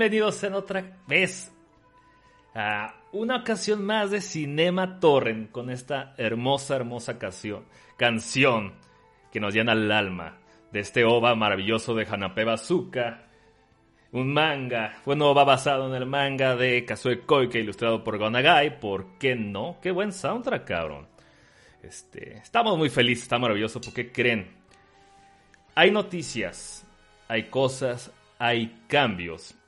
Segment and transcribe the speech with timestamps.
[0.00, 1.52] Bienvenidos en otra vez
[2.54, 7.66] a una ocasión más de Cinema Torrent con esta hermosa, hermosa canción,
[7.98, 8.72] canción
[9.30, 10.38] que nos llena el alma
[10.72, 13.26] de este OVA maravilloso de Hanape Bazooka.
[14.12, 19.18] Un manga, bueno, va basado en el manga de Kazue Koike ilustrado por Gonagai, ¿por
[19.18, 19.80] qué no?
[19.82, 21.08] Qué buen soundtrack, cabrón.
[21.82, 24.50] Este, estamos muy felices, está maravilloso, porque creen?
[25.74, 26.86] Hay noticias,
[27.28, 29.59] hay cosas, hay cambios.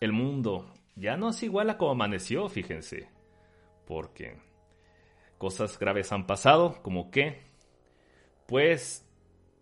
[0.00, 3.08] El mundo ya no es igual a como amaneció, fíjense.
[3.86, 4.36] Porque
[5.38, 7.42] cosas graves han pasado, como que,
[8.46, 9.06] pues,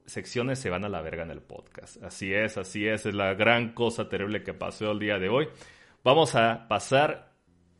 [0.07, 2.03] secciones se van a la verga en el podcast.
[2.03, 5.49] Así es, así es, es la gran cosa terrible que pasó el día de hoy.
[6.05, 7.35] Vamos a pasar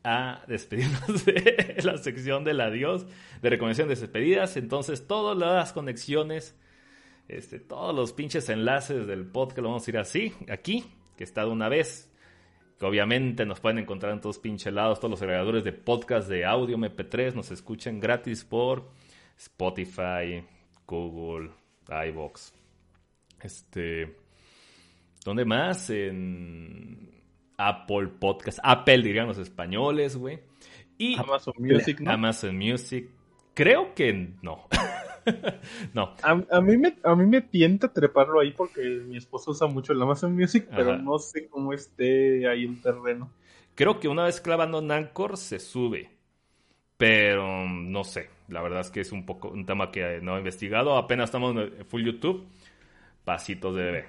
[0.05, 3.07] a despedirnos de la sección del adiós,
[3.41, 4.57] de recomendaciones de despedidas.
[4.57, 6.57] Entonces, todas las conexiones
[7.29, 10.85] este, todos los pinches enlaces del podcast lo vamos a ir así, aquí,
[11.17, 12.08] que está de una vez.
[12.79, 16.45] Que obviamente nos pueden encontrar en todos pinches lados, todos los agregadores de podcast de
[16.45, 18.89] audio MP3 nos escuchen gratis por
[19.37, 20.45] Spotify,
[20.87, 21.51] Google,
[22.09, 22.55] iBox.
[23.43, 24.17] Este,
[25.25, 25.91] ¿dónde más?
[25.91, 27.11] En
[27.57, 30.39] Apple Podcast, Apple dirían los españoles, güey.
[30.97, 32.11] Y Amazon Music, ¿no?
[32.13, 33.09] Amazon Music.
[33.55, 34.69] Creo que no.
[35.95, 36.15] no.
[36.23, 40.03] A, mí me, a mí me tienta treparlo ahí porque mi esposo usa mucho el
[40.03, 43.31] Amazon Music, pero no sé cómo esté ahí el terreno.
[43.75, 46.11] Creo que una vez clavando Nancor se sube,
[46.97, 48.29] pero no sé.
[48.49, 50.97] La verdad es que es un poco un tema que no he investigado.
[50.97, 52.47] Apenas estamos en full YouTube.
[53.25, 54.07] Pasitos de bebé.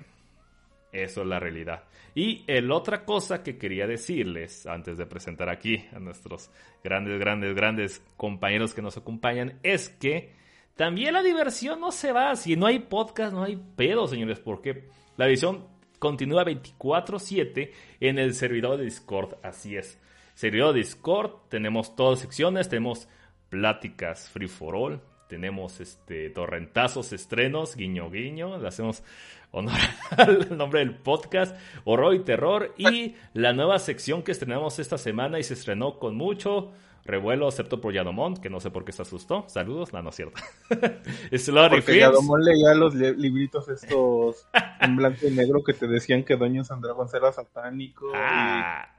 [0.92, 1.84] Eso es la realidad.
[2.16, 6.50] Y el otra cosa que quería decirles antes de presentar aquí a nuestros
[6.84, 10.34] grandes, grandes, grandes compañeros que nos acompañan es que
[10.80, 12.38] también la diversión no se va.
[12.38, 15.68] Si no hay podcast, no hay pedo, señores, porque la edición
[16.00, 19.36] continúa 24-7 en el servidor de Discord.
[19.44, 20.00] Así es.
[20.36, 23.10] Servidor de Discord, tenemos todas secciones, tenemos
[23.50, 29.04] pláticas free for all, tenemos este torrentazos, estrenos, guiño guiño, le hacemos
[29.52, 29.76] honor
[30.18, 35.40] al nombre del podcast, horror y terror y la nueva sección que estrenamos esta semana
[35.40, 36.72] y se estrenó con mucho
[37.10, 39.46] revuelo, excepto por Yadomont, que no sé por qué se asustó.
[39.48, 40.42] Saludos, no, no es cierto.
[41.70, 44.48] Porque Yadomont leía los libritos estos
[44.82, 48.12] en blanco y negro que te decían que Doño Sandragón era satánico.
[48.16, 48.96] Ah.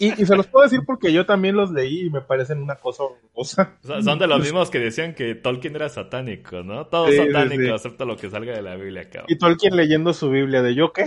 [0.00, 0.10] Y...
[0.26, 3.78] se los puedo decir porque yo también los leí y me parecen una cosa horrorosa.
[3.82, 6.86] son de los mismos que decían que Tolkien era satánico, ¿no?
[6.86, 9.26] Todo satánico, excepto lo que salga de la Biblia, cabrón.
[9.28, 11.04] Y Tolkien leyendo su Biblia de yo qué.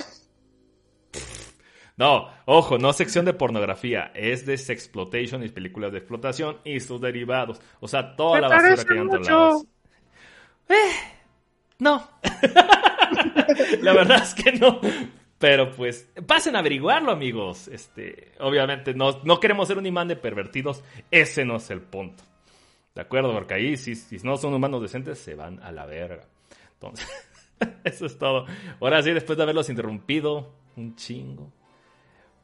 [1.97, 7.01] No, ojo, no sección de pornografía, es de sexploitation y películas de explotación y sus
[7.01, 7.59] derivados.
[7.79, 9.65] O sea, toda la basura que hay en todos lados.
[10.69, 10.91] Eh,
[11.79, 12.07] no.
[13.81, 14.79] la verdad es que no.
[15.39, 17.67] Pero pues, pasen a averiguarlo, amigos.
[17.67, 20.83] Este, obviamente, no, no queremos ser un imán de pervertidos.
[21.09, 22.23] Ese no es el punto.
[22.93, 23.33] ¿De acuerdo?
[23.33, 26.25] Porque ahí, si, si no son humanos decentes, se van a la verga.
[26.73, 27.07] Entonces,
[27.83, 28.45] eso es todo.
[28.79, 31.51] Ahora sí, después de haberlos interrumpido un chingo,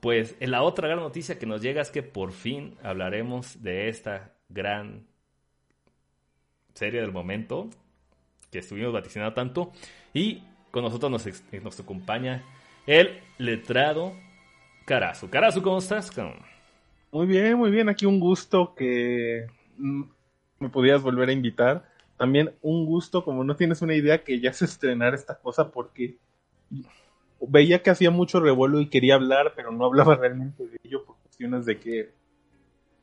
[0.04, 4.34] pues la otra gran noticia que nos llega es que por fin hablaremos de esta
[4.50, 5.08] gran
[6.74, 7.70] serie del momento
[8.52, 9.72] que estuvimos vaticinando tanto.
[10.14, 12.44] Y con nosotros nos, acompaña
[12.86, 14.12] el letrado
[14.84, 15.30] Carazo.
[15.30, 16.12] Carazo, ¿cómo estás?
[17.10, 17.88] Muy bien, muy bien.
[17.88, 19.48] Aquí un gusto que
[19.78, 21.90] me podías volver a invitar.
[22.18, 26.18] También un gusto, como no tienes una idea, que ya se estrenar esta cosa porque
[27.48, 31.18] veía que hacía mucho revuelo y quería hablar, pero no hablaba realmente de ello por
[31.18, 32.12] cuestiones de que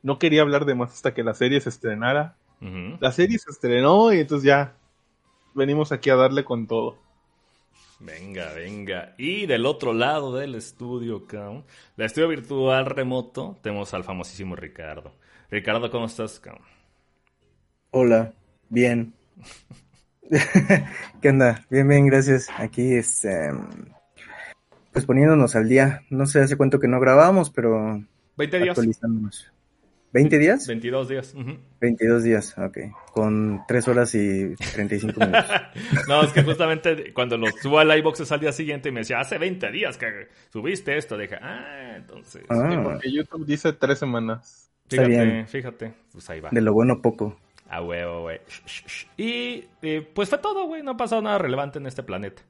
[0.03, 2.37] no quería hablar de más hasta que la serie se estrenara.
[2.99, 4.75] La serie se estrenó y entonces ya
[5.55, 6.99] venimos aquí a darle con todo.
[7.99, 9.15] Venga, venga.
[9.17, 11.63] Y del otro lado del estudio, Cam,
[11.95, 15.15] la estudio virtual remoto, tenemos al famosísimo Ricardo.
[15.49, 16.59] Ricardo, ¿cómo estás, Cam?
[17.89, 18.31] Hola,
[18.69, 19.15] bien.
[21.21, 21.65] ¿Qué onda?
[21.69, 22.47] Bien, bien, gracias.
[22.57, 23.51] Aquí, este,
[24.91, 26.03] pues poniéndonos al día.
[26.09, 28.03] No sé hace cuánto que no grabamos, pero
[28.37, 28.69] 20 días.
[28.69, 29.51] actualizándonos.
[30.13, 30.67] ¿20 días?
[30.67, 31.35] 22 días.
[31.79, 32.77] 22 días, ok.
[33.13, 35.45] Con 3 horas y 35 minutos.
[36.07, 39.01] no, es que justamente cuando lo subo al iBox es al día siguiente y me
[39.01, 41.17] decía, hace 20 días que subiste esto.
[41.17, 42.43] Dije, ah, entonces.
[42.49, 42.81] Ah.
[42.83, 44.69] porque YouTube dice 3 semanas.
[44.89, 45.93] Fíjate, fíjate.
[46.11, 46.49] Pues ahí va.
[46.51, 47.37] De lo bueno poco.
[47.69, 48.41] Ah, huevo, güey.
[49.15, 50.83] Y eh, pues fue todo, güey.
[50.83, 52.41] No ha pasado nada relevante en este planeta.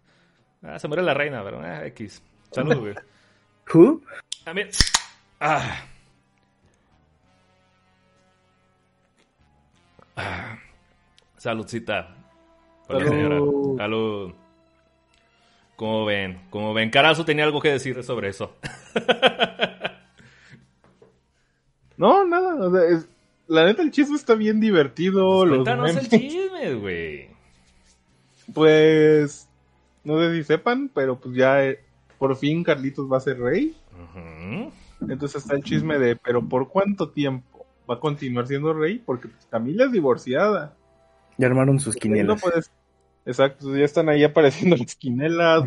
[0.63, 2.23] Ah, se murió la reina, pero ah, X.
[2.51, 2.95] Salud, güey.
[3.73, 4.01] ¿Who?
[4.45, 4.61] A mí...
[5.39, 5.85] Ah.
[10.15, 10.57] ah.
[11.37, 12.15] Saludcita.
[12.87, 13.07] Salud.
[13.07, 13.39] señora.
[13.77, 14.33] Salud.
[15.75, 16.41] ¿Cómo ven?
[16.51, 16.91] ¿Cómo ven?
[16.91, 18.55] Carazo tenía algo que decir sobre eso.
[21.97, 22.67] no, nada.
[22.67, 23.09] O sea, es,
[23.47, 25.39] la neta, el chisme está bien divertido.
[25.39, 27.29] Pues cuéntanos el chisme, güey.
[28.53, 29.47] Pues.
[30.03, 31.79] No sé si sepan, pero pues ya eh,
[32.21, 33.75] por fin Carlitos va a ser rey.
[35.01, 38.99] Entonces está el chisme de, pero ¿por cuánto tiempo va a continuar siendo rey?
[39.03, 40.77] Porque pues, Camila es divorciada.
[41.39, 42.39] Ya armaron sus quinelas.
[43.25, 45.63] exacto, ya están ahí apareciendo las quinelas,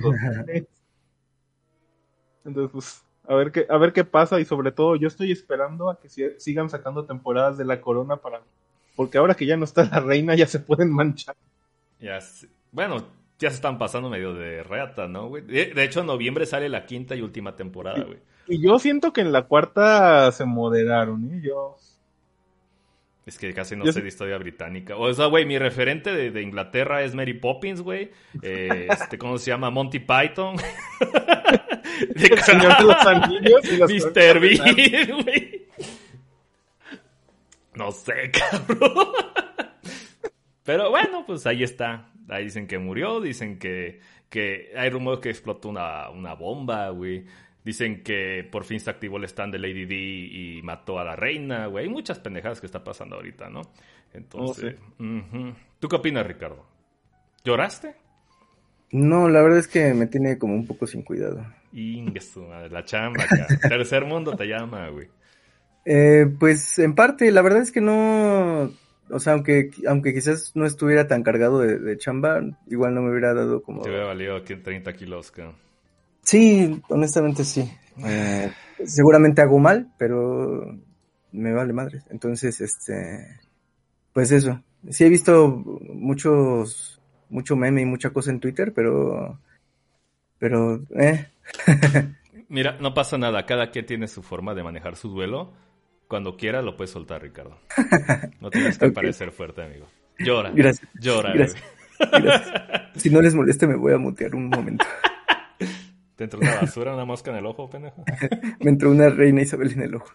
[2.45, 5.91] Entonces, pues, a ver qué, a ver qué pasa y sobre todo yo estoy esperando
[5.91, 6.09] a que
[6.39, 8.43] sigan sacando temporadas de la corona para
[8.95, 11.35] porque ahora que ya no está la reina ya se pueden manchar.
[11.99, 12.21] Ya,
[12.71, 13.05] bueno,
[13.45, 15.43] ya se están pasando medio de reata, ¿no, güey?
[15.45, 18.19] De, hecho, en noviembre sale la quinta y última temporada, güey.
[18.49, 21.41] Y, yo siento que en la cuarta se moderaron, ¿eh?
[21.43, 21.77] Yo...
[23.27, 24.97] Es que casi no sé de historia británica.
[24.97, 28.11] O sea, güey, mi referente de, Inglaterra es Mary Poppins, güey.
[28.43, 29.71] Eh, este, ¿Cómo se llama?
[29.71, 30.57] Monty Python.
[32.15, 34.41] El Señor de los Anillos y Mr.
[34.41, 35.65] Bean, güey.
[37.75, 39.09] No sé, cabrón.
[40.65, 42.11] Pero bueno, pues ahí está.
[42.29, 47.25] Ahí dicen que murió, dicen que, que hay rumores que explotó una, una bomba, güey.
[47.65, 51.17] Dicen que por fin se activó el stand de Lady D y mató a la
[51.17, 51.85] reina, güey.
[51.85, 53.63] Hay muchas pendejadas que está pasando ahorita, ¿no?
[54.13, 56.65] Entonces, oh, ¿tú qué opinas, Ricardo?
[57.43, 57.95] ¿Lloraste?
[58.93, 61.45] No, la verdad es que me tiene como un poco sin cuidado.
[61.73, 63.47] Ingesu, la chamba acá.
[63.69, 65.09] Tercer mundo te llama, güey.
[65.85, 68.71] Eh, pues en parte, la verdad es que no,
[69.11, 73.35] o sea, aunque, aunque quizás no estuviera tan cargado de, chamba, igual no me hubiera
[73.35, 73.83] dado como...
[73.83, 75.57] Te hubiera valido aquí 30 kilos, cabrón.
[76.23, 77.71] Sí, honestamente sí.
[78.05, 78.51] Eh,
[78.85, 80.77] seguramente hago mal, pero
[81.33, 82.01] me vale madre.
[82.11, 83.41] Entonces, este,
[84.13, 84.63] pues eso.
[84.91, 89.39] Sí he visto muchos, mucho meme y mucha cosa en Twitter, pero,
[90.39, 91.29] pero, eh.
[92.49, 93.47] Mira, no pasa nada.
[93.47, 95.53] Cada quien tiene su forma de manejar su duelo.
[96.09, 97.59] Cuando quiera lo puedes soltar, Ricardo.
[98.41, 99.87] No tienes que parecer fuerte, amigo.
[100.19, 100.51] Llora.
[100.51, 100.89] Gracias.
[101.01, 101.33] Llora.
[101.35, 101.63] Gracias.
[102.97, 104.85] Si no les molesta, me voy a mutear un momento.
[106.17, 108.05] ¿Te entró una basura, una mosca en el ojo, pendejo?
[108.61, 110.13] me entró una reina Isabel en el ojo.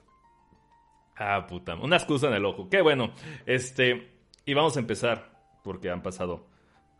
[1.17, 1.75] Ah, puta.
[1.75, 2.69] Una excusa en el ojo.
[2.69, 3.13] Qué bueno.
[3.46, 4.12] Este.
[4.46, 5.29] Y vamos a empezar.
[5.62, 6.48] Porque han pasado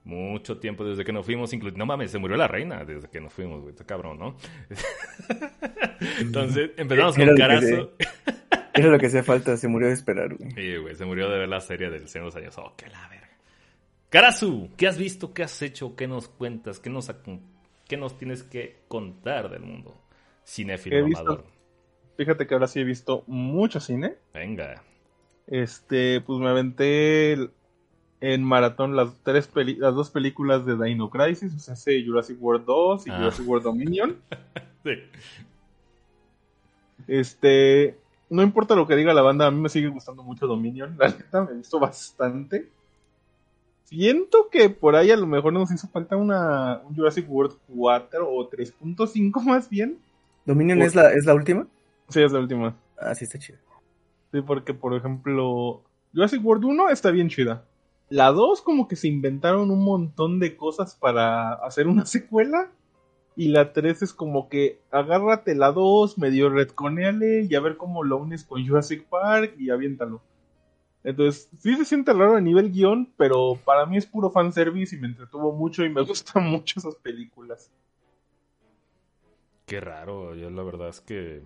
[0.04, 1.52] mucho tiempo desde que nos fuimos.
[1.76, 3.72] No mames, se murió la reina desde que nos fuimos, güey.
[3.72, 4.36] Está cabrón, ¿no?
[6.20, 7.92] Entonces, empezamos con Carazo.
[8.80, 10.52] Era lo que hacía falta, se murió de esperar, güey.
[10.52, 12.58] Sí, güey, se murió de ver la serie del Señor de los Años.
[12.58, 13.30] Oh, qué la verga.
[14.10, 15.34] Karasu, ¿qué has visto?
[15.34, 15.98] ¿Qué has hecho?
[15.98, 16.80] ¿Qué nos cuentas?
[16.80, 17.12] ¿Qué nos,
[17.90, 20.02] qué nos tienes que contar del mundo
[20.46, 21.44] cinéfilo amador?
[22.16, 24.16] Fíjate que ahora sí he visto mucho cine.
[24.34, 24.82] Venga.
[25.46, 27.34] Este, pues me aventé
[28.22, 33.08] en maratón las tres las dos películas de Dino Crisis, o sea, Jurassic World 2
[33.08, 33.18] y ah.
[33.18, 34.22] Jurassic World Dominion.
[34.86, 34.92] sí.
[37.10, 37.98] Este,
[38.30, 40.96] no importa lo que diga la banda, a mí me sigue gustando mucho Dominion.
[40.98, 42.70] La neta, me gustó bastante.
[43.86, 48.30] Siento que por ahí a lo mejor nos hizo falta una, un Jurassic World 4
[48.30, 49.98] o 3.5 más bien.
[50.46, 51.66] ¿Dominion es, la, es la última?
[52.08, 52.76] Sí, es la última.
[53.00, 53.58] Ah, sí, está chida.
[54.32, 55.82] Sí, porque por ejemplo,
[56.14, 57.66] Jurassic World 1 está bien chida.
[58.10, 62.70] La 2 como que se inventaron un montón de cosas para hacer una secuela
[63.40, 68.04] y la 3 es como que agárrate la 2, medio retconeale y a ver cómo
[68.04, 70.22] lo unes con Jurassic Park y aviéntalo.
[71.06, 75.00] Entonces, sí se siente raro a nivel guion, pero para mí es puro fanservice y
[75.00, 77.72] me entretuvo mucho y me gustan mucho esas películas.
[79.66, 81.42] Qué raro, yo la verdad es que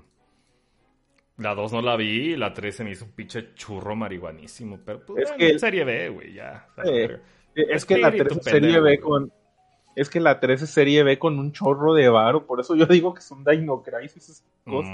[1.38, 5.06] la 2 no la vi, la 3 se me hizo un pinche churro marihuanísimo, pero
[5.06, 6.70] pues, es que serie B, güey, ya.
[7.54, 9.32] es que la 3 serie B con
[9.96, 12.86] es que la 3 es serie B con un chorro de varo, por eso yo
[12.86, 14.92] digo que son Dino Crisis cosas.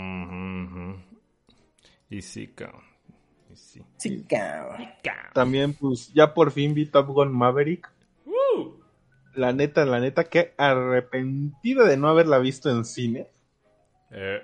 [2.09, 2.81] Y sí, cabrón.
[3.53, 4.23] sí.
[4.27, 4.89] cabrón.
[5.33, 7.89] También, pues, ya por fin vi Top Gun Maverick.
[8.25, 8.71] Uh.
[9.35, 13.27] La neta, la neta, que arrepentida de no haberla visto en cine.
[14.11, 14.41] Eh.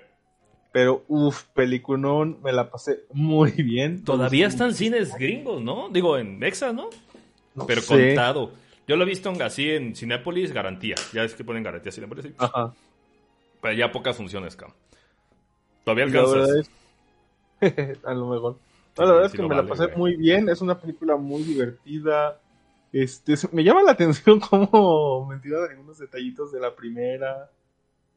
[0.72, 4.04] Pero, uff, peliculón, me la pasé muy bien.
[4.04, 5.88] Todavía están cines gringos, ¿no?
[5.88, 6.90] Digo, en Mexa, ¿no?
[7.66, 8.52] Pero contado.
[8.86, 10.94] Yo lo he visto así en Cinépolis, garantía.
[11.12, 12.32] Ya es que ponen garantía Cinépolis.
[12.38, 12.72] Ajá.
[13.60, 14.76] Pero ya pocas funciones, cabrón.
[15.84, 16.70] Todavía alcanzas.
[18.04, 18.58] a lo mejor.
[18.96, 20.48] la verdad es que me la pasé muy bien.
[20.48, 22.40] Es una película muy divertida.
[22.92, 27.50] Este, me llama la atención cómo me de algunos detallitos de la primera.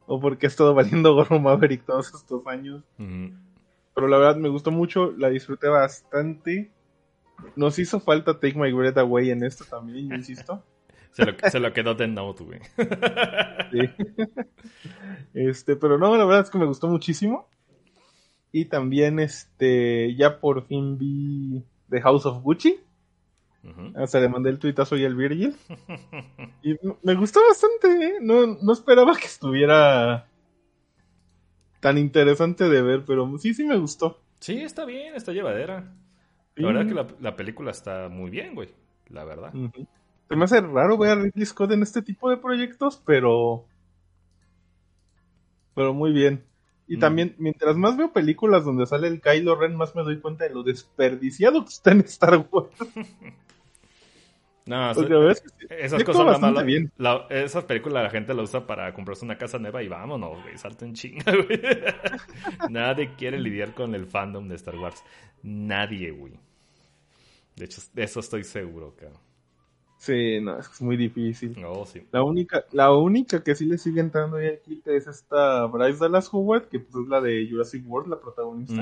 [0.06, 2.82] O porque ha estado valiendo gorro Maverick todos estos años.
[2.96, 5.12] Pero la verdad me gustó mucho.
[5.16, 6.70] La disfruté bastante.
[7.56, 10.64] Nos hizo falta Take My Breath Away en esto también, insisto.
[11.12, 12.60] Se lo, se lo quedó de Note, güey.
[13.72, 13.80] Sí.
[15.34, 17.48] Este, pero no, la verdad es que me gustó muchísimo.
[18.52, 22.78] Y también, este, ya por fin vi The House of Gucci.
[23.64, 23.92] Ujú.
[23.96, 25.56] Hasta le mandé el tuitazo y el Virgil.
[26.62, 28.14] Y me gustó bastante, ¿eh?
[28.20, 30.28] No, no esperaba que estuviera
[31.80, 34.20] tan interesante de ver, pero sí, sí me gustó.
[34.38, 35.92] Sí, está bien, está llevadera.
[36.56, 38.68] La verdad que la, la película está muy bien, güey.
[39.08, 39.52] La verdad.
[40.28, 43.64] Se me hace raro ver a Ridley Scott en este tipo de proyectos, pero.
[45.74, 46.44] Pero muy bien.
[46.86, 47.00] Y Mm.
[47.00, 50.54] también, mientras más veo películas donde sale el Kylo Ren, más me doy cuenta de
[50.54, 52.70] lo desperdiciado que está en Star Wars.
[54.70, 54.90] No,
[55.68, 56.64] esas cosas nada más.
[56.64, 56.92] bien.
[56.96, 60.56] la- esas películas la gente la usa para comprarse una casa nueva y vámonos, güey.
[60.56, 61.60] Salta en chinga, güey.
[62.70, 65.02] Nadie quiere lidiar con el fandom de Star Wars.
[65.42, 66.34] Nadie, güey.
[67.56, 69.18] De hecho, de eso estoy seguro, cabrón.
[69.98, 71.60] Sí, no, es muy difícil.
[71.60, 72.02] No, sí.
[72.12, 75.98] La única, la única que sí le sigue entrando ahí al quite es esta Bryce
[75.98, 78.80] Dallas Howard, que pues es la de Jurassic World, la protagonista.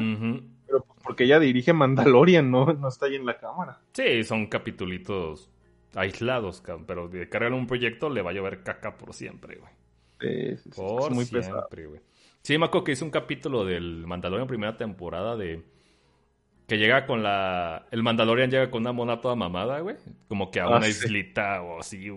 [0.66, 3.80] Pero pues porque ella dirige Mandalorian, no, no está ahí en la cámara.
[3.94, 5.50] Sí, son capitulitos
[5.94, 6.86] aislados, cabrón.
[6.86, 9.72] Pero de cargar un proyecto le va a llover caca por siempre, güey.
[10.20, 11.68] Sí, sí, sí, Por es muy siempre, pesado.
[11.88, 12.00] güey.
[12.42, 15.62] Sí, me acuerdo que hizo un capítulo del Mandalorian primera temporada de...
[16.66, 17.86] Que llega con la...
[17.90, 19.96] El Mandalorian llega con una mona toda mamada, güey.
[20.28, 22.10] Como que a Ah, una islita o así...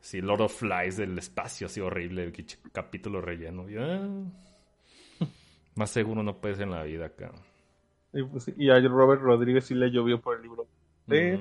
[0.00, 2.24] Sí, Lord of Flies del espacio, así horrible.
[2.24, 2.32] el
[2.72, 3.66] capítulo relleno.
[3.78, 4.08] Ah,
[5.76, 7.32] Más seguro no puedes en la vida, acá.
[8.12, 10.66] Y, pues, y a Robert Rodríguez sí le llovió por el libro.
[11.08, 11.40] Sí.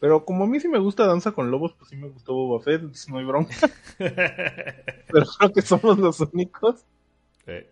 [0.00, 2.62] Pero como a mí sí me gusta Danza con Lobos, pues sí me gustó Boba
[2.62, 3.54] Fett, entonces no hay bronca.
[3.98, 6.84] Pero creo que somos los únicos.
[7.46, 7.68] Eh,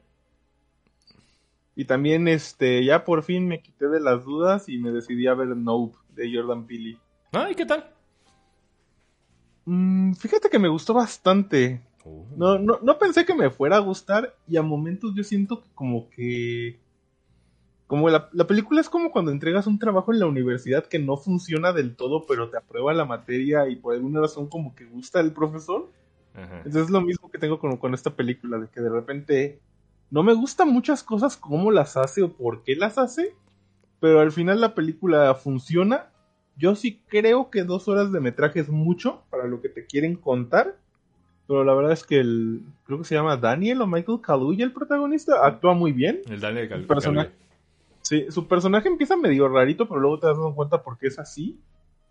[1.76, 5.34] Y también, este, ya por fin me quité de las dudas y me decidí a
[5.34, 6.98] ver Nope de Jordan Peele.
[7.32, 7.92] Ay, ¿qué tal?
[9.66, 11.82] Mm, fíjate que me gustó bastante.
[12.04, 12.24] Uh.
[12.36, 15.68] No, no, no pensé que me fuera a gustar y a momentos yo siento que
[15.74, 16.80] como que...
[17.86, 21.16] Como la, la película es como cuando entregas un trabajo en la universidad que no
[21.16, 25.20] funciona del todo, pero te aprueba la materia y por alguna razón como que gusta
[25.20, 25.88] el profesor.
[26.34, 26.58] Ajá.
[26.58, 29.60] Entonces es lo mismo que tengo con, con esta película, de que de repente
[30.10, 33.34] no me gustan muchas cosas, cómo las hace o por qué las hace,
[34.00, 36.10] pero al final la película funciona.
[36.56, 40.16] Yo sí creo que dos horas de metraje es mucho para lo que te quieren
[40.16, 40.78] contar,
[41.46, 44.72] pero la verdad es que el, creo que se llama Daniel o Michael Kaluuya, el
[44.72, 46.22] protagonista, actúa muy bien.
[46.28, 47.30] El Daniel El personaje.
[48.08, 51.58] Sí, su personaje empieza medio rarito, pero luego te das cuenta por qué es así.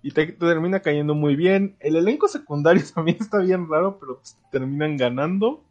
[0.01, 1.77] Y te, te termina cayendo muy bien.
[1.79, 5.63] El elenco secundario también está bien raro, pero pues, terminan ganando.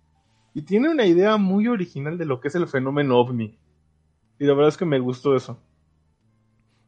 [0.55, 3.59] Y tiene una idea muy original de lo que es el fenómeno ovni.
[4.39, 5.59] Y la verdad es que me gustó eso.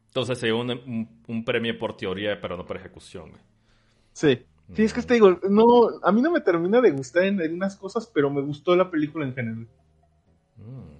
[0.09, 3.43] Entonces se dio un, un- un premio por teoría, pero no por ejecución, güey.
[4.13, 4.45] Sí.
[4.73, 5.65] Sí, es que te digo, no,
[6.03, 9.25] a mí no me termina de gustar en algunas cosas, pero me gustó la película
[9.25, 9.69] en general.
[10.59, 10.96] Mm.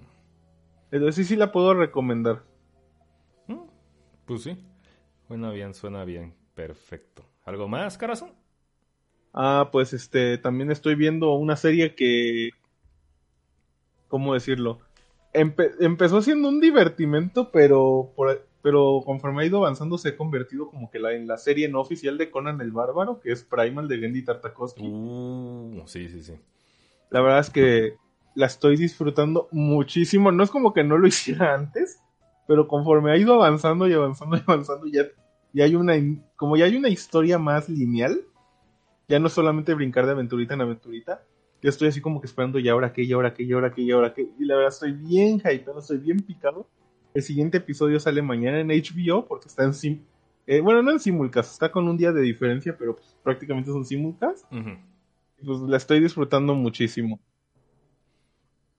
[0.91, 2.43] Entonces sí, sí la puedo recomendar.
[3.47, 3.67] Mm,
[4.25, 4.57] Pues sí.
[5.27, 6.35] Suena bien, suena bien.
[6.55, 7.25] Perfecto.
[7.45, 8.31] ¿Algo más, corazón?
[9.33, 12.49] Ah, pues este, también estoy viendo una serie que,
[14.07, 14.79] ¿cómo decirlo?
[15.33, 20.69] Empe- empezó siendo un divertimento, pero, por- pero conforme ha ido avanzando se ha convertido
[20.69, 23.87] como que la, en la serie no oficial de Conan el Bárbaro, que es Primal
[23.87, 24.87] de Gendy Tartakovsky.
[24.87, 26.33] Uh, sí, sí, sí.
[27.09, 27.97] La verdad es que
[28.37, 30.31] la estoy disfrutando muchísimo.
[30.31, 31.99] No es como que no lo hiciera antes,
[32.47, 35.01] pero conforme ha ido avanzando y avanzando y avanzando, ya,
[35.53, 35.95] ya hay una,
[36.35, 38.21] como ya hay una historia más lineal,
[39.07, 41.23] ya no solamente brincar de aventurita en aventurita.
[41.63, 43.81] Yo estoy así como que esperando y ahora qué, y ahora qué, y ahora qué,
[43.81, 44.29] y ahora qué.
[44.37, 46.67] Y la verdad estoy bien hypeado, estoy bien picado.
[47.15, 50.03] El siguiente episodio sale mañana en HBO porque está en sim...
[50.45, 53.83] eh, bueno, no en simulcast, está con un día de diferencia, pero pues, prácticamente son
[53.83, 54.45] simulcast.
[54.53, 54.77] Ujú.
[55.41, 57.19] Y, Pues la estoy disfrutando muchísimo.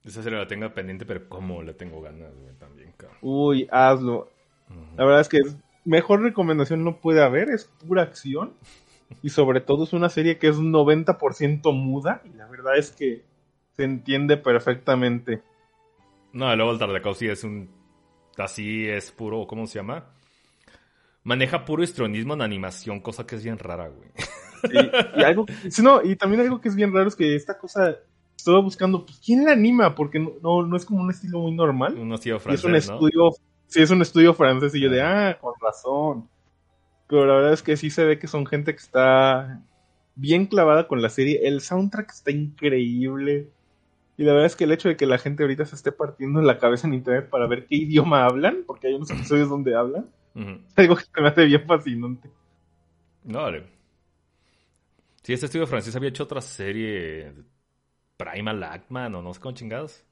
[0.08, 3.18] Esa serie la tengo pendiente, pero cómo le tengo ganas, güey, también, cabrón.
[3.20, 4.30] Uy, hazlo.
[4.96, 5.40] La verdad es que
[5.84, 8.54] mejor recomendación no puede haber, es pura acción.
[9.22, 12.22] Y sobre todo es una serie que es 90% muda.
[12.24, 13.22] Y la verdad es que
[13.76, 15.42] se entiende perfectamente.
[16.32, 17.70] No, luego el Tartakovsky es un...
[18.36, 20.06] Así es puro, ¿cómo se llama?
[21.22, 24.08] Maneja puro histrionismo en animación, cosa que es bien rara, güey.
[24.72, 27.58] Y, y algo, sí, no, y también algo que es bien raro es que esta
[27.58, 27.96] cosa
[28.38, 29.94] estuve buscando, pues, ¿quién la anima?
[29.94, 31.98] Porque no, no, no es como un estilo muy normal.
[31.98, 33.02] Un estilo Y es francés, un ¿no?
[33.02, 33.30] estudio,
[33.66, 34.74] sí, es un estudio francés.
[34.74, 36.28] Y yo de, ah, con razón.
[37.08, 39.62] Pero la verdad es que sí se ve que son gente que está
[40.14, 41.48] bien clavada con la serie.
[41.48, 43.50] El soundtrack está increíble.
[44.16, 46.42] Y la verdad es que el hecho de que la gente ahorita se esté partiendo
[46.42, 50.10] la cabeza en internet para ver qué idioma hablan, porque hay unos episodios donde hablan,
[50.34, 52.30] es algo que se me hace bien fascinante.
[53.24, 53.64] No, vale.
[55.22, 57.34] Sí, este estudio francés había hecho otra serie,
[58.18, 60.04] Primal Ackman o no sé cómo chingados.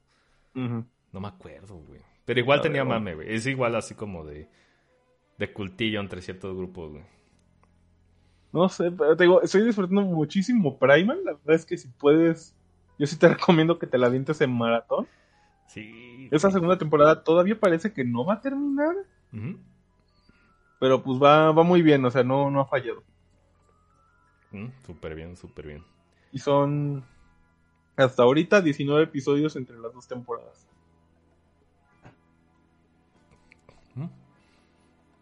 [0.55, 2.01] No me acuerdo, güey.
[2.25, 3.33] Pero igual A tenía ver, mame, güey.
[3.33, 4.49] Es igual así como de,
[5.37, 7.03] de cultillo entre ciertos grupos, güey.
[8.51, 11.23] No sé, pero te digo, estoy disfrutando muchísimo Primal.
[11.23, 12.55] La verdad es que si puedes,
[12.97, 15.07] yo sí te recomiendo que te la avientes en maratón.
[15.67, 16.29] Sí.
[16.31, 18.95] Esa segunda temporada todavía parece que no va a terminar,
[20.79, 23.03] pero pues va, va muy bien, o sea, no, no ha fallado.
[24.51, 25.83] Mm, Súper bien, súper bien.
[26.31, 27.03] Y son
[27.97, 30.65] hasta ahorita 19 episodios entre las dos temporadas.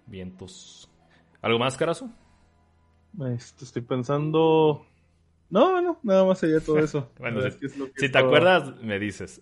[0.08, 0.90] Vientos.
[1.42, 2.10] ¿Algo más, Carazo?
[3.34, 4.86] Este, estoy pensando.
[5.50, 7.12] No, no, nada más sería todo eso.
[7.20, 9.40] Bueno, si- verdad es que es lo que Si te acuerdas, me dices.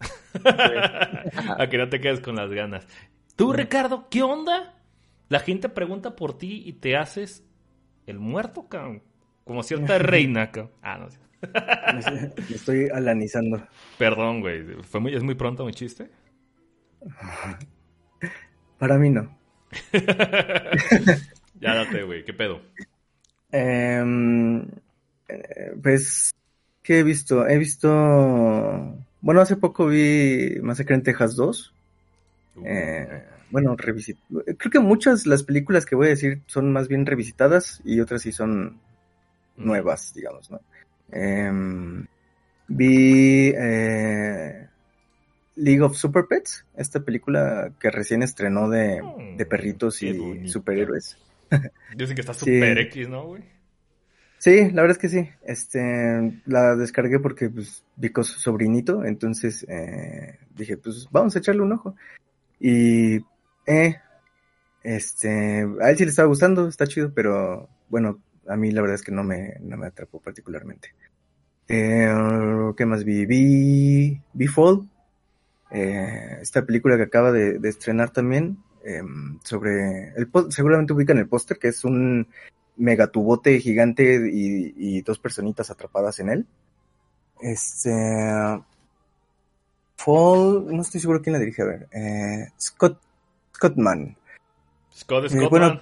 [1.58, 2.88] A que no te quedes con las ganas.
[3.36, 4.80] Tú, Ricardo, ¿qué onda?
[5.30, 7.44] La gente pregunta por ti y te haces
[8.06, 9.02] el muerto, cabrón.
[9.44, 10.72] Como cierta reina, cabrón.
[10.82, 11.08] Ah, no.
[11.94, 13.68] Me estoy alanizando.
[13.98, 14.64] Perdón, güey.
[14.84, 16.10] Fue muy, es muy pronto mi chiste.
[18.78, 19.38] Para mí no.
[21.60, 22.26] Ya date, güey.
[22.26, 22.62] ¿Qué pedo?
[23.52, 24.64] Em,
[25.30, 26.32] eh, pues,
[26.82, 27.48] ¿qué he visto?
[27.48, 27.88] He visto...
[29.22, 31.74] Bueno, hace poco vi Masacre en Texas 2.
[32.56, 34.18] Uh, Eh, bueno, revisit...
[34.58, 38.02] Creo que muchas de las películas que voy a decir son más bien revisitadas y
[38.02, 38.82] otras sí son
[39.56, 40.60] nuevas, digamos, ¿no?
[41.14, 42.06] Em,
[42.68, 44.68] vi eh,
[45.56, 49.02] League of Super Pets, esta película que recién estrenó de,
[49.38, 50.48] de perritos Qué y bonita.
[50.52, 51.18] superhéroes.
[51.96, 52.40] Dicen que está Sí.
[52.40, 53.44] super X, ¿no, güey?
[54.40, 55.30] Sí, la verdad es que sí.
[55.46, 61.40] Este, la descargué porque pues, vi con su sobrinito, entonces eh, dije, pues vamos a
[61.40, 61.96] echarle un ojo.
[62.60, 63.18] Y,
[63.68, 63.96] eh,
[64.84, 68.96] este, a él sí le estaba gustando, está chido, pero bueno, a mí la verdad
[68.96, 70.94] es que no me, no me atrapó particularmente.
[71.68, 72.14] Eh,
[72.76, 73.26] ¿Qué más vi?
[73.26, 74.88] Vi, vi Fall,
[75.72, 81.28] eh, esta película que acaba de, de estrenar también, em, sobre, el, seguramente ubican el
[81.28, 82.28] póster, que es un
[82.76, 86.48] megatubote gigante y, y dos personitas atrapadas en él.
[87.40, 87.92] Este,
[89.98, 93.00] Fall, no estoy seguro quién la dirige, a ver, eh, Scott,
[93.56, 94.16] Scottman.
[94.94, 95.50] Scott Scottman.
[95.50, 95.82] bueno,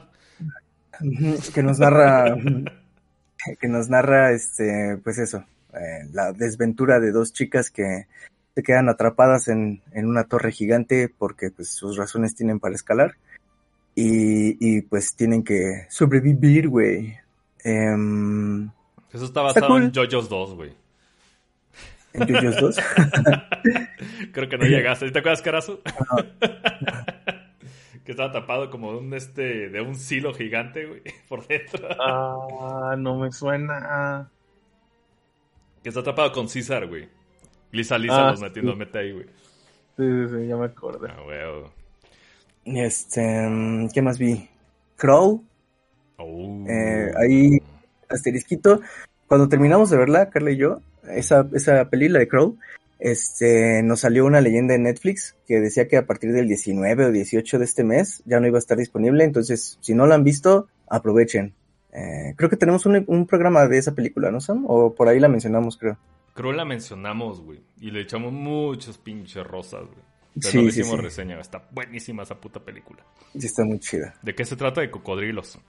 [1.53, 2.35] que nos narra
[3.59, 8.07] que nos narra este pues eso eh, la desventura de dos chicas que
[8.53, 13.15] se quedan atrapadas en, en una torre gigante porque pues sus razones tienen para escalar
[13.95, 17.21] y, y pues tienen que sobrevivir güey
[17.63, 18.69] Em,
[19.13, 19.83] Eso está basado cool.
[19.83, 20.73] en JoJo's 2, güey.
[22.13, 22.77] en JoJo's 2
[24.33, 25.11] Creo que no llegaste.
[25.11, 25.81] ¿Te acuerdas, Carazo?
[28.05, 31.87] que estaba tapado como de un, este, de un silo gigante, güey, por dentro.
[31.99, 34.29] Ah, no me suena.
[35.83, 37.07] Que está tapado con César, güey.
[37.71, 38.61] Lisa Lisa Ah, los sí.
[38.77, 39.25] mete ahí, güey.
[39.97, 41.09] Sí, sí, sí, ya me acordé.
[41.09, 41.71] Ah, güey.
[42.85, 43.21] este
[43.93, 44.49] qué más vi
[44.97, 45.41] Crawl
[46.17, 46.63] Oh.
[46.69, 47.57] Eh, ahí-
[48.07, 48.81] asterisquito,
[49.25, 52.57] cuando terminamos de verla, Carla y yo, esa, esa peli, la de Crow,
[53.01, 57.11] este, nos salió una leyenda en Netflix que decía que a partir del 19 o
[57.11, 60.23] 18 de este mes ya no iba a estar disponible, entonces si no la han
[60.23, 61.55] visto, aprovechen.
[61.93, 64.65] Eh, creo que tenemos un, programa de esa película, ¿no, Sam?
[64.67, 65.97] O por ahí la mencionamos, creo.
[66.35, 67.59] Creo la mencionamos, güey.
[67.79, 70.10] Y le echamos muchos pinches rosas, güey.
[70.33, 71.03] Pero Sí, no le sí, hicimos sí.
[71.03, 71.39] reseña.
[71.41, 73.03] Está buenísima esa puta película.
[73.37, 74.15] Sí, está muy chida.
[74.21, 74.79] ¿De qué se trata?
[74.81, 75.59] De cocodrilos.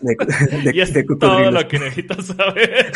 [0.00, 0.16] De,
[0.64, 1.54] de- y es de todo cocodrilos.
[1.54, 2.92] lo que necesitas saber.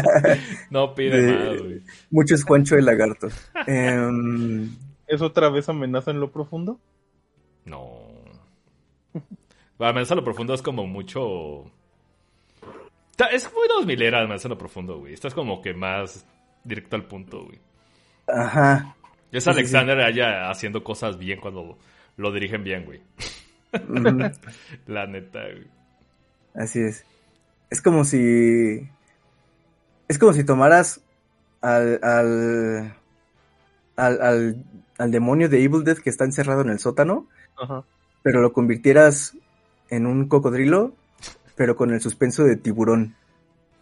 [0.70, 1.82] no pide De- más, güey.
[2.10, 3.28] Mucho es Juancho el lagarto.
[3.66, 4.70] Em,
[5.08, 6.78] ¿Es otra vez amenaza en lo profundo?
[7.64, 7.98] No.
[9.80, 11.64] Amenaza a lo profundo es como mucho.
[13.32, 15.14] Es muy dos milera Amenaza a lo profundo, güey.
[15.14, 16.24] Esto es como que más
[16.64, 17.58] directo al punto, güey.
[18.28, 18.94] ajá.
[19.32, 21.78] Es Sí, sí, Alexander allá haciendo cosas bien cuando
[22.16, 23.00] lo dirigen bien, güey.
[24.86, 25.66] La neta, güey.
[26.54, 27.04] Así es.
[27.70, 28.86] Es como si.
[30.08, 31.00] Es como si tomaras
[31.60, 31.98] al.
[32.02, 32.94] al.
[33.96, 34.64] al, al,
[34.98, 37.82] al demonio de Evil Dead que está encerrado en el sótano, Ajá.
[38.22, 39.36] pero lo convirtieras
[39.88, 40.92] en un cocodrilo,
[41.56, 43.14] pero con el suspenso de tiburón.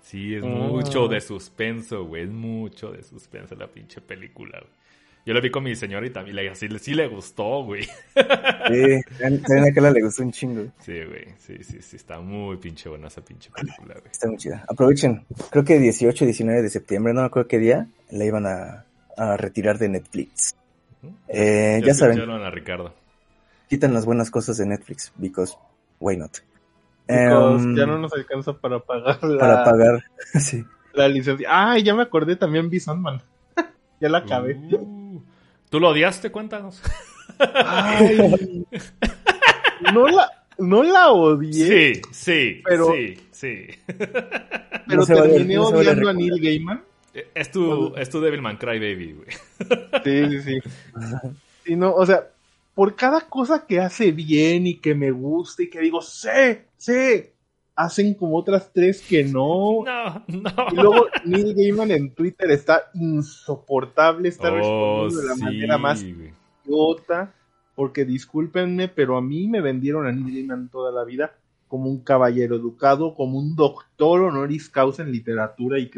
[0.02, 0.46] Sí, es Ah.
[0.46, 2.22] mucho de suspenso, güey.
[2.24, 4.79] Es mucho de suspenso la pinche película, güey.
[5.26, 7.84] Yo la vi con mi señora y también le, así, sí le gustó, güey.
[7.84, 10.64] Sí, también a le gustó un chingo.
[10.80, 11.26] Sí, güey.
[11.38, 11.96] Sí, sí, sí.
[11.96, 14.10] Está muy pinche buena esa pinche película, güey.
[14.10, 14.64] Está muy chida.
[14.68, 15.24] Aprovechen.
[15.50, 19.36] Creo que 18 19 de septiembre, no me acuerdo qué día, la iban a, a
[19.36, 20.54] retirar de Netflix.
[21.28, 22.18] Eh, ya saben.
[22.20, 22.94] a Ricardo.
[23.68, 25.56] quitan las buenas cosas de Netflix, because
[25.98, 26.38] why not?
[27.06, 30.04] Because Em, ya no nos alcanza para pagar la, Para pagar,
[30.40, 30.64] sí.
[30.92, 31.48] la licencia.
[31.50, 33.20] Ay, ya me acordé, también vi Sandman.
[34.00, 34.54] ya la acabé.
[34.56, 34.99] Uh,
[35.70, 36.30] ¿Tú lo odiaste?
[36.30, 36.82] Cuéntanos.
[37.38, 38.66] Ay,
[39.94, 43.66] no la, no la odié, Sí, sí, Pero- sí, sí.
[43.86, 46.12] pero No terminé no odiando a.
[46.12, 46.82] Neil Gaiman.
[47.34, 49.28] Es tu, es tu Devilman Crybaby, güey.
[50.04, 51.72] Sí, sí, sí.
[51.72, 52.24] Y no, o sea,
[52.74, 57.32] por cada cosa que hace bien y que me gusta y que digo, sé, sé,
[57.84, 59.88] hacen como otras tres que no.
[60.28, 60.82] No, Y no.
[60.82, 66.02] luego Neil Gaiman en Twitter está insoportable, está Oh, respondiendo de la sí, manera más
[66.64, 67.34] idiota,
[67.74, 71.32] porque discúlpenme, pero a mí me vendieron a Neil Gaiman toda la vida
[71.68, 75.88] como un caballero educado, como un doctor honoris causa en literatura y,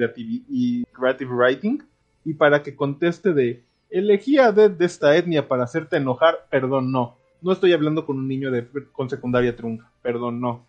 [0.49, 1.79] y creative writing,
[2.25, 6.93] y para que conteste de, elegí a Dead de esta etnia para hacerte enojar, perdón,
[6.93, 7.17] no.
[7.41, 10.67] No estoy hablando con un niño de, con secundaria trunca, perdón, no.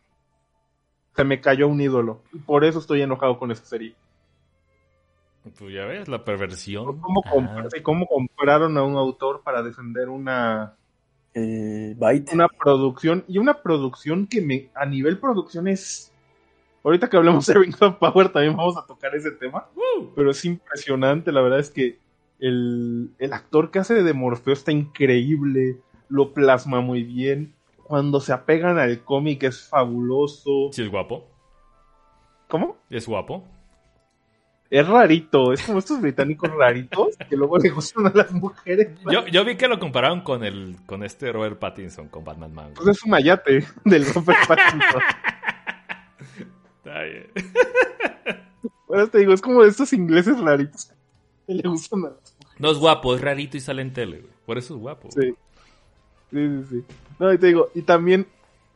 [1.15, 3.93] Se me cayó un ídolo, y por eso estoy enojado con esa serie.
[5.57, 6.99] Tú ya ves, la perversión.
[7.01, 7.21] ¿Cómo,
[7.83, 10.73] cómo compraron a un autor para defender una,
[11.33, 12.33] Eh, Byte.
[12.33, 16.11] una producción y una producción que me a nivel producción es
[16.83, 20.29] ahorita que hablamos de Rings of Power también vamos a tocar ese tema Uh, pero
[20.29, 21.97] es impresionante la verdad es que
[22.39, 27.55] el, el actor que hace de Morfeo está increíble lo plasma muy bien
[27.93, 31.29] cuando se apegan al cómic es fabuloso sí, es guapo.
[32.47, 32.77] ¿cómo?
[32.89, 33.43] Es guapo.
[34.71, 39.27] es rarito es como estos británicos raritos que luego le gustan a las mujeres Yo,
[39.27, 42.71] yo vi que lo compararon con el con este Robert Pattinson, con Batman Man.
[42.73, 45.01] pues es un mayate del Robert Pattinson
[46.85, 47.27] Ay,
[48.89, 50.91] Ahora te digo, es como de estos ingleses raritos
[51.45, 54.33] que le gustan a las No es guapo, es rarito y sale en tele, güey.
[54.47, 55.11] Por eso es guapo.
[55.11, 55.35] Sí.
[56.31, 56.83] Sí, sí, sí.
[57.19, 58.27] No, y te digo, y también,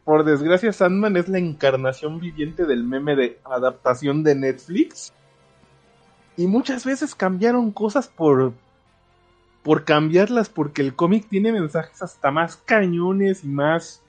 [0.04, 5.14] por desgracia, Sandman es la encarnación viviente del meme de adaptación de Netflix.
[6.38, 8.54] Y muchas veces cambiaron cosas por.
[9.64, 14.02] por cambiarlas, porque el cómic tiene mensajes hasta más cañones y más.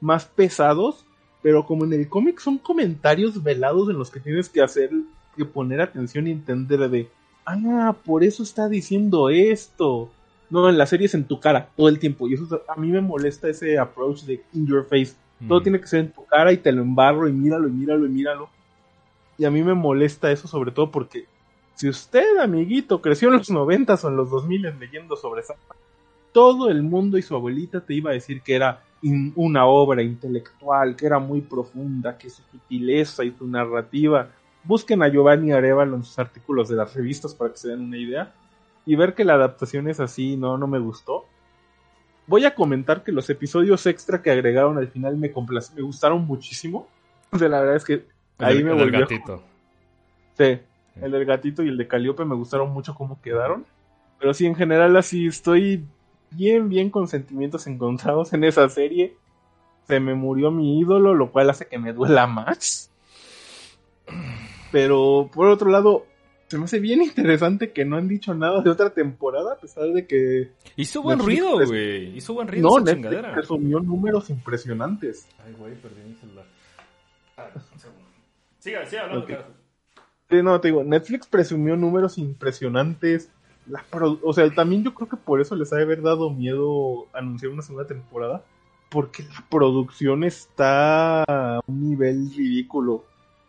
[0.00, 1.04] más pesados.
[1.42, 4.90] Pero como en el cómic son comentarios velados en los que tienes que hacer.
[5.36, 7.10] que poner atención y entender de.
[7.44, 10.08] Ah, por eso está diciendo esto.
[10.52, 12.28] No, en la serie es en tu cara todo el tiempo.
[12.28, 15.14] Y eso es- a mí me molesta ese approach de in your face.
[15.48, 15.62] Todo Mm.
[15.62, 18.10] tiene que ser en tu cara y te lo embarro y míralo y míralo y
[18.10, 18.48] míralo.
[19.38, 21.24] Y a mí me molesta eso sobre todo porque
[21.74, 25.78] si usted, amiguito, creció en los 90 o en los 2000 leyendo sobre Sandman,
[26.32, 30.02] todo el mundo y su abuelita te iba a decir que era in- una obra
[30.02, 34.28] intelectual, que era muy profunda, que su sutileza y su narrativa.
[34.64, 37.96] Busquen a Giovanni Arevalo en sus artículos de las revistas para que se den una
[37.98, 38.32] idea.
[38.84, 41.26] Y ver que la adaptación es así, no, no me gustó.
[42.26, 45.32] Voy a comentar que los episodios extra que agregaron al final me,
[45.74, 46.88] me gustaron muchísimo.
[47.30, 48.06] O sea, la verdad es que
[48.38, 49.00] El ahí me el del volvió.
[49.00, 49.42] gatito.
[50.36, 50.58] Sí,
[51.00, 53.64] el del gatito y el de Caliope me gustaron mucho cómo quedaron.
[54.18, 55.84] Pero sí, en general, así estoy
[56.30, 59.16] bien, bien con sentimientos encontrados en esa serie.
[59.88, 62.90] Se me murió mi ídolo, lo cual hace que me duela más.
[64.70, 66.06] Pero por otro lado,
[66.52, 69.88] se me hace bien interesante que no han dicho nada de otra temporada, a pesar
[69.88, 72.16] de que Hizo buen Netflix ruido, pres- güey.
[72.16, 73.34] Hizo buen ruido no, esa Netflix chingadera.
[73.34, 75.26] presumió números impresionantes.
[75.44, 76.44] Ay, güey, perdí mi celular.
[77.36, 78.02] Ah, un segundo.
[78.58, 79.30] Siga, siga hablando, Ok.
[79.30, 79.50] carajo.
[80.30, 83.30] Sí, no, te digo, Netflix presumió números impresionantes.
[83.66, 83.84] La
[84.22, 87.52] o sea, también yo creo que por eso les ha de haber dado miedo anunciar
[87.52, 88.44] una segunda temporada.
[88.90, 93.04] Porque la producción está a un nivel ridículo.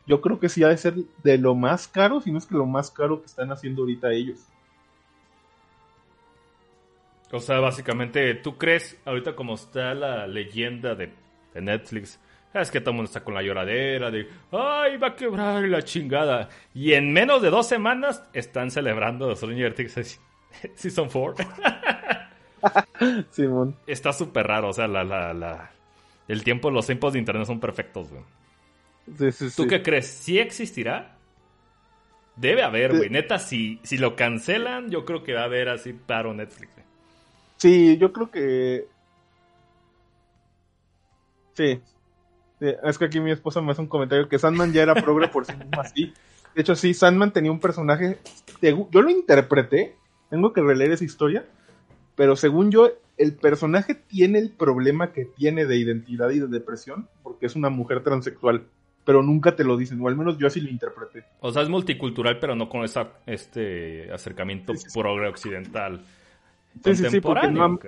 [0.06, 2.56] Yo creo que sí ha de ser de lo más caro, si no es que
[2.56, 4.40] lo más caro que están haciendo ahorita ellos.
[7.32, 11.12] O sea, básicamente, ¿tú crees ahorita como está la leyenda de,
[11.54, 12.20] de Netflix?
[12.54, 15.82] Es que todo el mundo está con la lloradera de, ay, va a quebrar la
[15.82, 16.50] chingada.
[16.76, 20.20] Y en menos de dos semanas están celebrando Stranger Things
[20.76, 21.48] Season 4.
[23.32, 23.76] Simón.
[23.88, 25.72] está súper raro, o sea, la, la, la...
[26.28, 28.24] El tiempo, los tiempos de internet son perfectos, güey.
[29.18, 29.68] Sí, sí, ¿Tú sí.
[29.68, 30.08] qué crees?
[30.08, 31.18] ¿Sí existirá?
[32.36, 32.98] Debe haber, Sí.
[32.98, 33.10] güey.
[33.10, 36.72] Neta, si, si lo cancelan, yo creo que va a haber así paro Netflix.
[36.74, 36.86] güey.
[37.58, 38.88] Sí, yo creo que.
[41.54, 41.80] Sí.
[42.60, 45.28] Sí, Es que aquí mi esposa me hace un comentario que Sandman ya era progre
[45.28, 46.14] por sí mismo así.
[46.56, 48.20] De hecho, sí, Sandman tenía un personaje.
[48.62, 49.96] Yo lo interpreté.
[50.30, 51.46] Tengo que releer esa historia.
[52.16, 57.10] Pero según yo, el personaje tiene el problema que tiene de identidad y de depresión.
[57.22, 58.66] Porque es una mujer transexual.
[59.06, 60.00] Pero nunca te lo dicen.
[60.02, 61.26] O al menos yo así lo interpreté.
[61.42, 66.06] O sea, es multicultural, pero no con esa, este acercamiento Sí, sí, progre occidental.
[66.84, 67.80] Sí, sí, sí, porque no-.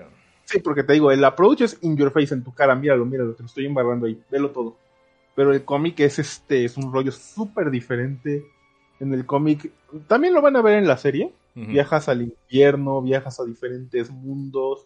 [0.43, 2.75] Sí, porque te digo, el approach es in your face, en tu cara.
[2.75, 4.21] Míralo, míralo, te lo estoy embarrando ahí.
[4.29, 4.77] Velo todo.
[5.35, 8.45] pero el cómic es este, es un rollo súper diferente.
[8.99, 9.71] En el cómic,
[10.07, 11.33] también lo van a ver en la serie.
[11.55, 11.67] Ujú.
[11.71, 14.85] Viajas al infierno, viajas a diferentes mundos.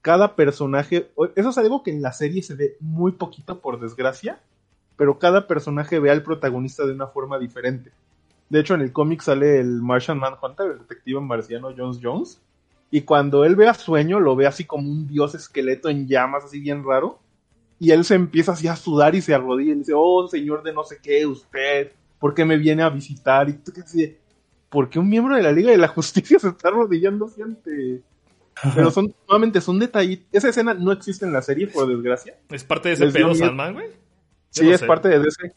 [0.00, 4.40] Cada personaje, eso es algo que en la serie se ve muy poquito por desgracia,
[5.02, 7.90] pero cada personaje ve al protagonista de una forma diferente.
[8.48, 12.40] De hecho, en el cómic sale el Martian Manhunter, el detective marciano Jones Jones,
[12.88, 16.44] y cuando él ve a Sueño, lo ve así como un dios esqueleto en llamas,
[16.44, 17.18] así bien raro,
[17.80, 20.72] y él se empieza así a sudar y se arrodilla y dice, oh, señor de
[20.72, 23.48] no sé qué, usted, ¿por qué me viene a visitar?
[23.48, 24.16] Y tú que así
[24.68, 28.02] ¿por qué un miembro de la Liga de la Justicia se está arrodillando así ante...?
[28.76, 30.28] Pero son, nuevamente, son detallitos.
[30.30, 32.36] Esa escena no existe en la serie, por desgracia.
[32.50, 33.34] ¿Es parte de ese Les pedo.
[33.34, 34.01] Sandman, güey?
[34.52, 34.86] Sí, no es sé.
[34.86, 35.52] parte de DC.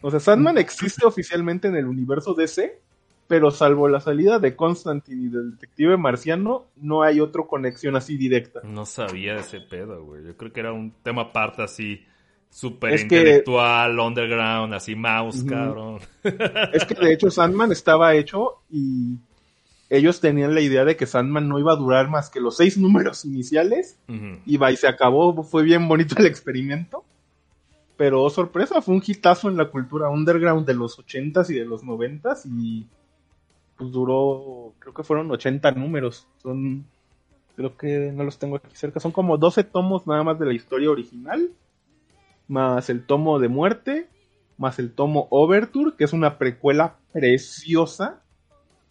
[0.00, 2.80] O sea, Sandman existe oficialmente en el universo DC,
[3.28, 8.16] pero salvo la salida de Constantine y del detective marciano, no hay otra conexión así
[8.16, 8.60] directa.
[8.64, 10.24] No sabía de ese pedo, güey.
[10.24, 12.00] Yo creo que era un tema aparte así,
[12.50, 16.00] súper que- intelectual, underground, así mouse, cabrón.
[16.72, 19.16] Es que de hecho Sandman estaba hecho y
[19.92, 22.78] ellos tenían la idea de que Sandman no iba a durar más que los seis
[22.78, 24.40] números iniciales Ujú.
[24.46, 27.04] y va y se acabó, fue bien bonito el experimento.
[27.98, 31.66] Pero oh, sorpresa, fue un hitazo en la cultura underground de los 80s y de
[31.66, 32.86] los 90s y
[33.76, 36.26] pues duró, creo que fueron 80 números.
[36.42, 36.86] Son,
[37.54, 40.54] creo que no los tengo aquí cerca, son como 12 tomos nada más de la
[40.54, 41.50] historia original,
[42.48, 44.08] más el tomo de muerte,
[44.56, 48.21] más el tomo Overture, que es una precuela preciosa.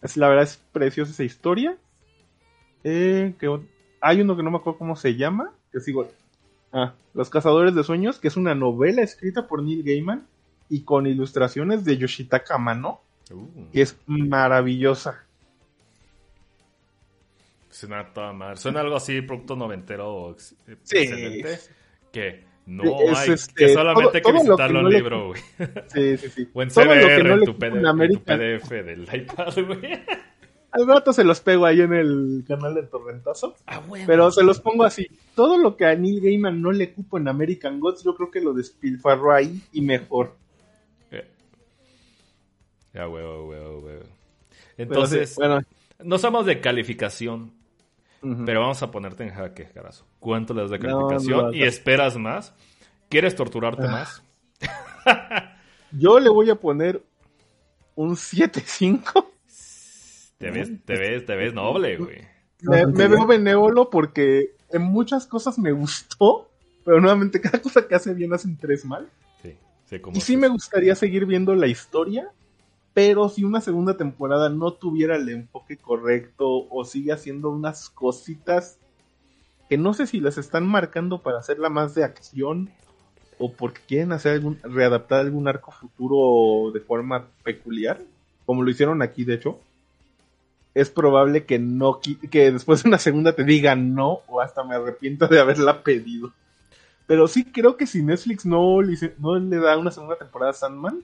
[0.02, 1.76] Es, la verdad es preciosa esa historia.
[2.84, 3.60] Eh, que
[4.00, 6.08] hay uno que no me acuerdo cómo se llama, que sigo.
[6.72, 10.26] Ah, Los Cazadores de Sueños, que es una novela escrita por Neil Gaiman
[10.68, 15.24] y con ilustraciones de Yoshitaka Amano, Uh, que es maravillosa.
[17.70, 18.56] suena toda madre.
[18.56, 20.54] Suena algo así, producto noventero Sí.
[20.98, 21.58] excelente.
[22.12, 24.84] Que no Es, hay, este, que solamente todo- hay que todo lo visitarlo que en
[24.84, 25.40] no libro, güey.
[25.88, 26.48] Sí, sí, sí.
[26.52, 29.54] O en Todo que CBR, no en, tu cupo PD en tu PDF del iPad,
[29.66, 30.00] güey.
[30.72, 33.56] Al rato se los pego ahí en el canal de Torrentazo.
[33.66, 34.06] Ah, bueno.
[34.06, 35.06] Pero se los pongo así.
[35.34, 38.40] Todo lo que a Neil Gaiman no le cupo en American Gods, yo creo que
[38.40, 40.34] lo despilfarró ahí y mejor.
[41.10, 41.26] Eh.
[42.94, 44.04] Ya, huevo, huevo, huevo.
[44.78, 45.60] Entonces, sí, bueno.
[46.02, 47.52] no somos de calificación,
[48.46, 50.06] pero vamos a ponerte en jaque, carazo.
[50.20, 51.46] ¿Cuánto le das de No, calificación?
[51.46, 52.54] no, ¿Y esperas más?
[53.08, 53.90] ¿Quieres torturarte Ah.
[53.90, 54.22] más?
[55.92, 57.02] Yo le voy a poner
[57.94, 59.26] un 7-5.
[60.38, 62.22] Te ves, te ves, te ves noble, güey.
[62.62, 66.48] Me, veo benévolo porque en muchas cosas me gustó,
[66.84, 69.08] pero nuevamente cada cosa que hace bien hacen tres mal.
[69.42, 70.40] Sí, sé cómo Y sí es.
[70.40, 72.30] me gustaría seguir viendo la historia,
[72.94, 78.78] pero si una segunda temporada no tuviera el enfoque correcto o sigue haciendo unas cositas
[79.68, 82.70] que no sé si las están marcando para hacerla más de acción
[83.38, 87.98] o porque quieren hacer algún, readaptar algún arco futuro de forma peculiar,
[88.44, 89.58] como lo hicieron aquí de hecho.
[90.74, 94.74] Es probable que no que después de una segunda te digan no o hasta me
[94.74, 96.32] arrepiento de haberla pedido.
[97.06, 98.80] Pero sí creo que si Netflix no
[99.18, 101.02] no le da una segunda temporada a Sandman,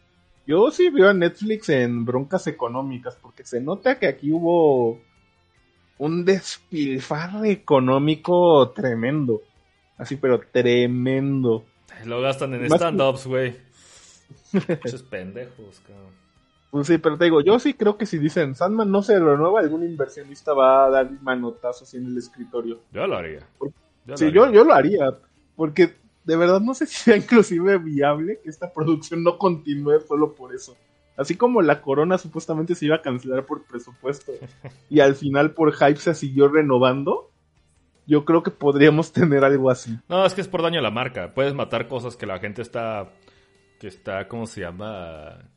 [0.49, 4.99] yo sí veo a Netflix en broncas económicas, porque se nota que aquí hubo
[5.99, 9.43] un despilfarre económico tremendo.
[9.99, 11.65] Así, pero tremendo.
[12.05, 13.57] Lo gastan en stand-ups, güey.
[14.53, 16.19] Muchos pendejos, cabrón.
[16.71, 19.61] Pues sí, pero te digo, yo sí creo que si dicen Sandman no se renueva,
[19.61, 22.81] algún inversionista va a dar manotazos en el escritorio.
[22.93, 23.41] Yo lo haría.
[23.61, 23.71] Yo
[24.07, 24.35] lo Sí, haría.
[24.37, 25.19] yo, yo lo haría,
[25.57, 25.95] porque
[26.29, 30.55] de verdad no sé si sea inclusive viable que esta producción no continúe solo por
[30.55, 30.77] eso.
[31.17, 34.33] Así como la corona supuestamente se iba a cancelar por presupuesto
[34.91, 37.31] y al final por hype se siguió renovando,
[38.07, 39.99] yo creo que podríamos tener algo así.
[40.07, 41.33] No, es que es por daño a la marca.
[41.33, 43.09] Puedes matar cosas que la gente está.
[43.81, 45.51] que está, ¿cómo se llama?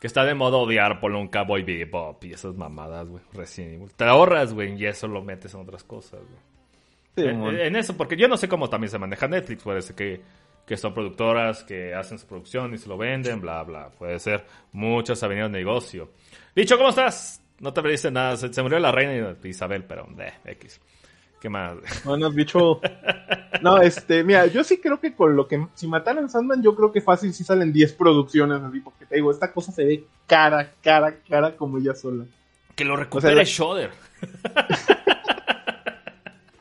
[0.00, 3.22] Que está de modo odiar, ponle un cowboy bebop y esas mamadas, güey.
[3.56, 3.92] Evil.
[3.94, 6.55] Te ahorras, güey, y eso lo metes en otras cosas, güey.
[7.16, 9.62] Sí, en, eso, porque yo no sé cómo también se maneja Netflix.
[9.62, 10.20] Puede ser que,
[10.66, 13.88] que son productoras que hacen su producción y se lo venden, bla, bla.
[13.88, 16.10] Puede ser muchas avenidas de negocio.
[16.54, 17.42] Dicho, ¿cómo estás?
[17.58, 18.36] No te pediste nada.
[18.36, 20.80] Se, se murió la reina Isabel, pero, eh, X.
[21.40, 21.76] ¿Qué más?
[22.04, 22.80] No, no has dicho.
[23.62, 25.66] No, este, mira, yo sí creo que con lo que.
[25.74, 29.30] Si mataran Sandman, yo creo que fácil si salen 10 producciones así, porque te digo,
[29.30, 32.24] esta cosa se ve cara, cara, cara como ella sola.
[32.74, 33.90] Que lo recupere la- Shudder.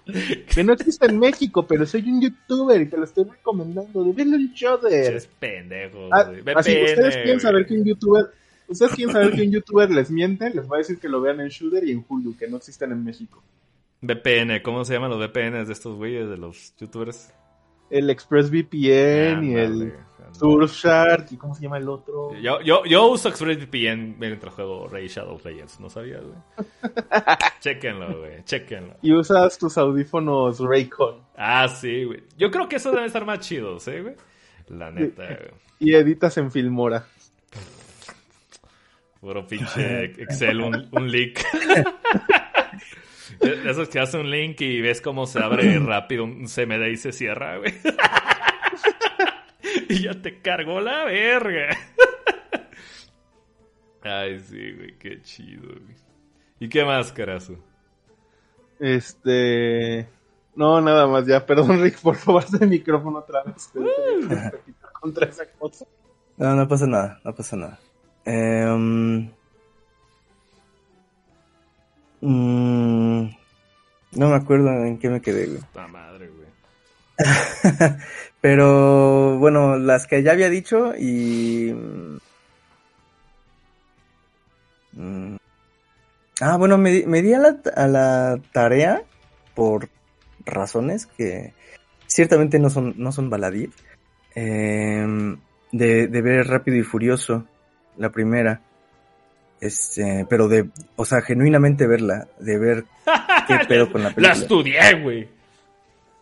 [0.54, 4.04] Que no existe en México, pero soy un youtuber y te lo estoy recomendando.
[4.04, 5.16] De verlo en Shudder.
[5.16, 8.26] Es pendejo, Ah, así, VPN, ustedes quieren saber que un youtuber.
[8.68, 11.40] Ustedes quieren saber que un youtuber les miente, les va a decir que lo vean
[11.40, 13.44] en Shudder y en Hulu, que no existen en México.
[14.02, 17.32] VPN, ¿cómo se llaman los VPNs de estos güeyes, de los youtubers?
[17.90, 19.94] El ExpressVPN y el.
[20.32, 22.34] Surfshark y cómo se llama el otro.
[22.42, 26.68] Yo, yo, yo uso ExpressVPN mientras juego Rey Shadow Legends, ¿no sabías, güey?
[27.62, 28.96] Chéquenlo, güey, chéquenlo.
[29.02, 32.24] Y usas tus audífonos Raycon Ah, sí, güey.
[32.38, 34.16] Yo creo que esos deben estar más chidos, ¿eh, güey?
[34.68, 35.52] La neta, güey.
[35.80, 37.06] y editas en Filmora.
[39.22, 41.44] Puro pinche Excel, un, un leak.
[43.40, 46.98] De Esos que hace un link y ves cómo se abre rápido un CMD y
[46.98, 47.74] se cierra, güey.
[49.90, 51.78] Y ya te cargó la verga.
[54.02, 55.96] Ay, sí, güey, qué chido, güey.
[56.60, 57.56] ¿Y qué más, carazo?
[58.80, 60.08] Este.
[60.56, 61.46] No, nada más ya.
[61.46, 63.72] Perdón, Rick, por robarse el micrófono otra vez.
[65.02, 65.86] Contra esa cosa.
[66.38, 67.80] No, no pasa nada, no pasa nada.
[68.26, 69.32] Em,
[72.28, 73.30] mm,
[74.14, 75.62] no me acuerdo en qué me quedé, güey.
[75.92, 76.48] Madre, güey.
[78.42, 81.72] Pero bueno, las que ya había dicho y...
[84.94, 85.36] mm,
[86.42, 89.04] Ah, bueno, me, di- me di a la, a la tarea
[89.54, 89.88] por
[90.46, 91.54] razones que
[92.08, 93.70] ciertamente no son, no son baladí.
[94.36, 95.38] em,
[95.72, 97.46] de, de ver Rápido y Furioso,
[97.98, 98.62] la primera.
[99.66, 102.86] Este, pero de, o sea, genuinamente verla, de ver
[103.48, 104.34] qué pedo con la La película.
[104.42, 105.30] estudié, güey.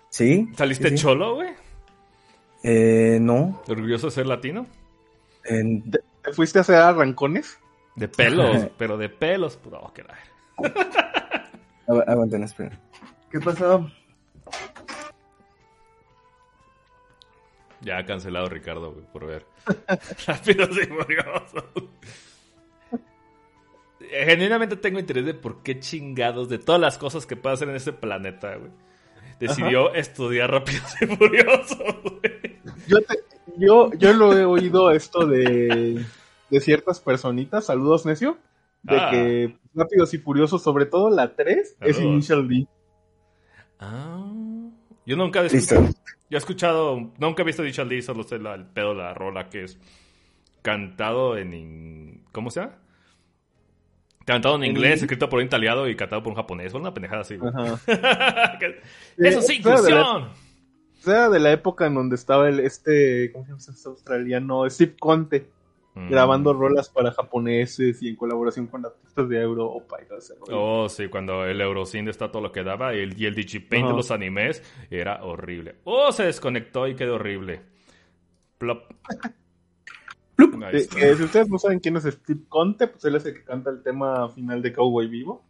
[0.10, 0.48] ¿Sí?
[0.56, 1.04] ¿Saliste sí, sí.
[1.04, 1.50] cholo, güey?
[2.64, 3.62] Eh, no.
[3.68, 4.66] ¿Orgulloso de ser latino?
[5.44, 7.60] En- ¿Te fuiste a hacer arrancones?
[7.96, 9.58] De pelos, pero de pelos.
[9.58, 10.16] Puta, oh, que la
[12.08, 12.80] Aguanten, esperen.
[13.30, 13.90] ¿Qué pasó?
[17.82, 19.46] Ya ha cancelado Ricardo, güey, por ver.
[20.28, 21.66] Rápidos y furiosos.
[24.10, 27.76] Genuinamente tengo interés de por qué chingados, de todas las cosas que puede hacer en
[27.76, 28.72] este planeta, güey.
[29.40, 32.60] Decidió estudiar Rápidos y Furiosos, güey.
[32.88, 33.20] Yo, te-
[33.58, 36.06] yo, yo lo he oído esto de,
[36.50, 37.66] de ciertas personitas.
[37.66, 38.38] Saludos, necio.
[38.84, 39.10] De Ah.
[39.12, 42.00] que Rápidos y Furiosos, sobre todo la 3, es.
[42.00, 42.68] Initial D.
[43.80, 44.30] Ah.
[45.06, 45.88] Yo nunca he escuchado,
[46.30, 49.14] yo he escuchado, nunca he visto Dicha Lee, solo sé la- el pedo de la
[49.14, 49.78] rola que es
[50.62, 52.78] cantado en, ¿cómo se llama?
[54.26, 56.72] Cantado en inglés, in- escrito por un italiano y cantado por un japonés.
[56.72, 57.52] Fue una pendejada así, güey.
[59.18, 60.30] Eso sí, inclusión.
[61.06, 64.70] Era de la época en donde estaba el este, ¿cómo se llama este australiano?
[64.70, 65.48] Steve Conte,
[65.96, 66.10] Mm.
[66.10, 70.60] grabando rolas para japoneses y en colaboración con artistas de Europa y todo ese rollo.
[70.60, 73.90] Oh, sí, cuando el Eurocine está todo lo que daba y el, y el Digipaint
[73.90, 75.76] de los animes era horrible.
[75.84, 77.62] Oh, se desconectó y quedó horrible.
[78.58, 78.92] Plop.
[80.38, 83.34] Ahí Eh, que si ustedes no saben quién es Steve Conte, pues él es el
[83.34, 85.46] que canta el tema final de Cowboy Vivo.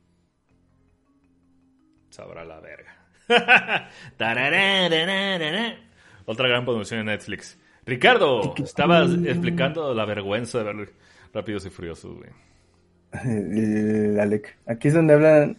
[2.10, 2.96] Sabrá la verga.
[6.26, 7.58] Otra gran producción en Netflix.
[7.86, 10.94] Ricardo, estabas explicando la vergüenza de ver
[11.34, 12.30] Rápidos y Furiosos, güey.
[14.20, 14.58] Alec.
[14.66, 15.58] Aquí es donde hablan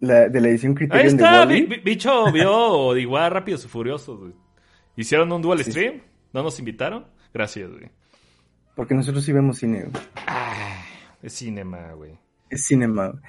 [0.00, 4.18] la- de la edición Ahí Criterion de está, Bi- bicho vio igual Rápidos y Furiosos,
[4.18, 4.32] güey.
[4.96, 5.70] ¿Hicieron un dual Sí.
[5.70, 6.00] stream?
[6.32, 7.06] ¿No nos invitaron?
[7.32, 7.90] Gracias, güey.
[8.76, 9.86] Porque nosotros sí vemos cine.
[9.90, 10.02] güey.
[11.22, 12.16] Es cinema, güey.
[12.50, 13.08] Es cinema.
[13.08, 13.22] güey.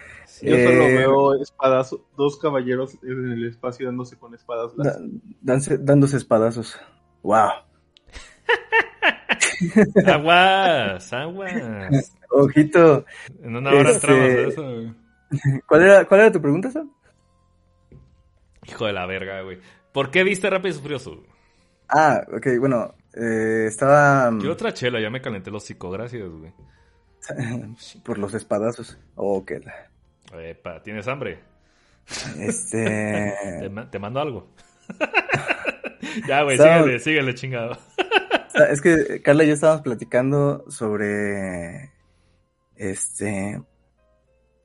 [0.44, 4.76] Yo solo Eh, veo espadas, dos caballeros en el espacio dándose con espadas.
[4.78, 5.00] Da-
[5.42, 6.80] danse- dándose espadazos.
[7.24, 7.50] ¡Wow!
[10.06, 12.14] Aguas, aguas.
[12.30, 13.06] Ojito.
[13.42, 14.94] En una hora Este- entramos a eso, güey.
[15.68, 16.92] ¿Cuál era, cuál era tu pregunta, Sam?
[18.68, 19.60] Hijo de la verga, güey.
[19.94, 21.20] ¿Por qué viste Rápidos y Furiosos?
[21.90, 22.94] Ah, ok, bueno.
[23.20, 26.54] Eh, estaba mm, Quiero otra chela, ya me calenté los hocico, gracias, güey.
[28.04, 28.98] por los espadazos.
[29.16, 29.54] Ok.
[30.34, 31.40] Epa, ¿tienes hambre?
[32.36, 33.70] Te, Este.
[33.70, 34.48] ma- te mando algo.
[36.28, 37.78] ya, güey, síguele, síguele, chingado.
[38.70, 41.92] Es que Carla y yo estábamos platicando sobre
[42.76, 43.62] este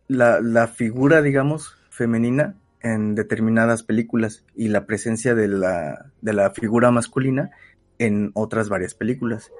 [0.08, 6.50] la, la figura, digamos, femenina en determinadas películas y la presencia de la, de la
[6.50, 7.50] figura masculina
[8.06, 9.52] en otras varias películas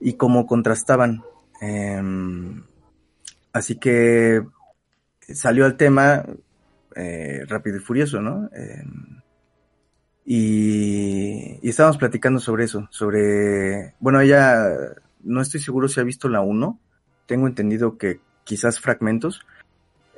[0.00, 1.22] y cómo contrastaban.
[1.60, 2.62] Em,
[3.52, 4.44] así que
[5.20, 6.24] salió el tema
[6.94, 8.50] eh, Rápido y Furioso, ¿no?
[8.52, 9.22] Em,
[10.24, 14.66] y, y estábamos platicando sobre eso, sobre, bueno, ella,
[15.22, 16.80] no estoy seguro si ha visto la 1,
[17.26, 19.46] tengo entendido que quizás fragmentos,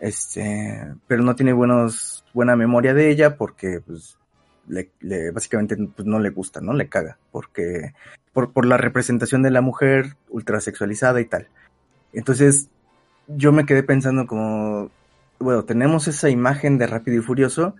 [0.00, 4.18] este, pero no tiene buenos, buena memoria de ella porque, pues,
[4.68, 6.72] le, le- básicamente, pues, no le gusta, ¿no?
[6.72, 7.94] Le caga, porque,
[8.32, 11.48] por, por la representación de la mujer ultrasexualizada y tal.
[12.12, 12.68] Entonces,
[13.26, 14.90] yo me quedé pensando como,
[15.38, 17.74] bueno, tenemos esa imagen de Rápido y Furioso,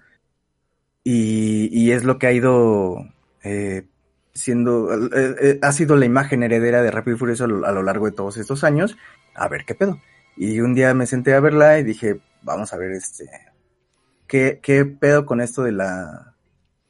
[1.05, 2.99] y, y es lo que ha ido
[3.43, 3.87] eh,
[4.35, 7.73] siendo, eh, eh, ha sido la imagen heredera de Rápido y Furioso a lo, a
[7.73, 8.97] lo largo de todos estos años,
[9.35, 10.01] a ver qué pedo.
[10.37, 13.29] Y un día me senté a verla y dije, vamos a ver este,
[14.27, 16.35] qué, qué pedo con esto de la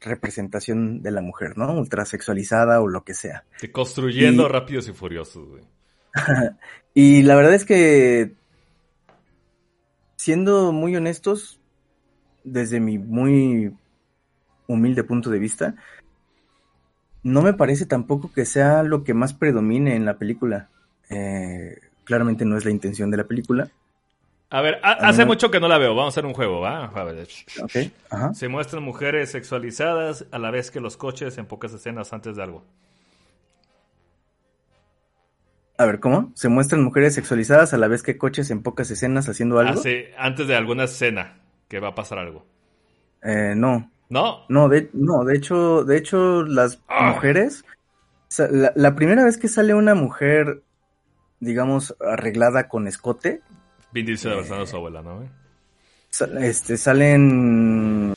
[0.01, 1.73] representación de la mujer, ¿no?
[1.77, 3.43] Ultrasexualizada o lo que sea.
[3.71, 5.63] Construyendo Y- rápidos y furiosos, güey.
[6.93, 8.33] y la verdad es que,
[10.15, 11.59] siendo muy honestos,
[12.43, 13.73] desde mi muy
[14.67, 15.75] humilde punto de vista,
[17.23, 20.69] no me parece tampoco que sea lo que más predomine en la película.
[21.09, 23.69] Eh, claramente no es la intención de la película.
[24.51, 25.93] A ver, A hace mucho que no la veo.
[25.95, 26.85] Vamos a hacer un juego, ¿va?
[26.85, 27.27] A ver.
[27.61, 28.33] Ok, ajá.
[28.33, 32.41] Se muestran mujeres sexualizadas a la vez que los coches en pocas escenas antes de
[32.43, 32.63] algo.
[35.77, 36.31] A ver, ¿cómo?
[36.35, 39.79] Se muestran mujeres sexualizadas a la vez que coches en pocas escenas haciendo algo.
[39.79, 41.37] Hace- antes de alguna escena
[41.69, 42.45] que va a pasar algo.
[43.23, 44.45] Eh, no, ¿No?
[44.49, 47.11] no, de, no, de hecho, de hecho, las Ah.
[47.13, 47.63] mujeres,
[48.39, 50.63] la primera vez que sale una mujer,
[51.39, 53.41] digamos, arreglada con escote,
[53.91, 55.23] Vin Diesel abrazando a su abuela, ¿no?
[56.41, 58.13] este, salen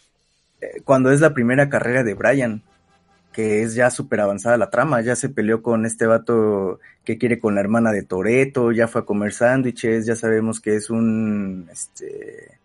[0.61, 2.63] eh, cuando es la primera carrera de Brian,
[3.33, 7.39] que es ya súper avanzada la trama, ya se peleó con este vato que quiere
[7.39, 11.69] con la hermana de Toreto, ya fue a comer sándwiches, ya sabemos que es un,
[11.73, 12.59] este,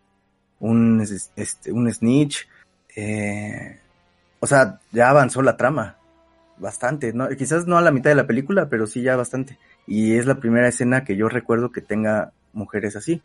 [0.60, 2.48] un, es- este, un snitch,
[2.96, 3.80] eh,
[4.40, 5.98] o sea, ya avanzó la trama,
[6.58, 7.30] bastante, ¿no?
[7.30, 10.36] Quizás no a la mitad de la película, pero sí ya bastante, y es la
[10.36, 13.22] primera escena que yo recuerdo que tenga mujeres así.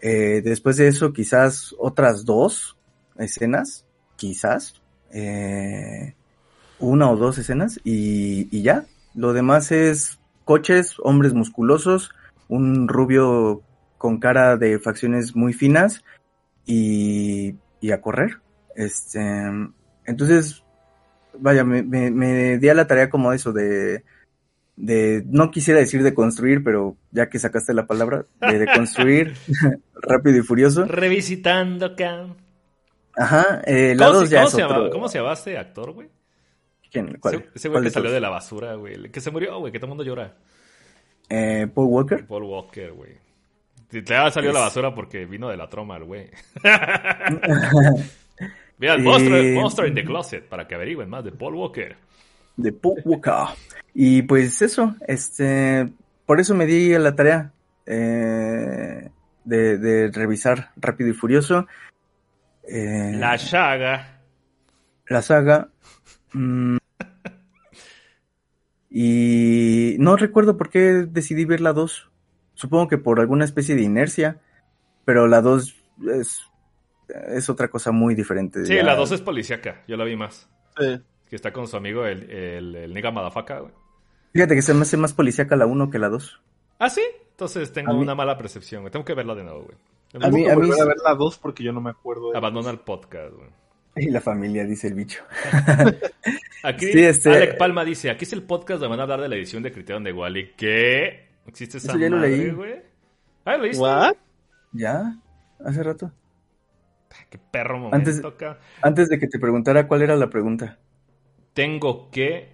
[0.00, 2.76] Eh, después de eso, quizás otras dos
[3.18, 3.84] escenas,
[4.16, 4.80] quizás,
[5.12, 6.14] eh,
[6.78, 8.86] una o dos escenas y, y ya.
[9.14, 12.10] Lo demás es coches, hombres musculosos,
[12.48, 13.62] un rubio
[13.98, 16.04] con cara de facciones muy finas
[16.66, 18.40] y, y a correr.
[18.74, 19.20] Este,
[20.04, 20.62] entonces,
[21.38, 24.04] vaya, me, me, me di a la tarea como eso de,
[24.76, 29.34] de, no quisiera decir de construir, pero ya que sacaste la palabra, de, de construir
[30.02, 30.84] rápido y furioso.
[30.84, 32.26] Revisitando acá.
[33.16, 35.32] Ajá, eh, la ¿Cómo, dos se, ya cómo es se llama, otro- ¿Cómo se llama
[35.32, 36.08] este actor, güey?
[36.92, 37.16] ¿Quién?
[37.18, 37.34] ¿Cuál?
[37.36, 38.14] Ese, ese güey ¿Cuál que salió todos?
[38.14, 39.10] de la basura, güey.
[39.10, 40.34] Que se murió, güey, que todo el mundo llora.
[41.28, 42.26] Eh, Paul Walker.
[42.26, 43.12] Paul Walker, güey.
[44.04, 46.28] Ya salió de la Es- basura porque vino de la troma el güey.
[48.78, 51.96] Mira, el Eh, Monster, Monster in the Closet para que averigüen más de Paul Walker.
[52.56, 53.32] De Paul Walker.
[53.94, 55.90] Y pues eso, este,
[56.26, 57.52] por eso me di a la tarea
[57.86, 59.10] eh,
[59.44, 61.66] de, de revisar Rápido y Furioso.
[62.68, 64.20] eh, La Chaga.
[65.08, 65.68] la saga.
[66.32, 66.76] mm,
[68.90, 72.10] y no recuerdo por qué decidí ver la 2.
[72.54, 74.40] Supongo que por alguna especie de inercia.
[75.04, 75.76] Pero la 2
[76.14, 76.40] es,
[77.28, 78.64] es otra cosa muy diferente.
[78.64, 79.82] Sí, Ya- la 2 es policíaca.
[79.86, 80.48] Yo la vi más.
[80.78, 81.00] Sí.
[81.28, 83.72] Que está con su amigo el, el, el nigga Madafaka, güey.
[84.32, 86.40] Fíjate que se me hace más policíaca la 1 que la 2.
[86.78, 87.02] ¿Ah, sí?
[87.30, 88.92] Entonces tengo A mí- una mala percepción, güey.
[88.92, 89.76] Tengo que verla de nuevo, güey.
[90.24, 92.70] A mí- a mí a ver la 2 porque yo no me acuerdo de Abandona
[92.70, 93.48] el podcast, güey.
[93.96, 95.24] Y la familia, dice el bicho.
[96.62, 99.28] Aquí Sí, este- Alec Palma dice, aquí es el podcast donde van a hablar de
[99.28, 100.52] la edición de Criterion de Wally.
[100.56, 101.28] ¿Qué?
[101.46, 102.50] ¿Existe esa Eso ya lo madre, leí.
[102.50, 102.74] güey?
[103.44, 103.82] Ah, ¿lo leíste?
[103.82, 104.14] ¿What?
[104.72, 105.16] ¿Ya?
[105.64, 106.10] Hace rato.
[107.30, 108.58] Qué perro momento Antes- acá.
[108.82, 110.78] Antes de que te preguntara cuál era la pregunta.
[111.56, 112.50] Tengo que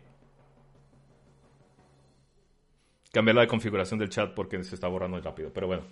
[3.13, 5.83] cambiar la configuración del chat porque se está borrando muy rápido, pero bueno.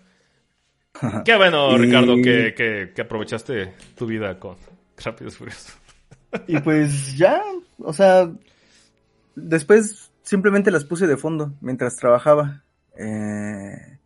[1.25, 4.57] Qué bueno, Y- Ricardo, que, que- que aprovechaste tu vida con
[4.97, 5.77] Rápidos Furiosos.
[6.47, 7.43] Y pues ya,
[7.79, 8.31] o sea,
[9.35, 12.63] después simplemente las puse de fondo mientras trabajaba.
[12.97, 13.99] eh,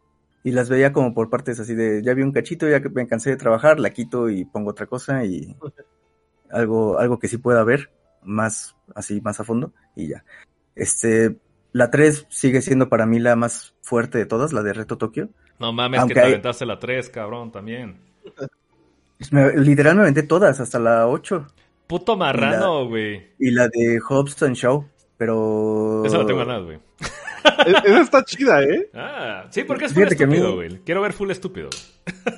[0.44, 3.06] y las veía como por partes así de, ya vi un cachito, ya que me
[3.06, 5.54] cansé de trabajar, la quito y pongo otra cosa y
[6.50, 7.90] algo, algo que sí pueda ver,
[8.24, 10.24] más así, más a fondo, y ya.
[10.74, 11.36] Este,
[11.72, 15.28] la 3 sigue siendo para mí la más fuerte de todas, la de Reto Tokio.
[15.58, 17.98] No mames, Aunque que te hay- aventaste la 3, cabrón, también.
[19.30, 21.46] Me- literal me aventé todas, hasta la 8.
[21.86, 23.30] Puto marrano, güey.
[23.38, 24.84] Y la de Hobbs and Shaw,
[25.16, 26.02] pero...
[26.04, 26.78] Esa la tengo ganas, güey.
[27.84, 28.90] Esa está chida, ¿eh?
[28.94, 30.78] Ah, sí, porque es full Fíjate estúpido, güey.
[30.84, 31.68] Quiero ver full estúpido.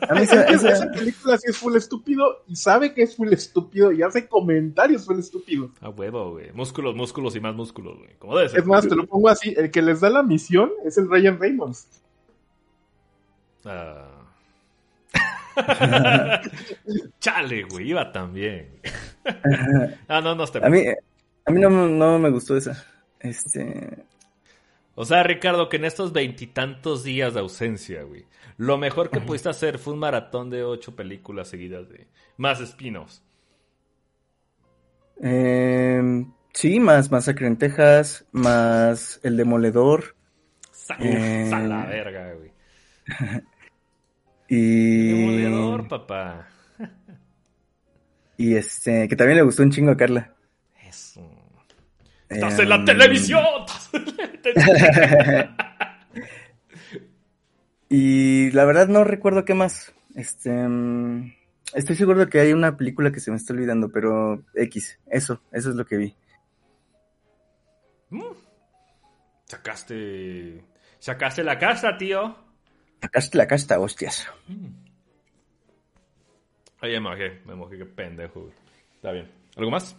[0.08, 3.32] A mí esa- Esa, esa- película sí es full estúpido y sabe que es full
[3.32, 5.70] estúpido y hace comentarios full estúpidos.
[5.80, 6.52] A huevo, güey.
[6.52, 8.10] Músculos, músculos y más músculos, güey.
[8.18, 8.60] Como debe ser.
[8.60, 11.38] Es más, te lo pongo así, el que les da la misión es el Ryan
[11.38, 11.88] Reynolds.
[13.64, 14.10] Ah.
[17.20, 18.68] Chale, güey, iba también.
[20.08, 20.82] ah, no, no está A mí,
[21.44, 22.84] a mí no, no me gustó esa.
[23.20, 24.04] Este,
[24.98, 28.24] O sea, Ricardo, que en estos veintitantos días de ausencia, güey,
[28.56, 33.22] lo mejor que pudiste hacer fue un maratón de ocho películas seguidas de más spin-offs.
[35.22, 36.24] eh,
[36.54, 40.16] Sí, más Masacre en Texas, más El Demoledor.
[40.72, 41.50] Sa- Eh.
[41.50, 42.50] La verga, güey.
[44.48, 45.08] Y.
[45.12, 46.48] Demoledor, papá.
[48.38, 50.34] Y este, que también le gustó un chingo a Carla.
[52.28, 53.44] Estás en la televisión.
[53.66, 55.56] estás en la televisión.
[57.88, 59.94] Y la verdad no recuerdo qué más.
[60.14, 61.32] Este, mm,
[61.74, 65.40] estoy seguro de que hay una película que se me está olvidando, pero X, eso,
[65.52, 66.14] eso es lo que vi.
[68.10, 68.34] Mm.
[69.44, 70.64] Sacaste.
[70.98, 72.36] Sacaste la casa, tío.
[73.00, 74.26] Sacaste la casta, hostias.
[76.80, 78.50] Ay, me mojé, me mojé, qué pendejo.
[78.94, 79.30] Está bien.
[79.56, 79.96] ¿Algo más?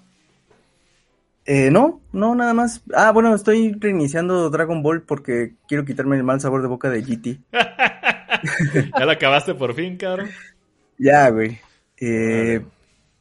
[1.47, 2.83] Eh, no, no, nada más.
[2.93, 7.01] Ah, bueno, estoy reiniciando Dragon Ball porque quiero quitarme el mal sabor de boca de
[7.01, 7.39] GT.
[8.99, 10.29] ¿Ya la acabaste por fin, cabrón?
[10.97, 11.57] Ya, güey.
[11.99, 12.61] Eh,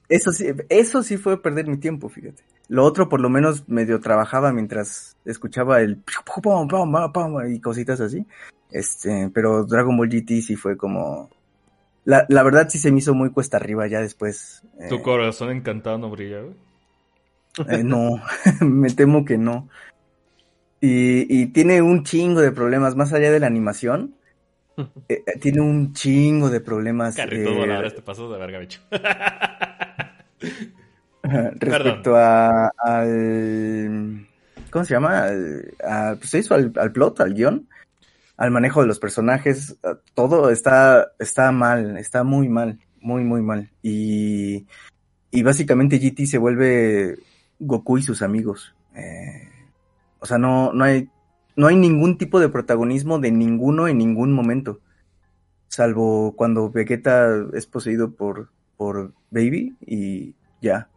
[0.08, 2.42] eso sí, eso sí fue perder mi tiempo, fíjate.
[2.68, 7.60] Lo otro por lo menos medio trabajaba mientras escuchaba el pum, pum, pum, pum, y
[7.60, 8.26] cositas así.
[8.72, 11.30] Este, pero Dragon Ball GT sí fue como
[12.04, 14.62] la, la verdad sí se me hizo muy cuesta arriba ya después.
[14.80, 16.54] eh, Tu corazón encantado no brilla, güey.
[17.68, 18.20] Eh, no,
[18.60, 19.68] me temo que no.
[20.80, 24.14] Y, y tiene un chingo de problemas, más allá de la animación.
[25.08, 27.16] eh, tiene un chingo de problemas.
[27.16, 28.80] Carrito eh, volador, te pasas de verga, bicho.
[31.22, 34.26] Respecto a, al.
[34.70, 35.24] ¿Cómo se llama?
[35.24, 37.68] Al, a- pues eso, al, al plot, al guion,
[38.36, 39.76] al manejo de los personajes,
[40.14, 43.70] todo está, está mal, está muy mal, muy, muy mal.
[43.82, 44.66] Y,
[45.30, 47.16] y básicamente GT se vuelve
[47.58, 48.74] Goku y sus amigos.
[48.94, 49.48] Eh,
[50.18, 51.08] o sea, no, no hay,
[51.56, 54.80] no hay ningún tipo de protagonismo de ninguno en ningún momento.
[55.68, 60.88] Salvo cuando Vegeta es poseído por, por Baby y ya.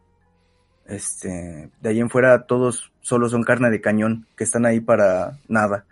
[0.85, 5.37] Este, de ahí en fuera todos solo son carne de cañón, que están ahí para
[5.47, 5.85] nada.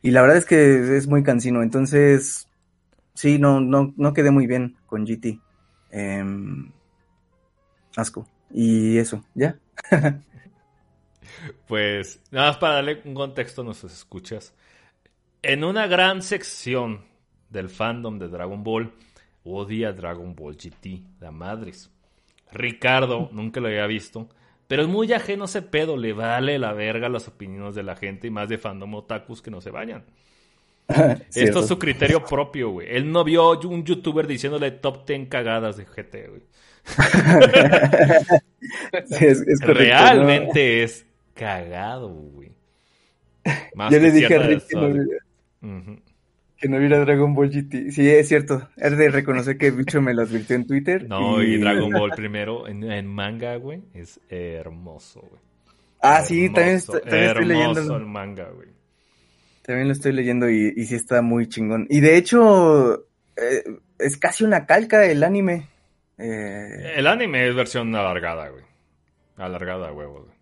[0.00, 2.48] Y la verdad es que es muy cansino, entonces
[3.14, 5.40] sí, no, no, no quedé muy bien con GT.
[5.90, 6.70] Em,
[7.96, 8.26] asco.
[8.50, 9.58] Y eso, ya.
[11.66, 14.54] Pues nada más para darle un contexto a nuestros escuchas.
[15.42, 17.04] En una gran sección
[17.50, 18.92] del fandom de Dragon Ball,
[19.44, 21.90] odia Dragon Ball GT, la madres.
[22.52, 24.28] Ricardo nunca lo había visto,
[24.68, 28.26] pero es muy ajeno ese pedo, le vale la verga las opiniones de la gente
[28.26, 30.04] y más de fandom otakus que no se vayan.
[31.34, 32.88] Esto es su criterio propio, güey.
[32.90, 36.42] Él no vio un youtuber diciéndole top 10 cagadas de GT, güey.
[39.06, 42.52] Sí, es- es correcto, Realmente es cagado, güey.
[43.74, 44.76] Más Yo que le dije a Rick que
[46.68, 47.90] no, que viera Dragon Ball GT.
[47.90, 48.68] Sí, es cierto.
[48.76, 51.08] Es de reconocer que Bicho me lo advirtió en Twitter.
[51.08, 55.42] No, y Dragon Ball primero en, en manga, güey, es hermoso, güey.
[56.00, 57.96] Ah, sí, también, también estoy leyendo.
[57.96, 58.68] el manga, güey.
[59.62, 61.86] También lo estoy leyendo y, y sí está muy chingón.
[61.88, 63.06] Y de hecho,
[63.36, 63.62] eh,
[63.98, 65.68] es casi una calca del anime.
[66.22, 68.64] Eh, El anime es versión alargada, güey.
[69.36, 70.36] Alargada, huevo, güey.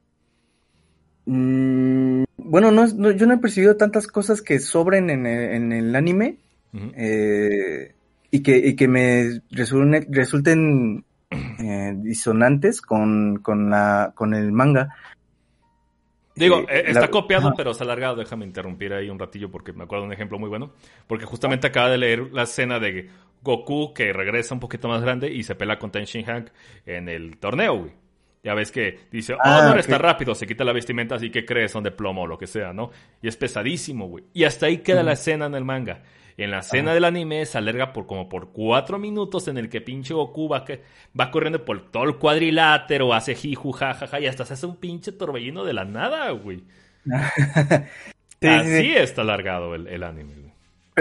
[1.26, 5.94] mm, bueno, no, yo no he percibido tantas cosas que sobren en el, en el
[5.96, 6.36] anime
[6.96, 7.94] eh,
[8.30, 14.94] y, que, y que me resulten eh, disonantes con, con, la, con el manga.
[16.34, 17.56] Digo, Eh, está la- copiado, ajá.
[17.56, 18.16] pero es alargado.
[18.16, 20.72] Déjame interrumpir ahí un ratillo porque me acuerdo de un ejemplo muy bueno.
[21.06, 23.10] Porque justamente acaba de leer la escena de
[23.42, 26.48] Goku que regresa un poquito más grande y se pela con Ten Shin Hank
[26.86, 27.92] en el torneo, güey.
[28.42, 29.78] Ya ves que dice, oh, Ah, no ok.
[29.78, 32.46] está rápido, se quita la vestimenta, así que crees, son de plomo o lo que
[32.46, 32.90] sea, ¿no?
[33.20, 34.24] Y es pesadísimo, güey.
[34.32, 36.02] Y hasta ahí queda la escena en el manga.
[36.38, 39.82] En la escena del anime se alarga por como por cuatro minutos en el que
[39.82, 40.82] pinche Goku va, que,
[41.18, 45.12] va corriendo por todo el cuadrilátero, hace jiju, jajaja, y hasta se hace un pinche
[45.12, 46.64] torbellino de la nada, güey.
[48.42, 48.94] Sí, sí, Así sí.
[48.96, 50.34] está alargado el, el anime.
[50.34, 50.49] güey.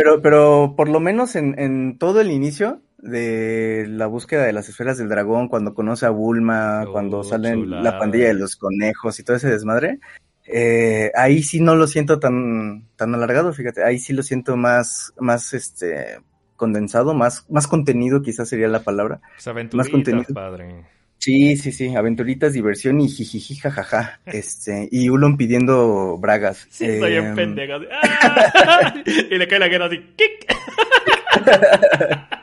[0.01, 4.69] Pero, pero por lo menos en, en todo el inicio de la búsqueda de las
[4.69, 7.83] esferas del dragón, cuando conoce a Bulma, Oh, cuando salen chulada.
[7.83, 9.99] la pandilla de los conejos y todo ese desmadre,
[10.45, 15.13] eh, ahí sí no lo siento tan, tan alargado, fíjate, ahí sí lo siento más,
[15.19, 16.21] más este
[16.55, 19.19] condensado, más, más contenido quizás sería la palabra.
[19.35, 20.33] Pues aventuritas, contenido.
[20.33, 20.85] padre.
[21.19, 26.65] Sí, sí, sí, aventuritas, diversión y jijiji, jajaja, este, y Ulon pidiendo bragas.
[26.69, 27.75] Sí, estoy en Em, pendeja.
[27.75, 29.03] así, ¡ah!
[29.29, 29.97] y le cae la guerra así.
[30.15, 30.47] ¡kick!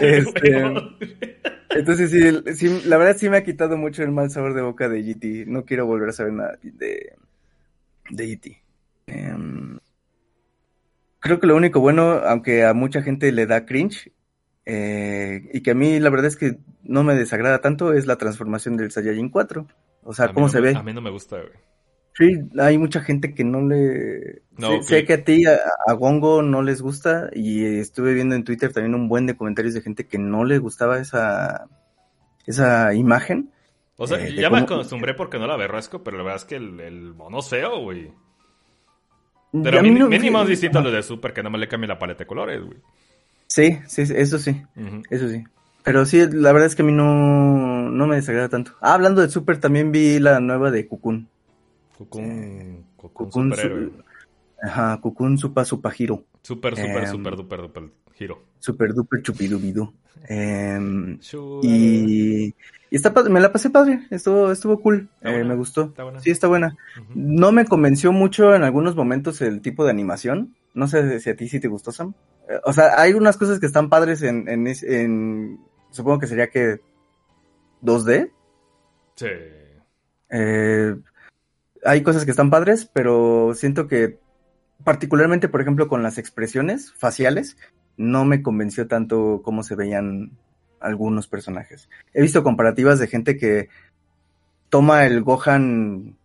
[0.00, 0.64] Este.
[1.70, 4.88] Entonces sí, sí, la verdad sí me ha quitado mucho el mal sabor de boca
[4.88, 5.46] de GT.
[5.46, 7.12] No quiero volver a saber nada de,
[8.10, 8.62] de GT.
[9.08, 9.78] Em,
[11.20, 14.12] creo que lo único bueno, aunque a mucha gente le da cringe,
[14.66, 18.16] eh, y que a mí la verdad es que no me desagrada tanto, es la
[18.16, 19.66] transformación del Saiyajin 4.
[20.02, 20.76] O sea, A cómo no se me- ve.
[20.78, 21.50] A mí no me gusta, güey.
[22.16, 24.42] Sí, hay mucha gente que no le...
[24.56, 28.44] No, sé, que a ti, a, a Gongo, no les gusta y estuve viendo en
[28.44, 31.66] Twitter también un buen de comentarios de gente que no le gustaba esa,
[32.46, 33.50] esa imagen.
[33.96, 36.44] O sea, Eh, ya me cómo- acostumbré porque no la aberrasco, pero la verdad es
[36.44, 38.12] que el, el mono es feo, güey.
[39.62, 41.88] Pero mí no- mínimo es distinto a lo de Super, que nada más le cambia
[41.88, 42.78] la paleta de colores, güey.
[43.46, 44.62] Sí, sí, eso sí,
[45.10, 45.44] eso sí.
[45.84, 48.72] Pero sí, la verdad es que a mí no, no me desagrada tanto.
[48.80, 50.88] Ah, hablando de Super, también vi la nueva de.
[50.88, 51.28] Cocoon,
[51.98, 53.84] Cocoon Cocoon superhéroe.
[53.90, 54.04] su-
[54.62, 56.24] Ajá, Cocoon Supa Supa Hiro.
[56.42, 57.82] Super, super, Em, super, duper, duper
[58.14, 58.42] giro.
[58.58, 59.92] Super duper chupidubidu.
[60.26, 61.66] Em, Sure.
[61.66, 62.46] y,
[62.90, 65.82] y está me la pasé padre, estuvo, estuvo cool, eh, me gustó.
[65.84, 66.20] está buena.
[66.20, 66.76] Sí, está buena.
[67.14, 70.54] No me convenció mucho en algunos momentos el tipo de animación.
[70.74, 72.14] No sé si a ti sí te gustó, Sam.
[72.48, 75.60] Eh, O sea, hay unas cosas que están padres en, en, en-
[75.90, 76.80] supongo que sería que
[77.82, 78.30] 2D.
[79.16, 79.26] Sí.
[80.30, 80.96] Eh,
[81.84, 84.18] hay cosas que están padres, pero siento que
[84.82, 87.56] particularmente, por ejemplo, con las expresiones faciales,
[87.96, 90.32] no me convenció tanto cómo se veían
[90.80, 91.88] algunos personajes.
[92.12, 93.68] He visto comparativas de gente que
[94.68, 96.16] toma el Gohan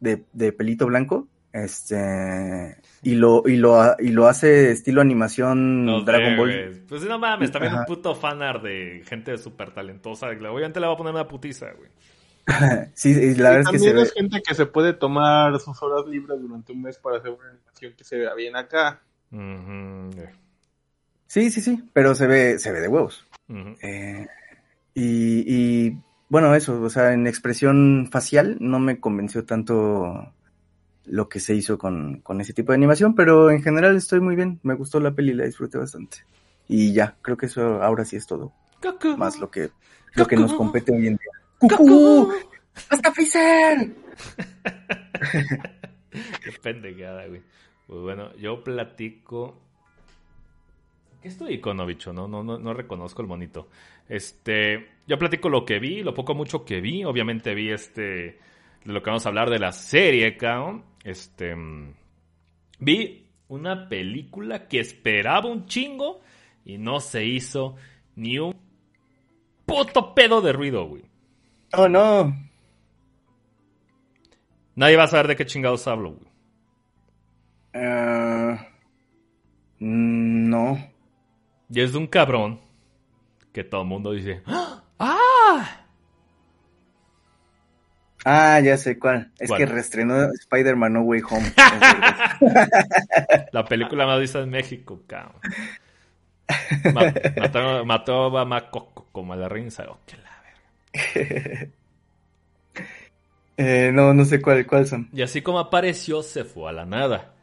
[0.00, 6.02] de, de pelito blanco, este, y lo, y lo, y lo hace estilo animación No
[6.02, 6.52] Dragon sé, Ball.
[6.52, 6.86] güey.
[6.86, 10.28] Pues no mames, también un puto fanart de gente súper talentosa.
[10.28, 11.90] Obviamente le va a poner una putiza, güey.
[12.94, 14.02] sí, y la Y verdad es que se también ve.
[14.02, 17.48] es gente que se puede tomar sus horas libres durante un mes para hacer una
[17.50, 19.02] animación que se vea bien acá.
[21.26, 23.26] Sí, sí, sí, pero se ve, se ve de huevos.
[23.82, 24.26] Eh,
[24.94, 30.32] y, y, bueno, eso, o sea, en expresión facial no me convenció tanto
[31.10, 34.36] lo que se hizo con, con ese tipo de animación, pero en general estoy muy
[34.36, 36.18] bien, me gustó la peli, la disfruté bastante.
[36.68, 38.52] Y ya, creo que eso ahora sí es todo,
[38.82, 39.16] Cucú.
[39.16, 39.70] más lo que,
[40.14, 41.32] lo que nos compete hoy en día.
[41.58, 42.32] ¡Cucú!
[42.90, 43.94] ¡Hasta Freezer!
[46.10, 47.42] Qué pendejada, güey.
[47.86, 49.58] Pues bueno, yo platico.
[51.22, 52.12] ¿Qué estoy icono, bicho?
[52.12, 53.68] No, no, no, no reconozco el monito.
[54.08, 54.88] Este.
[55.06, 57.04] Yo platico lo que vi, lo poco mucho que vi.
[57.04, 58.38] Obviamente vi este.
[58.84, 60.84] De lo que vamos a hablar de la serie, cabrón.
[61.08, 61.54] Este.
[61.56, 61.94] mm,
[62.80, 66.20] Vi una película que esperaba un chingo
[66.64, 67.76] y no se hizo
[68.14, 68.54] ni un
[69.64, 71.02] puto pedo de ruido, güey.
[71.72, 72.36] Oh, no.
[74.74, 76.28] Nadie va a saber de qué chingados hablo, güey.
[77.74, 78.68] Ah,
[79.78, 80.78] mm, no.
[81.70, 82.60] Y es de un cabrón
[83.52, 84.42] que todo el mundo dice,
[84.98, 85.87] ¡Ah!
[88.30, 89.30] Ah, ya sé cuál.
[89.38, 89.58] Es ¿Cuál?
[89.58, 91.52] que reestrenó Spider-Man No Way Home.
[93.52, 95.36] La película más vista en México, cabrón.
[96.94, 99.70] Ma- Mató, mató a Bamacoco como a la reina.
[99.88, 101.68] Oh, que la verga.
[103.60, 105.08] Eh, no, no sé cuál, cuál son.
[105.12, 107.34] Y así como apareció, se fue a la nada.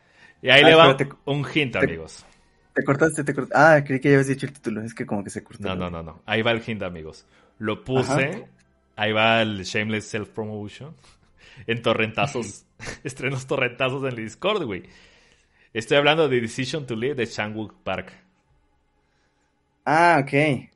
[0.41, 1.15] Y ahí Ah, le va espérate.
[1.25, 2.25] un hint, Te- amigos.
[2.73, 3.57] Te cortaste, te cortaste.
[3.57, 4.81] Ah, creí que ya habías dicho el título.
[4.81, 5.63] Es que como que se cortó.
[5.67, 6.21] No, no, no, no.
[6.25, 7.25] Ahí va el hint, amigos.
[7.57, 8.11] Lo puse.
[8.11, 8.37] Ajá.
[8.95, 10.95] Ahí va el Shameless Self Promotion.
[11.67, 12.65] En torrentazos.
[13.05, 14.83] estrenos torrentazos en el Discord, güey.
[15.73, 18.11] Estoy hablando de Decision to Live de Changwook Park.
[19.85, 20.69] Ah, ok.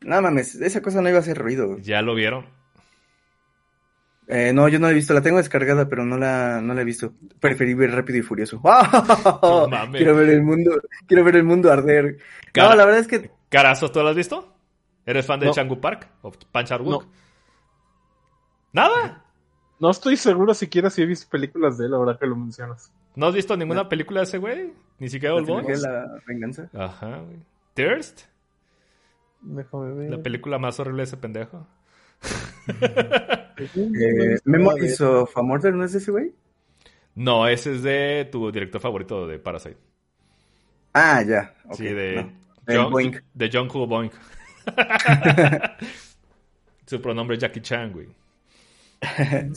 [0.00, 1.76] No mames, esa cosa no iba a hacer ruido.
[1.80, 2.46] ¿Ya lo vieron?
[4.28, 5.14] Eh, no, yo no la he visto.
[5.14, 7.12] La tengo descargada, pero no la, no la he visto.
[7.38, 8.60] Preferí ver Rápido y Furioso.
[9.42, 9.96] No mames.
[9.98, 12.18] quiero ver el mundo, quiero ver el mundo arder.
[12.54, 14.54] No, la verdad es que Carazo, ¿tú lo has visto?
[15.04, 15.80] ¿Eres fan de No.
[15.80, 16.08] Park?
[16.22, 17.04] ¿O Pancharwook?
[17.04, 17.12] No.
[18.76, 19.24] ¿Nada?
[19.80, 22.92] No estoy seguro siquiera si he visto películas de él ahora que lo mencionas.
[23.14, 24.74] ¿No has visto ninguna película de ese güey?
[24.98, 26.68] ¿Ni siquiera Old de la venganza.
[26.74, 27.38] Ajá, güey.
[27.72, 28.24] ¿Thirst?
[29.40, 30.10] Déjame ver.
[30.10, 31.66] La película más horrible de ese pendejo.
[33.58, 36.30] Eh, Memories of a Murder, ¿no es de ese güey?
[37.14, 39.78] No, ese es de tu director favorito de Parasite.
[40.92, 41.54] Ah, ya.
[41.72, 42.30] sí, de,
[42.66, 42.90] no.
[42.90, 44.10] John, de John Cool Boing.
[46.86, 48.08] Su pronombre es Jackie Chan, güey.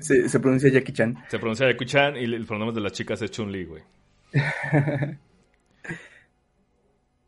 [0.00, 1.16] se, se pronuncia Jackie Chan.
[1.28, 3.82] Se pronuncia Jackie Chan y el pronombre de las chicas es Chun-Li, güey.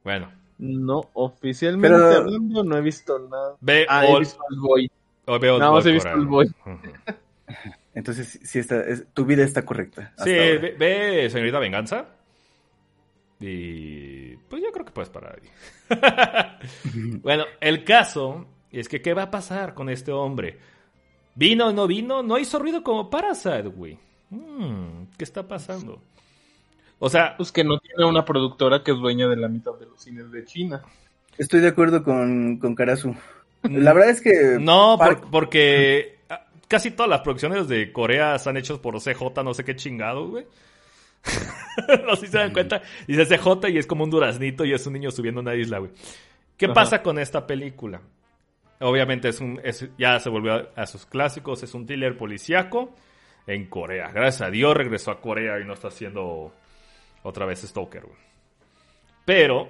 [0.04, 3.56] Bueno, No, oficialmente Pero- hablando, no he visto nada.
[3.60, 4.90] ve Ah, he visto al boy.
[5.26, 6.10] o ve Old Nada más Boy he visto.
[6.10, 6.46] Old Boy.
[7.94, 10.12] Entonces, sí está, es- tu vida está correcta.
[10.18, 12.06] Sí, ve, ve Señorita Venganza.
[13.40, 17.18] Y pues yo creo que puedes parar ahí.
[17.22, 20.58] bueno, el caso es que ¿qué va a pasar con este hombre?
[21.36, 22.22] ¿Vino o no vino?
[22.24, 23.98] No hizo ruido como Parasite, güey.
[24.30, 26.02] Mm, ¿Qué está pasando?
[26.98, 29.86] O sea, Pues que no tiene una productora que es dueña de la mitad de
[29.86, 30.82] los cines de China.
[31.38, 33.14] Estoy de acuerdo con, con Karasu.
[33.62, 38.56] La verdad es que no, por- porque ah, casi todas las producciones de Corea están
[38.56, 40.46] hechas por CJ, no sé qué chingado, güey.
[42.06, 42.80] no sé si se dan cuenta.
[43.06, 45.90] Dice CJ y es como un duraznito y es un niño subiendo una isla, güey.
[46.56, 46.74] ¿Qué Ajá.
[46.74, 48.00] pasa con esta película?
[48.80, 52.94] Obviamente es un, es- ya se volvió a, a sus clásicos, es un thriller policíaco
[53.46, 54.10] en Corea.
[54.12, 56.52] Gracias a Dios regresó a Corea y no está haciendo
[57.22, 58.18] otra vez Stoker, güey.
[59.24, 59.68] Pero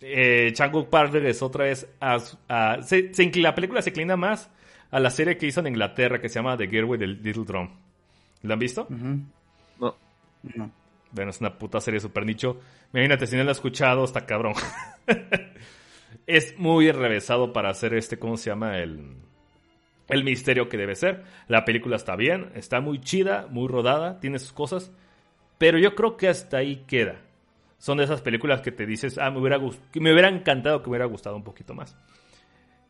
[0.00, 2.18] eh, Chang-wook Park regresó otra vez a...
[2.20, 4.50] su- a- se, se inclina- la película se inclina más
[4.90, 7.44] a la serie que hizo en Inglaterra que se llama The Girl with the Little
[7.44, 7.68] Drum.
[8.42, 8.86] ¿La han visto?
[9.80, 9.96] No.
[10.54, 10.70] No.
[11.10, 12.60] Bueno, es una puta serie super nicho.
[12.92, 14.54] Imagínate, si no la has escuchado, está cabrón.
[16.26, 18.78] es muy enrevesado para hacer este, ¿cómo se llama?
[18.78, 19.16] El,
[20.08, 21.24] el misterio que debe ser.
[21.48, 24.92] La película está bien, está muy chida, muy rodada, tiene sus cosas.
[25.58, 27.16] Pero yo creo que hasta ahí queda.
[27.78, 30.92] Son de esas películas que te dices, ah, me hubiera, me hubiera encantado que me
[30.92, 31.96] hubiera gustado un poquito más.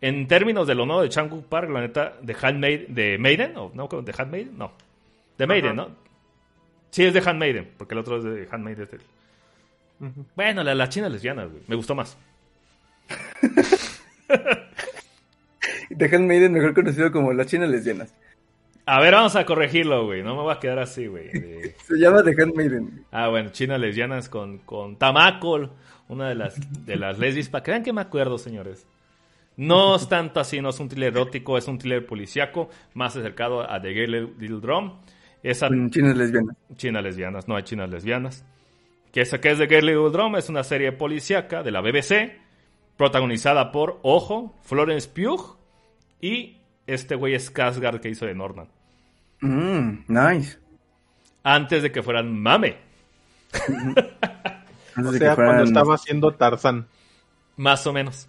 [0.01, 3.73] En términos de lo nuevo de Chang Park, la neta, de Handmaid, de Maiden, o
[3.75, 4.73] no, de Handmaiden, no.
[5.39, 5.89] De Maiden, Ajá.
[5.89, 5.97] ¿no?
[6.91, 8.83] Sí, es de Handmaiden, porque el otro es de Handmaiden.
[8.83, 9.01] es
[9.99, 10.27] Ujú.
[10.37, 12.17] Bueno, la, la china lesbiana, güey, me gustó más.
[15.97, 18.15] The Handmaiden, mejor conocido como las chinas lesbianas.
[18.87, 21.29] A ver, vamos a corregirlo, güey, no me voy a quedar así, güey.
[21.33, 23.05] de- Se llama The Handmaiden.
[23.11, 25.73] Ah, bueno, China lesbianas con, con Tamacol,
[26.09, 27.49] una de las, de las lesbis.
[27.49, 28.87] Para que vean que me acuerdo, señores.
[29.57, 33.69] No es tanto así, no es un thriller erótico, es un thriller policiaco, más acercado
[33.69, 34.99] a The Girl Little Drum.
[35.43, 36.57] Esa chinas lesbianas.
[36.77, 38.45] chinas lesbianas, no hay chinas lesbianas.
[39.13, 42.33] Que esa que es The Girl Little Drum es una serie policíaca de la BBC,
[42.97, 45.57] protagonizada por, ojo, Florence Pugh
[46.21, 48.69] y este güey Skarsgård que hizo de Norman.
[49.41, 50.59] Mm, nice.
[51.43, 52.79] Antes de que fueran mame.
[54.99, 56.87] O sea, cuando estaba haciendo Tarzán.
[57.57, 58.29] Más o menos.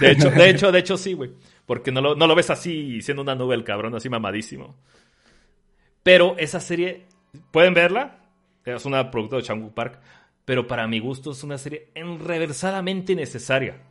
[0.00, 1.30] De hecho, de hecho, de hecho sí, güey.
[1.66, 4.74] Porque no lo, no lo ves así siendo una nube el cabrón, así mamadísimo.
[6.02, 7.06] Pero esa serie,
[7.50, 8.16] pueden verla.
[8.64, 9.98] Es una producto de Changu Park.
[10.48, 13.82] Pero para mi gusto es una serie enreversadamente necesaria.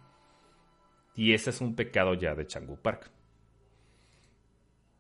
[1.13, 3.11] Y ese es un pecado ya de Changu Park.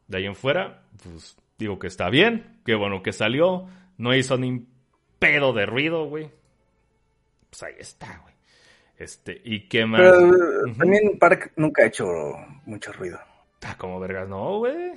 [0.07, 2.59] De ahí en fuera, pues digo que está bien.
[2.63, 3.65] Qué bueno que salió.
[3.97, 4.69] No hizo ni un
[5.17, 6.29] pedo de ruido, güey.
[7.49, 8.35] Pues ahí está, güey.
[8.99, 9.99] Este, ¿y qué más?
[9.99, 10.77] Pero Ujú.
[10.77, 12.05] también Park nunca ha hecho
[12.67, 13.17] mucho ruido.
[13.63, 14.91] Ah, como vergas, no, güey.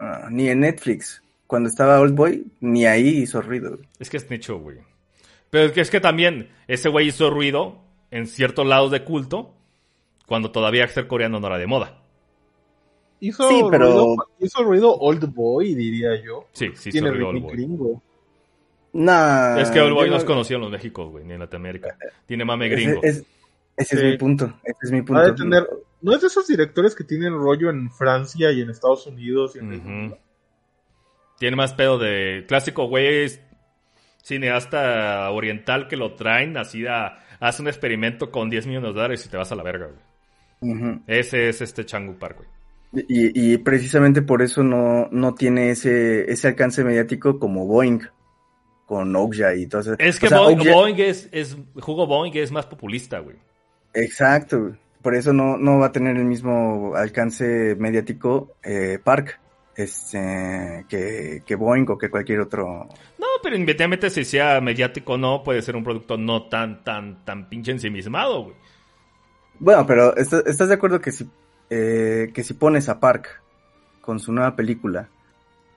[0.00, 1.22] Ah, ni en Netflix.
[1.46, 3.78] Cuando estaba Old Boy, ni ahí hizo ruido.
[3.98, 4.78] Es que es nicho, güey.
[5.54, 7.78] Pero es que, es que también ese güey hizo ruido
[8.10, 9.54] en ciertos lados de culto
[10.26, 12.02] cuando todavía ser coreano no era de moda.
[13.20, 16.48] Hizo, Sí, pero- ruido, hizo ruido Old Boy, diría yo.
[16.50, 17.66] Sí, sí hizo Tiene ruido ritmo Old Boy.
[17.66, 18.02] gringo.
[18.94, 21.38] Nah, es que Old Boy no es no- conocido en los México, güey, ni en
[21.38, 21.96] Latinoamérica.
[22.26, 22.98] Tiene mame gringo.
[23.04, 23.24] es-
[23.76, 24.04] ese Sí.
[24.04, 24.52] es mi punto.
[24.64, 25.34] Ese es mi Ha de punto.
[25.36, 25.68] tener-
[26.02, 29.54] no es de esos directores que tienen rollo en Francia y en Estados Unidos.
[29.54, 30.16] y en- Ujú.
[31.38, 33.40] Tiene más pedo de clásico, güey, es
[34.24, 37.18] cineasta oriental que lo traen así a...
[37.40, 41.00] Hace un experimento con 10 millones de dólares y te vas a la verga, güey.
[41.06, 43.04] Ese es este Changu Park, güey.
[43.08, 48.00] Y, y precisamente por eso no, no tiene ese, ese alcance mediático como Boeing
[48.86, 49.94] con Okja y todo eso.
[49.98, 51.56] Es que O sea, Boeing, Okja- Boeing es, es...
[51.80, 53.36] Jugo Boeing es más populista, güey.
[53.92, 59.38] Exacto, por eso no, no va a tener el mismo alcance mediático eh, Park
[59.76, 62.88] este, que, que Boeing o que cualquier otro.
[63.18, 67.24] No, pero inmediatamente si sea mediático o no, puede ser un producto no tan, tan,
[67.24, 68.56] tan pinche ensimismado, güey.
[69.58, 71.28] Bueno, pero ¿estás, estás de acuerdo que si,
[71.70, 73.40] eh, que si pones a Park
[74.00, 75.08] con su nueva película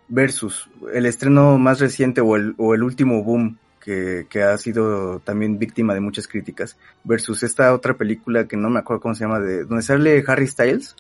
[0.07, 5.19] versus el estreno más reciente o el, o el último boom que, que ha sido
[5.19, 9.23] también víctima de muchas críticas versus esta otra película que no me acuerdo cómo se
[9.23, 10.95] llama, de donde sale Harry Styles?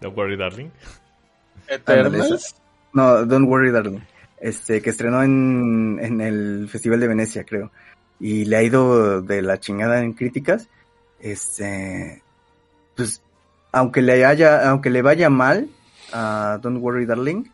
[0.00, 0.70] Don't worry, darling.
[1.68, 2.56] Eternals.
[2.92, 4.00] No, Don't Worry Darling.
[4.40, 7.70] Este, que estrenó en, en el Festival de Venecia, creo.
[8.20, 10.68] Y le ha ido de la chingada en críticas.
[11.20, 12.22] Este,
[12.94, 13.22] pues,
[13.72, 15.68] aunque le haya, aunque le vaya mal
[16.12, 17.44] a Don't Worry Darling,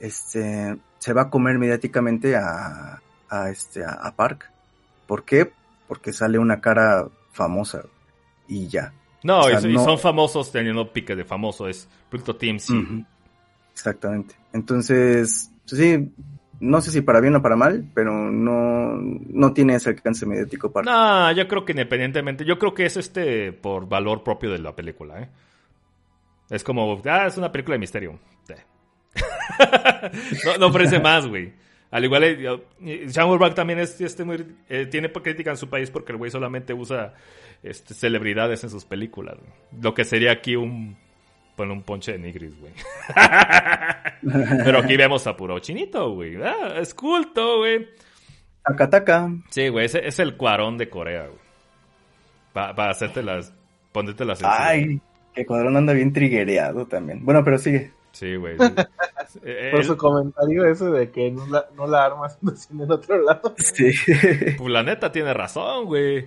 [0.00, 4.50] este, se va a comer mediáticamente a, a este, a, a Park.
[5.06, 5.52] ¿Por qué?
[5.86, 7.82] Porque sale una cara famosa.
[8.48, 8.92] Y ya.
[9.22, 12.70] No, O sea, y, no- son famosos teniendo pique de famoso, es producto TMC.
[12.70, 13.04] Ujú.
[13.78, 14.34] Exactamente.
[14.52, 16.12] Entonces, pues sí,
[16.58, 20.72] no sé si para bien o para mal, pero no, no tiene ese alcance mediático
[20.72, 20.90] para.
[20.90, 24.74] No, yo creo que independientemente, yo creo que es este por valor propio de la
[24.74, 25.28] película, ¿eh?
[26.50, 28.18] Es como, ah, es una película de misterio.
[30.44, 31.52] No, no ofrece más, güey.
[31.90, 35.68] Al igual, yo- eh, Sean Urbank también es, este muy, eh, tiene crítica en su
[35.68, 37.14] país porque el güey solamente usa
[37.62, 39.36] este, celebridades en sus películas.
[39.80, 40.96] Lo que sería aquí un
[41.58, 42.72] ponle un ponche de nigris, güey.
[44.64, 46.36] Pero aquí vemos a puro chinito, güey.
[46.40, 47.88] Ah, es culto, güey.
[48.62, 49.28] Akataka.
[49.50, 51.40] Sí, güey, ese es el cuarón de Corea, güey.
[52.52, 53.52] Para hacerte las.
[53.90, 55.00] Ponerte las Ay,
[55.34, 57.24] que cuadrón anda bien triguereado también.
[57.24, 57.92] Bueno, pero sigue.
[58.12, 58.56] Sí, güey.
[59.44, 63.20] Eh, Por su comentario ese de que no la, no la armas sino en otro
[63.20, 63.54] lado.
[63.58, 63.92] Sí.
[64.56, 66.26] Pues la neta tiene razón, güey.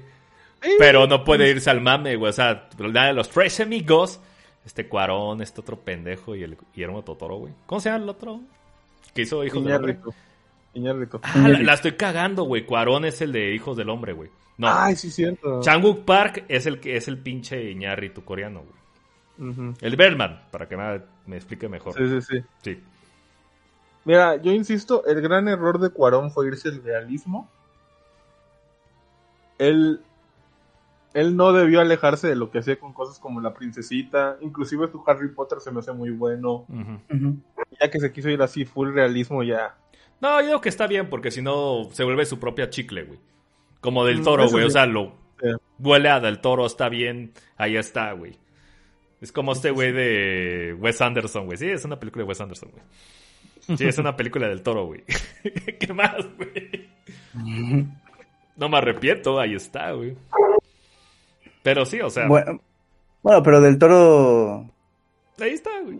[0.77, 2.29] Pero no puede irse al mame, güey.
[2.29, 4.21] O sea, los tres amigos,
[4.65, 7.53] este Cuarón, este otro pendejo y el Guillermo Totoro, güey.
[7.65, 8.41] ¿Cómo se llama el otro?
[9.13, 9.99] ¿Qué hizo Hijos del Hombre?
[10.73, 11.19] Iñárritu.
[11.23, 12.65] Ah, la, la, estoy cagando, güey.
[12.65, 14.29] Cuarón es el de Hijos del Hombre, güey.
[14.57, 14.67] No.
[14.69, 15.61] Ay, sí, cierto.
[15.61, 18.81] Changwook Park es el que es el pinche Iñárritu coreano, güey.
[19.81, 21.95] El Berman, para que me, me, explique mejor.
[21.95, 22.45] Sí, sí, sí.
[22.61, 22.83] Sí.
[24.05, 27.49] Mira, yo insisto, el gran error de Cuarón fue irse al realismo.
[29.57, 30.01] Él
[31.13, 35.03] él no debió alejarse de lo que hacía con cosas como la princesita, inclusive su
[35.07, 36.65] Harry Potter se me hace muy bueno.
[37.79, 39.75] Ya que se quiso ir así full realismo ya.
[40.21, 43.19] No, yo digo que está bien porque si no se vuelve su propia chicle, güey.
[43.79, 45.15] Como del mm, toro, güey, o sea, lo
[45.79, 48.37] huele a del toro, está bien, ahí está, güey.
[49.19, 51.57] Es como este güey de Wes Anderson, güey.
[51.57, 53.77] Sí, es una película de Wes Anderson, güey.
[53.77, 55.03] Sí, es una película del toro, güey.
[55.79, 56.89] ¿Qué más, güey?
[58.55, 60.15] No me arrepiento, ahí está, güey.
[61.63, 62.27] Pero sí, o sea.
[62.27, 64.69] Bueno, pero del toro.
[65.39, 65.99] Ahí está, güey.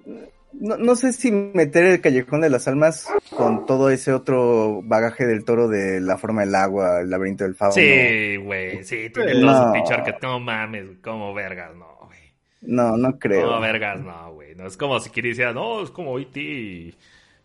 [0.53, 5.26] No, no, sé si meter el Callejón de las Almas con todo ese otro bagaje
[5.26, 7.74] del toro de la forma del agua, el laberinto del fauno.
[7.74, 9.72] Sí, güey, sí, tiene no.
[9.72, 12.20] pinchar que no mames, como vergas, no, güey.
[12.62, 13.49] No, no creo.
[13.49, 14.53] No, vergas, no, güey.
[14.55, 16.39] No es como si quisiera, no, es como E.T.
[16.39, 16.97] Y,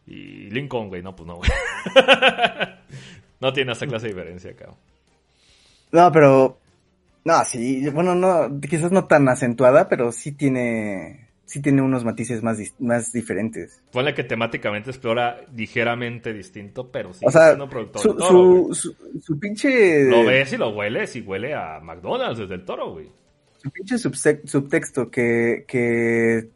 [0.07, 1.03] y Lincoln, güey.
[1.03, 1.51] No, pues no, güey.
[3.41, 4.77] no tiene esa clase de diferencia, cabrón.
[5.93, 6.59] No, pero
[7.27, 12.41] no, sí, bueno, no, quizás no tan acentuada, pero sí tiene, sí tiene unos matices
[12.41, 13.83] más, más diferentes.
[13.91, 19.41] Ponle que temáticamente explora ligeramente distinto, pero sí o sea, productor su, toro, su, su,
[19.41, 20.05] pinche...
[20.05, 23.11] Lo ves y lo hueles y huele a McDonald's desde el toro, güey.
[23.57, 26.49] Su pinche subtexto que, que,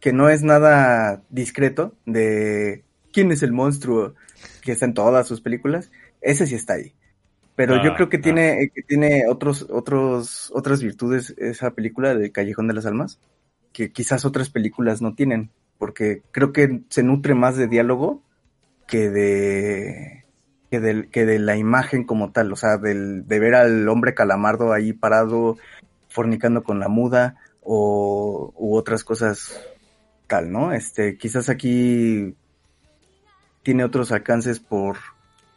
[0.00, 2.82] que no es nada discreto de
[3.12, 4.14] quién es el monstruo
[4.62, 6.92] que está en todas sus películas, ese sí está ahí.
[7.54, 8.22] Pero yo ah, creo que ah.
[8.22, 13.20] tiene, que tiene otros, otros, otras virtudes esa película de Callejón de las Almas,
[13.72, 18.22] que quizás otras películas no tienen, porque creo que se nutre más de diálogo
[18.86, 20.24] que de,
[20.70, 24.14] que de, que de la imagen como tal, o sea, del, de ver al hombre
[24.14, 25.58] calamardo ahí parado,
[26.08, 29.62] fornicando con la muda, o, u otras cosas
[30.26, 30.72] tal, ¿no?
[30.72, 32.34] Este, quizás aquí
[33.62, 34.96] tiene otros alcances por,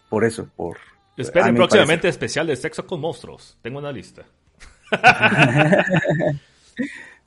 [0.10, 0.78] por eso, por
[1.18, 3.57] Esperen próximamente especial de sexo con monstruos.
[3.61, 4.24] Tengo una lista.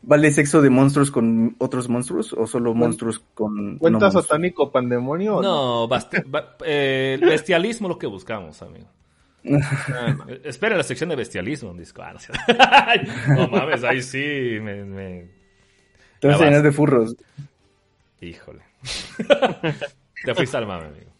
[0.02, 3.78] ¿Vale sexo de monstruos con otros monstruos o solo monstruos con...
[3.78, 5.42] ¿Cuenta satánico pandemonio?
[5.42, 5.88] No,
[6.64, 8.86] eh, bestialismo lo que buscamos, amigo.
[9.42, 9.60] Eh,
[10.44, 12.02] espera la sección de bestialismo, disco.
[12.02, 12.14] Ah,
[13.28, 14.84] no, mames, ahí sí me...
[14.84, 15.38] me...
[16.20, 17.16] Te de furros.
[18.20, 18.62] Híjole.
[20.24, 21.10] Te fuiste al mame, amigo.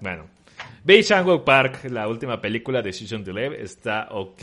[0.00, 0.35] Bueno.
[1.02, 4.42] Changwon Park, la última película de Decision to Live, está ok.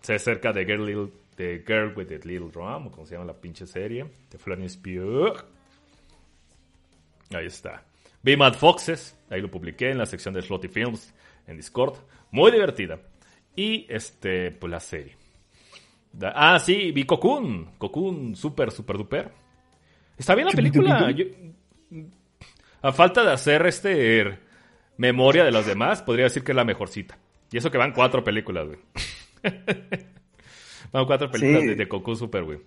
[0.00, 3.66] Se acerca de Girl, de Girl with the Little Drum, como se llama la pinche
[3.66, 5.44] serie, de Florence Pugh.
[7.34, 7.84] Ahí está.
[8.22, 11.12] Vi Mad Foxes, ahí lo publiqué en la sección de Slotty Films
[11.46, 11.96] en Discord.
[12.30, 13.00] Muy divertida.
[13.56, 15.16] Y este, pues la serie.
[16.20, 17.72] Ah, sí, vi Cocoon.
[17.78, 19.30] Cocoon, super, super duper.
[20.16, 21.14] Está bien la película.
[22.82, 24.38] A falta de hacer este
[24.96, 27.18] memoria de los demás, podría decir que es la mejorcita.
[27.50, 28.78] Y eso que van cuatro películas, güey.
[30.92, 32.60] van cuatro películas de, de Super, güey.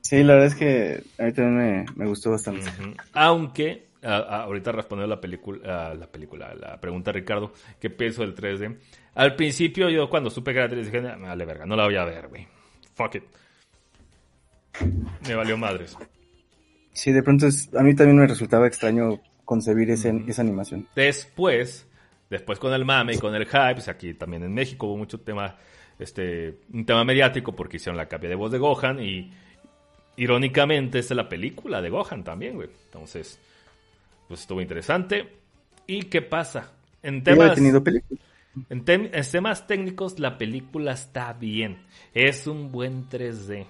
[0.00, 2.68] Sí, la verdad es que a mí también me, gustó bastante.
[3.12, 8.76] Aunque, ahorita respondiendo la película, la película, la pregunta Ricardo, ¿qué pienso del 3D?
[9.14, 12.04] Al principio yo cuando supe que era 3D dije, vale verga, no la voy a
[12.04, 12.46] ver, güey.
[12.94, 13.24] Fuck it.
[15.26, 15.96] Me valió madres.
[16.92, 20.86] Sí, de pronto a mí también me resultaba extraño concebir ese, esa animación.
[20.94, 21.86] Después,
[22.28, 25.20] después con el mame y con el hype, pues aquí también en México hubo mucho
[25.20, 25.56] tema,
[25.98, 29.32] este, un tema mediático porque hicieron la copia de voz de Gohan y
[30.16, 32.68] irónicamente es la película de Gohan también, güey.
[32.86, 33.38] Entonces,
[34.28, 35.28] pues estuvo interesante.
[35.86, 36.72] ¿Y qué pasa?
[37.02, 38.32] En temas, en,
[38.70, 41.78] en temas técnicos, la película está bien.
[42.14, 43.66] Es un buen 3D.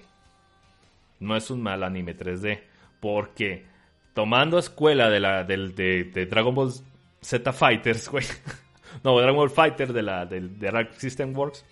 [1.21, 2.72] No es un mal anime 3D.
[3.03, 3.65] Porque
[4.13, 6.71] tomando escuela de la del, de, Dragon Ball
[7.19, 8.23] Z Fighters, güey.
[9.03, 11.65] no, Dragon Ball Fighter de la del de Arc System Works.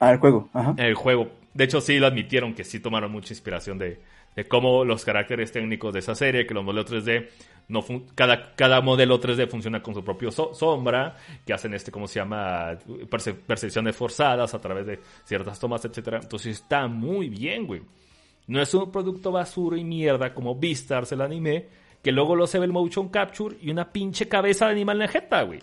[0.00, 0.74] Ah, el juego, ajá.
[0.76, 1.30] El juego.
[1.54, 4.00] De hecho, sí lo admitieron que sí tomaron mucha inspiración de,
[4.34, 7.28] de cómo los caracteres técnicos de esa serie, que los modelos 3D,
[7.68, 7.84] no
[8.16, 11.14] cada, cada modelo 3D funciona con su propio sombra,
[11.46, 12.76] que hacen este, ¿cómo se llama?
[13.08, 16.18] Perce percepciones forzadas a través de ciertas tomas, etcétera.
[16.20, 17.82] Entonces está muy bien, güey.
[18.50, 21.68] No es un producto basura y mierda como Beastars, el anime,
[22.02, 25.46] que luego lo se ve el motion capture y una pinche cabeza de animal en
[25.46, 25.60] güey.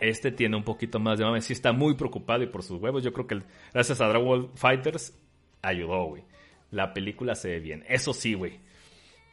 [0.00, 1.42] Este tiene un poquito más de mame.
[1.42, 3.04] Sí está muy preocupado y por sus huevos.
[3.04, 3.42] Yo creo que
[3.74, 5.14] gracias a Dragon Ball Fighters
[5.60, 6.22] ayudó, güey.
[6.70, 7.84] La película se ve bien.
[7.88, 8.58] Eso sí, güey.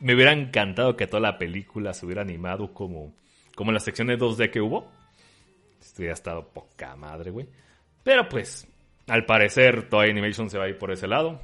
[0.02, 3.14] Me hubiera encantado que toda la película se hubiera animado como,
[3.56, 4.92] como en las secciones 2D que hubo.
[5.80, 7.48] Esto hubiera estado poca madre, güey.
[8.04, 8.68] Pero pues,
[9.08, 11.40] al parecer, toda Animation se va a ir por ese lado.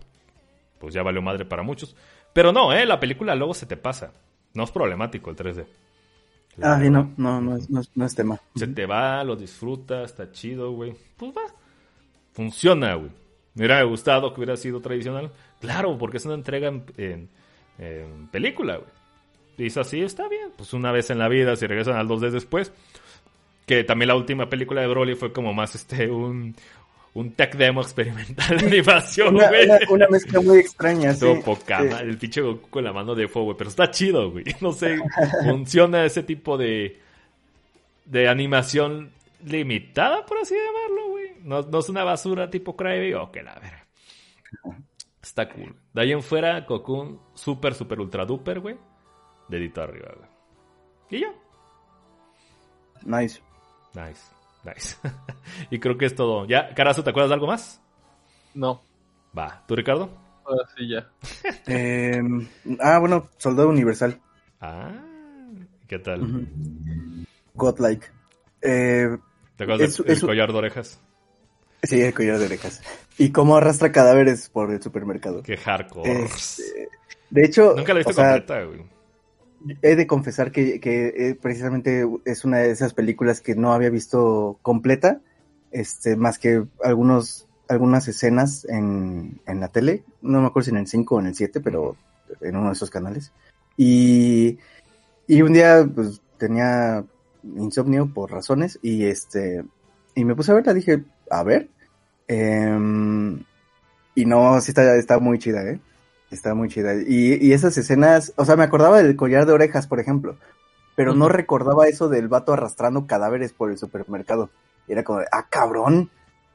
[0.80, 1.95] Pues ya valió madre para muchos.
[2.34, 2.86] Pero no, ¿eh?
[2.86, 4.11] La película luego se te pasa.
[4.53, 5.65] No es problemático el 3D.
[6.61, 8.39] ah, sí, no, no, no es, no, es, tema.
[8.55, 10.93] Se te va, lo disfrutas, está chido, güey.
[11.17, 11.43] Pues va.
[12.34, 13.11] Funciona, güey.
[13.53, 15.32] Me hubiera gustado que hubiera sido tradicional.
[15.61, 17.30] Claro, porque es una entrega en,
[18.32, 18.89] película, güey.
[19.57, 20.49] Es así, está bien.
[20.57, 22.73] Pues una vez en la vida, si regresan al 2D después.
[23.65, 26.55] Que también la última película de Broly fue como más este un,
[27.16, 29.68] un tech demo experimental de animación, una, güey.
[29.89, 31.26] Una, mezcla muy extraña, sí.
[31.43, 33.57] poca El pinche Goku con la mano de fuego, güey.
[33.57, 34.45] Pero está chido, güey.
[34.61, 34.99] No sé,
[35.43, 36.99] funciona ese tipo de,
[38.05, 39.11] de animación
[39.45, 41.32] limitada, por así llamarlo, güey.
[41.41, 43.13] No, no es una basura tipo Crybaby.
[43.13, 43.74] o que la ver.
[45.22, 45.74] Está cool.
[45.93, 48.78] De ahí en fuera, Cocoon, super, super, ultra duper, güey.
[49.47, 50.30] Dedito arriba, güey.
[51.11, 51.34] Y ya.
[53.05, 53.41] Nice.
[53.93, 54.34] Nice.
[54.66, 54.95] Nice.
[55.70, 56.45] y creo que es todo.
[56.45, 57.82] ¿Ya, Carazo, te acuerdas de algo más?
[58.53, 58.82] No.
[59.38, 59.63] Va.
[59.68, 60.09] ¿Tú, Ricardo?
[60.45, 61.09] Ahora sí, ya.
[61.68, 62.47] Em,
[62.80, 64.20] ah, bueno, Soldado Universal.
[64.61, 64.91] Ah,
[65.88, 66.47] ¿qué tal?
[67.53, 68.11] Godlike.
[68.61, 69.18] Eh,
[69.55, 71.01] ¿Te acuerdas del collar de orejas?
[71.84, 72.82] Sí, el collar de orejas.
[73.18, 75.43] Y cómo arrastra cadáveres por el supermercado.
[75.43, 76.24] Qué hardcore.
[76.24, 76.89] Este,
[77.30, 77.74] de hecho.
[77.76, 78.95] Nunca la he visto completa, güey
[79.82, 84.59] he de confesar que, eh, precisamente es una de esas películas que no había visto
[84.61, 85.22] completa,
[85.72, 90.78] este, más que algunos, algunas escenas en, en la tele, no me acuerdo si en
[90.78, 91.95] el 5 o en el 7, pero
[92.41, 93.32] en uno de esos canales.
[93.78, 94.57] Y,
[95.28, 97.03] y un día, pues, tenía
[97.57, 99.63] insomnio por razones y este,
[100.16, 101.70] y me puse a verla, dije, a ver,
[102.28, 103.43] em,
[104.16, 105.80] y no, sí está, está muy chida, ¿eh?
[106.36, 106.95] Está muy chida.
[106.95, 110.36] Y, esas escenas, o sea, me acordaba del collar de orejas, por ejemplo,
[110.93, 114.49] pero no recordaba eso del vato arrastrando cadáveres por el supermercado.
[114.86, 116.09] Y era como, de, ah, cabrón,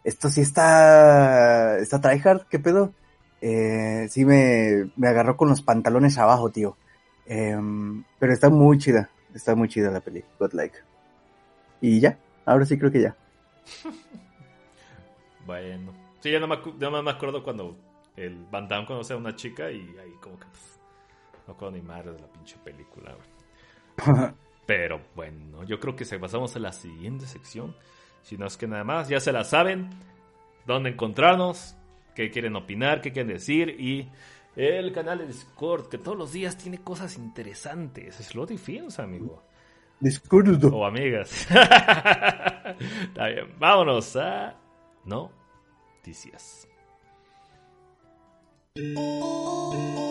[0.05, 2.93] esto sí está, está tryhard, ¿qué pedo?
[3.41, 6.77] Eh, sí me, me agarró con los pantalones abajo, tío.
[7.25, 10.77] Em, pero está muy chida, está muy chida la peli, Godlike.
[11.81, 13.17] Y ya, ahora sí creo que ya.
[15.47, 15.93] bueno.
[16.21, 17.75] Sí, ya no me, no me acuerdo cuando
[18.21, 20.81] el Van Damme conoce a una chica y ahí como que pues,
[21.47, 23.17] no puedo ni madre de la pinche película,
[24.67, 27.75] Pero bueno, yo creo que se pasamos a la siguiente sección.
[28.23, 29.91] Si no es que nada más, ya se la saben.
[30.65, 31.77] Dónde encontrarnos,
[32.15, 33.69] qué quieren opinar, qué quieren decir.
[33.81, 34.09] Y
[34.55, 38.21] el canal de Discord, que todos los días tiene cosas interesantes.
[38.21, 39.43] Es lo difícil, amigo.
[39.99, 40.65] Discord.
[40.73, 41.49] O amigas.
[41.51, 44.57] Está bien, vámonos a
[45.05, 46.70] noticias.
[48.81, 50.10] Thank you.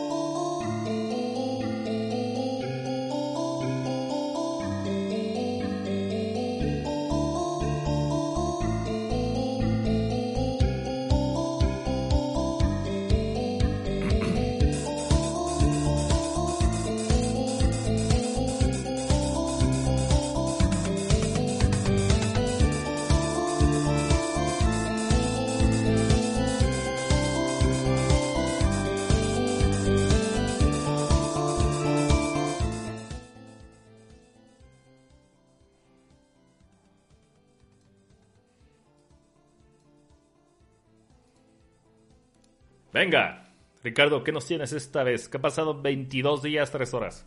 [43.09, 43.41] Venga,
[43.83, 45.27] Ricardo, ¿qué nos tienes esta vez?
[45.27, 47.25] ¿Qué ha pasado 22 días, 3 horas?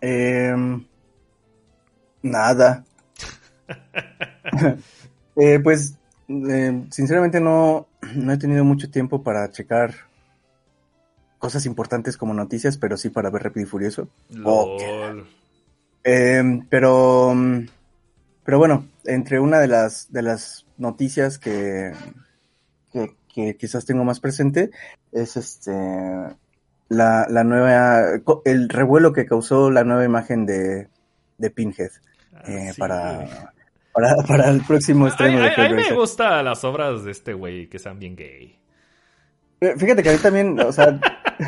[0.00, 0.84] Em,
[2.22, 2.84] nada.
[5.38, 5.98] Eh, pues,
[6.28, 9.94] em, sinceramente no, no he tenido mucho tiempo para checar
[11.38, 14.08] cosas importantes como noticias, pero sí para ver Rápido y Furioso.
[16.02, 17.34] Em, pero,
[18.44, 21.92] pero bueno, entre una de las, de las noticias que,
[22.90, 23.14] que
[23.58, 24.70] quizás tengo más presente
[25.12, 25.72] es este
[26.88, 28.00] la, la nueva
[28.44, 30.88] el revuelo que causó la nueva imagen de,
[31.38, 31.90] de Pinhead
[32.34, 33.52] ah, eh, para,
[33.92, 37.10] para, para el próximo A, estreno de a- a mí me gustan las obras de
[37.10, 38.58] este güey que sean bien gay.
[39.60, 40.98] Eh, Fíjate que a mí también, o sea,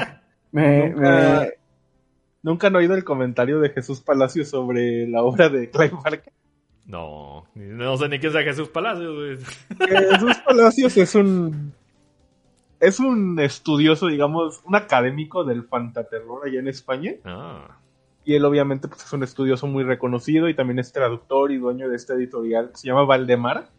[0.53, 1.53] me, Nunca- me-
[2.43, 6.33] ¿Nunca han oído el comentario de Jesús Palacio sobre la obra de Clive Barker?
[6.87, 9.89] No, no sé ni quién sea Jesús Palacios, güey.
[9.91, 11.75] Jesús Palacios es un
[12.81, 17.15] es un estudioso, digamos, un académico del fantaterror allá en España.
[17.25, 17.79] Ah,
[18.25, 21.89] Y él obviamente pues, es un estudioso muy reconocido y también es traductor y dueño
[21.89, 23.71] de esta editorial que se llama Valdemar.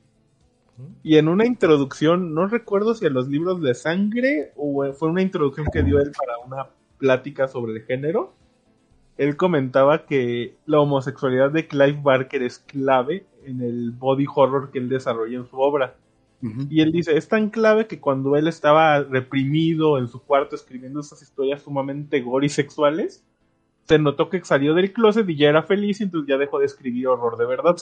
[1.04, 5.22] Y en una introducción, no recuerdo si a los libros de sangre o fue una
[5.22, 8.34] introducción que dio él para una plática sobre el género,
[9.18, 14.80] él comentaba que la homosexualidad de Clive Barker es clave en el body horror que
[14.80, 15.96] él desarrolla en su obra.
[16.42, 21.02] Y él dice, es tan clave que cuando él estaba reprimido en su cuarto escribiendo
[21.02, 23.26] esas historias sumamente gore y sexuales,
[23.86, 26.66] se notó que salió del closet y ya era feliz y entonces ya dejó de
[26.68, 27.76] escribir horror de verdad.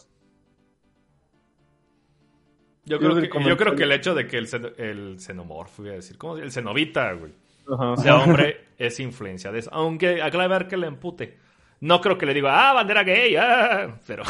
[2.85, 4.47] yo creo, que, yo comentario- creo que el hecho de que el,
[4.77, 6.37] el xenomorfo, voy a decir, ¿cómo?
[6.37, 7.33] El xenovita, güey,
[7.71, 7.97] Ajá.
[7.97, 9.69] sea hombre, es influencia de eso.
[9.73, 11.37] Aunque a Clive Barker le empute.
[11.79, 14.23] No creo que le diga, ah, bandera gay, ah, pero...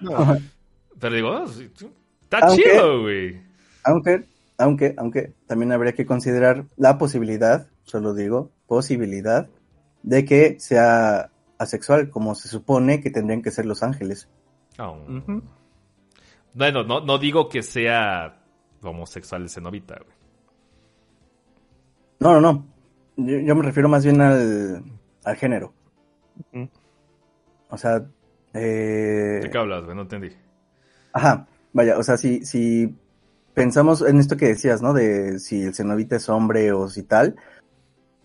[0.00, 0.38] No.
[1.00, 1.88] Pero digo, ah, sí, sí,
[2.30, 3.42] está Aunque- chido, güey.
[3.84, 4.24] Aunque,
[4.58, 9.48] aunque, aunque también habría que considerar la posibilidad, solo digo, posibilidad,
[10.02, 14.28] de que sea asexual, como se supone que tendrían que ser los ángeles.
[14.78, 15.42] Ujú.
[16.54, 18.42] Bueno, no, no digo que sea
[18.82, 20.16] homosexual el xenovita, güey.
[22.20, 22.66] No, no, no.
[23.16, 24.82] Yo, yo me refiero más bien al,
[25.24, 25.72] al género.
[27.68, 28.04] O sea,
[28.54, 29.94] eh, ¿De qué hablas, güey?
[29.96, 30.30] No entendí.
[31.12, 32.94] Ajá, vaya, o sea, si, si
[33.54, 34.92] pensamos en esto que decías, ¿no?
[34.92, 37.36] De si el cenobita es hombre o si tal,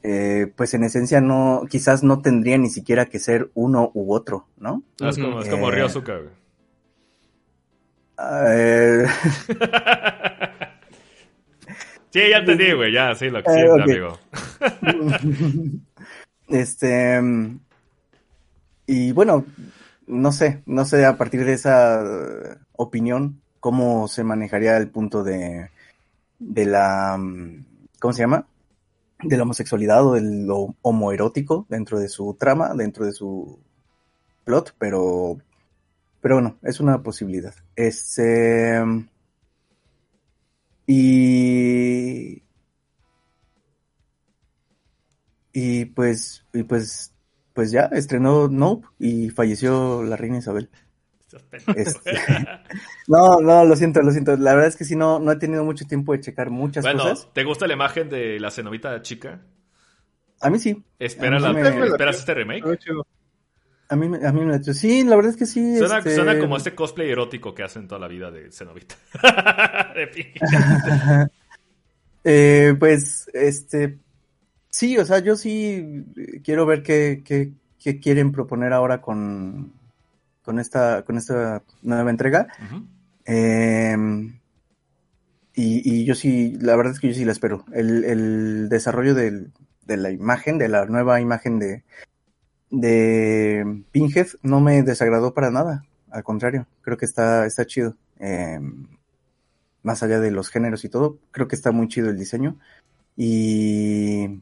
[0.03, 4.47] eh, pues en esencia no, quizás no tendría ni siquiera que ser uno u otro,
[4.57, 4.83] ¿no?
[5.01, 5.75] Ah, es como, es como Eh.
[5.75, 6.29] Ryosuka, güey.
[8.47, 9.05] Eh,
[12.11, 12.93] Sí, ya entendí, güey.
[12.93, 13.82] Ya, sí, lo que Eh, siente, ok.
[13.82, 14.20] amigo.
[16.47, 17.21] este,
[18.87, 19.45] y bueno,
[20.07, 25.23] no sé, no sé a partir de esa eh, opinión cómo se manejaría el punto
[25.23, 25.69] de,
[26.39, 27.65] de la, mm,
[27.99, 28.47] ¿cómo se llama?
[29.23, 33.59] De la homosexualidad o de lo homoerótico dentro de su trama, dentro de su
[34.43, 35.37] plot, pero,
[36.21, 37.55] pero bueno, es una posibilidad.
[37.75, 38.81] Este,
[40.87, 42.43] y,
[45.53, 47.13] y pues, y pues,
[47.53, 50.69] pues ya estrenó Nope y falleció la reina Isabel.
[51.75, 52.12] Este,
[53.07, 54.36] no, no, lo siento, lo siento.
[54.37, 57.03] La verdad es que sí, no, no he tenido mucho tiempo de checar muchas Bueno,
[57.03, 57.33] cosas.
[57.33, 59.41] ¿te gusta la imagen de la cenovita chica?
[60.41, 60.83] A mí sí.
[60.99, 62.63] ¿Espera A mí la- sí me- ¿Esperas este remake?
[63.87, 65.78] A mí, me- a mí me Sí, la verdad es que sí.
[65.78, 68.95] Suena, este, suena como este cosplay erótico que hacen toda la vida de cenovita.
[69.95, 71.29] De.
[72.28, 73.99] Eh, pues, este,
[74.71, 76.03] sí, o sea, yo sí
[76.43, 79.74] quiero ver qué, qué, qué quieren proponer ahora con,
[80.46, 82.47] con esta, con esta nueva entrega.
[83.26, 83.97] Eh,
[85.54, 87.66] y, y yo sí, la verdad es que yo sí la espero.
[87.74, 89.51] El, el desarrollo del-
[89.86, 91.84] de la imagen, de la nueva imagen de,
[92.72, 95.86] de Pinhead, no me desagradó para nada.
[96.09, 97.96] Al contrario, creo que está, está chido.
[98.20, 98.59] Eh,
[99.84, 102.58] más allá de los géneros y todo, creo que está muy chido el diseño.
[103.16, 104.42] Y.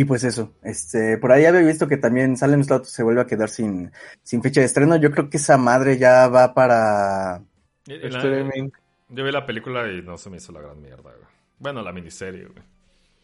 [0.00, 3.26] Y pues eso, este, por ahí había visto que también Salem Slot se vuelve a
[3.26, 3.90] quedar sin,
[4.22, 4.96] sin fecha de estreno.
[4.96, 7.42] Yo creo que esa madre ya va para.
[7.86, 8.70] La- Streaming.
[9.10, 11.28] yo vi la película y no se me hizo la gran mierda, güey.
[11.58, 12.62] Bueno, la miniserie, güey.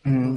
[0.04, 0.36] Mm,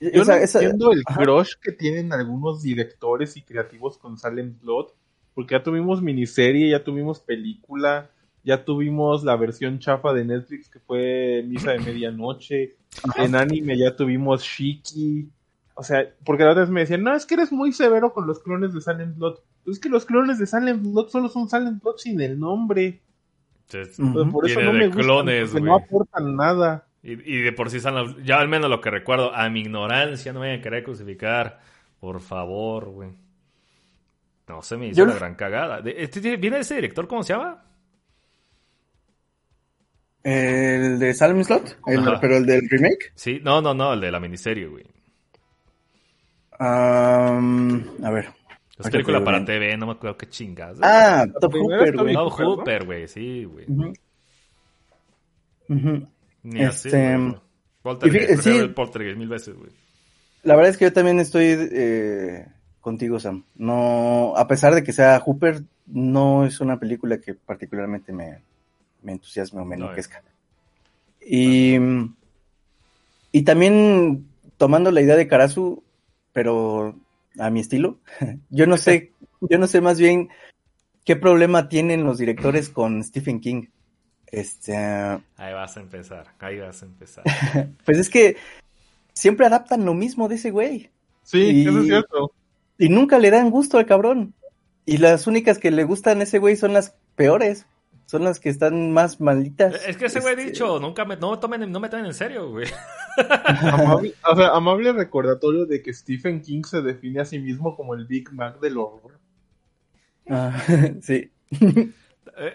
[0.00, 1.22] Yo esa- no esa- entiendo el Ajá.
[1.22, 4.88] crush que tienen algunos directores y creativos con Silent Blood,
[5.34, 8.10] porque ya tuvimos miniserie, ya tuvimos película,
[8.44, 12.76] ya tuvimos la versión chafa de Netflix que fue Misa de Medianoche,
[13.16, 15.26] en anime ya tuvimos Shiki,
[15.80, 18.26] o sea, porque la otra vez me decían, no, es que eres muy severo con
[18.26, 19.38] los clones de Silent Blood.
[19.66, 23.00] Es que los clones de Silent Blood solo son Silent Blood sin el nombre.
[23.66, 23.96] Entonces,
[24.30, 25.62] por eso no me gustan, clones, porque güey.
[25.64, 26.86] no aportan nada.
[27.02, 29.60] Y, y de por sí están los- ya al menos lo que recuerdo, a mi
[29.60, 31.60] ignorancia, no me vayan a querer crucificar,
[31.98, 33.08] por favor, güey.
[34.48, 35.80] No se me hizo Yo la no- gran cagada.
[35.80, 37.08] De- este ¿Viene ese director?
[37.08, 37.64] ¿Cómo se llama?
[40.22, 43.12] El de Salem Slot, el- pero el del remake.
[43.14, 44.84] Sí, no, no, no, el de la miniserie, güey.
[46.60, 48.26] Am, a ver.
[48.26, 50.76] Es Ahorita película para TV, no me acuerdo qué chingas.
[50.82, 52.14] Ah, Top Hooper, güey.
[52.14, 52.54] Bob Hooper, ¿no?
[52.56, 53.66] Hooper, güey, sí, güey.
[56.42, 57.36] Ni así, Este, güey.
[57.82, 58.64] Poltergeist, y fí- prefiero sí.
[58.64, 59.70] el Poltergeist mil veces, güey.
[60.42, 62.46] La verdad es que yo también estoy eh,
[62.80, 63.44] contigo, Sam.
[63.56, 68.38] No, a pesar de que sea Hooper, no es una película que particularmente me,
[69.02, 70.22] me entusiasme o me No, enloquezca.
[71.26, 71.76] Y,
[73.32, 74.26] y también
[74.56, 75.82] tomando la idea de Karasu,
[76.32, 76.94] pero
[77.38, 77.98] a mi estilo,
[78.50, 80.28] yo no sé, yo no sé más bien
[81.04, 83.66] qué problema tienen los directores con Stephen King.
[84.26, 87.24] Este, Ahí vas a empezar, ahí vas a empezar.
[87.84, 88.36] pues es que
[89.12, 90.90] siempre adaptan lo mismo de ese güey.
[91.24, 92.32] Sí, Y- eso es cierto.
[92.78, 94.32] Y nunca le dan gusto al cabrón.
[94.86, 97.66] Y las únicas que le gustan a ese güey son las peores.
[98.10, 99.86] Son las que están más malditas.
[99.86, 102.06] Es que ese güey ha Este, dicho, nunca me, no, me tomen, no me tomen
[102.06, 102.66] en serio, güey.
[103.62, 107.94] Amable, o sea, amable recordatorio de que Stephen King se define a sí mismo como
[107.94, 109.20] el Big Mac del horror.
[110.28, 110.60] ah,
[111.02, 111.30] sí.
[111.52, 111.92] Eh,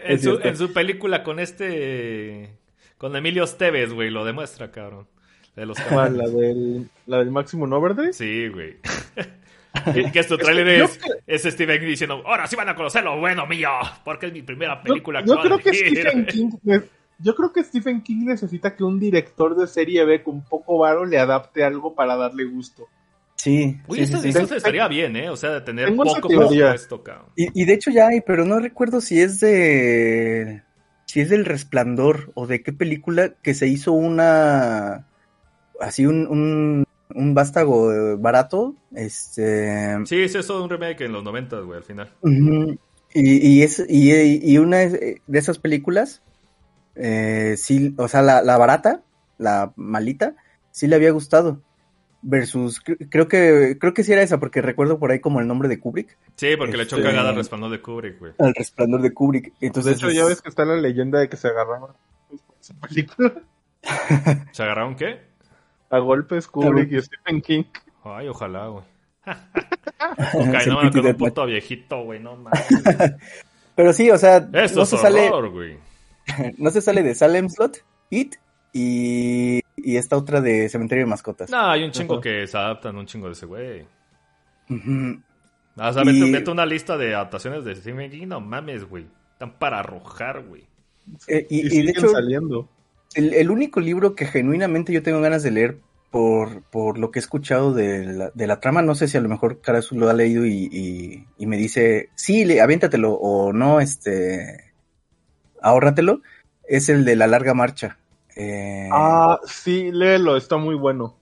[0.04, 2.58] En su, en su película con este.
[2.98, 5.08] Con Emilio Esteves, güey, lo demuestra, cabrón.
[5.54, 5.78] De los.
[5.90, 8.12] ¿La del, la del Maximum Overdrive?
[8.12, 8.76] Sí, güey.
[9.94, 13.18] que, que su trailer es, es Steven King diciendo, ahora sí van a conocer lo
[13.18, 13.70] bueno mío,
[14.04, 16.00] porque es mi primera Yo, película yo a creo que dirigir".
[16.00, 16.50] Stephen King
[17.18, 21.04] yo creo que Stephen King necesita que un director de serie B con poco varo
[21.04, 22.88] le adapte algo para darle gusto.
[23.36, 23.78] Sí.
[23.86, 24.54] Uy, sí, eso, sí, eso sí.
[24.56, 25.30] estaría bien, ¿eh?
[25.30, 27.26] O sea, de tener Tengo poco presupuesto, cabrón.
[27.36, 30.62] Y, y de hecho ya hay, pero no recuerdo si es de.
[31.06, 35.06] Si es del Resplandor o de qué película que se hizo una.
[35.80, 36.26] Así un.
[36.26, 41.78] un un vástago eh, barato, este, Sí, es eso un remake en los 90, güey,
[41.78, 42.12] al final.
[43.14, 46.22] Y, y, es, y, y una de esas películas,
[46.94, 49.02] eh, sí, o sea, la, la barata,
[49.38, 50.34] la malita,
[50.70, 51.60] sí le había gustado.
[52.28, 55.46] Versus, cre- creo que, creo que sí era esa, porque recuerdo por ahí como el
[55.46, 58.32] nombre de Kubrick, Sí, porque le echó Este- cagada al resplandor de Kubrick, güey.
[58.38, 59.52] El resplandor de Kubrick.
[59.60, 61.90] Entonces, de hecho, ya ves que está la leyenda de que se agarraron
[62.60, 63.32] esa película.
[64.50, 65.20] ¿Se agarraron qué?
[65.90, 67.64] A golpes Kubrick y Stephen King.
[68.04, 68.84] Ay, ojalá, güey.
[70.34, 72.66] Ok, no, con un puto viejito, güey, no mames.
[73.74, 75.78] Pero sí, o sea, Esto no es se sale, güey.
[76.58, 77.78] no se sale de Salem Slot,
[78.10, 78.36] It
[78.72, 81.50] y, y esta otra de Cementerio de Mascotas.
[81.50, 83.86] No, hay un chingo que se adaptan un chingo de ese güey.
[84.70, 85.20] Ujú.
[85.76, 89.06] O sea, Y- vete, una lista de adaptaciones de Stephen King, no mames, güey.
[89.32, 90.64] Están para arrojar, güey.
[91.28, 92.68] Eh, y, Y, y de siguen hecho, saliendo.
[93.16, 95.78] El, el único libro que genuinamente yo tengo ganas de leer
[96.10, 99.20] por, por lo que he escuchado de la, de la trama, no sé si a
[99.20, 103.52] lo mejor Karasu lo ha leído y, y- y me dice, sí, le, aviéntatelo o
[103.52, 104.72] no, este,
[105.60, 106.22] ahórratelo,
[106.68, 107.98] es el de la larga marcha.
[108.36, 111.16] Eh, Ah, sí, léelo, está muy bueno.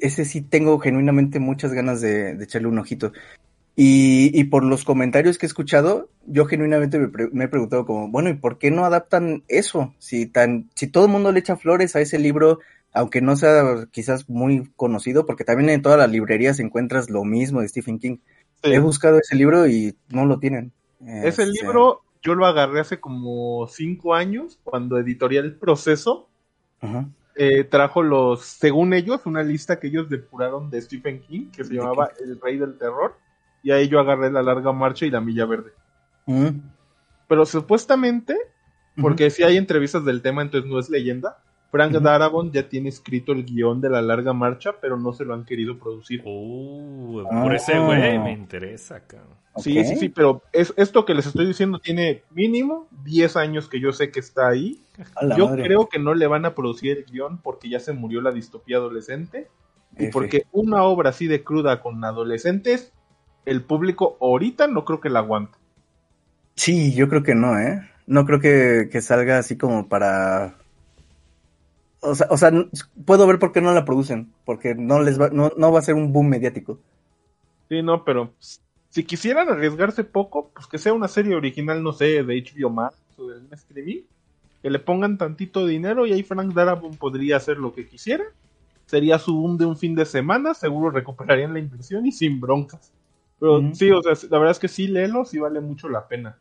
[0.00, 3.12] ese sí tengo genuinamente muchas ganas de, de echarle un ojito.
[3.80, 7.86] Y, y por los comentarios que he escuchado, yo genuinamente me, pre- me he preguntado
[7.86, 9.94] como, bueno, ¿y por qué no adaptan eso?
[10.00, 12.58] Si tan, si todo el mundo le echa flores a ese libro,
[12.92, 17.60] aunque no sea quizás muy conocido, porque también en todas las librerías encuentras lo mismo
[17.60, 18.16] de Stephen King.
[18.64, 18.72] Sí.
[18.72, 20.72] He buscado ese libro y no lo tienen.
[21.00, 26.28] Ese Este, libro yo lo agarré hace como cinco años, cuando Editorial Proceso
[26.80, 27.08] ajá.
[27.36, 31.74] eh, trajo los, según ellos, una lista que ellos depuraron de Stephen King, que se
[31.74, 33.14] llamaba El Rey del Terror,
[33.68, 35.72] y ahí yo agarré La Larga Marcha y La Milla Verde.
[36.24, 36.48] Mm,
[37.28, 38.34] Pero supuestamente,
[39.00, 41.36] porque si hay entrevistas del tema, entonces no es leyenda,
[41.70, 41.92] Frank.
[41.92, 45.44] Darabont ya tiene escrito el guion de La Larga Marcha, pero no se lo han
[45.44, 46.22] querido producir.
[46.24, 47.42] Uh, Ah.
[47.42, 49.36] por ese güey me interesa, cabrón.
[49.58, 53.80] Sí, sí, sí, pero es, esto que les estoy diciendo tiene mínimo 10 años que
[53.80, 54.80] yo sé que está ahí.
[55.36, 55.64] Yo madre.
[55.64, 58.76] creo que no le van a producir el guion porque ya se murió la distopía
[58.78, 59.48] adolescente.
[59.98, 62.92] Y porque una obra así de cruda con adolescentes,
[63.50, 65.58] el público ahorita no creo que la aguante.
[66.56, 67.88] Sí, yo creo que no, ¿eh?
[68.06, 70.56] No creo que, que salga así como para...
[72.00, 72.68] O sea, o sea, n-
[73.04, 75.82] puedo ver por qué no la producen, porque no les va, no, no va a
[75.82, 76.78] ser un boom mediático.
[77.68, 78.34] Sí, no, pero
[78.88, 82.96] si quisieran arriesgarse poco, pues que sea una serie original, no sé, de HBO Max
[83.18, 84.02] o del streaming,
[84.62, 88.24] que le pongan tantito dinero y ahí Frank Darabont podría hacer lo que quisiera.
[88.86, 92.90] Sería su boom de un fin de semana, seguro recuperarían la inversión y sin broncas.
[93.40, 96.36] Pero sí, o sea, la verdad es que sí, léelo, sí vale mucho la pena.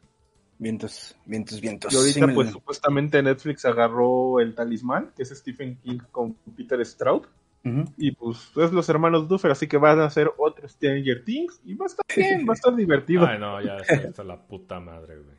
[0.59, 1.93] Vientos, vientos, vientos.
[1.93, 6.33] Y ahorita, Sí me- pues supuestamente Netflix agarró el talismán, que es Stephen King con
[6.55, 7.23] Peter Stroud.
[7.63, 7.83] Ujú.
[7.97, 11.61] Y pues es los hermanos Duffer, así que van a hacer otro Stranger Things.
[11.65, 13.25] Y va a estar bien, va a estar divertido.
[13.27, 15.37] Ay, no, ya está, está la puta madre, güey.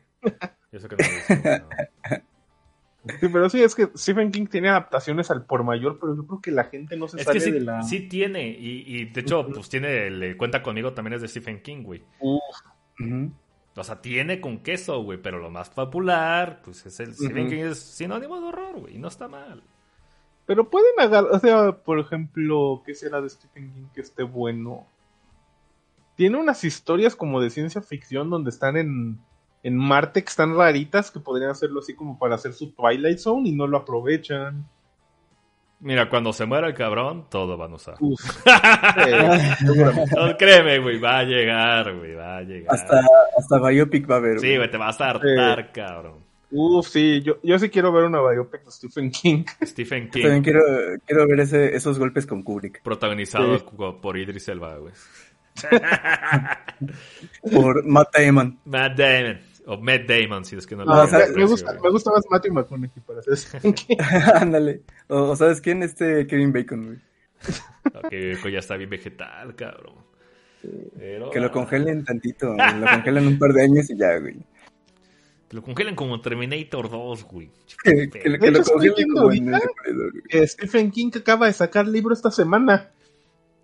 [0.71, 1.69] Y eso que no visto, no.
[3.19, 6.41] Sí, pero sí, es que Stephen King tiene adaptaciones al por mayor, pero yo creo
[6.41, 7.81] que la gente no se Es sale que sí, de la.
[7.81, 11.61] sí tiene, y, y de hecho, pues tiene, el Cuenta Conmigo también es de Stephen
[11.61, 12.03] King, güey.
[12.19, 12.41] Uf,
[12.99, 13.31] Ujú.
[13.75, 17.47] O sea, tiene con queso, güey, pero lo más popular, pues es el Stephen.
[17.47, 19.63] King es sinónimo de horror, güey, y no está mal.
[20.45, 24.85] pero pueden agarrar, o sea, por ejemplo, ¿qué será de Stephen King que esté bueno?
[26.15, 29.19] tiene unas historias como de ciencia ficción donde están en,
[29.63, 33.49] en Marte que están raritas que podrían hacerlo así como para hacer su Twilight Zone
[33.49, 34.65] y no lo aprovechan.
[35.81, 37.95] Mira, cuando se muera el cabrón, todo van a usar.
[38.01, 38.19] Uf.
[40.15, 42.73] No, créeme, güey, va a llegar, güey, va a llegar.
[42.75, 43.01] Hasta,
[43.37, 44.39] hasta Biopic va a haber.
[44.39, 46.15] Sí, güey, te vas a hartar, cabrón.
[46.51, 49.43] Uf, sí, yo, yo sí quiero ver una biopic de Stephen King.
[49.63, 50.61] Stephen King, también quiero,
[51.05, 52.81] quiero ver ese, esos golpes con Kubrick.
[52.81, 53.65] protagonizado Sí.
[54.01, 54.93] por Idris Elba, güey.
[57.53, 58.59] Por Matt Damon.
[58.65, 59.39] Matt Damon.
[59.71, 61.45] O Matt Damon, si es que no No, lo o sea, me, güey.
[61.45, 63.97] gusta, me gusta más Matthew McConaughey para hacer Stephen King.
[64.33, 64.81] Ándale.
[65.07, 65.83] O, o ¿sabes quién?
[65.83, 66.97] Este Kevin Bacon, güey.
[67.93, 69.93] Ok, viejo, ya está bien vegetal, cabrón.
[70.97, 72.47] Pero, Que lo congelen tantito.
[72.47, 74.37] Lo congelan un par de años y ya, güey.
[75.47, 77.51] Que lo congelen como Terminator 2, güey.
[77.83, 79.61] Que, que, lo viendo como en el
[80.33, 80.47] güey.
[80.47, 82.89] Stephen King acaba de sacar libro esta semana.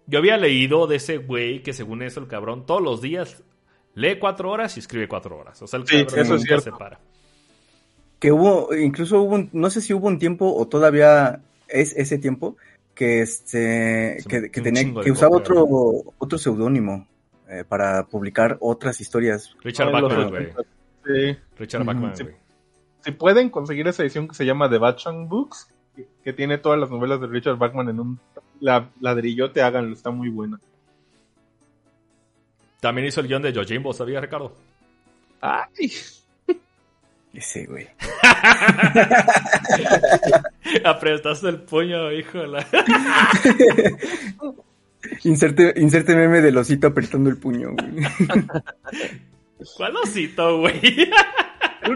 [0.06, 3.44] Yo había leído de ese güey que según eso el cabrón todos los días
[3.96, 5.62] lee cuatro horas y escribe cuatro horas.
[5.62, 7.00] O sea, el Sí, cabrón eso es nunca se para.
[8.20, 12.18] Que hubo, incluso hubo, un- no sé si hubo un tiempo o todavía es ese
[12.18, 12.56] tiempo
[12.94, 17.08] que este, Se que, que tenía, que usaba copia, otro, otro seudónimo
[17.50, 19.54] eh, para publicar otras historias.
[19.64, 20.44] Richard Ah, Bachman, güey.
[20.46, 20.64] 80.
[21.06, 21.38] Sí.
[21.60, 22.14] Richard Bachman.
[23.02, 26.80] Si pueden conseguir esa edición que se llama The Batman Books, que, que tiene todas
[26.80, 28.20] las novelas de Richard Bachman en un
[28.62, 30.60] la- ladrillote, háganlo, está muy buena.
[32.86, 34.56] También hizo el guion de Yojimbo, ¿sabía, Ricardo?
[35.42, 35.92] Ay,
[37.34, 37.88] Ese, güey.
[40.86, 42.64] Apretaste el puño, hijo de la...
[45.24, 48.06] Inserte, inserte meme del osito apretando el puño, güey.
[49.78, 51.10] ¿Cuál osito, güey?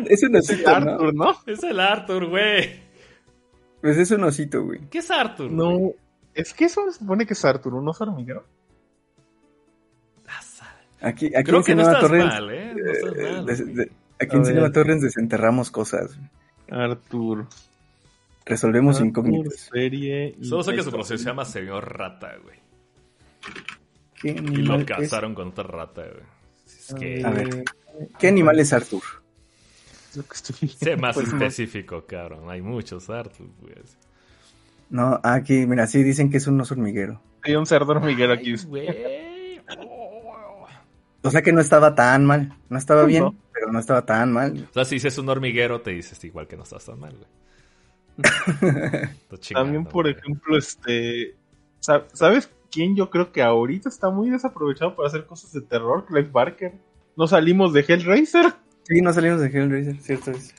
[0.07, 0.91] Es un es osito, ¿no?
[0.91, 1.37] Arthur, ¿no?
[1.45, 2.79] es el Arthur, güey.
[3.79, 4.79] Pues es un osito, güey.
[4.89, 5.53] ¿Qué es Arthur?
[5.53, 5.55] güey?
[5.55, 5.91] No,
[6.33, 8.43] es que eso se supone que es Arthur, un oso hormiguero.
[11.01, 11.07] Ah.
[11.09, 12.73] Aquí, aquí Creo en que no Cinema estás mal, ¿eh?
[12.75, 13.45] No estás eh, mal.
[13.45, 13.75] des- güey.
[13.75, 14.71] de- aquí A en Cinema ver.
[14.73, 16.17] Torrents desenterramos cosas.
[16.69, 17.47] Arthur.
[18.45, 19.69] Resolvemos Arthur, incógnitas.
[19.71, 20.35] serie.
[20.41, 22.57] Solo sé que su proceso se llama Señor Rata, güey.
[24.21, 26.23] ¿Qué Y lo animal, es, casaron con otra rata, güey.
[26.65, 27.23] Es que...
[27.25, 27.63] A ver.
[28.17, 29.01] ¿Qué animal es Arthur?
[30.15, 31.37] Lo que estoy viendo, Sé más pues, no.
[31.37, 32.49] específico, cabrón.
[32.49, 33.75] Hay muchos Arthur, güey.
[34.89, 37.21] No, aquí, mira, sí dicen que es un oso hormiguero.
[37.43, 38.51] Hay un cerdo hormiguero aquí.
[38.57, 39.28] Ay, güey.
[41.21, 42.53] O sea que no estaba tan mal.
[42.69, 43.35] No estaba bien, No.
[43.53, 44.67] pero no estaba tan mal.
[44.69, 47.27] O sea, si dices un hormiguero, te dices igual que no estás tan mal, güey.
[49.53, 50.15] También, por güey.
[50.17, 51.35] ejemplo, este.
[51.79, 56.05] sa- ¿Sabes quién yo creo que ahorita está muy desaprovechado para hacer cosas de terror?
[56.05, 56.73] Clive Barker.
[57.15, 58.53] No salimos de Hellraiser.
[58.83, 60.53] Sí, no salimos de Hellraiser, cierto es.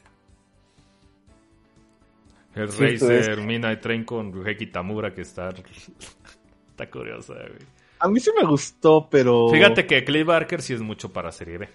[2.55, 5.49] El Cierto Racer, Midnight Train con Ryuhei Tamura, que está...
[6.71, 7.80] está curiosa, güey.
[8.01, 9.49] A mí sí me gustó, pero.
[9.51, 11.69] Fíjate que Clive Barker sí es mucho para serie B.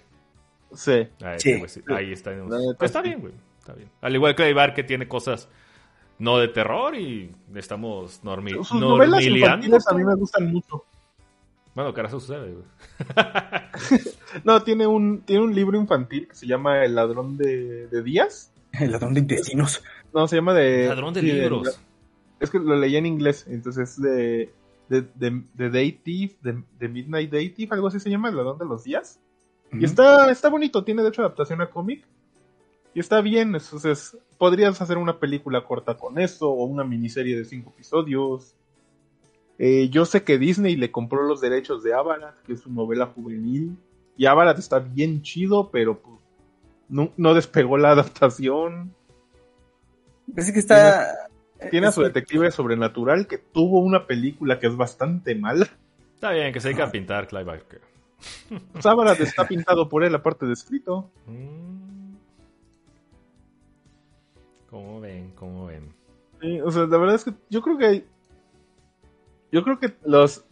[0.73, 1.07] Sí.
[1.23, 1.57] Ahí, Sí.
[1.57, 2.31] güey, sí, ahí está.
[2.77, 3.34] Pues está bien, güey.
[3.60, 3.89] Está bien.
[4.02, 5.47] Al igual que Clive Barker tiene cosas
[6.18, 9.56] no de terror y estamos normi Sus novelas normiliando.
[9.68, 10.84] infantiles a mí me gustan mucho.
[11.73, 12.65] Bueno, ¿qué eso sucede, güey?
[14.43, 18.52] No, tiene un, tiene un libro infantil que se llama El ladrón de, de días.
[18.72, 19.84] El ladrón de intestinos.
[20.14, 20.88] No, se llama de.
[20.88, 21.80] Ladrón de sí, libros.
[22.39, 24.53] es que lo leí en inglés, entonces es de.
[24.90, 28.36] De, de, de Day Thief, de, de Midnight Day Thief, algo así se llama, El
[28.36, 29.20] ladrón de los días.
[29.72, 32.06] Y está, está bonito, tiene de hecho adaptación a cómic.
[32.94, 37.45] Y está bien, entonces podrías hacer una película corta con eso, o una miniserie de
[37.45, 38.56] cinco episodios.
[39.57, 43.07] Eh, yo sé que Disney le compró los derechos de Avalanche, que es su novela
[43.07, 43.78] juvenil.
[44.18, 46.20] Y Avalanche está bien chido, pero pues,
[46.88, 48.94] no, no despegó la adaptación.
[50.34, 51.30] Pues es que está.
[51.72, 55.68] Tiene a su que- detective sobrenatural, que tuvo una película que es bastante mala.
[56.14, 57.82] Está bien, que se dedica a pintar Clive Barker.
[58.84, 61.10] Avalanche está pintado por él, aparte de escrito.
[61.27, 62.14] Mm.
[64.69, 65.32] ¿Cómo ven?
[65.36, 65.94] ¿Cómo ven?
[66.41, 68.06] Sí, o sea, la verdad es que yo creo que hay.
[69.52, 70.44] Yo creo que los.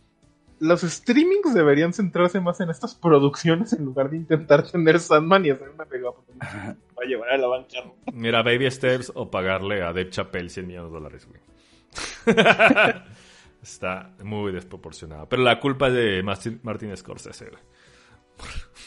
[0.64, 5.49] Los streamings deberían centrarse más en estas producciones en lugar de intentar tener Sandman y
[5.49, 8.11] hacer una mega va a llevar a la bancarrota.
[8.14, 11.41] Mira, Baby Steps o pagarle a Dave Chappelle 100 millones de dólares, güey.
[13.61, 15.27] Está muy desproporcionado.
[15.27, 17.61] Pero la culpa es de Martin, Scorsese, güey.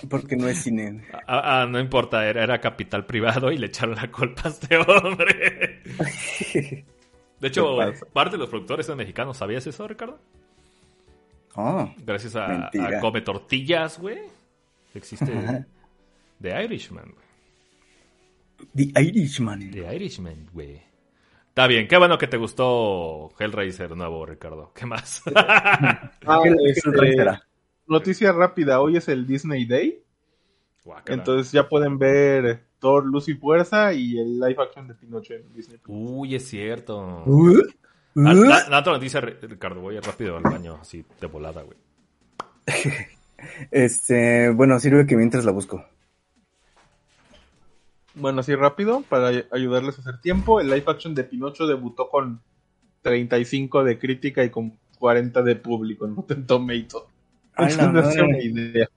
[0.08, 1.04] Porque no es cine.
[1.26, 4.78] Ah, ah, no importa, era, era capital privado y le echaron la culpa a este
[4.78, 5.82] hombre.
[7.38, 7.76] De hecho,
[8.14, 9.36] parte de los productores son mexicanos.
[9.36, 10.18] ¿Sabías eso, Ricardo?
[11.56, 14.18] Oh, Gracias a, a Come Tortillas, güey.
[14.94, 15.66] Existe Ajá.
[16.40, 17.26] The Irishman, güey.
[18.92, 19.70] The Irishman.
[19.70, 20.82] The Irishman, güey.
[21.48, 24.72] Está bien, qué bueno que te gustó Hellraiser nuevo, Ricardo.
[24.74, 25.22] ¿Qué más?
[25.32, 27.24] Ah, ¿Qué- qué este,
[27.86, 30.02] noticia rápida, hoy es el Disney Day.
[30.84, 31.18] Guácala.
[31.18, 35.52] Entonces ya pueden ver Thor, Luz y Fuerza y el live action de Pinocho en
[35.52, 35.80] Disney.
[35.86, 37.22] Uy, es cierto.
[37.24, 37.62] Uh,
[38.48, 41.78] La, la otra noticia, Ricardo, voy rápido al baño, así de volada, güey.
[43.70, 45.84] Este, bueno, sirve que mientras la busco.
[48.14, 52.08] Bueno, así rápido, para ay- ayudarles a hacer tiempo, el live action de Pinocho debutó
[52.08, 52.40] con
[53.02, 56.56] 35 de crítica y con 40 de público en Rotten la
[57.68, 58.88] Entonces, una idea.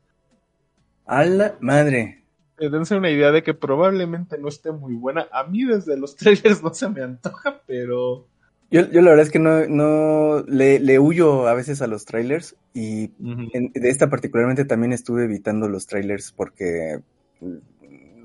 [1.05, 2.23] A la madre.
[2.57, 5.27] Eh, Dense una idea de que probablemente no esté muy buena.
[5.31, 8.25] A mí desde los trailers no se me antoja, pero...
[8.71, 12.05] Yo, yo la verdad es que no, no le, le huyo a veces a los
[12.05, 13.11] trailers y
[13.51, 16.99] en- de esta particularmente también estuve evitando los trailers porque
[17.41, 17.57] mm,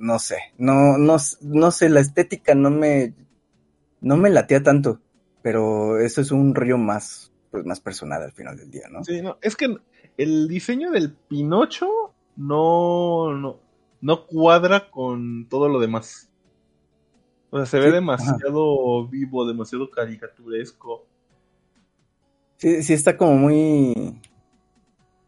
[0.00, 3.14] no sé, no, no, no sé, la estética no me,
[4.00, 5.00] no me latea tanto,
[5.42, 9.04] pero eso es un rollo más, pues más personal al final del día, ¿no?
[9.04, 9.76] Sí, no, es que
[10.16, 11.88] el diseño del Pinocho
[12.36, 13.60] no, no,
[14.00, 16.28] no cuadra con todo lo demás.
[17.54, 21.06] O sea, se ve Sí, demasiado vivo, demasiado caricaturesco.
[22.56, 24.20] Sí, sí está como muy,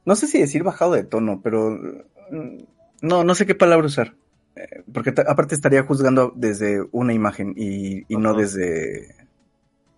[0.05, 2.65] no sé si decir bajado de tono, pero mm,
[3.03, 4.17] no, no sé qué palabra usar.
[4.57, 9.15] Eh, Porque aparte estaría juzgando desde una imagen y, y no desde,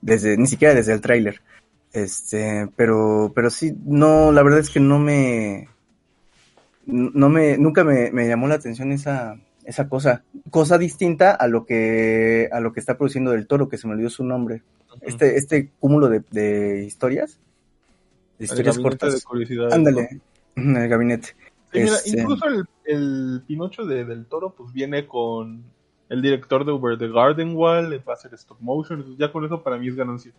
[0.03, 1.41] desde, ni siquiera desde el tráiler.
[1.95, 5.71] Este, pero, pero sí, no, la verdad es que no me,
[6.85, 11.66] no me, nunca me, me llamó la atención esa, esa cosa, cosa distinta a lo
[11.66, 14.62] que, a lo que está produciendo del toro, que se me olvidó su nombre.
[15.03, 17.39] Este, este cúmulo de, de historias,
[18.39, 19.23] de historias cortas.
[19.31, 20.23] de Ándale,
[20.57, 21.28] en el gabinete.
[21.70, 25.62] Sí, mira, Este- incluso el, el Pinocho de, del Toro, pues viene con
[26.09, 29.45] el director de Over the Garden Wall, va a ser stop motion, entonces ya con
[29.45, 30.32] eso para mí es ganancia.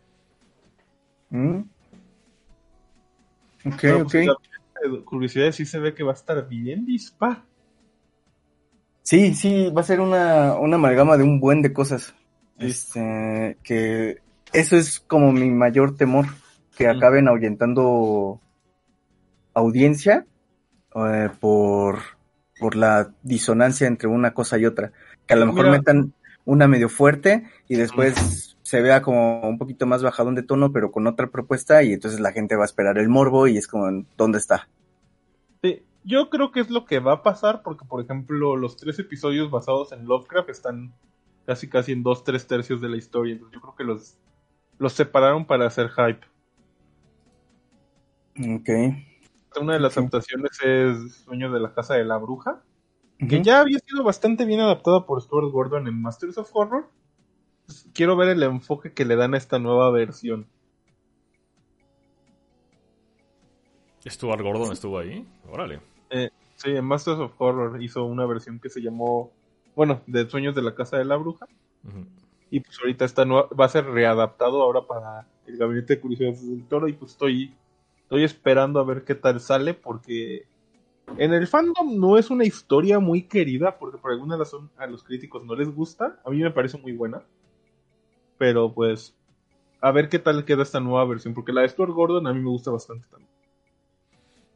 [1.30, 1.60] ¿Mm?
[3.65, 4.11] Ok, Pero, ok.
[4.11, 4.26] pues,
[4.91, 7.43] de curiosidades sí se ve que va a estar bien dispar.
[9.10, 12.14] Sí, sí, va a ser una, una amalgama de un buen de cosas.
[12.60, 14.19] Este, que
[14.53, 16.27] eso es como mi mayor temor,
[16.77, 18.40] que acaben ahuyentando
[19.56, 20.27] audiencia
[20.94, 22.02] eh, por,
[22.60, 24.91] por la disonancia entre una cosa y otra.
[25.26, 25.77] Que a lo mejor Mira.
[25.80, 26.14] metan
[26.45, 30.91] una medio fuerte y después se vea como un poquito más bajadón de tono, pero
[30.91, 34.06] con otra propuesta y entonces la gente va a esperar el morbo y es como,
[34.15, 34.69] ¿dónde está?
[36.03, 39.51] Yo creo que es lo que va a pasar porque, por ejemplo, los tres episodios
[39.51, 40.93] basados en Lovecraft están
[41.45, 43.34] casi casi en dos, tres tercios de la historia.
[43.34, 44.17] Entonces yo creo que los,
[44.77, 46.26] los separaron para hacer hype.
[48.55, 48.69] Ok.
[49.59, 49.99] Una de las Sí.
[49.99, 52.61] adaptaciones es Sueño de la Casa de la Bruja,
[53.27, 56.88] que ya había sido bastante bien adaptada por Stuart Gordon en Masters of Horror.
[57.65, 60.47] Pues, quiero ver el enfoque que le dan a esta nueva versión.
[64.07, 65.27] Stuart Gordon estuvo ahí.
[65.49, 65.81] Órale.
[66.56, 69.31] Sí, en Masters of Horror hizo una versión que se llamó,
[69.76, 71.48] bueno, de Sueños de la Casa de la Bruja.
[72.52, 76.49] Y pues ahorita está nueva- va a ser readaptado ahora para el Gabinete de Curiosidades
[76.49, 76.88] del Toro.
[76.90, 77.53] Y pues estoy,
[78.02, 79.73] estoy esperando a ver qué tal sale.
[79.73, 80.48] Porque
[81.18, 83.77] en el fandom no es una historia muy querida.
[83.77, 86.19] Porque por alguna razón a los críticos no les gusta.
[86.26, 87.22] A mí me parece muy buena.
[88.38, 89.15] Pero pues
[89.81, 91.34] a ver qué tal queda esta nueva versión.
[91.34, 93.28] Porque la de Stuart Gordon a mí me gusta bastante también.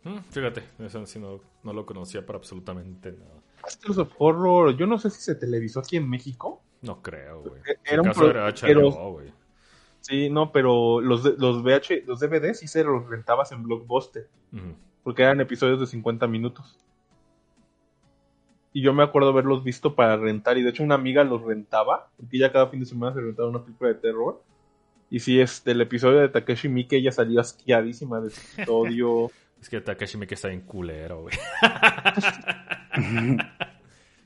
[0.03, 3.41] Mm, Fíjate, eso sí no, no lo conocía para absolutamente nada.
[3.61, 6.61] Masters of Horror, yo no sé si se televisó aquí en México.
[6.81, 7.61] No creo, güey.
[7.85, 9.31] Era un pro- era HBO, güey.
[10.01, 14.27] Sí, no, pero los, los, VH, los DVDs sí se los rentabas en Blockbuster.
[15.03, 16.77] Porque eran episodios de 50 minutos.
[18.73, 22.09] Y yo me acuerdo haberlos visto para rentar, y de hecho una amiga los rentaba,
[22.17, 24.41] porque ya cada fin de semana se rentaba una película de terror.
[25.09, 29.31] Y sí, este, el episodio de Takeshi Miike ella salió asqueadísima de su episodio.
[29.63, 31.35] Es que Takashi Miike está en culero, güey.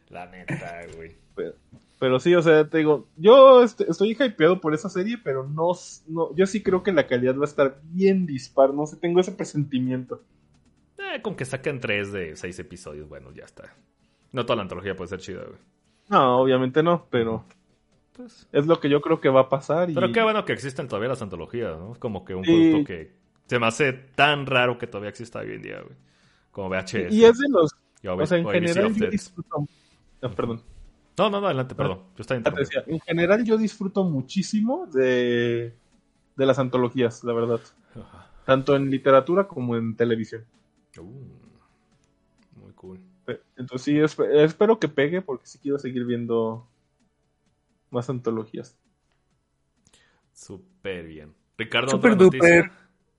[0.09, 1.15] La neta, güey.
[1.35, 1.53] pero,
[1.99, 5.73] pero sí, o sea, te digo, yo este, estoy hypeado por esa serie, pero no,
[6.07, 9.19] no, yo sí creo que la calidad va a estar bien dispar, no sé, tengo
[9.19, 10.23] ese presentimiento.
[10.97, 13.75] Eh, con que saquen tres de seis episodios, bueno, ya está.
[14.31, 15.59] No toda la antología puede ser chida, güey.
[16.09, 17.45] No, obviamente no, pero
[18.13, 19.91] Pues, es lo que yo creo que va a pasar.
[19.91, 19.93] Y...
[19.93, 21.93] Pero qué bueno que existen todavía las antologías, ¿no?
[21.99, 22.51] Como que un Sí.
[22.51, 23.16] producto que
[23.47, 25.95] se me hace tan raro que todavía exista hoy en día, güey.
[26.51, 27.11] Como VHS.
[27.13, 27.71] Y es de los
[28.01, 29.67] y O sea, en general yo disfruto.
[30.21, 30.61] No, perdón.
[31.17, 32.03] No, no, no, adelante, perdón.
[32.15, 32.79] Yo estaba interrumpiendo.
[32.81, 35.73] decía, en general yo disfruto muchísimo de,
[36.35, 37.59] de las antologías, la verdad.
[37.95, 38.29] Ajá.
[38.45, 40.45] Tanto en literatura como en televisión.
[40.99, 41.25] Uh,
[42.59, 42.99] muy cool.
[43.27, 46.67] Eh, Entonces sí, esp- espero que pegue porque sí quiero seguir viendo
[47.89, 48.77] más antologías.
[50.33, 51.33] Súper bien.
[51.57, 52.71] Ricardo, Super ¿otra noticia?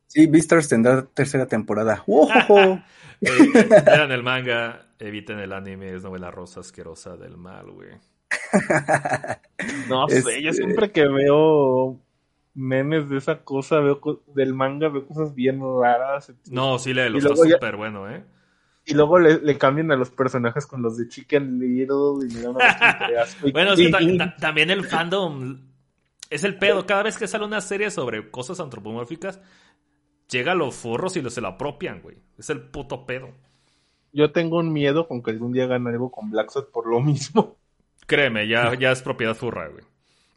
[0.09, 2.03] Sí, Beastars tendrá tercera temporada.
[2.07, 2.81] ¡Wow!
[3.21, 7.91] Eh, lean el manga, eviten el anime, es novela rosa asquerosa del mal, güey.
[9.89, 11.99] No sé, Este- yo siempre que veo
[12.55, 16.33] memes de esa cosa, veo co- del manga, veo cosas bien raras.
[16.51, 18.25] No, sí, léelo, Y está luego ya- súper bueno, ¿eh?
[18.85, 22.49] Y luego le, le cambian a los personajes con los de Chicken Little y me
[22.49, 22.75] una
[23.53, 25.61] Bueno, es que y- ta- y- ta- también el fandom
[26.31, 26.87] es el pedo.
[26.87, 29.41] Cada vez que sale una serie sobre cosas antropomórficas,
[30.31, 32.17] llega a los forros y se lo apropian, güey.
[32.39, 33.31] Es el puto pedo.
[34.13, 37.01] Yo tengo un miedo con que algún día hagan algo con Black Sat por lo
[37.01, 37.57] mismo.
[38.07, 39.85] Créeme, ya, ya es propiedad furra, güey.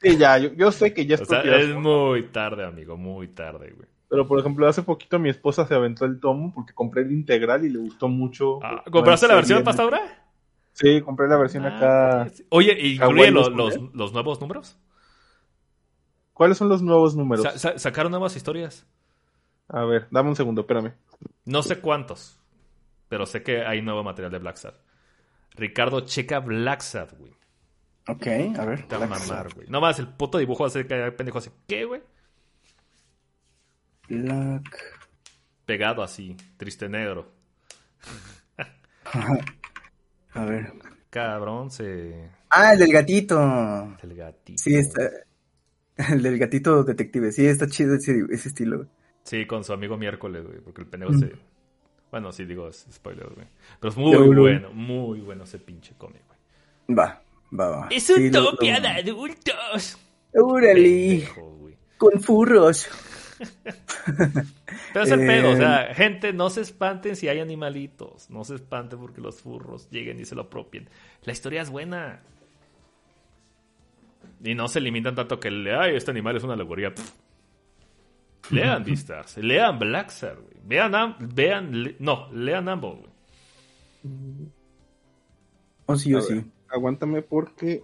[0.01, 2.97] Sí, ya, yo, yo sé que ya es O sea, propiedad, es muy tarde, amigo,
[2.97, 3.87] muy tarde, güey.
[4.09, 7.63] Pero por ejemplo, hace poquito mi esposa se aventó el tomo porque compré el integral
[7.65, 8.59] y le gustó mucho.
[8.61, 9.65] Ah, ¿Compraste la versión serie.
[9.65, 10.25] pastadora?
[10.73, 12.29] Sí, compré la versión acá.
[12.49, 14.77] Oye, ¿y ¿incluye los, los los, los nuevos números?
[16.33, 17.43] ¿Cuáles son los nuevos números?
[17.43, 18.85] Sa- sa- sacaron nuevas historias.
[19.73, 20.93] A ver, dame un segundo, espérame.
[21.45, 22.37] No sé cuántos,
[23.07, 24.73] pero sé que hay nuevo material de Black Sad.
[25.55, 27.33] Ricardo, checa Black Sad, güey.
[28.07, 28.27] Ok,
[28.57, 28.87] a ver.
[28.87, 29.67] Te va a mamar, güey.
[29.69, 32.01] No más, el puto dibujo hace que el pendejo hace, ¿qué, güey?
[34.09, 34.77] Black.
[35.65, 37.31] Pegado así, triste negro.
[40.33, 40.73] A ver.
[41.09, 42.29] Cabrón, se...
[42.49, 43.97] Ah, el del gatito.
[44.01, 44.61] El gatito.
[44.61, 45.09] Sí, está.
[46.09, 47.31] El del gatito detective.
[47.31, 48.87] Sí, está chido ese, ese estilo.
[49.23, 50.91] Sí, con su amigo miércoles, güey, porque el Mm.
[50.91, 51.31] pendejo se...
[52.11, 53.47] Bueno, sí, digo, es spoiler, güey.
[53.79, 54.37] Pero es muy Pero, güey.
[54.37, 56.97] bueno, muy bueno ese pinche cómic, güey.
[56.97, 57.21] Va,
[57.57, 57.87] va, va.
[57.89, 59.97] Es Sí, lo- utopia lo- de adultos.
[60.33, 61.27] ¡Órale!
[61.97, 62.87] Con furros.
[64.93, 68.29] Pero es el pedo, o Eh, sea, gente, no se espanten si hay animalitos.
[68.29, 70.89] No se espanten porque los furros lleguen y se lo apropien.
[71.23, 72.21] La historia es buena.
[74.43, 76.93] Y no se limitan tanto que, le- ay, este animal es una alegoría.
[76.93, 77.11] Pff.
[78.49, 80.55] Lean Beastars, lean Blackstar, güey.
[80.63, 83.11] Vean, Am- vean, le- no, lean ambos, güey.
[85.85, 86.51] Oh, sí, oh, ver, sí.
[86.69, 87.83] Aguántame porque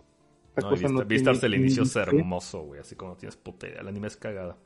[0.49, 2.79] esta No, cosa Beastars, no Beastars tiene el inicio es hermoso, güey.
[2.81, 3.81] Así como no tienes puta idea.
[3.81, 4.57] El anime es cagada.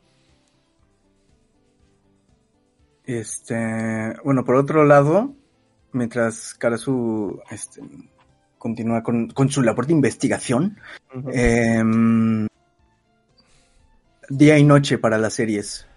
[3.03, 3.55] Este,
[4.23, 5.33] bueno, por otro lado,
[5.91, 7.81] mientras Karasu este,
[8.57, 10.77] continúa con, con su labor de investigación,
[11.33, 12.47] em,
[14.37, 15.87] día y noche para las series.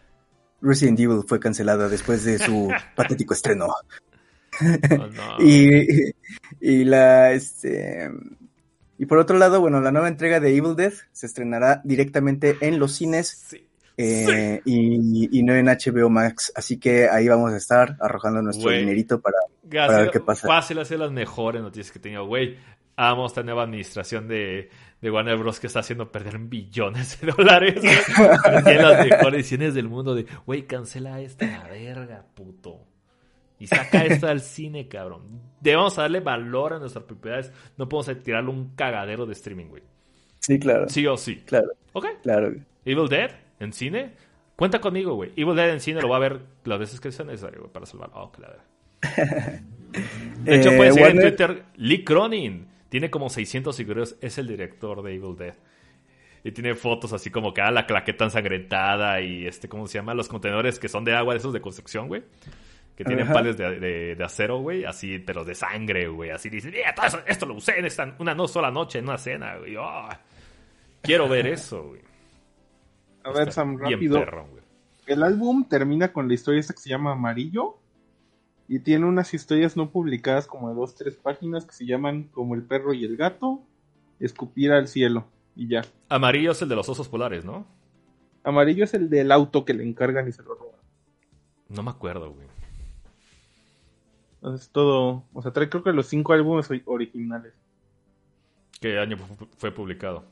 [0.60, 3.66] Resident Evil fue cancelada después de su patético estreno.
[3.66, 5.38] Oh, no.
[5.40, 6.12] Y,
[6.60, 8.10] y la este
[8.96, 12.78] y por otro lado, bueno, la nueva entrega de Evil Dead se estrenará directamente en
[12.78, 13.66] los cines Sí.
[13.96, 18.70] eh, y, y no en HBO Max, así que ahí vamos a estar arrojando nuestro
[18.70, 19.36] dinerito para
[19.68, 20.46] Para ver qué pasa.
[20.46, 22.56] Fácil hacer las mejores noticias que tenía, güey.
[22.96, 25.58] Amo esta nueva administración de, de Warner Bros.
[25.58, 27.80] que está haciendo perder billones de dólares.
[27.80, 32.80] Tiene las mejores decisiones del mundo de, güey, cancela esta la verga, puto.
[33.58, 35.22] Y saca esta al cine, cabrón.
[35.60, 37.52] Debemos darle valor a nuestras propiedades.
[37.76, 39.82] No podemos tirarle un cagadero de streaming, güey.
[40.40, 40.88] Sí, claro.
[40.88, 41.36] Sí o sí.
[41.46, 42.06] Claro, Ok.
[42.22, 42.52] claro.
[42.84, 43.30] Evil Dead
[43.60, 44.12] en cine.
[44.56, 45.32] Cuenta conmigo, güey.
[45.36, 47.86] Evil Dead en cine lo va a ver las veces que sea necesario, güey, para
[47.86, 48.10] salvar.
[48.14, 48.58] Oh, claro.
[50.42, 51.64] De hecho, Eh, pueden seguir en Twitter.
[51.76, 54.16] Lee Cronin tiene como 600 seguidores.
[54.20, 55.56] Es el director de Evil Dead.
[56.44, 60.14] Y tiene fotos así como que a la claqueta ensangrentada y este, ¿cómo se llama?
[60.14, 62.22] Los contenedores que son de agua, esos de construcción, güey.
[62.94, 64.84] Que tienen pales de, de- de acero, güey.
[64.84, 66.30] Así, pero de sangre, güey.
[66.30, 69.08] Así dice, mira, todo eso- esto lo usé en esta, una no sola noche en
[69.08, 69.74] una cena, güey.
[69.74, 70.08] Oh,
[71.02, 72.00] quiero ver eso, güey.
[73.24, 74.24] A ver, Está Sam, bien rápido.
[74.50, 74.62] güey.
[75.06, 77.80] El álbum termina con la historia esta que se llama Amarillo.
[78.68, 82.54] Y tiene unas historias no publicadas como de dos, tres páginas que se llaman Como
[82.54, 83.62] el perro y el gato,
[84.20, 85.26] Escupir al cielo.
[85.56, 85.82] Y ya.
[86.08, 87.66] Amarillo es el de los osos polares, ¿no?
[88.42, 90.80] Amarillo es el del auto que le encargan y se lo roban.
[91.68, 92.46] No me acuerdo, güey.
[94.36, 97.54] Entonces todo, o sea, trae creo que los cinco álbumes ori- originales.
[98.80, 100.24] ¿Qué año fu- fue publicado?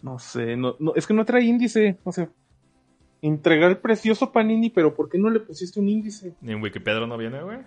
[0.00, 1.98] No sé, no, no, es que no trae índice.
[2.04, 2.28] O sea,
[3.22, 6.34] entregar el precioso Panini, pero ¿por qué no le pusiste un índice?
[6.42, 7.58] ¿En Wikipedia no viene, güey?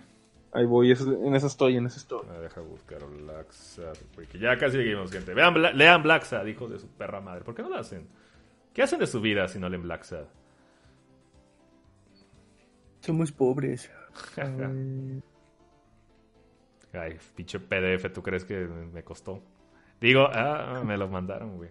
[0.52, 2.20] Ahí voy, es- en eso estoy, en eso estoy.
[2.30, 5.34] Ah, deja buscar Black Sad, güey, que ya casi seguimos, gente.
[5.34, 7.44] Vean, Bla- lean Black Sad, hijos de su perra madre.
[7.44, 8.06] ¿Por qué no lo hacen?
[8.72, 10.26] ¿Qué hacen de su vida si no leen Black Sad?
[13.00, 13.90] Somos pobres.
[16.92, 19.42] Ay, pinche PDF, ¿tú crees que me costó?
[20.00, 21.70] Digo, ah, me lo mandaron, güey.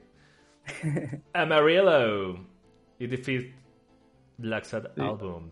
[1.33, 2.35] Amarillo.
[2.99, 3.53] Y Defeat
[4.37, 5.01] Black Sad Sí.
[5.01, 5.51] Album.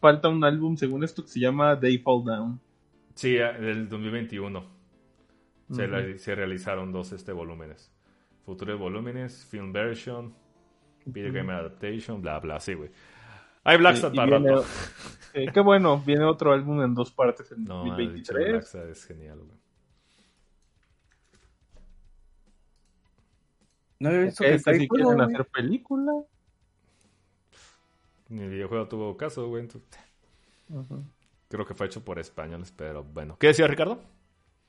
[0.00, 2.60] Falta un álbum, según esto, que se llama They Fall Down.
[3.14, 4.64] Sí, ah, del 2021.
[5.70, 5.90] Se, Ujú.
[5.92, 7.92] la- se realizaron dos este, volúmenes.
[8.44, 10.34] Futuros volúmenes, film version,
[11.06, 12.90] video game adaptation, bla, bla, sí, güey.
[13.64, 14.64] Hay Black Sad para viene- rato.
[15.34, 18.50] eh, qué bueno, viene otro álbum en dos partes en No, mames, dicho 2023.
[18.52, 19.58] Black Sad es genial, güey.
[24.00, 26.12] No había visto que que está si quieren hacer película.
[28.32, 29.64] Ni el videojuego tuvo caso, güey.
[29.64, 29.90] entonces.
[31.48, 33.36] Creo que fue hecho por españoles, pero bueno.
[33.38, 34.00] ¿Qué decía Ricardo?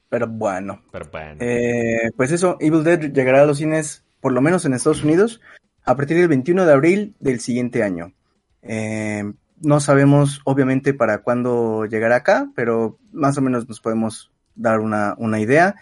[0.09, 0.81] Pero bueno.
[0.91, 1.37] Pero bueno.
[1.39, 5.39] Eh, pues eso, Evil Dead llegará a los cines, por lo menos en Estados Unidos,
[5.85, 8.11] a partir del 21 de abril del siguiente año.
[8.63, 9.23] Eh,
[9.61, 15.15] no sabemos, obviamente, para cuándo llegará acá, pero más o menos nos podemos dar una,
[15.17, 15.75] una idea.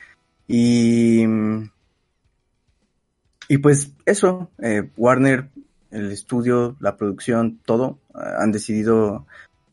[0.47, 1.25] Y,
[3.47, 5.49] y pues eso, eh, Warner,
[5.91, 9.25] el estudio, la producción, todo, han decidido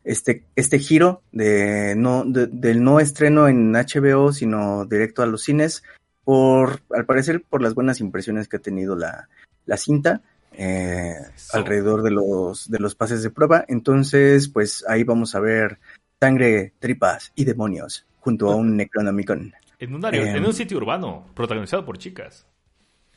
[0.05, 5.43] este, este giro de no, de- del no estreno en HBO, sino directo a los
[5.43, 5.82] cines,
[6.24, 9.28] por, al parecer, por las buenas impresiones que ha tenido la,
[9.66, 10.20] la cinta,
[10.53, 11.15] eh,
[11.53, 13.65] alrededor de los, de los pases de prueba.
[13.69, 15.78] Entonces, pues ahí vamos a ver
[16.20, 19.53] sangre, tripas y demonios, junto a un Necronomicon.
[19.78, 22.45] En un, área- eh, en un sitio urbano, protagonizado por chicas.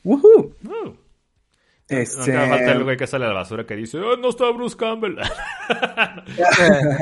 [0.04, 0.54] ¡Woohoo!
[0.64, 0.94] Uh.
[1.92, 4.76] Este, falta el güey que sale a la basura que dice, "Ah, no está Bruce
[4.76, 5.16] Campbell.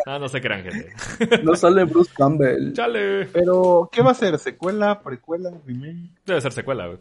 [0.07, 1.43] ah, no se crean, gente.
[1.43, 2.73] no sale Bruce Campbell.
[2.73, 3.27] Chale.
[3.27, 4.39] Pero, ¿qué va a ser?
[4.39, 6.11] ¿Secuela, precuela, remake?
[6.27, 6.99] Debe ser secuela, güey.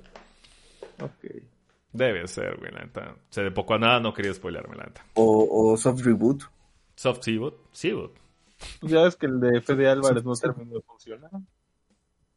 [1.01, 1.43] Ok.
[1.91, 3.15] Debe ser, güey, la neta.
[3.29, 5.05] Se de poco a nada no quería spoilearme, la neta.
[5.15, 6.43] O, o soft reboot.
[6.95, 7.55] Soft Seaboot.
[7.71, 8.11] Seaboot.
[8.81, 11.31] Pues ya ves que el de Fede Álvarez no terminó de funcionar.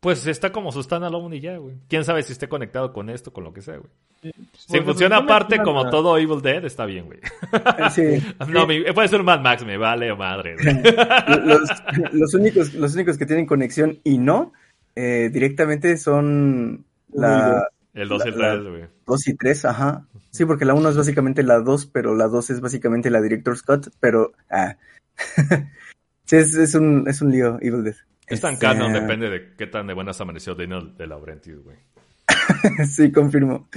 [0.02, 1.76] Pues está como su standalone y ya, güey.
[1.88, 3.88] Quién sabe si esté conectado con esto, con lo que sea, güey.
[4.20, 4.32] Si
[4.66, 7.20] Porque funciona se supone aparte como todo Evil Dead, está bien, güey.
[7.22, 8.34] Eh, Sí.
[8.48, 10.56] No, mi- puede ser un Mad Max, me vale o madre.
[10.56, 10.82] güey.
[11.46, 11.60] los,
[12.12, 14.52] los únicos, los únicos que tienen conexión y no
[14.96, 18.84] eh, directamente son la El 2 y el La- 3, güey.
[19.06, 20.04] 2 y 3, ajá.
[20.30, 23.62] Sí, porque la 1 es básicamente la 2, pero la 2 es básicamente la Director's
[23.62, 24.32] Cut, pero...
[24.50, 24.74] Ah.
[26.24, 27.94] sí, es, es, un, es un lío, Evil Dead.
[28.26, 31.76] Es tan Este, canon, depende de qué tan de buenas amaneció Daniel de Laurentiis, güey.
[32.88, 33.68] sí, confirmo.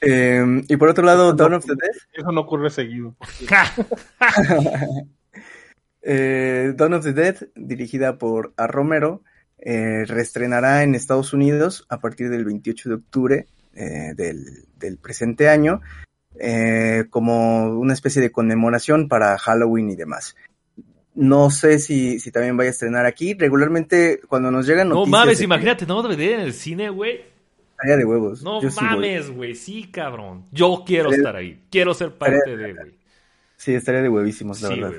[0.00, 1.90] Eh, y por otro lado, Dawn of the Dead.
[2.12, 3.16] Eso no ocurre seguido.
[6.00, 8.68] Eh, Dawn of the Dead, dirigida por A.
[8.68, 9.24] Romero,
[9.58, 15.48] eh, reestrenará en Estados Unidos a partir del 28 de octubre eh, del, del presente
[15.48, 15.80] año,
[16.38, 20.36] eh, como una especie de conmemoración para Halloween y demás.
[21.18, 23.34] No sé si, si también vaya a estrenar aquí.
[23.34, 26.90] Regularmente, cuando nos llegan No noticias mames, de que imagínate, no DVD en el cine,
[26.90, 27.22] güey.
[27.72, 28.42] estaría de huevos.
[28.44, 29.56] No Yo mames, güey.
[29.56, 30.44] Sí, cabrón.
[30.52, 31.60] Yo quiero estar ahí.
[31.70, 32.92] Quiero ser parte de, güey.
[33.56, 34.98] Sí, estaría de huevísimos, la Sí, verdad.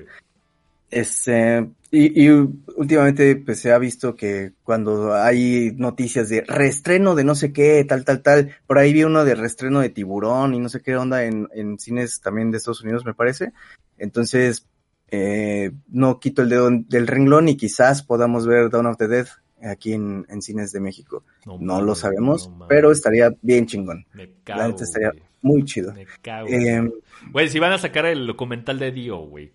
[0.91, 2.29] Este, y, y
[2.75, 7.85] últimamente pues se ha visto que cuando hay noticias de reestreno de no sé qué,
[7.87, 10.97] tal, tal, tal, por ahí vi uno de reestreno de tiburón y no sé qué
[10.97, 13.53] onda en, en cines también de Estados Unidos, me parece.
[13.99, 14.65] Entonces,
[15.11, 19.27] eh, no quito el dedo del renglón y quizás podamos ver Dawn of the Dead
[19.63, 21.23] aquí en, en cines de México.
[21.59, 24.05] No lo sabemos, no pero estaría bien chingón.
[24.13, 25.23] Me La cago, neta estaría güey.
[25.41, 25.93] muy chido.
[25.93, 26.47] Me cago.
[26.47, 26.91] Eh,
[27.31, 29.51] Güey, si van a sacar el documental de Dio, güey.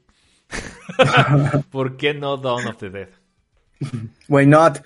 [1.70, 3.09] ¿Por qué no Dawn of the Dead?
[4.28, 4.82] why not?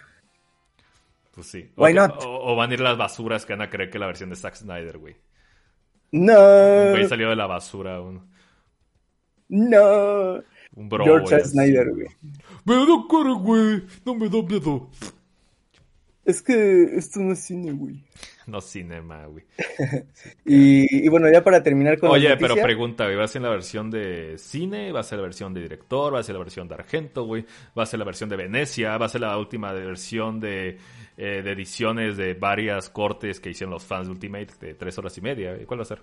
[1.34, 1.70] Pues sí.
[1.76, 2.22] Why o, not?
[2.24, 4.36] O, o van a ir las basuras que van a creer que la versión de
[4.36, 5.16] Zack Snyder, güey.
[6.12, 8.28] No, güey salió de la basura, un,
[9.48, 10.42] no.
[10.74, 11.44] Un bro, George A.
[11.44, 12.08] Snyder, güey.
[12.64, 13.82] Me da cara, güey.
[14.04, 14.90] No me da miedo.
[16.28, 18.04] Es que esto no es cine, güey.
[18.46, 19.44] No cinema, güey.
[20.44, 23.50] Y, y bueno, ya para terminar con Oye, pero pregunta, güey, ¿va a ser la
[23.50, 24.90] versión de cine?
[24.92, 26.14] ¿Va a ser la versión de director?
[26.14, 27.44] ¿Va a ser la versión de Argento, güey?
[27.76, 28.96] ¿Va a ser la versión de Venecia?
[28.96, 30.78] ¿Va a ser la última versión de,
[31.18, 35.16] eh, de ediciones de varias cortes que hicieron los fans de Ultimate de tres horas
[35.18, 35.52] y media?
[35.52, 35.66] güey?
[35.66, 36.02] ¿Cuál va a ser?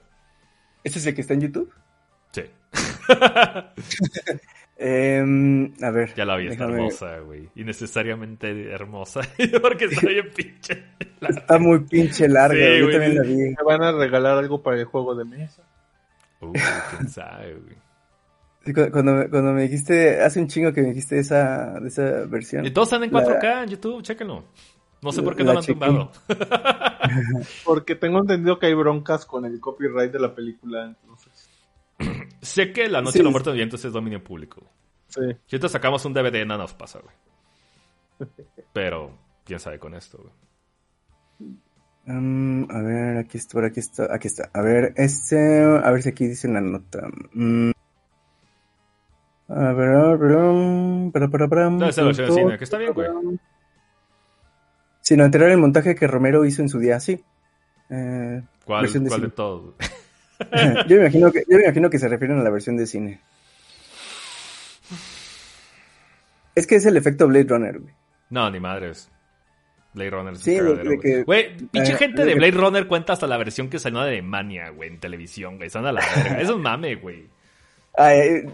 [0.83, 1.73] ¿Este es el que está en YouTube?
[2.31, 2.43] Sí,
[4.77, 6.13] Em, a ver.
[6.15, 7.47] ya la vi, está hermosa, güey.
[7.55, 9.21] Innecesariamente hermosa.
[9.61, 10.83] Porque está bien pinche.
[11.21, 13.35] Está muy pinche larga, Sí, güey, yo también la vi.
[13.35, 15.63] Me van a regalar algo para el juego de mesa.
[16.41, 16.51] Uh,
[16.97, 17.75] quién sabe, güey.
[18.65, 22.65] Sí, Cuando, me- cuando me dijiste, hace un chingo que me dijiste esa, esa versión.
[22.65, 24.43] Y todos están en La- 4K en YouTube, chéquenlo.
[25.01, 26.11] No sé por qué La no lo han tumbado.
[27.63, 30.95] Porque tengo entendido que hay broncas con el copyright de la película.
[32.41, 33.19] sé que La Noche Sí.
[33.19, 34.63] de los Muertos Vivientes es dominio público.
[35.07, 35.21] sí.
[35.47, 38.29] Si ahorita sacamos un DVD, nada nos pasa, güey.
[38.73, 40.33] Pero, quién sabe con esto, güey.
[42.07, 44.49] A ver, aquí está, por aquí está, aquí está.
[44.53, 47.07] A ver, este, a ver si aquí dice la nota.
[47.33, 47.71] Mm.
[49.47, 52.93] A ver, a ver, um, para, para, ser la versión de cine, que está bien,
[52.93, 53.09] güey.
[55.01, 57.23] Sin alterar el montaje que Romero hizo en su día, sí.
[57.89, 59.29] Eh, ¿Cuál, de cuál de cine.
[59.29, 59.75] todos?
[60.87, 63.19] yo, me imagino que, yo me imagino que se refieren a la versión de cine.
[66.55, 67.93] Es que es el efecto Blade Runner, güey.
[68.29, 69.09] No, ni madres.
[69.93, 70.59] Blade Runner Sí,
[71.25, 71.55] güey.
[71.71, 74.69] pinche eh, gente de que- Blade Runner cuenta hasta la versión que salió de Alemania,
[74.69, 75.69] güey, en televisión, güey.
[75.69, 76.41] Son a la verga.
[76.41, 77.27] Eso es mame, güey.
[77.97, 78.45] Eh,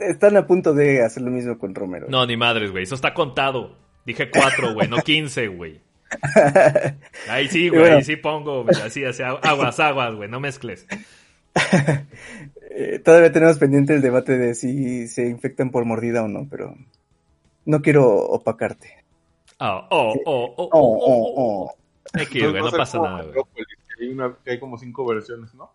[0.00, 2.06] están a punto de hacer lo mismo con Romero.
[2.08, 2.84] No, ni madres, güey.
[2.84, 3.76] Eso está contado.
[4.06, 5.80] Dije cuatro, güey, no quince, güey.
[7.28, 7.96] Ahí sí, güey, bueno.
[7.96, 8.80] ahí sí pongo, güey.
[8.80, 10.86] Así, así, aguas, aguas, güey, no mezcles.
[12.78, 16.76] Eh, todavía tenemos pendiente el debate de si se infectan por mordida o no, pero
[17.64, 19.04] no quiero opacarte.
[19.58, 21.72] Oh, oh, oh, oh, Oh, oh, oh, oh, oh.
[21.72, 22.18] oh.
[22.20, 23.34] X, güey, no Entonces, pasa nada, güey.
[23.34, 25.72] Que hay, una- que hay como cinco versiones, ¿no?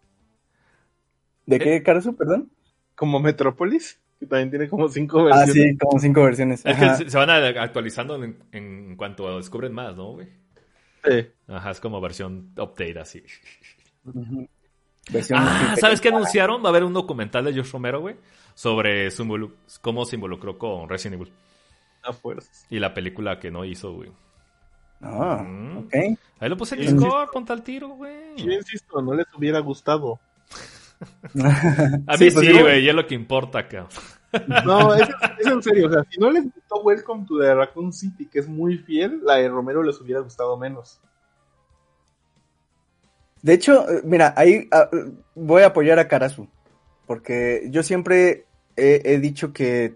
[1.48, 2.52] ¿De qué, Carazo, perdón?
[2.96, 5.72] Como Metrópolis, que también tiene como cinco Ah, versiones.
[5.72, 6.64] sí, como cinco versiones.
[6.66, 6.98] Es que Ajá.
[6.98, 10.28] se van actualizando en, en cuanto descubren más, ¿no, güey?
[11.04, 11.28] Sí.
[11.48, 13.24] Ajá, es como versión update así.
[14.06, 14.48] Ujú.
[15.10, 15.76] Versión Ah.
[15.80, 16.62] ¿sabes qué anunciaron?
[16.64, 18.16] Va a haber un documental de Josh Romero, güey,
[18.54, 19.52] sobre su
[19.82, 21.34] cómo se involucró con Resident Evil
[22.04, 22.66] A fuerzas.
[22.70, 24.12] y la película que no hizo, güey.
[25.02, 25.78] Ah, Mm.
[25.80, 25.94] ok.
[26.40, 26.94] Ahí lo puse en Sí.
[26.94, 28.36] Discord, ponte al tiro, güey.
[28.38, 30.20] Yo insisto, no les hubiera gustado.
[32.08, 33.90] A Sí, mí pues, sí, yo- güey, y es lo que importa, cabrón.
[34.66, 35.10] No, es,
[35.40, 35.88] es en serio.
[35.88, 39.20] O sea, si no les gustó Welcome to the Raccoon City, que es muy fiel,
[39.24, 41.00] la de Romero les hubiera gustado menos.
[43.42, 44.90] De hecho, eh, mira, ahí ah,
[45.36, 46.48] voy a apoyar a Karasu,
[47.08, 48.46] porque yo siempre
[48.76, 49.96] he, he dicho que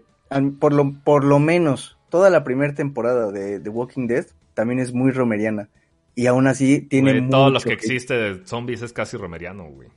[0.58, 4.92] por lo, por lo menos toda la primera temporada de The Walking Dead también es
[4.92, 5.68] muy romeriana.
[6.14, 7.84] Y aún así tiene Güey, todo lo mucho que hate.
[7.84, 9.90] existe de zombies es casi romeriano, güey.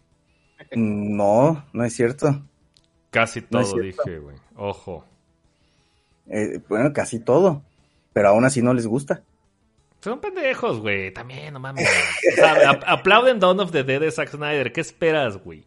[0.76, 2.44] No, no es cierto.
[3.10, 4.04] Casi todo, cierto.
[4.06, 4.36] dije, güey.
[4.56, 5.06] Ojo.
[6.28, 7.64] Eh, bueno, casi todo.
[8.12, 9.24] Pero aún así no les gusta.
[10.02, 11.12] Son pendejos, güey.
[11.14, 11.88] También, no mames.
[12.32, 14.72] O sea, aplauden Dawn of the Dead de Zack Snyder.
[14.72, 15.66] ¿Qué esperas, güey?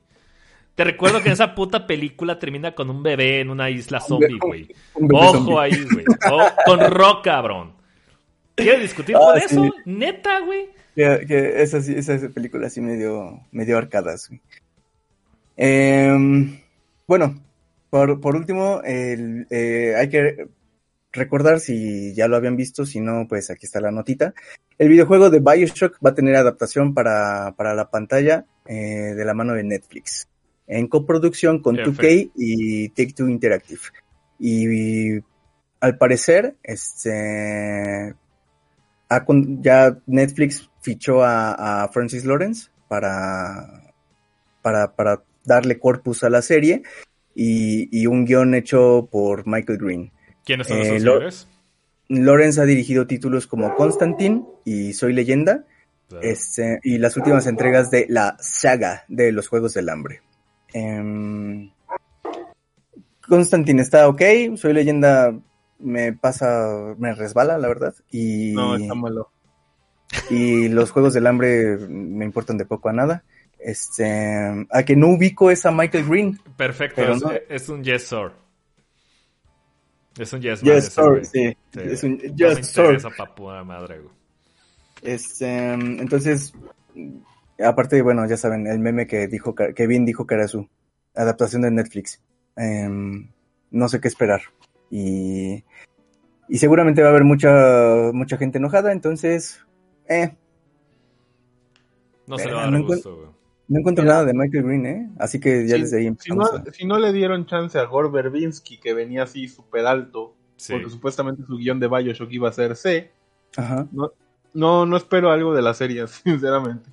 [0.75, 4.69] Te recuerdo que esa puta película termina con un bebé en una isla zombie, güey.
[4.95, 5.59] Ojo zombie.
[5.59, 6.05] ahí, güey.
[6.65, 7.75] Con rock, cabrón.
[8.55, 9.45] ¿Quieres discutir Ah, sí.
[9.55, 9.71] eso?
[9.85, 10.69] Neta, güey.
[10.97, 14.29] Que, que esa, esa película sí me dio, me dio arcadas.
[14.29, 14.41] güey.
[15.57, 16.59] Em,
[17.07, 17.39] bueno,
[17.91, 20.47] por, por último, el, eh, hay que
[21.13, 24.35] recordar si ya lo habían visto, si no, pues aquí está la notita.
[24.79, 29.35] El videojuego de Bioshock va a tener adaptación para, para la pantalla eh, de la
[29.35, 30.29] mano de Netflix,
[30.67, 32.03] en coproducción con Perfecto.
[32.03, 33.81] 2K y Take Two Interactive.
[34.39, 35.21] Y,
[35.83, 38.15] al parecer, este
[39.09, 39.27] ha
[39.61, 43.93] ya Netflix fichó a, a Francis Lawrence para,
[44.63, 46.83] para, para darle corpus a la serie
[47.35, 50.13] y, y un guion hecho por Michael Green.
[50.45, 51.49] ¿Quiénes son Eh, esos señores?
[52.09, 55.65] Lawrence ha dirigido títulos como Constantine y Soy Leyenda
[56.21, 60.21] este, y las últimas entregas de la saga de los Juegos del Hambre.
[60.75, 61.71] Em,
[63.27, 64.21] Constantine está ok,
[64.57, 65.33] Soy Leyenda
[65.79, 67.95] me pasa, me resbala, la verdad.
[68.11, 69.31] Y, No, está malo.
[70.31, 73.25] y los Juegos del Hambre me importan de poco a nada.
[73.59, 76.39] Este, a que no ubico es a Michael Green.
[76.57, 78.33] Perfecto, es, no- es un yes sir.
[80.19, 80.75] Es un yes man.
[80.75, 81.25] Yes, ese, güey.
[81.25, 81.57] sir, sí.
[81.73, 82.85] Sí, Es un no me yes, sir.
[82.85, 84.15] interesa pa' pura madre, güey.
[85.03, 86.53] Este, entonces,
[87.65, 90.69] aparte, bueno, ya saben, el meme que dijo, Ka- que bien dijo Karasu,
[91.15, 92.21] adaptación de Netflix.
[92.57, 93.29] Em,
[93.71, 94.43] no sé qué esperar.
[94.91, 95.65] Y,
[96.49, 99.61] y seguramente va a haber mucha, mucha gente enojada, entonces,
[100.09, 100.37] eh,
[102.27, 103.22] No se le va a dar no gusto.
[103.73, 105.11] No encuentro nada de Michael Green, ¿eh?
[105.19, 106.53] Así que ya Sí, desde ahí Si empezamos.
[106.53, 110.35] no, a- si no le dieron chance a Gore Verbinski, que venía así súper alto,
[110.57, 110.73] Sí.
[110.75, 113.11] porque supuestamente su guion de Bioshock iba a ser C,
[113.57, 113.87] Ajá.
[113.93, 114.13] no,
[114.55, 116.91] no, no espero algo de la serie, sinceramente.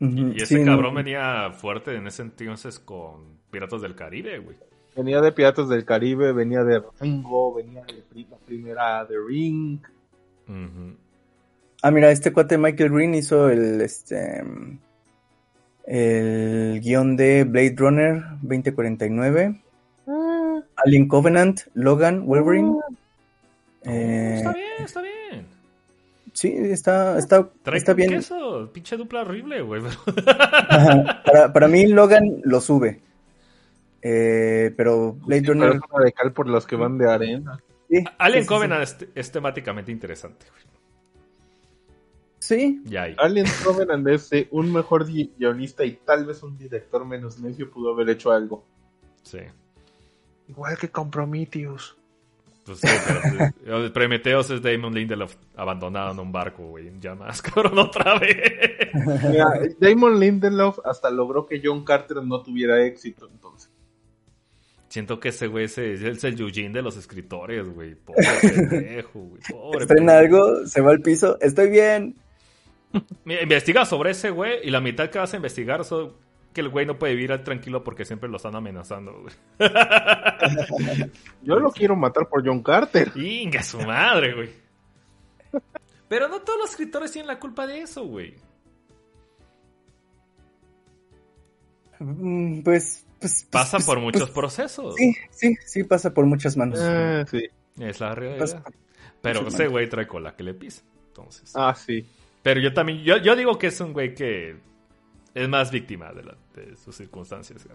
[0.00, 0.72] Y ese sí, no.
[0.72, 4.56] cabrón venía fuerte en ese entonces con Piratas del Caribe, güey.
[4.96, 9.78] Venía de Piratas del Caribe, venía de Rango, venía de la primera de Ring.
[10.48, 10.96] Ujú.
[11.82, 14.42] Ah, mira, este cuate Michael Green hizo el este
[15.86, 19.62] el guion de Blade Runner 2049,
[20.76, 22.76] Alien Covenant, Logan, Wolverine.
[23.84, 25.46] Eh, Está bien, está bien.
[26.32, 28.10] sí, está, está, Trae está bien.
[28.10, 28.70] queso.
[28.72, 29.82] Pinche dupla horrible, güey.
[31.24, 33.00] Para, para mí Logan lo sube.
[34.00, 37.10] Eh, pero Blade Sí, pero Runner, es una de cal por los que van de
[37.10, 37.60] arena.
[37.88, 40.71] sí, Alien sí, Covenant es, es temáticamente interesante, güey.
[42.56, 43.14] Sí, Ya ahí.
[43.18, 47.70] Alien Covenant es eh, un mejor gui- guionista y tal vez un director menos necio
[47.70, 48.64] pudo haber hecho algo.
[49.22, 49.38] Sí.
[50.48, 51.96] Igual que con Prometheus.
[52.64, 52.86] Pues sí,
[53.64, 58.88] pero Prometheus es Damon Lindelof abandonado en un barco, güey, en llamas, cabrón, otra vez.
[59.28, 59.46] Mira,
[59.80, 63.68] Damon Lindelof hasta logró que John Carter no tuviera éxito, entonces.
[64.88, 67.94] Siento que ese güey es el, es el Eugene de los escritores, güey.
[67.96, 69.40] Pobre pendejo, güey.
[69.50, 72.14] Pobre Estrena algo, se va al piso, estoy bien.
[73.24, 75.92] Mira, Investiga sobre ese güey y la mitad que vas a investigar es
[76.52, 79.34] que el güey no puede vivir tranquilo porque siempre lo están amenazando, güey.
[81.42, 83.12] Yo lo quiero matar por John Carter.
[83.16, 84.50] Inga su madre, güey.
[86.08, 88.34] Pero no todos los escritores tienen la culpa de eso, güey.
[91.98, 93.46] Mm, Pues, pues.
[93.50, 94.94] Pasa pues, por pues, muchos pues, procesos.
[94.96, 96.78] Sí, sí, sí, pasa por muchas manos.
[96.82, 97.48] Ah, sí.
[97.78, 98.62] Es la realidad.
[99.22, 100.82] Pero ese güey trae cola que le pisa.
[101.06, 101.52] Entonces.
[101.54, 102.06] Ah, sí.
[102.42, 104.56] Pero yo también, yo, yo digo que es un güey que
[105.34, 107.66] es más víctima de, la- de sus circunstancias.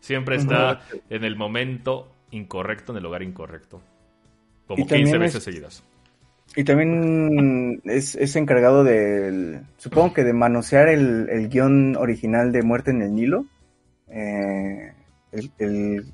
[0.00, 0.80] Siempre está
[1.10, 3.80] en el momento incorrecto, en el lugar incorrecto.
[4.66, 5.82] Como Y también 15 es- veces seguidas.
[6.56, 12.62] Y también es, es encargado del, supongo que de manosear el, el guion original de
[12.62, 13.46] Muerte en el Nilo.
[14.08, 14.92] Eh,
[15.32, 16.06] el, el-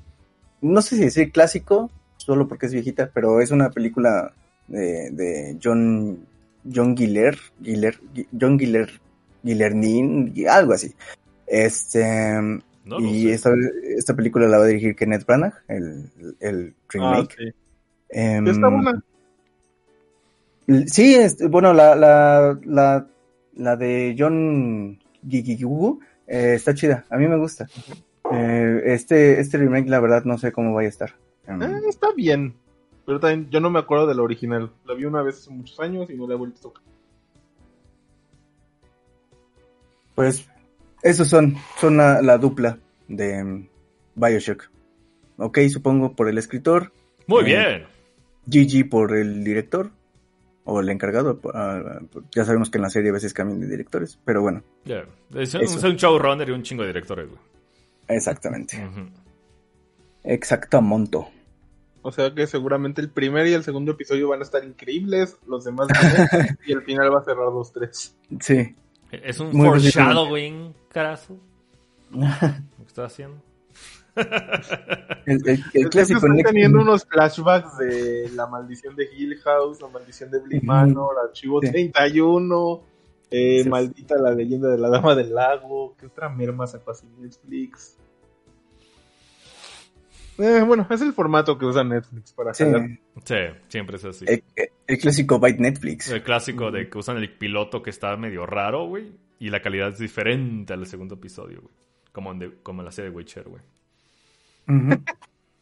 [0.61, 4.33] no sé si decir clásico, solo porque es viejita, pero es una película
[4.67, 6.25] de, de John,
[6.63, 7.99] John Guiller, Guiller,
[8.39, 8.89] John Guiller,
[9.43, 10.93] Guillermin, algo así.
[11.47, 12.03] Este,
[12.85, 13.51] No y esta,
[13.97, 16.09] esta película la va a dirigir Kenneth Branagh, el,
[16.39, 17.35] el Ah, remake.
[17.37, 17.51] sí.
[18.09, 19.03] Em, Está buena.
[20.87, 23.07] Sí, es- bueno, la, la, la,
[23.55, 24.97] la de John
[25.27, 27.67] Gigigugu eh, está chida, a mí me gusta.
[28.31, 31.15] Eh, este, este remake, la verdad, no sé cómo vaya a estar.
[31.47, 32.53] Em, Eh, está bien.
[33.05, 34.71] Pero también yo no me acuerdo del original.
[34.85, 36.83] La vi una vez hace muchos años y no la he vuelto a tocar.
[40.15, 40.47] pues,
[41.01, 43.67] esos son, son la, la dupla de em,
[44.15, 44.69] Bioshock.
[45.37, 46.91] Ok, supongo por el escritor,
[47.27, 47.87] Muy eh,
[48.45, 48.67] bien.
[48.67, 49.89] GG por el director,
[50.63, 51.39] o el encargado.
[51.55, 51.99] ah,
[52.35, 54.61] ya sabemos que en la serie a veces cambian de directores, pero bueno.
[55.33, 57.39] Es, un- es un showrunner y un chingo de directores, güey.
[58.07, 58.77] exactamente.
[58.85, 59.09] Ujú.
[60.23, 61.29] Exactamonto.
[62.03, 65.37] O sea que seguramente el primer y el segundo episodio van a estar increíbles.
[65.47, 65.95] Los demás no.
[66.65, 68.13] y el final va a cerrar 2-3.
[68.39, 68.75] Sí.
[69.11, 71.37] Es un Muy foreshadowing, carazo.
[72.11, 73.41] Lo que está haciendo.
[75.25, 79.87] El, el- el clásico están teniendo unos flashbacks de la maldición de Hill House, la
[79.87, 81.69] maldición de Bly Manor, Archivo Sí.
[81.71, 82.81] 31,
[83.29, 83.69] eh, Sí.
[83.69, 85.95] maldita la leyenda de la Dama del Lago.
[85.97, 87.97] ¿Qué otra merma sacó así Netflix?
[90.37, 92.89] Eh, bueno, es el formato que usa Netflix para Sí, jalar.
[93.25, 93.35] Sí,
[93.67, 94.25] siempre es así.
[94.27, 94.43] el,
[94.87, 96.09] el clásico Byte Netflix.
[96.09, 99.11] El clásico de que usan el piloto que está medio raro, güey.
[99.39, 101.73] Y la calidad es diferente al segundo episodio, güey.
[102.11, 103.61] Como en, de- como en la serie de Witcher, güey.
[104.67, 105.01] Ujú.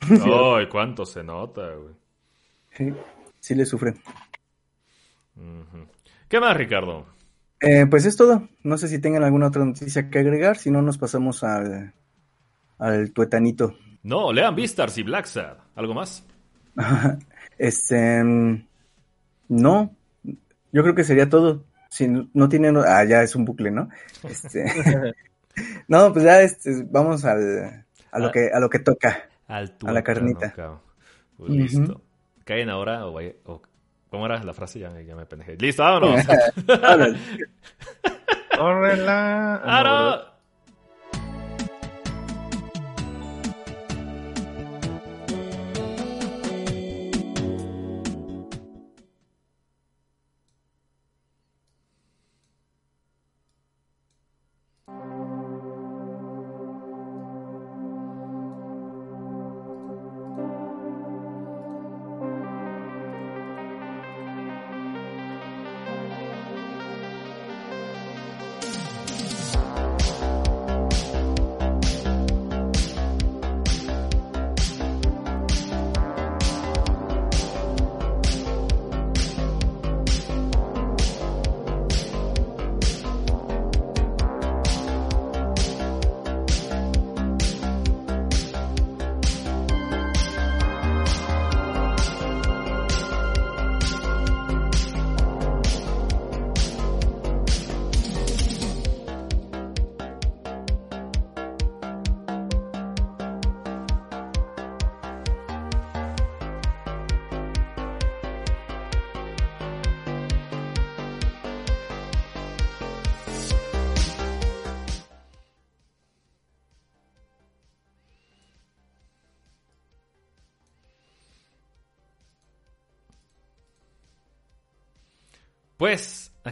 [0.58, 1.94] Ay, cuánto se nota, güey.
[2.72, 2.94] Sí,
[3.40, 3.94] sí le sufre.
[6.28, 7.06] ¿Qué más, Ricardo?
[7.62, 8.48] Eh, pues es todo.
[8.64, 10.58] No sé si tengan alguna otra noticia que agregar.
[10.58, 11.94] Si no, nos pasamos al,
[12.78, 13.76] al tuetanito.
[14.04, 15.58] No, lean Beastars y Black Sad.
[15.76, 16.24] ¿Algo más?
[17.58, 18.24] Este.
[18.24, 18.66] mm,
[19.50, 19.94] No.
[20.72, 21.64] Yo creo que sería todo.
[21.90, 22.78] Si no no tienen.
[22.78, 23.90] Ah, ya es un bucle, ¿no?
[24.24, 24.66] Este.
[25.88, 28.32] no, pues ya este, vamos al, a, lo Ah.
[28.32, 29.28] que, a lo que toca.
[29.48, 30.54] Al A la carnita.
[31.38, 32.02] Pues listo.
[32.46, 33.62] ¿Caen ahora o,
[34.10, 34.80] ¿Cómo era la frase?
[34.80, 35.56] Ya, me- ya me pendejé.
[35.58, 36.26] ¡Listo, vámonos!
[36.68, 36.96] Ah,
[38.74, 39.62] ¿verdad?
[39.64, 40.39] ¡Ahora!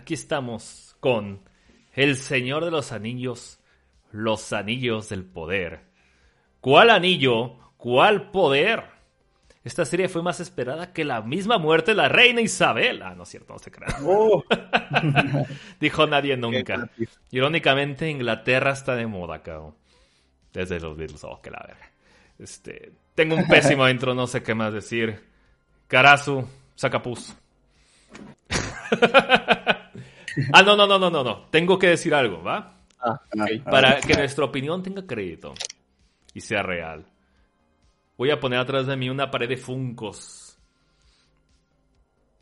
[0.08, 1.42] Aquí estamos con
[1.92, 3.60] El Señor de los Anillos,
[4.10, 5.82] los Anillos del Poder.
[6.62, 7.74] ¿Cuál anillo?
[7.76, 8.86] ¿Cuál poder?
[9.66, 13.02] Esta serie fue más esperada que la misma muerte de la reina Isabel.
[13.02, 13.98] Ah, no es cierto, no se crea.
[14.02, 14.46] Oh,
[15.82, 16.90] Dijo nadie nunca.
[17.32, 19.76] Irónicamente, Inglaterra está de moda, cabrón.
[20.54, 21.92] Desde los Beatles, oh, que la verga.
[22.40, 25.22] Este, tengo un pésimo intro, no sé qué más decir.
[25.90, 27.36] Karasu, sacapus.
[30.54, 31.46] ah, no, no, no, no, no, no.
[31.50, 32.78] Tengo que decir algo, ¿va?
[33.00, 33.64] Ah, ok.
[33.64, 35.54] Para que nuestra opinión tenga crédito
[36.34, 37.06] y sea real.
[38.18, 40.58] Voy a poner atrás de mí una pared de funcos.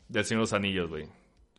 [0.08, 1.08] Del Señor de los Anillos, güey.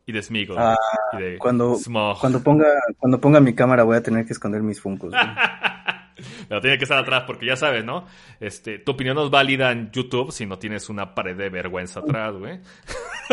[0.05, 0.57] Y de Smigol.
[0.57, 0.75] Ah,
[1.13, 2.19] y de Cuando, Smaug.
[2.19, 5.13] cuando ponga, cuando ponga mi cámara voy a tener que esconder mis funcos.
[6.49, 8.05] Pero tiene que estar atrás porque ya sabes, ¿no?
[8.39, 11.99] Este, tu opinión no es válida en YouTube si no tienes una pared de vergüenza
[11.99, 12.59] atrás, güey.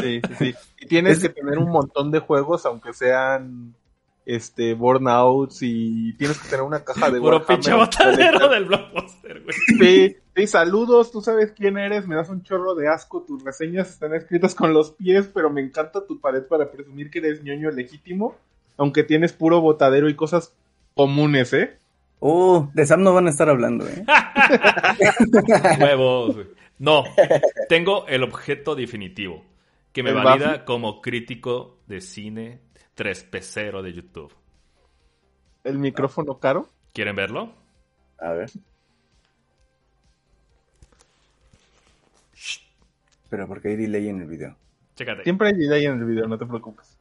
[0.01, 0.21] Sí.
[0.81, 3.75] Y tienes que tener un montón de juegos, aunque sean
[4.27, 9.57] este Burnouts y tienes que tener una caja de Puro pinche botanero del blockbuster, güey.
[9.79, 13.91] Sí, sí, saludos, tú sabes quién eres, me das un chorro de asco, tus reseñas
[13.91, 17.71] están escritas con los pies, pero me encanta tu pared para presumir que eres ñoño
[17.71, 18.37] legítimo,
[18.77, 20.55] aunque tienes puro botadero y cosas
[20.95, 21.79] comunes, ¿eh?
[22.21, 24.05] Oh, de Sam no van a estar hablando, ¿eh?
[25.81, 26.47] Huevos, güey.
[26.79, 27.05] No,
[27.69, 29.43] tengo el objeto definitivo
[29.95, 30.65] que me ¿El valida Buffy?
[30.65, 32.61] como crítico de cine
[32.95, 34.35] 3 pecero de YouTube.
[35.62, 36.69] El micrófono caro.
[36.93, 37.55] ¿Quieren verlo?
[38.19, 38.51] A ver.
[43.31, 44.57] Pero porque hay delay en el video.
[44.97, 45.23] Chécate.
[45.23, 46.99] Siempre hay delay en el video, no te preocupes.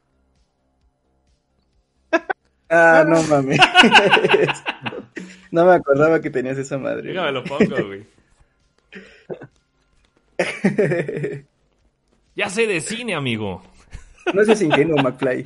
[2.75, 3.59] Ah, no mames.
[5.51, 7.09] no me acordaba que tenías esa madre.
[7.09, 8.07] Dígame, lo pongo, güey.
[12.35, 13.61] Ya sé de cine, amigo.
[14.33, 15.43] no seas ingenuo, McFly.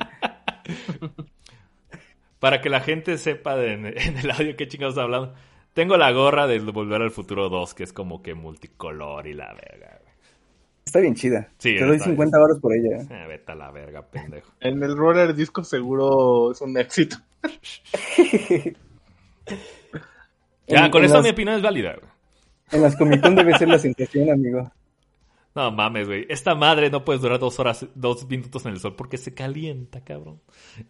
[2.38, 3.86] Para que la gente sepa de- en,
[4.18, 5.34] el audio qué chingados está hablando.
[5.74, 9.52] Tengo la gorra de Volver al Futuro 2, que es como que multicolor y la
[9.54, 10.00] verga.
[10.84, 11.48] Está bien chida.
[11.58, 13.02] Sí, Te doy está 50 baros por ella.
[13.10, 14.50] Eh, vete a la verga, pendejo.
[14.60, 17.16] En el roller disco seguro es un éxito.
[20.66, 22.10] Ya, En- con en eso las- mi opinión es válida, güey.
[22.70, 24.70] En las Comic Con debe ser la sensación, amigo.
[25.58, 26.24] No mames, güey.
[26.28, 30.04] Esta madre no puedes durar dos horas, dos minutos en el sol porque se calienta,
[30.04, 30.40] cabrón.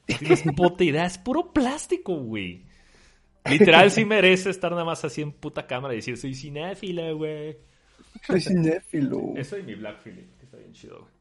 [0.05, 2.67] Tienes puta idea, es puro plástico, güey.
[3.49, 7.57] Literal, sí merece estar nada más así en puta cámara y decir, soy cinéfila, güey.
[8.27, 9.33] Soy cinéfilo.
[9.37, 11.13] Eso y mi Black Phillip, que está bien chido, güey.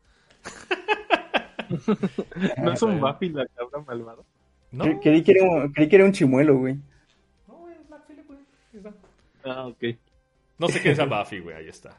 [2.63, 2.99] ¿No es un.
[2.99, 4.23] Buffy la cabra malvada?
[4.71, 6.75] No, Cre- Creí que, era un, creí que era un chimuelo, güey.
[7.47, 8.39] no, güey, es Black Phillip, güey.
[9.45, 9.83] Ah, ok.
[10.57, 11.97] No sé qué es a Buffy, güey, ahí está.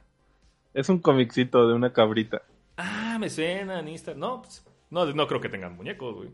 [0.75, 2.43] Es un comicito de una cabrita.
[2.77, 4.21] Ah, me suena en Instagram.
[4.21, 6.31] No, pues, no, no creo que tengan muñecos, güey.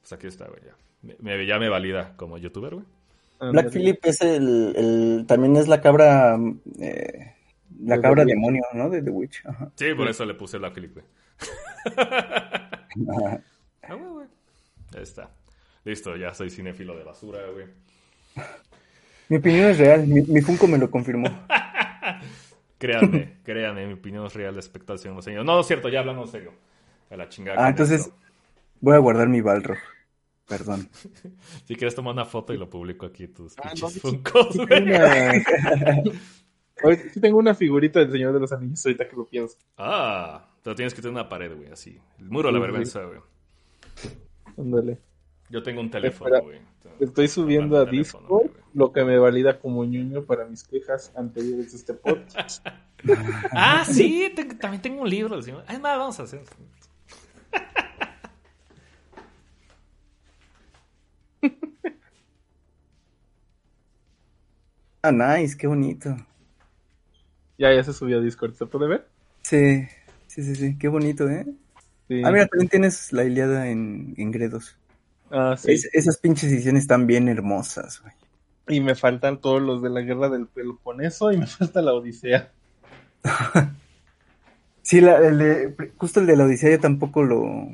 [0.00, 0.76] Pues aquí está, güey, ya.
[1.02, 2.86] Me, me- ya me valida como youtuber, güey.
[3.40, 6.38] Black Phillip es el, el- también es la cabra
[6.78, 7.34] eh,
[7.80, 8.34] la De cabra The Witch.
[8.36, 8.88] demonio, ¿no?
[8.88, 9.42] De The Witch.
[9.46, 9.72] Ajá.
[9.74, 11.04] Sí, por eso le puse Black Phillip, güey.
[11.96, 13.40] Ajá.
[13.84, 14.26] Ah, güey, güey.
[14.94, 15.28] Ahí está.
[15.84, 17.66] Listo, ya soy cinéfilo de basura, güey.
[19.28, 21.26] Mi opinión es real, mi, mi Funko me lo confirmó.
[22.82, 25.44] Créanme, créanme, mi opinión es real respecto al señor señor.
[25.44, 26.52] No, no es cierto, ya hablando en serio.
[27.10, 27.64] A la chingada.
[27.64, 28.16] Ah, entonces esto.
[28.80, 29.78] voy a guardar mi Balrog.
[30.48, 30.88] Perdón.
[31.64, 34.66] Si quieres tomar una foto y lo publico aquí, tus Ah, no, Funkos, sí
[37.12, 39.56] sí tengo una figurita del Señor de los Anillos ahorita que lo pienso.
[39.78, 42.00] Ah, pero tienes que tener una pared, güey, así.
[42.18, 43.20] El muro de la vergüenza, güey.
[44.58, 44.98] Ándale.
[45.50, 46.58] Yo tengo un teléfono, güey.
[46.98, 48.50] Estoy subiendo a Discord güey.
[48.74, 52.66] Lo que me valida como ñoño para mis quejas anteriores de este podcast.
[53.50, 55.36] Ah, sí, te- también tengo un libro.
[55.40, 55.48] Es
[55.80, 56.42] más, vamos a hacer.
[65.02, 66.16] Ah, nice, qué bonito.
[67.58, 69.08] ya, ya se subió a Discord, ¿se puede ver?
[69.42, 69.86] Sí,
[70.28, 71.44] sí, sí, sí, qué bonito, ¿eh?
[72.08, 72.22] Sí.
[72.24, 74.76] Ah, mira, también tienes la Iliada en, en Gredos.
[75.30, 75.72] Ah, sí.
[75.72, 78.14] Es- esas pinches ediciones están bien hermosas, güey.
[78.68, 82.50] Y me faltan todos los de la guerra del Peloponeso y me falta la Odisea.
[84.84, 87.68] Sí, la, el de- justo el de la Odisea yo tampoco lo,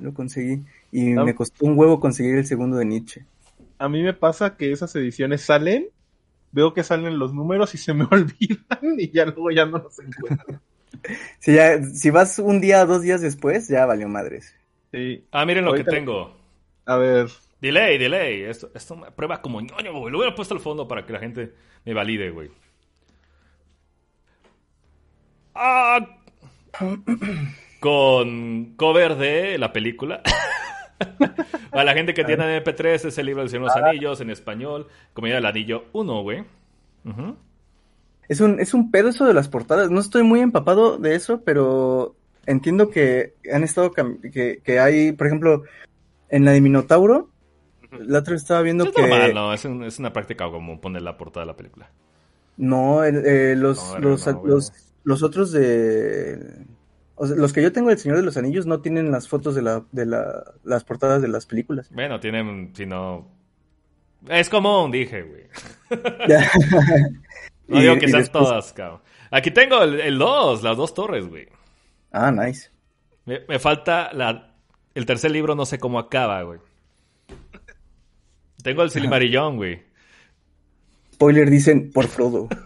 [0.00, 0.62] lo conseguí.
[0.92, 1.24] Y Ah.
[1.24, 3.24] me costó un huevo conseguir el segundo de Nietzsche.
[3.78, 5.88] A mí me pasa que esas ediciones salen,
[6.52, 9.98] veo que salen los números y se me olvidan y ya luego ya no los
[9.98, 10.60] encuentro.
[11.38, 14.54] Si, ya, si vas un día o dos días después, ya valió madres.
[14.92, 15.24] Sí.
[15.30, 16.36] Ah, miren lo Ahorita- que tengo.
[16.84, 17.28] A ver,
[17.60, 18.42] Delay, delay.
[18.42, 20.12] Esto, esto me prueba como ñoño, güey.
[20.12, 21.54] Lo hubiera puesto al fondo para que la gente
[21.84, 22.50] me valide, güey.
[25.54, 26.06] Ah.
[27.80, 30.22] con cover de la película.
[31.70, 33.88] Para la gente que tiene MP3 es el libro del Señor de los.
[33.88, 36.44] Anillos en español, Comedia del Anillo 1, güey.
[38.28, 39.90] Es un, es un pedo eso de las portadas.
[39.90, 42.16] No estoy muy empapado de eso, pero
[42.46, 45.62] entiendo que han estado que, que hay, por ejemplo,
[46.30, 47.30] en la de Minotauro,
[47.90, 50.80] la otra vez estaba viendo es que normal, no, es, un- es una práctica como
[50.80, 51.90] poner la portada de la película.
[52.56, 54.52] no, eh, los, No, los, no, güey.
[54.52, 54.72] los,
[55.04, 56.66] los otros de
[57.20, 59.54] o sea, los que yo tengo del Señor de los Anillos no tienen las fotos
[59.56, 61.88] de la, de la, las portadas de las películas.
[61.92, 63.26] Bueno, tienen, si no...
[64.28, 65.44] Es común, dije, güey.
[67.66, 69.00] No Y- digo que y sean después- todas, cabrón.
[69.30, 71.48] Aquí tengo el 2, las dos torres, güey.
[72.12, 72.70] Ah, nice.
[73.26, 74.54] Me, me falta la,
[74.94, 76.60] el tercer libro, no sé cómo acaba, güey.
[78.68, 79.80] Tengo el Silmarillón, güey.
[81.14, 82.48] Spoiler dicen por Frodo.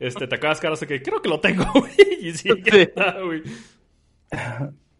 [0.00, 1.92] Este, te acabas cara, sé que creo que lo tengo, güey.
[2.20, 3.42] Y sí, está, güey.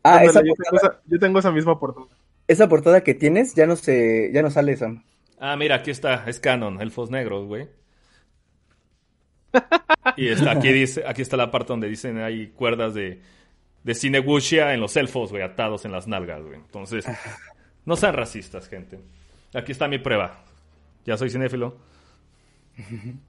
[0.03, 2.07] Ah, esa yo, tengo portada, esa, yo tengo esa misma portada.
[2.49, 5.05] esa portada que tienes ya no se, ya no sale, Sam.
[5.39, 7.69] Ah, mira, aquí está, es canon, elfos negros, güey.
[10.17, 13.23] Y está, aquí dice, aquí está la parte donde dicen hay cuerdas de,
[13.85, 16.57] de Cinegushia en los elfos, güey, atados en las nalgas, güey.
[16.57, 17.07] Entonces,
[17.85, 18.99] no sean racistas, gente.
[19.55, 20.43] Aquí está mi prueba.
[21.05, 21.77] Ya soy cinéfilo.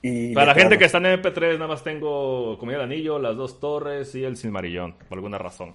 [0.00, 3.36] Y Para la gente que está en MP3, nada más tengo Comida del Anillo, Las
[3.36, 5.74] Dos Torres y El Silmarillón, por alguna razón.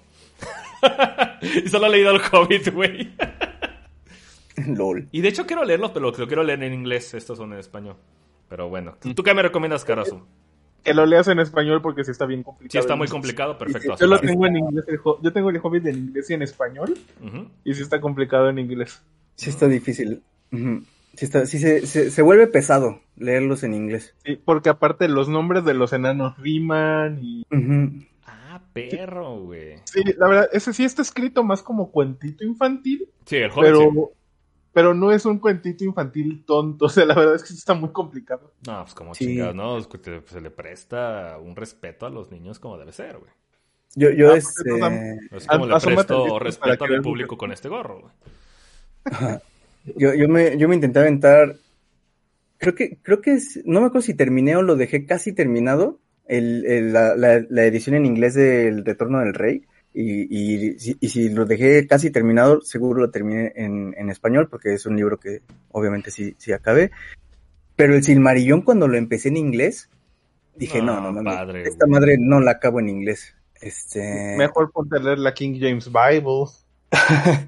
[1.41, 3.14] y solo he leído El Hobbit, güey.
[4.68, 5.10] LOL.
[5.11, 7.14] Y de hecho quiero leerlos, pero lo quiero leer en inglés.
[7.14, 7.97] Estos son en español.
[8.47, 10.22] Pero bueno, ¿tú qué me recomiendas, Carazu?
[10.84, 12.72] Que lo leas en español porque sí está bien complicado.
[12.72, 13.95] Si está muy complicado, perfecto.
[13.99, 14.85] Yo lo tengo en inglés.
[15.22, 16.93] yo tengo el Hobbit en inglés y en español.
[17.64, 19.01] Y sí está complicado en inglés.
[19.35, 20.23] Sí está difícil.
[20.51, 24.15] Sí, está, sí se, se, se vuelve pesado leerlos en inglés.
[24.26, 27.43] Sí, porque aparte los nombres de los enanos riman y...
[28.26, 29.76] Ah, perro, güey.
[29.85, 33.64] Sí, la verdad, ese sí está escrito más como cuentito infantil, Sí, el Hobbit.
[33.64, 33.99] pero, sí.
[34.73, 36.85] pero no es un cuentito infantil tonto.
[36.85, 38.53] O sea, la verdad es que sí está muy complicado.
[38.68, 39.26] No, pues como Sí.
[39.26, 39.80] chingados, ¿no?
[40.26, 43.31] Se le presta un respeto a los niños como debe ser, güey.
[43.95, 47.39] Yo, yo Ah, este, pues, entonces, Es como le presto respeto a mi público que-
[47.39, 48.14] con este gorro, güey.
[49.97, 51.55] Yo, yo me, yo me intenté aventar.
[52.57, 55.99] Creo que, creo que es, no me acuerdo si terminé o lo dejé casi terminado.
[56.25, 59.63] El, el- la, la, la edición en inglés del Retorno del Rey.
[59.93, 60.21] Y,
[60.73, 64.73] y, si- y si lo dejé casi terminado, seguro lo terminé en, en español, porque
[64.73, 66.91] es un libro que obviamente sí, sí acabé.
[67.75, 69.89] Pero el Silmarillón, cuando lo empecé en inglés,
[70.55, 71.91] dije, no, No, no, no, padre, esta güey.
[71.99, 73.35] madre no la acabo en inglés.
[73.61, 74.35] Este.
[74.38, 76.45] Mejor ponte a leer la King James Bible.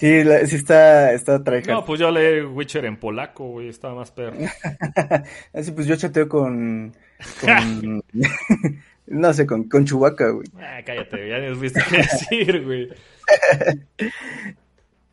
[0.00, 1.68] Sí, la- sí está, está tryhard.
[1.68, 3.68] No, pues yo leí Witcher en polaco, güey.
[3.68, 4.36] Estaba más perro.
[5.52, 6.94] Así pues yo chateo con,
[7.40, 8.02] con
[9.06, 10.46] no sé, con, con Chewbacca, güey.
[10.58, 12.88] Ah, cállate, ya ni viste qué decir, güey.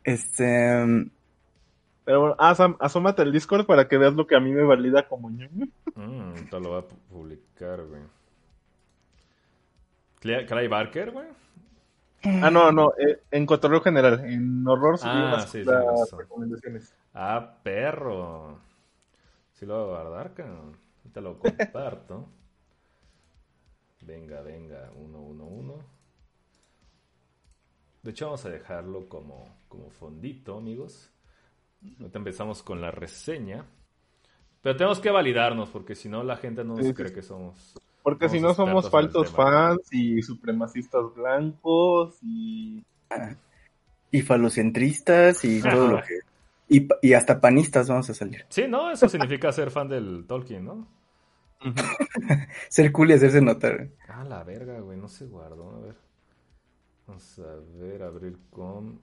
[0.04, 1.10] Este, um,
[2.04, 5.06] Pero bueno, ah, asómate al Discord para que veas lo que a mí me valida
[5.06, 5.66] como ñoño.
[5.96, 8.00] Mm, te lo voy a pu- publicar, güey.
[10.22, 11.26] Cla- Clay Barker, güey.
[12.42, 16.10] Ah, no, no, eh, en cotorreo general, en horror subí Ah, unas sí, sí, las
[16.12, 16.94] recomendaciones.
[17.14, 18.60] Ah, perro.
[19.52, 20.76] Sí lo voy a guardar, cabrón.
[21.12, 22.28] Te lo comparto.
[24.00, 25.74] Venga, venga, uno, uno, uno.
[28.02, 31.10] De hecho, vamos a dejarlo como, como fondito, amigos.
[31.98, 33.66] Ahorita empezamos con la reseña.
[34.62, 37.14] Pero tenemos que validarnos, porque si no, la gente no nos sí, cree sí.
[37.16, 37.74] que somos.
[38.08, 42.82] Porque si no somos faltos fans y supremacistas blancos y...
[44.10, 46.20] y falocentristas y todo lo que,
[47.02, 48.46] y hasta panistas vamos a salir.
[48.48, 48.90] Sí, ¿no?
[48.90, 50.86] Eso significa ser fan del Tolkien, ¿no?
[52.68, 53.88] Ser cool y hacerse notar.
[54.08, 55.76] Ah, la verga, güey, no se guardó.
[55.76, 55.96] A ver.
[57.06, 59.00] Vamos a ver, abrir con.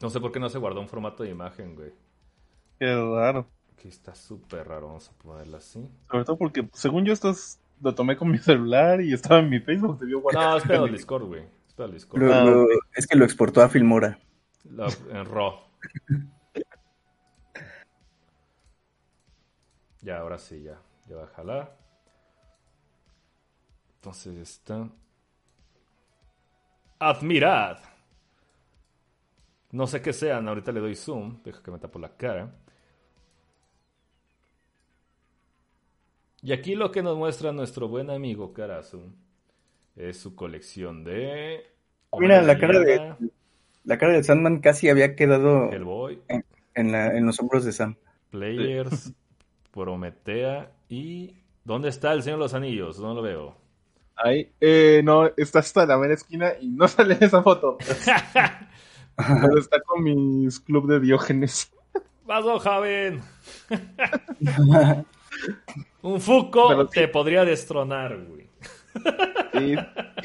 [0.00, 1.92] No sé por qué no se guardó un formato de imagen, güey.
[2.78, 3.48] Qué raro.
[3.78, 5.88] Aquí está súper raro, vamos a ponerla así.
[6.10, 9.48] Sobre todo porque, según yo, esto es- lo tomé con mi celular y estaba en
[9.48, 10.50] mi Facebook, debió guardar.
[10.50, 11.44] No, espera el Discord, güey.
[11.68, 12.20] Espera el Discord.
[12.22, 14.18] Lo- Ah, lo- es que lo exportó a Filmora.
[14.64, 15.54] La- en RAW.
[20.00, 20.80] Ya, ahora sí, ya.
[21.08, 21.76] Ya va a jalar.
[23.96, 24.88] Entonces está.
[27.00, 27.78] Admirad.
[29.72, 31.42] No sé qué sean, ahorita le doy zoom.
[31.42, 32.50] Deja que me tapo la cara.
[36.42, 39.00] Y aquí lo que nos muestra nuestro buen amigo Karazu
[39.96, 41.66] es su colección de.
[42.18, 43.14] Mira, la cara de-
[43.84, 46.20] La cara de Sandman casi había quedado Hellboy.
[46.74, 47.96] en, la, en los hombros de Sam.
[48.30, 49.12] Players,
[49.72, 51.34] Prometea y...
[51.64, 52.98] ¿Dónde está el Señor de los Anillos?
[52.98, 53.56] No lo veo.
[54.16, 57.76] Ahí, eh, no, está hasta la mera esquina y no sale esa foto.
[59.16, 61.72] Pero está con mis club de Diógenes.
[62.26, 63.22] Vas, Javen.
[66.02, 66.20] Un
[66.68, 67.00] Pero sí.
[67.00, 68.48] te podría destronar, güey.
[69.54, 69.74] Y,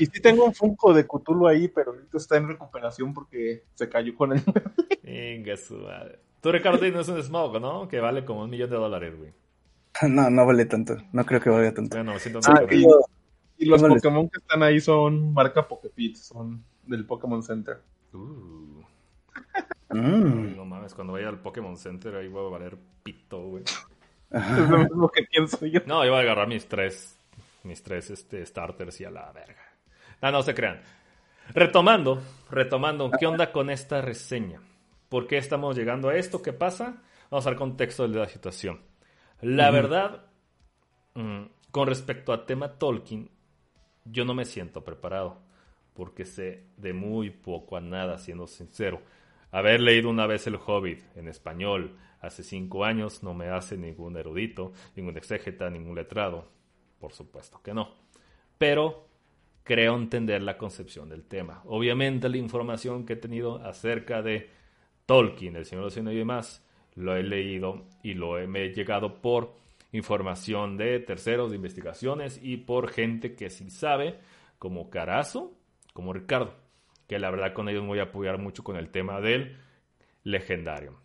[0.01, 3.89] y sí tengo un Funko de Cthulhu ahí, pero ahorita está en recuperación porque se
[3.89, 4.41] cayó con el...
[5.03, 6.19] Venga, su madre.
[6.41, 7.87] Tú, Ricardo, tienes un Smog, ¿no?
[7.87, 9.31] Que vale como un millón de dólares, güey.
[10.09, 10.97] No, no vale tanto.
[11.11, 11.95] No creo que valga tanto.
[11.97, 12.85] Bueno, siento Ah, que- y,
[13.59, 13.81] y los.
[13.81, 17.79] Pokémon que están ahí son marca Pokefit, son del Pokémon Center.
[18.13, 18.81] Uh,
[19.89, 20.55] Mm.
[20.55, 23.63] no mames, cuando vaya al Pokémon Center ahí voy a valer pito, güey.
[24.33, 25.81] Es lo mismo que pienso yo.
[25.85, 27.17] No, yo voy a agarrar mis tres,
[27.63, 29.63] mis tres este, starters y a la verga.
[30.21, 30.81] No, no se crean.
[31.53, 34.59] Retomando, retomando, ¿qué onda con esta reseña?
[35.09, 36.41] ¿Por qué estamos llegando a esto?
[36.41, 37.03] ¿Qué pasa?
[37.29, 38.81] Vamos al contexto de la situación.
[39.41, 40.25] La verdad,
[41.13, 43.29] mm, con respecto al tema Tolkien,
[44.05, 45.41] yo no me siento preparado,
[45.93, 49.01] porque sé de muy poco a nada, siendo sincero.
[49.51, 54.17] Haber leído una vez El Hobbit en español hace cinco años no me hace ningún
[54.17, 56.49] erudito, ningún exégeta, ningún letrado.
[56.99, 57.93] Por supuesto que no.
[58.57, 59.07] Pero
[59.63, 61.61] creo entender la concepción del tema.
[61.65, 64.49] Obviamente la información que he tenido acerca de
[65.05, 68.65] Tolkien, El Señor de los Anillos y demás, lo he leído y lo he, me
[68.65, 69.55] he llegado por
[69.91, 74.19] información de terceros, de investigaciones y por gente que sí sabe,
[74.59, 75.51] como Carazo,
[75.93, 76.55] como Ricardo,
[77.07, 79.57] que la verdad con ellos voy a apoyar mucho con el tema del
[80.23, 81.02] legendario.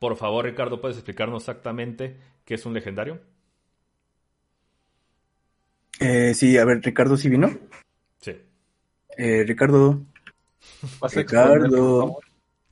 [0.00, 2.16] Por favor, Ricardo, ¿puedes explicarnos exactamente
[2.46, 3.20] qué es un legendario?
[6.00, 7.50] Eh, sí, a ver, Ricardo sí vino.
[8.18, 8.34] Sí.
[9.18, 10.00] Eh, Ricardo.
[11.12, 12.00] Ricardo.
[12.00, 12.24] favor.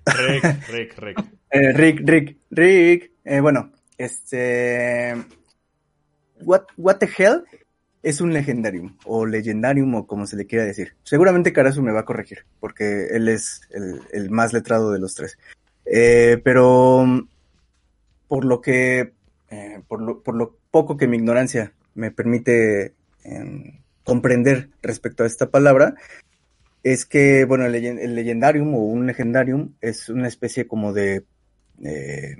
[0.06, 1.24] Rick, Rick, Rick.
[1.50, 3.12] Eh, Rick, Rick, Rick.
[3.24, 5.14] Eh, bueno, este.
[6.42, 7.44] What, what the hell
[8.02, 10.94] es un legendarium o legendarium o como se le quiera decir.
[11.05, 15.14] Seguramente Carazu me va a corregir porque él es el, el más letrado de los
[15.14, 15.38] tres.
[15.90, 17.28] Eh, pero mm,
[18.28, 19.12] por lo que,
[19.51, 22.94] eh, por, lo, por lo poco que mi ignorancia me permite
[23.24, 25.94] em, comprender respecto a esta palabra,
[26.82, 31.24] es que, bueno, el, el legendarium o un legendarium es una especie como de
[31.82, 32.36] eh,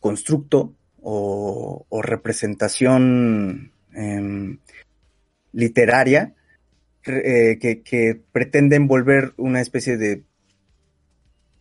[0.00, 4.58] constructo o, representación em,
[5.52, 6.34] literaria
[7.04, 10.24] eh, que, que pretende envolver una especie de,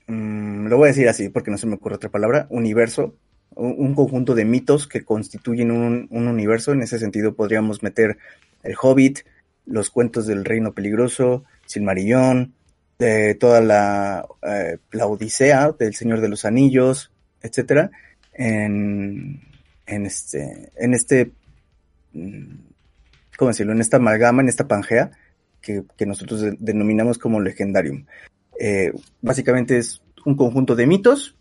[0.07, 3.15] mm, lo voy a decir así porque no se me ocurre otra palabra, universo,
[3.55, 6.71] un, un conjunto de mitos que constituyen un, un universo.
[6.71, 8.17] En ese sentido podríamos meter
[8.63, 9.19] el Hobbit,
[9.65, 12.53] los cuentos del Reino Peligroso, Silmarillón,
[12.99, 17.11] de toda la, eh, la Odisea del Señor de los Anillos,
[17.41, 17.89] etcétera,
[18.33, 19.41] en,
[19.87, 21.31] en este, en este,
[22.13, 22.55] mm,
[23.37, 23.73] ¿cómo decirlo?
[23.73, 25.11] En esta amalgama, en esta pangea
[25.61, 28.05] que, nosotros de- denominamos como legendarium.
[28.59, 31.35] Eh, básicamente es un conjunto de mitos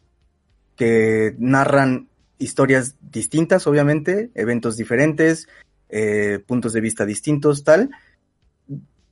[0.77, 2.09] que narran
[2.39, 5.49] historias distintas, obviamente, eventos diferentes,
[5.91, 7.91] eh, puntos de vista distintos, tal,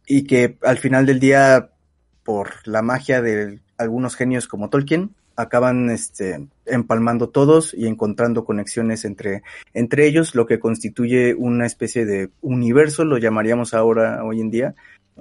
[0.07, 1.71] y que al final del día,
[2.23, 9.05] por la magia de algunos genios como Tolkien, acaban este, empalmando todos y encontrando conexiones
[9.05, 9.43] entre,
[9.73, 14.75] entre ellos, lo que constituye una especie de universo, lo llamaríamos ahora, hoy en día,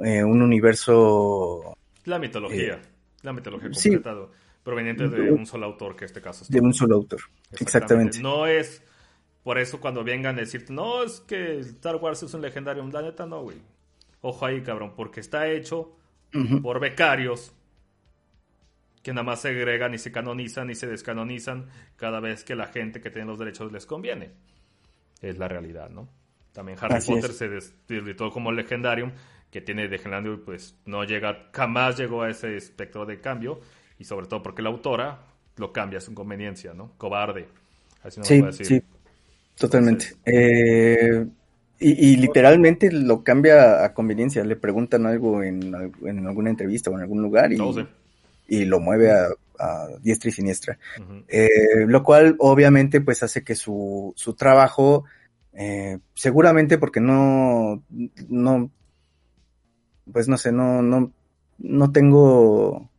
[0.04, 1.76] eh, un universo
[2.06, 2.80] La mitología.
[3.22, 3.90] La mitología sí.
[3.90, 4.28] completada,
[4.64, 7.22] proveniente de un solo autor, que en este caso es de un solo autor.
[7.60, 8.20] Exactamente.
[8.22, 8.84] No es
[9.44, 12.86] por eso cuando vengan a decirte, no, es que Star Wars es un legendario.
[12.88, 13.58] La neta, no, güey.
[14.22, 15.96] Ojo ahí, cabrón, porque está hecho
[16.62, 17.54] por becarios
[19.02, 22.68] que nada más se agregan y se canonizan y se descanonizan cada vez que la
[22.68, 24.32] gente que tiene los derechos les conviene.
[25.22, 26.10] Es la realidad, ¿no?
[26.52, 27.38] También Harry Así Potter es.
[27.38, 27.48] se
[27.88, 29.14] desvirtuó como legendarium,
[29.58, 33.60] que tiene legendario, pues no llega, jamás llegó a ese espectro de cambio,
[33.98, 35.22] y sobre todo porque la autora
[35.56, 36.92] lo cambia a su conveniencia, ¿no?
[37.00, 37.48] Cobarde.
[38.04, 38.66] Así no Sí, decir.
[38.68, 38.82] sí,
[39.58, 40.14] totalmente.
[40.26, 41.26] Eh,
[41.80, 44.44] y, y literalmente lo cambia a conveniencia.
[44.44, 45.74] Le preguntan algo en,
[46.06, 47.88] en alguna entrevista o en algún lugar y, No sé.
[48.48, 49.28] y lo mueve a,
[49.60, 50.78] a diestra y siniestra.
[51.28, 51.50] Eh,
[51.88, 55.06] lo cual obviamente pues hace que su, su trabajo,
[55.54, 57.84] eh, seguramente porque no,
[58.30, 58.70] no,
[60.12, 61.12] pues no sé, no, no,
[61.60, 62.90] no tengo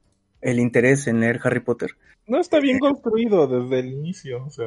[0.40, 1.90] el interés en leer Harry Potter.
[2.26, 4.44] No está bien construido desde el inicio.
[4.44, 4.66] O sea,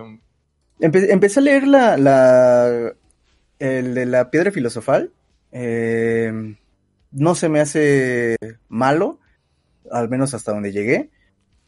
[0.80, 2.94] Empe- empecé a leer la, la,
[3.60, 5.12] el de la piedra filosofal.
[5.52, 6.56] eh,
[7.12, 8.38] no se me hace
[8.70, 9.20] malo,
[9.92, 11.10] al menos hasta donde llegué.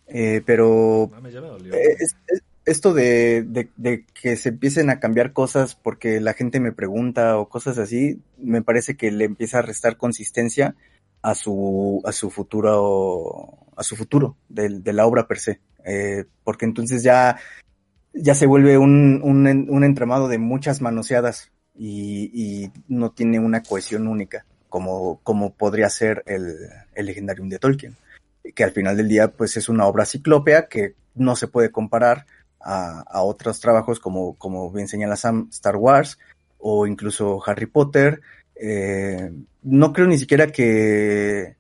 [0.08, 1.74] eh, pero ya me dolió.
[1.74, 6.34] eh, es- es- esto de, de, de, que se empiecen a cambiar cosas porque la
[6.34, 10.76] gente me pregunta o cosas así, me parece que le empieza a restar consistencia
[11.22, 15.62] a su, a su futuro, a su futuro de, de la obra per se.
[15.86, 17.38] Eh, porque entonces ya,
[18.14, 23.64] ya se vuelve un, un, un entramado de muchas manoseadas y, y, no tiene una
[23.64, 26.56] cohesión única, como, como podría ser el,
[26.94, 27.98] el Legendarium de Tolkien.
[28.56, 32.26] Que al final del día, pues es una obra ciclópea que no se puede comparar
[32.64, 36.20] a, otros trabajos como, como bien señala Sam, Star Wars
[36.60, 38.22] o incluso Harry Potter.
[38.56, 39.32] Eh,
[39.64, 41.56] no creo ni siquiera que,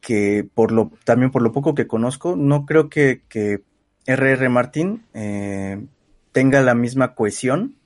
[0.00, 3.62] que por lo, también por lo poco que conozco, no creo que, que
[4.06, 4.48] R.R.
[4.48, 5.84] Martin eh,
[6.32, 7.76] tenga la misma cohesión,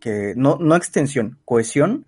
[0.00, 2.06] que, no, no extensión, cohesión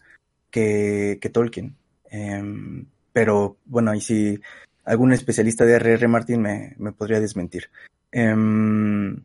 [0.50, 1.76] que, que Tolkien.
[2.10, 4.40] Eh, pero bueno, y si
[4.84, 6.08] algún especialista de R.R.
[6.08, 7.70] Martin me, me podría desmentir.
[8.12, 9.24] Um,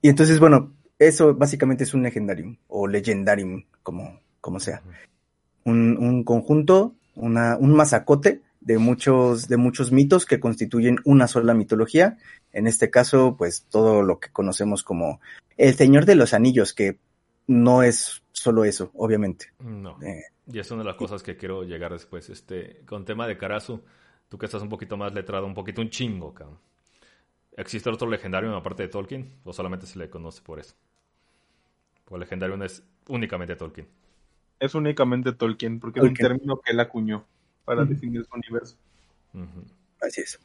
[0.00, 4.82] y entonces, bueno, eso básicamente es un legendarium o legendarium, como, como sea.
[5.64, 11.54] Un, un conjunto, una, un masacote de muchos, de muchos mitos que constituyen una sola
[11.54, 12.18] mitología.
[12.52, 15.20] En este caso, pues todo lo que conocemos como
[15.56, 16.98] el Señor de los Anillos, que
[17.46, 19.52] no es solo eso, obviamente.
[19.60, 20.02] No.
[20.02, 22.28] Eh, y es una de las cosas que quiero llegar después.
[22.30, 23.82] Este, con tema de Karasu,
[24.28, 26.58] tú que estás un poquito más letrado, un poquito un chingo, cabrón.
[27.56, 29.32] ¿Existe otro legendario aparte de Tolkien?
[29.44, 30.74] ¿O solamente se le conoce por eso?
[32.08, 33.88] O el legendario es únicamente Tolkien.
[34.60, 36.26] Es únicamente Tolkien, porque Tolkien.
[36.26, 37.26] es un término que él acuñó
[37.64, 37.88] para -huh.
[37.88, 38.76] definir su universo.
[39.32, 39.64] Uh -huh.
[40.02, 40.38] Así es.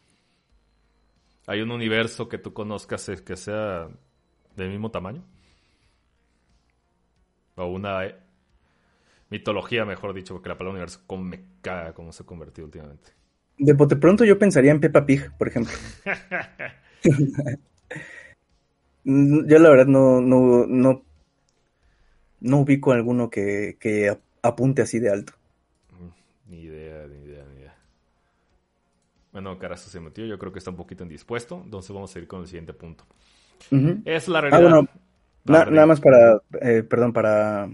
[1.48, 3.90] ¿Hay un universo que tú conozcas que sea
[4.56, 5.24] del mismo tamaño?
[7.56, 8.16] O una eh,
[9.30, 13.12] mitología, mejor dicho, porque la palabra universo como me caga como se ha convertido últimamente.
[13.58, 15.74] De bote pronto yo pensaría en Peppa Pig, por ejemplo.
[19.04, 21.04] Yo la verdad no, no, no,
[22.40, 25.34] no ubico alguno que, que apunte así de alto.
[26.48, 27.76] Ni idea, ni idea, ni idea.
[29.32, 32.28] Bueno, Carazo se metió, yo creo que está un poquito indispuesto, entonces vamos a ir
[32.28, 33.06] con el siguiente punto.
[33.72, 34.02] Uh -huh.
[34.06, 34.60] Es la realidad.
[34.60, 34.88] Ah, bueno,
[35.46, 37.70] na nada más para, eh, perdón, para,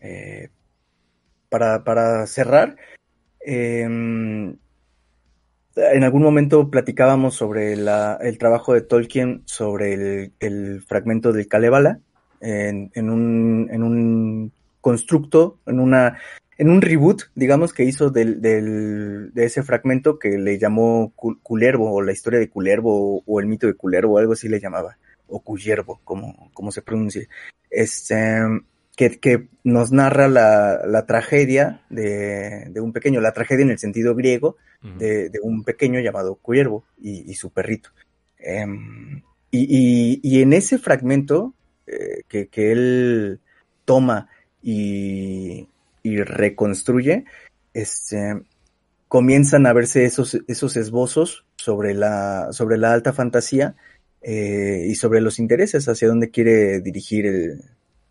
[0.00, 0.50] eh,
[1.48, 2.76] para, para cerrar.
[3.46, 4.56] Eh,
[5.76, 12.00] en algún momento platicábamos sobre la, el trabajo de Tolkien sobre el, fragmento del Kalevala
[12.40, 16.18] en, en, un, en un constructo, en una
[16.56, 21.92] en un reboot, digamos, que hizo del, del, de ese fragmento que le llamó Culervo,
[21.92, 24.60] o la historia de Culervo, o, o el mito de Culervo, o algo así le
[24.60, 24.96] llamaba,
[25.26, 27.28] o Cuyervo, como, como se pronuncie.
[27.70, 28.40] Este,
[28.96, 33.78] que, que nos narra la, la tragedia de, de, un pequeño, la tragedia en el
[33.78, 34.56] sentido griego,
[34.98, 37.88] de, de, un pequeño llamado Cuervo y, y su perrito.
[38.38, 41.54] Um, y, y, y, en ese fragmento
[41.86, 43.40] eh, que, que, él
[43.86, 44.28] toma
[44.62, 45.66] y,
[46.02, 47.24] y reconstruye,
[47.72, 48.42] este,
[49.08, 53.76] comienzan a verse esos, esos esbozos sobre la, sobre la alta fantasía
[54.20, 57.62] eh, y sobre los intereses hacia dónde quiere dirigir el,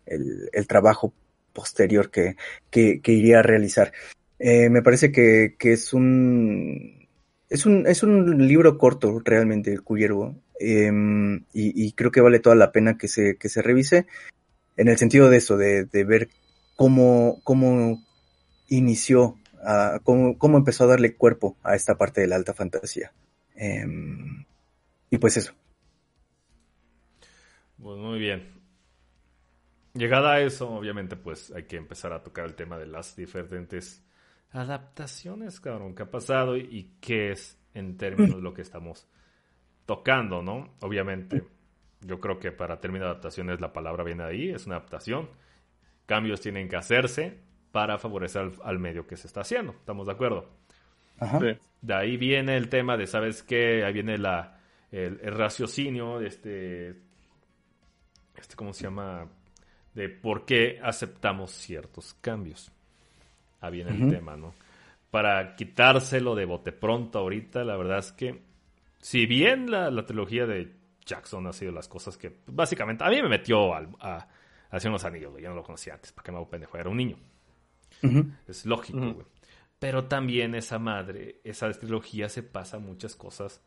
[0.06, 1.12] el, el trabajo
[1.54, 2.36] posterior que,
[2.70, 3.92] que, que, iría a realizar.
[4.38, 7.08] Eh, me parece que, que, es un
[7.48, 10.90] es un es un libro corto realmente el Cuyervo eh,
[11.52, 14.06] y, y, creo que vale toda la pena que se que se revise
[14.76, 16.28] en el sentido de eso de, de ver
[16.76, 18.02] cómo cómo
[18.68, 23.12] inició a, cómo, cómo empezó a darle cuerpo a esta parte de la alta fantasía.
[23.56, 23.86] Eh,
[25.10, 25.54] y pues eso.
[27.80, 28.53] Pues muy bien
[29.94, 34.04] Llegada a eso, obviamente, pues hay que empezar a tocar el tema de las diferentes
[34.50, 39.08] adaptaciones, cabrón, que ha pasado y qué es en términos de lo que estamos
[39.86, 40.74] tocando, ¿no?
[40.80, 41.44] Obviamente,
[42.00, 45.30] yo creo que para término de adaptaciones la palabra viene de ahí, es una adaptación.
[46.06, 47.38] Cambios tienen que hacerse
[47.72, 50.50] para favorecer al, al medio que se está haciendo, ¿estamos de acuerdo?
[51.18, 51.38] Ajá.
[51.38, 53.84] De ahí viene el tema de, ¿sabes qué?
[53.84, 54.58] Ahí viene la,
[54.90, 56.90] el, el raciocinio, este,
[58.36, 59.28] este, ¿cómo se llama?
[59.94, 62.70] De por qué aceptamos ciertos cambios.
[63.60, 64.04] Ahí viene uh -huh.
[64.04, 64.54] el tema, ¿no?
[65.10, 68.42] Para quitárselo de bote pronto ahorita, la verdad es que,
[68.98, 73.22] si bien la, la trilogía de Jackson ha sido las cosas que, básicamente, a mí
[73.22, 74.28] me metió al, a, a
[74.76, 76.76] Hacer los Anillos, yo no lo conocía antes, ¿para qué me hago pendejo?
[76.76, 77.16] Era un niño.
[78.02, 78.36] Uh -huh.
[78.48, 79.10] Es lógico, güey.
[79.12, 79.26] Uh -huh.
[79.78, 83.60] Pero también esa madre, esa trilogía se pasa muchas cosas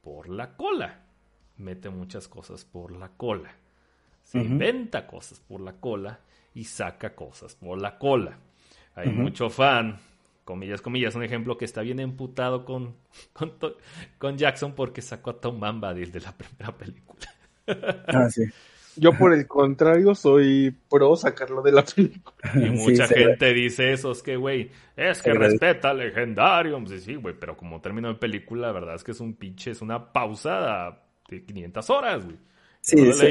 [0.00, 1.04] por la cola.
[1.58, 3.54] Mete muchas cosas por la cola
[4.32, 4.46] se uh -huh.
[4.46, 6.18] inventa cosas por la cola
[6.54, 8.38] y saca cosas por la cola.
[8.94, 9.14] Hay uh -huh.
[9.16, 9.98] mucho fan
[10.44, 12.96] comillas, comillas, un ejemplo que está bien emputado con,
[13.32, 13.52] con,
[14.18, 17.28] con Jackson porque sacó a Tom Bombadil de la primera película.
[18.08, 18.42] Ah, sí.
[18.94, 22.36] Yo, por el contrario, soy pro sacarlo de la película.
[22.54, 26.78] Y mucha gente dice eso, es que, güey, es que respeta al legendario.
[26.86, 29.70] Sí, sí, güey, pero como término de película, la verdad es que es un pinche,
[29.70, 32.36] es una pausa de 500 horas, güey.
[32.82, 33.22] Sí, y, es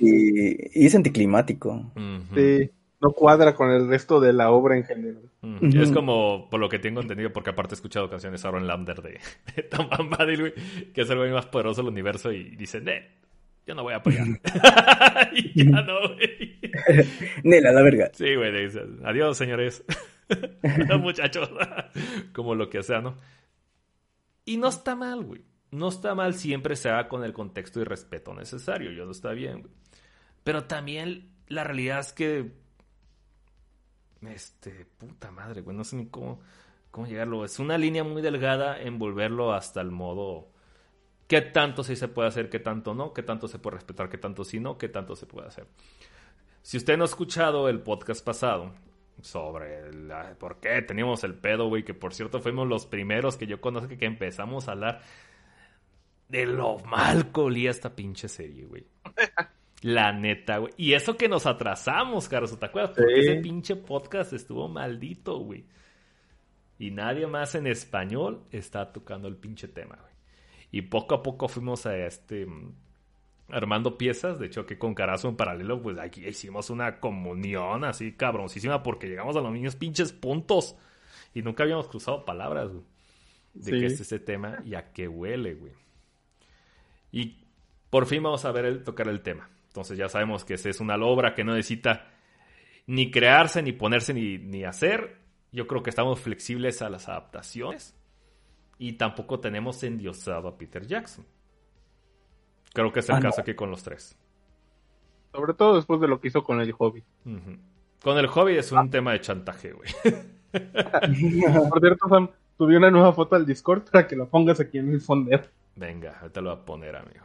[0.00, 1.92] y, es anticlimático.
[2.34, 2.70] Sí,
[3.00, 5.30] no cuadra con el resto de la obra en general.
[5.60, 9.02] Es como, por lo que tengo entendido, porque aparte he escuchado canciones de Aaron Lander
[9.02, 9.20] de,
[9.56, 10.54] de Tom Bombadil, güey,
[10.94, 13.10] que es el güey más poderoso del universo y dicen, eh,
[13.66, 14.26] yo no voy a apoyar.
[15.34, 16.58] y ya no, güey.
[17.44, 18.10] Nela, la verga.
[18.14, 19.84] Sí, güey, dices, adiós, señores.
[20.98, 21.50] muchachos.
[22.32, 23.16] como lo que sea, ¿no?
[24.46, 25.42] Y no está mal, güey.
[25.74, 28.92] No está mal siempre se haga con el contexto y respeto necesario.
[28.92, 29.68] Yo no está bien.
[30.44, 32.52] Pero también la realidad es que.
[34.22, 35.76] Este, puta madre, güey.
[35.76, 36.40] No sé ni cómo,
[36.92, 37.44] cómo llegarlo.
[37.44, 40.52] Es una línea muy delgada en volverlo hasta el modo
[41.26, 44.18] qué tanto sí se puede hacer, qué tanto no, qué tanto se puede respetar, qué
[44.18, 45.66] tanto sí no, qué tanto se puede hacer.
[46.62, 48.72] Si usted no ha escuchado el podcast pasado
[49.22, 49.90] sobre
[50.38, 53.96] por qué teníamos el pedo, güey, que por cierto fuimos los primeros que yo conozco
[53.96, 55.02] que empezamos a hablar
[56.28, 58.86] de lo mal que olía esta pinche serie, güey.
[59.82, 60.72] La neta, güey.
[60.78, 62.92] Y eso que nos atrasamos, Carlos, ¿te acuerdas?
[62.96, 65.66] Porque ese pinche podcast estuvo maldito, güey.
[66.78, 70.14] Y nadie más en español está tocando el pinche tema, güey.
[70.70, 72.46] Y poco a poco fuimos a este
[73.48, 74.38] armando piezas.
[74.38, 79.08] De hecho, que con Carazo en paralelo, pues aquí hicimos una comunión así cabroncísima porque
[79.08, 80.76] llegamos a los niños pinches puntos.
[81.34, 82.84] Y nunca habíamos cruzado palabras, güey.
[83.54, 85.72] De qué es ese tema y a qué huele, güey.
[87.14, 87.46] Y
[87.90, 89.48] por fin vamos a ver el, tocar el tema.
[89.68, 92.08] Entonces ya sabemos que es una obra que no necesita
[92.88, 95.18] ni crearse, ni ponerse, ni, ni hacer.
[95.52, 97.96] Yo creo que estamos flexibles a las adaptaciones
[98.78, 101.24] y tampoco tenemos endiosado a Peter Jackson.
[102.72, 104.18] Creo que es el ah, caso aquí con los tres.
[105.30, 107.04] Sobre todo después de lo que hizo con el hobby.
[108.02, 109.88] Con el hobby es un tema de chantaje, güey.
[110.50, 112.28] Por cierto, Sam,
[112.58, 115.48] subí una nueva foto al Discord para que la pongas aquí en el fonder.
[115.76, 117.24] Venga, ahorita lo voy a poner, amigo.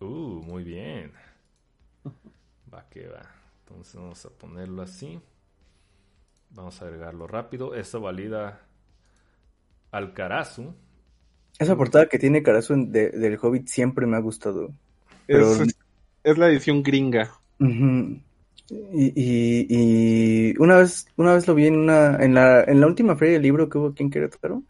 [0.00, 1.12] Uh, muy bien.
[2.72, 3.22] Va que va.
[3.60, 5.20] Entonces vamos a ponerlo así.
[6.50, 7.74] Vamos a agregarlo rápido.
[7.74, 8.60] Esto valida
[9.90, 10.74] al Karasu.
[11.58, 14.72] Esa portada que tiene Karasu del Hobbit siempre me ha gustado.
[15.28, 17.30] Es, la edición gringa.
[18.70, 23.34] y, una vez una vez lo vi en una en la, en la última feria
[23.34, 24.62] del libro que hubo aquí en Querétaro.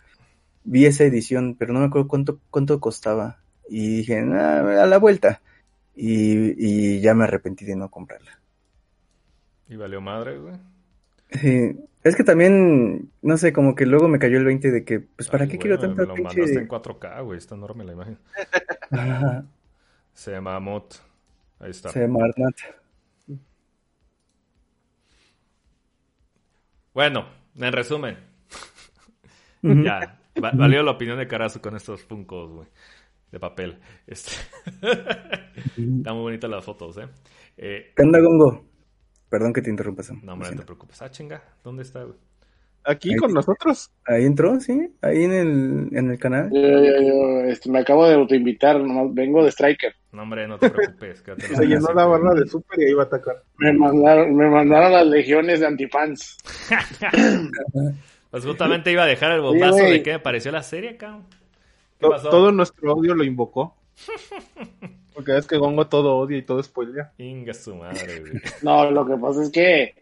[0.64, 3.38] Vi esa edición, pero no me acuerdo cuánto, cuánto costaba.
[3.68, 5.40] Y dije, a la vuelta.
[5.94, 8.40] Y, y ya me arrepentí de no comprarla.
[9.68, 10.56] ¿Y valió madre, güey?
[11.30, 15.00] Sí, es que también, no sé, como que luego me cayó el 20 de que,
[15.00, 18.18] pues, ¿para qué quiero tanta Lo mandaste en 4K, güey, está enorme la imagen.
[20.14, 20.96] Se llama Mot.
[21.60, 21.90] Ahí está.
[21.90, 22.56] Se llama Arnat.
[26.92, 27.26] Bueno,
[27.56, 28.18] en resumen.
[29.62, 32.68] ya, valió la opinión de Carazo con estos puncos, güey,
[33.30, 33.78] de papel.
[34.06, 34.32] Este...
[35.76, 37.08] Están muy bonitas las fotos, ¿eh?
[37.56, 38.64] eh ¿Qué onda, Gongo?
[39.28, 40.20] Perdón que te interrumpa, Sam.
[40.24, 41.00] No, hombre, no te preocupes.
[41.02, 42.16] Ah, chinga, ¿dónde está, güey?
[42.84, 43.90] Aquí con nosotros.
[44.06, 46.50] Ahí entró, sí, ahí en el, en el canal.
[46.50, 49.94] Yo, yo, este, me acabo de autoinvitar, nomás vengo de Striker.
[50.12, 51.22] No, hombre, no te preocupes.
[51.54, 53.42] Se llenó la barra de super y ahí va a atacar.
[53.58, 56.38] Me mandaron, me mandaron las legiones de antifans.
[58.30, 61.26] pues justamente iba a dejar el bombazo de qué me pareció la serie, cabrón.
[61.98, 63.76] Todo nuestro audio lo invocó.
[65.14, 67.12] Porque es que Gongo todo odia y todo spoilea.
[67.18, 68.32] Inga su madre, güey.
[68.62, 69.94] No, lo que pasa es que.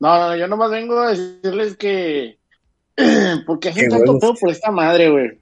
[0.00, 2.38] No, no, yo nomás vengo a decirles que.
[3.46, 5.38] porque hay tanto todo por esta madre, güey.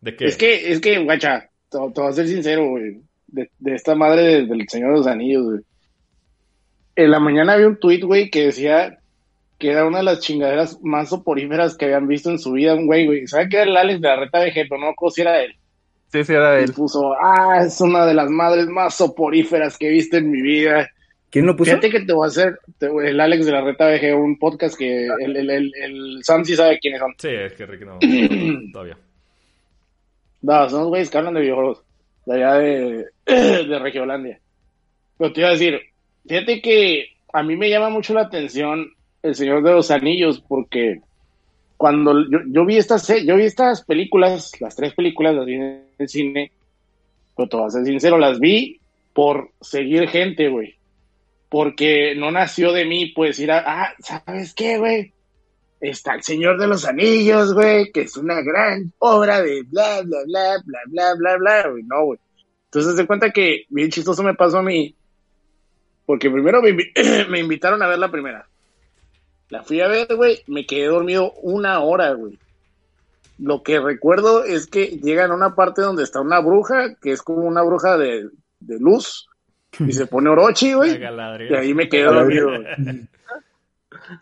[0.00, 0.26] ¿De qué?
[0.26, 3.00] Es que, es que, guacha, te, voy a ser sincero, güey.
[3.26, 5.60] De, de, esta madre del Señor de los Anillos, güey.
[6.96, 9.00] En la mañana había un tweet, güey, que decía
[9.64, 12.84] que era una de las chingaderas más soporíferas que habían visto en su vida, un
[12.84, 13.26] güey, güey.
[13.26, 15.56] ¿Sabe que era el Alex de la reta de pero no me si era él?
[16.12, 16.68] Sí, sí, era él.
[16.68, 20.42] Y puso, ah, es una de las madres más soporíferas que he visto en mi
[20.42, 20.90] vida.
[21.30, 21.70] ¿Quién lo puso?
[21.70, 25.06] Fíjate que te voy a hacer, el Alex de la Reta BG, un podcast que
[25.06, 27.14] el, el, el, el Sam sí sabe quiénes son.
[27.16, 27.98] Sí, es que Ricky no,
[28.72, 28.98] todavía.
[30.42, 31.82] No, son los güeyes que hablan de videojuegos,
[32.26, 34.38] de allá de, de Regiolandia.
[35.16, 35.80] Pero te iba a decir,
[36.28, 38.93] fíjate que a mí me llama mucho la atención
[39.24, 41.00] El Señor de los Anillos, porque
[41.76, 45.84] cuando yo, yo, vi estas yo vi estas películas, las tres películas las vi en
[45.98, 46.52] el cine,
[47.36, 48.80] pero te voy a ser sincero, las vi
[49.12, 50.76] por seguir gente, güey.
[51.48, 55.12] porque no nació de mí, pues ir a, ah, ¿sabes qué, güey?
[55.80, 60.18] Está el Señor de los Anillos, güey, que es una gran obra de bla, bla,
[60.26, 62.18] bla, bla, bla, bla, bla, güey, no, güey.
[62.66, 64.94] Entonces, se cuenta que bien chistoso me pasó a mí,
[66.06, 68.48] porque primero me, invi- me invitaron a ver la primera.
[69.54, 72.36] La fui a ver, güey, me quedé dormido una hora, güey.
[73.38, 77.22] Lo que recuerdo es que llegan a una parte donde está una bruja, que es
[77.22, 79.28] como una bruja de, de luz,
[79.78, 80.98] y se pone Orochi, güey.
[80.98, 81.52] Galadriel.
[81.52, 82.50] Y ahí me quedé dormido.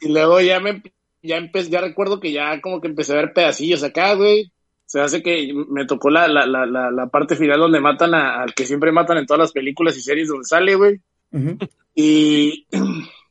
[0.03, 0.83] Y luego ya me
[1.23, 4.53] ya empecé, ya recuerdo que ya como que empecé a ver pedacillos acá, güey.
[4.85, 8.43] Se hace que me tocó la, la, la, la, la parte final donde matan a-
[8.43, 11.01] al que siempre matan en todas las películas y series donde sale, güey.
[11.95, 12.67] Y,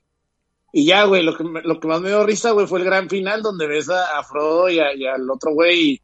[0.73, 3.09] y ya, güey, lo que, lo que más me dio risa, güey, fue el gran
[3.09, 6.01] final donde ves a, a Frodo y, a- y al otro güey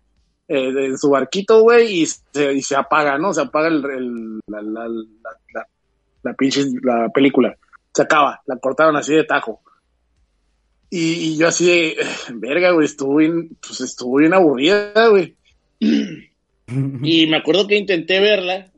[0.50, 3.34] eh, en su barquito, güey, y se, y se apaga, ¿no?
[3.34, 5.68] Se apaga el, el- la, la, la, la,
[6.24, 7.56] la pinche la película.
[7.94, 9.62] Se acaba, la cortaron así de tajo.
[10.90, 11.98] Y, y yo así de,
[12.36, 15.36] verga, güey, estuvo bien, pues estuvo bien aburrida, güey.
[16.70, 18.70] Y me acuerdo que intenté verla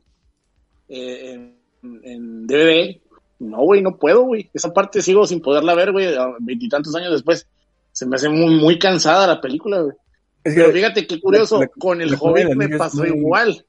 [0.88, 1.52] eh,
[1.82, 3.00] en, en DVD.
[3.40, 4.48] No, güey, no puedo, güey.
[4.54, 6.08] Esa parte sigo sin poderla ver, güey,
[6.40, 7.48] veintitantos años después.
[7.92, 9.96] Se me hace muy, muy cansada la película, güey.
[10.44, 13.66] Es que Pero fíjate qué curioso, la- con el la del me pasó muy- igual.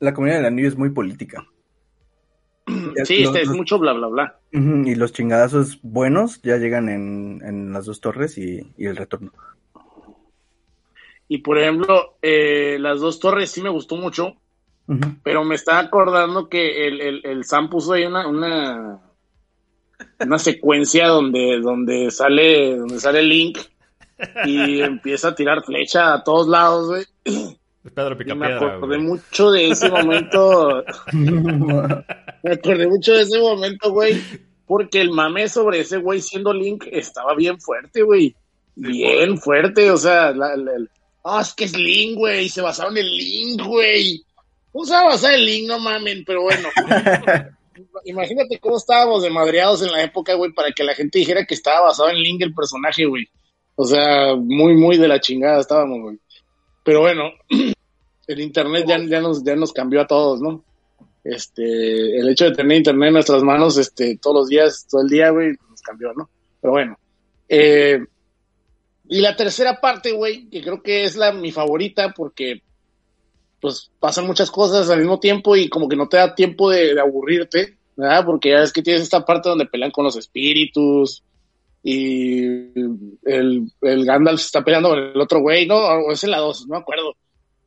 [0.00, 1.44] la comunidad del anillo es muy política.
[3.04, 4.38] Sí, los- este es mucho bla, bla, bla.
[4.52, 9.32] Y los chingadazos buenos ya llegan en, en las dos torres y, y el retorno.
[11.28, 14.34] Y por ejemplo, eh, las dos torres sí me gustó mucho,
[14.88, 15.00] Ujú.
[15.22, 19.00] pero me estaba acordando que el, el, el Sam puso ahí una, una,
[20.20, 23.58] una secuencia donde, donde sale, donde sale Link
[24.46, 27.04] y empieza a tirar flecha a todos lados, güey.
[27.94, 29.00] Pedro Y me acordé güey.
[29.00, 30.82] mucho de ese momento.
[31.12, 34.20] Me acordé mucho de ese momento, güey.
[34.66, 38.34] Porque el mame sobre ese güey siendo Link estaba bien fuerte, güey.
[38.74, 40.90] Bien fuerte, o sea, la, la- el-
[41.24, 42.48] ah, es que es Link, güey.
[42.48, 44.22] Se basaron en Link, güey.
[44.78, 45.66] ¿Cómo se va a basar en Link?
[45.66, 46.68] No mamen, pero bueno.
[48.04, 51.54] Imagínate cómo estábamos de madreados en la época, güey, para que la gente dijera que
[51.54, 53.28] estaba basado en Link el personaje, güey.
[53.74, 56.20] O sea, muy, muy de la chingada estábamos, güey.
[56.84, 57.24] Pero bueno,
[58.28, 60.64] el internet ya, ya nos, ya nos cambió a todos, ¿no?
[61.24, 65.08] Este, el hecho de tener internet en nuestras manos, este, todos los días, todo el
[65.08, 66.30] día, güey, nos cambió, ¿no?
[66.60, 66.96] Pero bueno.
[67.48, 67.98] Eh,
[69.08, 72.62] y la tercera parte, güey, que creo que es la mi favorita porque
[73.60, 76.94] pues pasan muchas cosas al mismo tiempo y como que no te da tiempo de,
[76.94, 78.24] de aburrirte, ¿verdad?
[78.24, 81.22] Porque ya es que tienes esta parte donde pelean con los espíritus
[81.82, 82.44] y
[83.24, 85.76] el, el Gandalf está peleando con el otro güey, ¿no?
[85.76, 87.14] O es en la 2, no me acuerdo.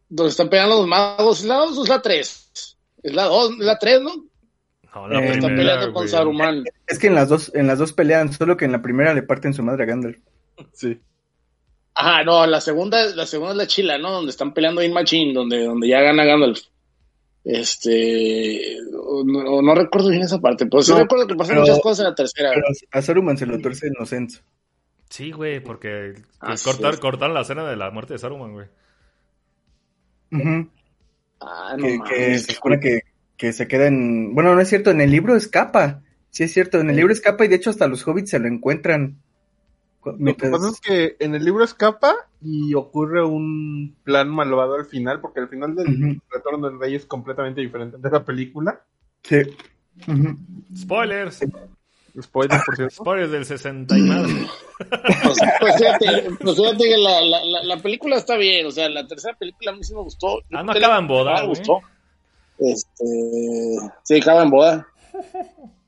[0.10, 2.52] Donde están peleando los magos, ¿es la 2 o es la 3?
[3.04, 4.12] Es la 2, es la 3, ¿no?
[4.94, 6.08] No, la Eh, Está primera, peleando con güey.
[6.10, 6.64] Saruman.
[6.86, 9.24] Es que en las dos, en las dos pelean, solo que en la primera le
[9.24, 10.18] parten su madre a Gandalf.
[10.74, 11.00] Sí.
[11.94, 14.12] Ajá, no, la segunda, la segunda es la chila, ¿no?
[14.12, 16.60] Donde están peleando in Machine, donde, donde ya gana Gandalf.
[17.44, 21.80] Este, no, no recuerdo bien esa parte, pero sí No, recuerdo que pasan pero- muchas
[21.82, 22.52] cosas en la tercera.
[22.54, 24.36] Pero a Saruman se lo tuerce inocente.
[25.10, 28.68] Sí, güey, porque que Así cortar, cortaron la escena de la muerte de Saruman, güey.
[30.32, 30.70] Ujú.
[31.42, 33.02] Ah, no que, que se supone que,
[33.36, 34.34] que se queda en...
[34.34, 36.02] Bueno, no es cierto, en el libro escapa.
[36.30, 38.48] Sí es cierto, en el libro escapa y de hecho hasta los hobbits se lo
[38.48, 39.18] encuentran.
[40.04, 44.86] Lo que pasa es que en el libro escapa y ocurre un plan malvado al
[44.86, 46.20] final, porque al final del.
[46.30, 48.82] Retorno del Rey es completamente diferente de la película.
[49.24, 49.38] Sí.
[50.76, 51.40] Spoilers.
[52.22, 52.96] Spoiler, por cierto.
[52.96, 54.30] Spoilers del 60 y más.
[55.24, 58.90] Pues, pues fíjate, pues fíjate que la, la, la, la película está bien, o sea,
[58.90, 60.40] la tercera película a mí sí me gustó.
[60.52, 61.50] Ah, no acaba en boda, Me güey.
[61.50, 61.80] gustó.
[62.58, 63.06] Este,
[64.04, 64.88] sí, acaba en boda.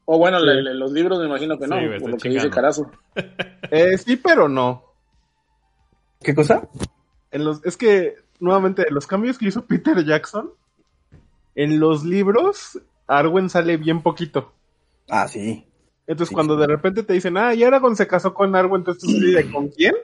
[0.05, 0.45] O bueno, Sí.
[0.45, 2.49] los libros me imagino que no, Sí, por lo que dice.
[2.49, 2.91] Carazo.
[3.71, 4.83] Eh, sí, pero no.
[6.21, 6.67] ¿Qué cosa?
[7.31, 10.51] En los, es que, nuevamente, los cambios que hizo Peter Jackson,
[11.55, 14.53] en los libros, Arwen sale bien poquito.
[15.09, 15.65] Ah, sí.
[16.05, 16.61] Entonces, Sí, cuando sí.
[16.61, 19.69] de repente te dicen, ah, y Aragorn se casó con Arwen, entonces tú de, ¿con
[19.69, 19.95] quién?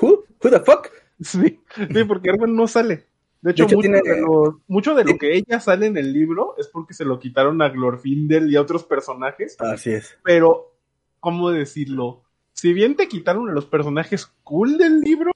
[0.00, 0.88] Who, who the fuck?
[1.20, 3.06] Sí, sí, porque Arwen no sale.
[3.42, 6.12] De hecho, hecho, mucho, tiene- de lo, mucho de lo que ella sale en el
[6.12, 9.56] libro es porque se lo quitaron a Glorfindel y a otros personajes.
[9.60, 10.18] Así es.
[10.22, 10.74] Pero,
[11.20, 12.22] ¿cómo decirlo?
[12.52, 15.30] Si bien te quitaron a los personajes cool del libro,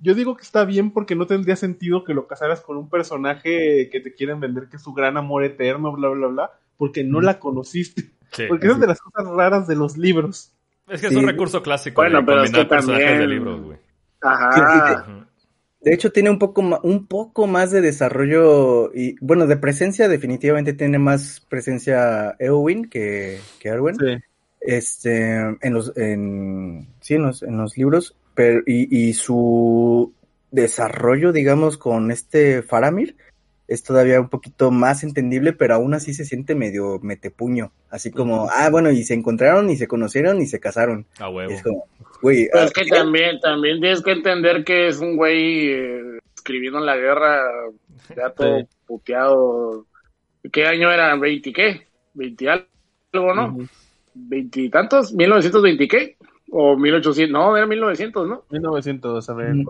[0.00, 3.88] yo digo que está bien porque no tendría sentido que lo casaras con un personaje
[3.90, 7.20] que te quieren vender que es su gran amor eterno, bla, bla, bla, porque no
[7.22, 8.10] la conociste.
[8.32, 8.44] Sí.
[8.48, 10.52] Porque es de las cosas raras de los libros.
[10.88, 13.34] Es que es un recurso clásico Bueno, de pero es combinar que personajes también- de
[13.34, 13.78] libros, güey.
[14.20, 15.04] Ajá.
[15.08, 15.24] Ujú.
[15.82, 20.72] De hecho, tiene un poco, un poco más de desarrollo y, bueno, de presencia, definitivamente
[20.72, 23.96] tiene más presencia Eowyn que, que Arwen.
[23.96, 24.18] Sí.
[24.60, 30.12] Este, en los, en, sí, en los, en los libros, pero, y, y su
[30.52, 33.16] desarrollo, digamos, con este Faramir
[33.66, 37.72] es todavía un poquito más entendible, pero aún así se siente medio metepuño.
[37.90, 41.06] Así como, ah, bueno, y se encontraron, y se conocieron, y se casaron.
[41.18, 41.50] A huevo.
[41.50, 41.86] Es como,
[42.22, 46.18] güey, Pero ah, es que también, también tienes que entender que es un güey eh,
[46.34, 47.40] escribiendo en la guerra,
[48.16, 48.66] ya todo Sí.
[48.86, 49.86] puteado.
[50.50, 51.14] ¿Qué año era?
[51.16, 51.86] ¿20 qué?
[52.14, 52.66] ¿20
[53.14, 53.46] algo, no?
[53.48, 53.66] Ujú.
[54.16, 55.14] ¿20 y tantos?
[55.14, 56.16] ¿1920 qué?
[56.50, 57.32] ¿O 1800?
[57.32, 58.44] No, era 1900, ¿no?
[58.50, 59.54] 1900, a ver.
[59.54, 59.64] Mm.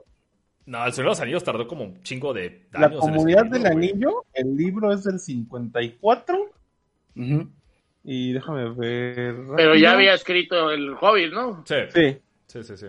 [0.66, 3.44] No, el Señor de los Anillos tardó como un chingo de La años en comunidad
[3.46, 3.90] escribirlo, del güey.
[3.90, 6.50] anillo, el libro es del 54.
[7.16, 7.48] ujú.
[8.04, 9.36] Y déjame ver.
[9.56, 11.64] Pero ya había escrito el Hobbit, ¿no?
[11.66, 12.16] Sí, Sí,
[12.52, 12.76] sí, sí.
[12.76, 12.86] sí.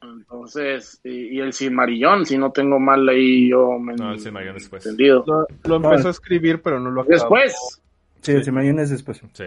[0.00, 4.56] Entonces, y, y el Silmarillón, si no tengo mal ahí yo me No, el Silmarillion
[4.56, 4.86] después.
[4.86, 5.24] entendido.
[5.26, 7.12] lo, lo empezó a escribir, pero no lo acabó.
[7.14, 7.80] Después,
[8.20, 9.20] Sí, el Silmarillion es después.
[9.32, 9.44] Sí.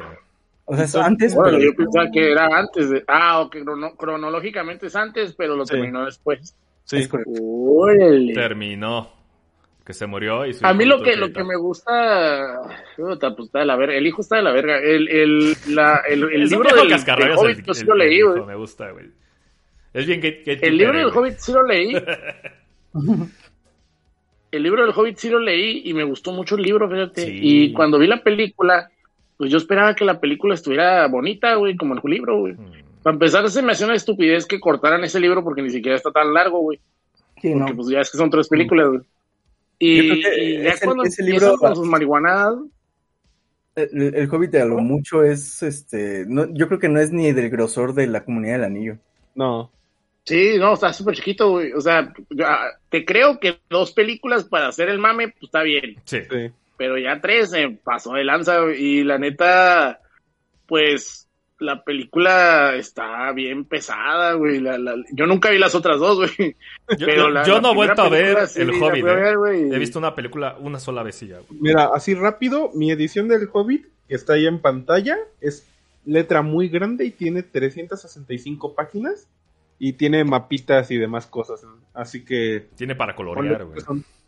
[0.66, 3.96] O sea, es antes, bueno, pero yo pensaba que era antes de, ah, ok, crono-
[3.98, 5.74] cronológicamente es antes, pero lo Sí.
[5.74, 6.56] terminó después.
[6.84, 6.98] Sí.
[6.98, 7.32] es correcto.
[7.42, 8.34] Órale.
[8.34, 9.10] Terminó.
[9.86, 12.62] Que se murió y A mí lo que, lo que me gusta,
[12.96, 16.02] puta, pues está de la verga, el hijo está de la verga, el, el, la,
[16.08, 18.46] el, libro viejo del, Hobbit el- yo sí el- lo leí, güey.
[18.46, 19.08] Me gusta, güey.
[19.94, 21.94] Es bien que, que El libro del Hobbit sí lo leí.
[24.52, 27.26] el libro del Hobbit sí lo leí y me gustó mucho el libro, fíjate.
[27.26, 27.40] Sí.
[27.42, 28.90] Y cuando vi la película,
[29.38, 32.54] pues yo esperaba que la película estuviera bonita, güey, como el libro, güey.
[32.54, 32.72] Mm.
[33.04, 36.12] Para empezar, se me hacía una estupidez que cortaran ese libro porque ni siquiera está
[36.12, 36.80] tan largo, güey.
[37.42, 37.66] Sí, no.
[37.76, 39.02] Pues ya es que son tres películas, güey.
[39.80, 40.22] Y,
[40.62, 42.60] ya ese- cuando ese libro- con sus marihuanadas,
[43.76, 47.32] El, el Hobbit a lo mucho es, este, no, yo creo que no es ni
[47.32, 48.98] del grosor de la comunidad del anillo.
[49.34, 49.72] No.
[50.26, 51.72] Sí, no, está súper chiquito, güey.
[51.74, 52.14] O sea,
[52.46, 55.96] ah, te creo que dos películas para hacer el mame, pues está bien.
[56.06, 56.20] Sí.
[56.30, 56.52] Sí.
[56.78, 58.82] Pero ya tres se pasó de lanza, güey.
[58.84, 60.00] Y la neta,
[60.68, 61.28] pues,
[61.60, 64.60] la película está bien pesada, güey.
[64.60, 66.56] La- la- yo nunca vi las otras dos, güey.
[66.98, 69.06] Yo, Pero yo- la- yo la no he vuelto a ver sí El Hobbit.
[69.06, 69.70] eh.
[69.76, 71.60] He visto una película una sola vez y ya, güey.
[71.62, 75.68] Mira, así rápido, mi edición del Hobbit, que está ahí en pantalla, es
[76.06, 79.28] letra muy grande y tiene 365 páginas
[79.84, 81.66] y tiene mapitas y demás cosas.
[81.94, 83.80] Así que Tiene para colorear, güey.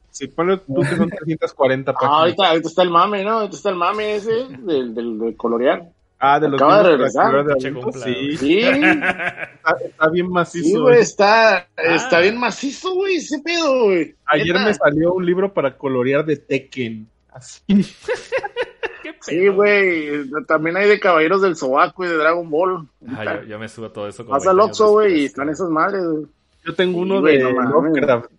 [0.09, 2.17] sí, ponle tú que son 340 Ah, páginas.
[2.19, 3.32] ahorita, ahorita está el mame, ¿no?
[3.33, 4.32] Ahorita está el mame ese
[4.64, 5.83] del, del, del colorear.
[6.17, 7.45] Ah, de los acaba de regresar.
[7.45, 7.53] de
[7.93, 10.65] sí, Sí, está, está bien macizo.
[10.65, 12.22] sí, güey, está, está Ah.
[12.22, 14.15] bien macizo, güey, ese pedo, güey.
[14.25, 17.07] Ayer me salió un libro para colorear de Tekken.
[17.34, 17.62] Así.
[19.03, 20.30] ¿Qué Sí, güey.
[20.48, 22.88] También hay de Caballeros del Sobaco y de Dragon Ball.
[23.10, 24.24] Ah, yo, yo me subo a todo eso.
[24.26, 26.26] Vas al 20 años Oxxo, güey, y están esas madres, güey.
[26.66, 27.72] Yo tengo Sí, uno güey, de no mames.
[27.72, 28.32] Lovecraft.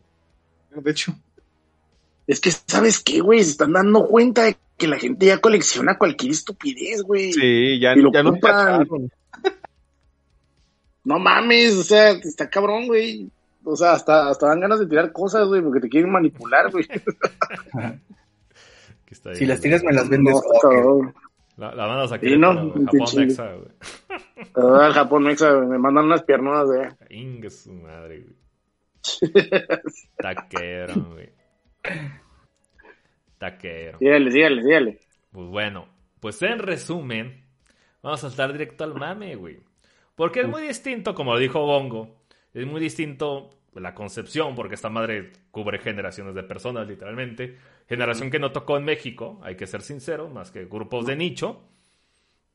[0.77, 1.15] De hecho,
[2.27, 3.43] Es que, ¿sabes qué, güey?
[3.45, 7.33] Se están dando cuenta de que la gente ya colecciona cualquier estupidez, güey.
[7.33, 9.11] sí, ya, Y lo ya cacharon.
[11.05, 13.29] No mames, o sea, está cabrón, güey.
[13.63, 16.87] O sea, hasta, hasta dan ganas de tirar cosas, güey, porque te quieren manipular, güey.
[19.15, 19.71] Que está ahí, Si las güey.
[19.71, 20.35] tiras, me las vendes.
[20.63, 21.15] No.
[21.57, 22.85] La, la mandas a Sí, no, güey.
[22.87, 23.09] Japón.
[23.17, 24.87] Mexa, güey.
[24.87, 26.93] El Japón, mexa, güey, me mandan unas piernas de...
[27.17, 28.37] Ingue su madre, güey.
[30.19, 31.31] Taquero, güey.
[33.39, 33.99] Taquero.
[33.99, 35.01] Sígale, sígale, sígale.
[35.31, 35.89] Pues bueno,
[36.21, 37.45] pues en resumen,
[38.03, 39.61] vamos a saltar directo al mame, güey.
[40.15, 42.17] Porque es muy distinto, como dijo Bongo,
[42.53, 47.59] es muy distinto la concepción, porque esta madre cubre generaciones de personas, literalmente.
[47.89, 51.63] Generación que no tocó en México, hay que ser sincero, más que grupos de nicho,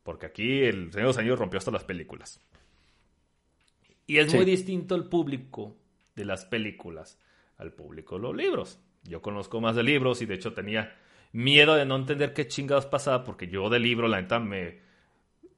[0.03, 2.41] porque aquí el Señor de los Anillos rompió hasta las películas.
[4.07, 4.37] Y es Sí.
[4.37, 5.75] muy distinto el público
[6.15, 7.19] de las películas
[7.57, 8.79] al público de los libros.
[9.03, 10.95] Yo conozco más de libros y de hecho tenía
[11.31, 14.79] miedo de no entender qué chingados pasaba porque yo de libro, la neta, me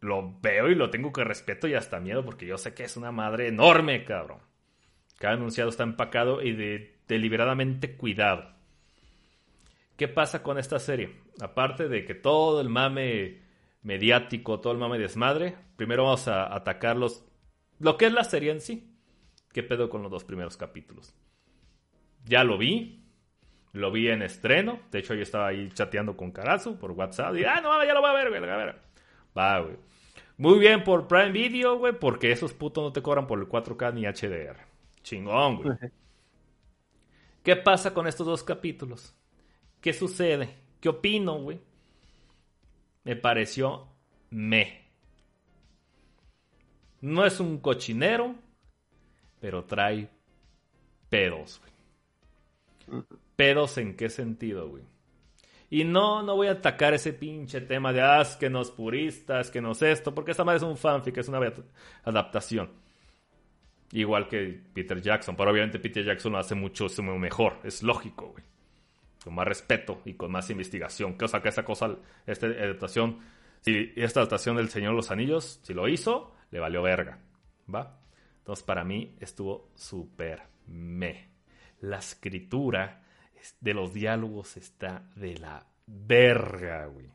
[0.02, 2.98] lo veo y lo tengo que respeto y hasta miedo porque yo sé que es
[2.98, 4.40] una madre enorme, cabrón.
[5.22, 8.56] Cada enunciado está empacado y de, deliberadamente cuidado.
[9.96, 11.16] ¿Qué pasa con esta serie?
[11.40, 13.44] Aparte de que todo el mame
[13.84, 17.24] mediático, todo el mame desmadre, primero vamos a atacar los,
[17.78, 18.96] lo que es la serie en sí.
[19.54, 21.14] ¿Qué pedo con los dos primeros capítulos?
[22.26, 23.06] Ya lo vi,
[23.74, 24.80] lo vi en estreno.
[24.90, 27.36] De hecho, yo estaba ahí chateando con Carazo por WhatsApp.
[27.36, 28.44] Y, ah, no mames, ya lo voy a ver, güey.
[28.50, 28.76] A ver.
[29.38, 29.76] Va, güey.
[30.38, 33.94] Muy bien por Prime Video, güey, porque esos putos no te cobran por el 4K
[33.94, 34.71] ni HDR.
[35.04, 35.78] Chingón, güey.
[37.44, 39.16] ¿Qué pasa con estos dos capítulos?
[39.80, 40.58] ¿Qué sucede?
[40.80, 41.60] ¿Qué opino, güey?
[43.04, 43.88] Me pareció
[44.30, 44.82] me.
[47.02, 48.36] No es un cochinero,
[49.40, 50.10] pero trae
[51.10, 51.62] pedos,
[52.88, 53.04] güey.
[53.36, 54.84] Pedos en qué sentido, güey.
[55.70, 59.50] Y no, no voy a atacar ese pinche tema de, ah, es que nos puristas,
[59.50, 61.40] que nos esto, porque esta madre es un fanfic, es una
[62.04, 62.70] adaptación.
[63.94, 66.88] Igual que Peter Jackson, pero obviamente Peter Jackson lo hace mucho
[67.18, 68.44] mejor, es lógico, güey.
[69.24, 71.18] Con más respeto y con más investigación.
[71.18, 71.96] Que, que esa cosa,
[72.26, 73.20] esta adaptación,
[73.60, 77.20] si esta adaptación del Señor de los Anillos, si lo hizo, le valió verga.
[77.74, 78.00] ¿Va?
[78.40, 81.30] Entonces, para mí estuvo súper me.
[81.82, 83.04] La escritura
[83.60, 87.12] de los diálogos está de la verga, güey.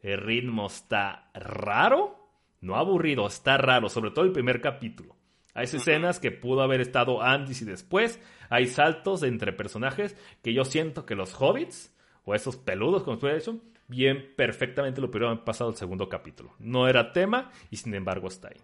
[0.00, 2.28] El ritmo está raro,
[2.60, 5.16] no aburrido, está raro, sobre todo el primer capítulo.
[5.54, 8.20] Hay escenas que pudo haber estado antes y después.
[8.50, 11.92] Hay saltos entre personajes que yo siento que los hobbits
[12.24, 16.54] o esos peludos, como estuve hecho, bien perfectamente lo haber pasado el segundo capítulo.
[16.58, 18.60] No era tema y sin embargo está ahí.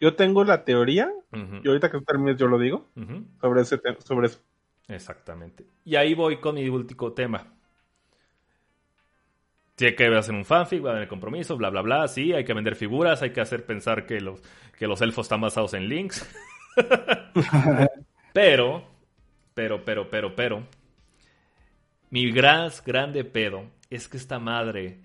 [0.00, 2.86] Yo tengo la teoría, y ahorita que termines yo lo digo,
[3.40, 4.40] sobre, ese sobre eso.
[4.88, 5.64] Exactamente.
[5.84, 7.46] Y ahí voy con mi último tema.
[9.78, 12.08] Hay que hacer un fanfic, va a haber compromiso, bla, bla, bla.
[12.08, 14.40] Sí, hay que vender figuras, hay que hacer pensar que los,
[14.78, 16.26] que los elfos están basados en links.
[18.32, 18.84] pero,
[19.52, 20.66] pero, pero, pero, pero.
[22.08, 25.00] Mi gran, grande pedo es que esta madre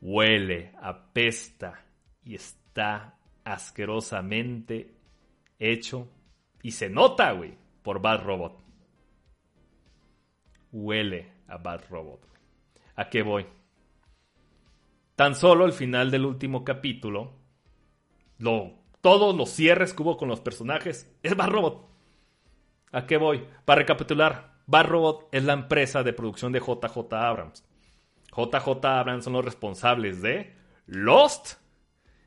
[0.00, 1.84] huele, apesta
[2.24, 4.90] y está asquerosamente
[5.58, 6.08] hecho
[6.62, 8.58] y se nota, güey, por Bad Robot.
[10.72, 12.26] Huele a Bad Robot.
[12.96, 13.46] ¿A qué voy?
[15.16, 17.32] Tan solo al final del último capítulo,
[18.38, 21.88] lo, todos los cierres que hubo con los personajes es Bad Robot.
[22.90, 23.44] ¿A qué voy?
[23.64, 27.64] Para recapitular, Bad Robot es la empresa de producción de JJ Abrams.
[28.36, 31.58] JJ Abrams son los responsables de Lost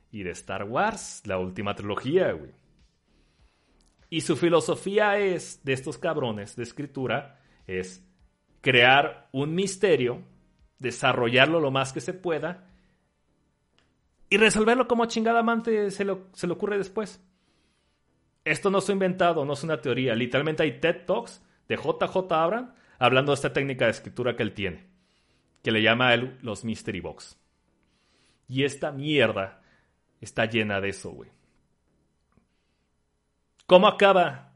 [0.10, 2.52] y de Star Wars, la última trilogía, güey.
[4.10, 8.08] Y su filosofía es, de estos cabrones de escritura, es
[8.62, 10.24] crear un misterio,
[10.80, 12.67] desarrollarlo lo más que se pueda
[14.30, 17.24] y resolverlo como chingada amante se, se le ocurre después.
[18.44, 20.16] Esto no ha inventado, no es una teoría.
[20.16, 24.54] Literalmente hay TED Talks de JJ Abrams hablando de esta técnica de escritura que él
[24.54, 24.88] tiene,
[25.62, 27.38] que le llama a él los Mystery Box.
[28.48, 29.62] Y esta mierda
[30.22, 31.30] está llena de eso, güey.
[33.66, 34.54] ¿Cómo acaba?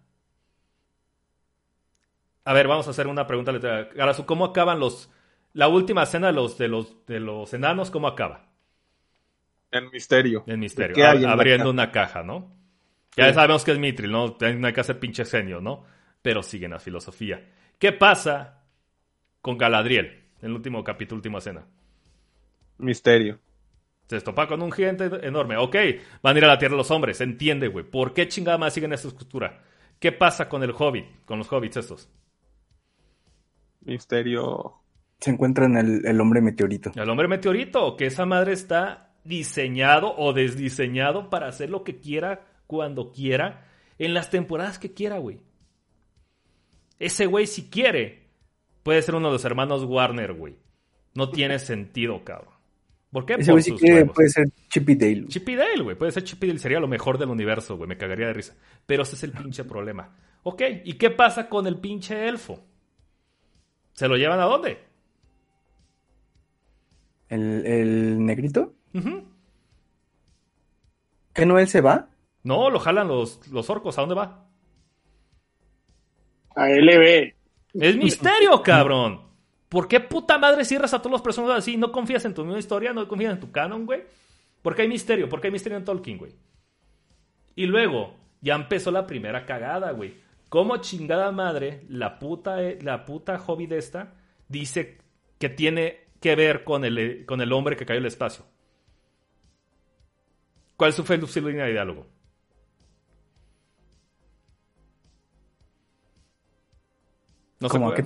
[2.45, 4.25] A ver, vamos a hacer una pregunta literaria.
[4.25, 5.11] ¿cómo acaban los...
[5.53, 8.50] La última escena de los, de los, de los enanos, ¿cómo acaba?
[9.71, 10.43] En misterio.
[10.47, 11.29] En misterio.
[11.29, 12.61] abriendo una caja, ¿no?
[13.15, 14.37] Ya sabemos que es Mitril, ¿no?
[14.39, 15.83] No hay que hacer pinche genio, ¿no?
[16.21, 17.45] Pero siguen la filosofía.
[17.77, 18.63] ¿Qué pasa
[19.41, 21.65] con Galadriel en el último capítulo, última escena?
[22.77, 23.39] Misterio.
[24.07, 25.57] Se estopa con un gigante enorme.
[25.57, 25.75] Ok,
[26.21, 27.21] van a ir a la tierra los hombres.
[27.21, 27.85] Entiende, güey.
[27.85, 29.63] ¿Por qué chingada más siguen esta estructura?
[29.99, 31.05] ¿Qué pasa con el hobbit?
[31.25, 32.09] Con los hobbits estos.
[33.81, 34.81] Misterio.
[35.19, 36.91] Se encuentra en el, el hombre meteorito.
[36.95, 42.45] El hombre meteorito, que esa madre está diseñado o desdiseñado para hacer lo que quiera
[42.67, 43.67] cuando quiera
[43.97, 45.41] en las temporadas que quiera, güey.
[46.99, 48.27] Ese güey si quiere
[48.83, 50.55] puede ser uno de los hermanos Warner, güey.
[51.13, 52.53] No tiene sentido, cabrón.
[53.11, 53.33] ¿Por qué?
[53.33, 55.27] Ese güey si quiere puede ser Chippy Dale.
[55.27, 55.97] Chippy Dale, güey.
[55.97, 56.59] Puede ser Chippy Dale.
[56.59, 57.89] Sería lo mejor del universo, güey.
[57.89, 58.55] Me cagaría de risa.
[58.85, 60.15] Pero ese es el pinche problema.
[60.43, 62.63] Ok, ¿y qué pasa con el pinche elfo?
[63.93, 64.79] ¿Se lo llevan a dónde?
[67.27, 68.73] ¿El, el negrito?
[71.33, 72.09] ¿Que no él se va?
[72.43, 73.97] No, lo jalan los, los orcos.
[73.97, 74.47] ¿A dónde va?
[76.55, 77.33] A LB.
[77.73, 79.21] Es misterio, cabrón.
[79.69, 81.77] ¿Por qué puta madre cierras a todos los personajes así?
[81.77, 82.91] ¿No confías en tu misma historia?
[82.91, 84.03] ¿No confías en tu canon, güey?
[84.61, 86.33] Porque hay misterio, porque hay misterio en Tolkien, güey.
[87.55, 90.15] Y luego, ya empezó la primera cagada, güey.
[90.49, 94.15] ¿Cómo chingada madre la puta, la puta hobby de esta
[94.49, 94.97] dice
[95.39, 98.43] que tiene que ver con el, con el hombre que cayó el espacio?
[100.81, 102.07] ¿Cuál es su, línea de diálogo?
[107.61, 108.01] ¿a, qué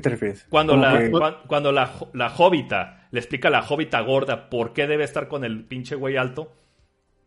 [0.00, 0.46] te refieres?
[0.48, 5.02] Cuando, la, cuando la, la hobbita le explica a la hobbita gorda por qué debe
[5.02, 6.52] estar con el pinche güey alto.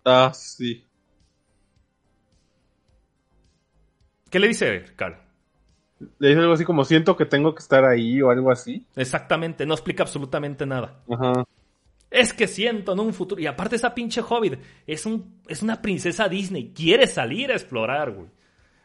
[0.06, 0.88] Ah, sí.
[4.30, 5.18] ¿Qué le dice, Carl?
[6.20, 8.88] Le dice algo así como siento que tengo que estar ahí o algo así.
[8.96, 11.04] Exactamente, no explica absolutamente nada.
[11.10, 11.44] Ajá.
[12.14, 13.42] Es que siento en un futuro.
[13.42, 16.72] Y aparte, esa pinche hobbit es, un, es una princesa Disney.
[16.72, 18.28] Quiere salir a explorar, güey.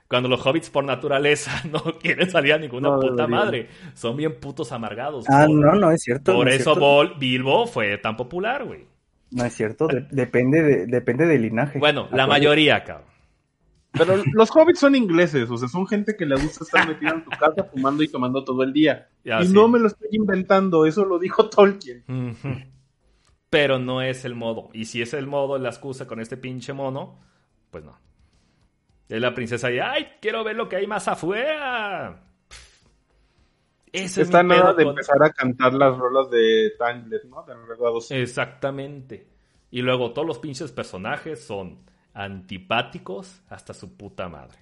[0.09, 3.69] Cuando los hobbits por naturaleza no quieren salir a ninguna puta madre.
[3.93, 5.27] Son bien putos amargados.
[5.29, 6.33] Ah, no, no es cierto.
[6.35, 6.75] Por eso
[7.19, 8.87] Bilbo fue tan popular, güey.
[9.31, 9.89] No es cierto.
[10.11, 11.79] depende, de, depende del linaje.
[11.79, 13.09] Bueno, la mayoría, cabrón.
[13.93, 17.25] Pero los hobbits son ingleses, o sea, son gente que le gusta estar metida en
[17.25, 19.09] su casa fumando y tomando todo el día.
[19.25, 19.53] Ya, y sí.
[19.53, 22.03] no me lo estoy inventando, eso lo dijo Tolkien.
[23.51, 24.69] Pero no es el modo.
[24.73, 27.19] Y si es el modo, la excusa con este pinche mono,
[27.71, 27.99] pues no.
[29.09, 30.07] Es la princesa y, ¡ay!
[30.21, 32.25] Quiero ver lo que hay más afuera.
[33.91, 37.43] Ese es Está mi nada de con- empezar a cantar las rolas de Tangled, ¿no?
[37.45, 38.11] De Enredados.
[38.11, 39.27] Exactamente.
[39.71, 41.79] Y luego todos los pinches personajes son
[42.13, 44.59] antipáticos hasta su puta madre.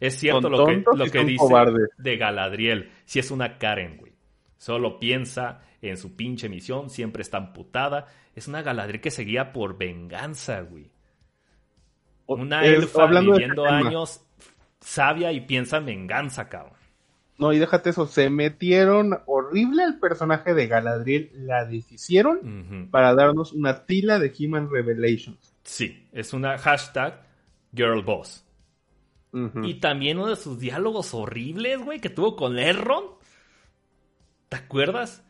[0.00, 1.88] Es cierto lo que, lo que dice cobardes.
[1.98, 2.90] de Galadriel.
[3.04, 4.12] Si es una Karen, güey.
[4.58, 8.06] Solo piensa en su pinche misión, siempre está amputada.
[8.34, 10.90] Es una Galadriel que seguía por venganza, güey.
[12.26, 14.22] Una elfa viviendo años
[14.80, 16.74] sabia y piensa en venganza, cabrón.
[17.38, 23.52] No, y déjate eso, se metieron horrible al personaje de Galadriel, la deshicieron para darnos
[23.52, 25.54] una tila de Human Revelations.
[25.62, 27.22] Sí, es una hashtag
[27.74, 28.44] girlboss.
[29.62, 33.04] Y también uno de sus diálogos horribles, güey, que tuvo con Erron.
[34.48, 35.22] ¿Te acuerdas?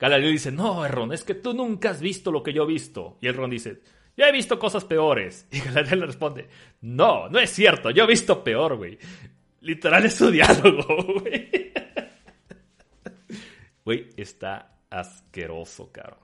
[0.00, 3.18] Galadriel dice, no, Erron, es que tú nunca has visto lo que yo he visto.
[3.20, 3.82] Y Erron dice,
[4.16, 5.46] yo he visto cosas peores.
[5.52, 6.48] Y Galadriel le responde,
[6.80, 8.98] no, no es cierto, yo he visto peor, güey.
[9.60, 11.72] Literal es su diálogo, güey.
[13.84, 16.18] Güey, está asqueroso, cabrón.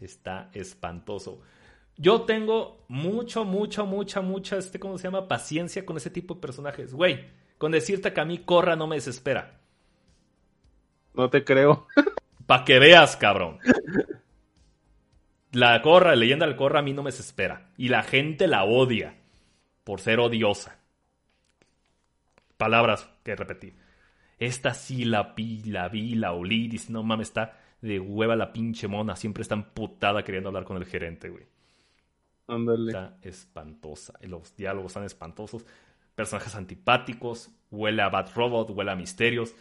[0.00, 1.42] Está espantoso.
[1.98, 5.28] Yo tengo mucho, mucho, mucha, mucha, este, ¿cómo se llama?
[5.28, 6.94] Paciencia con ese tipo de personajes.
[6.94, 7.26] Güey,
[7.58, 9.60] con decirte que a mí Corra no me desespera.
[11.12, 11.86] No te creo.
[12.48, 13.58] Pa' que veas, cabrón.
[15.52, 17.72] La Corra, la leyenda del Corra a mí no me desespera.
[17.76, 19.16] Y la gente la odia
[19.84, 20.78] por ser odiosa.
[22.56, 23.74] Palabras que repetí.
[24.38, 26.68] Esta sí la vi, la vi, la olí.
[26.68, 29.14] Dice, no mames, está de hueva la pinche mona.
[29.14, 31.44] Siempre está emputada queriendo hablar con el gerente, güey.
[32.46, 32.92] Ándale.
[32.92, 34.14] Está espantosa.
[34.22, 35.66] Los diálogos están espantosos.
[36.14, 37.50] Personajes antipáticos.
[37.70, 38.70] Huele a Bad Robot.
[38.70, 39.54] Huele a misterios.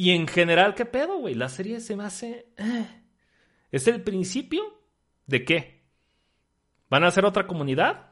[0.00, 1.34] Y en general, ¿qué pedo, güey?
[1.34, 2.46] La serie se me hace.
[2.56, 3.02] eh.
[3.72, 4.62] ¿Es el principio
[5.26, 5.82] de qué?
[6.88, 8.06] ¿Van a hacer otra comunidad?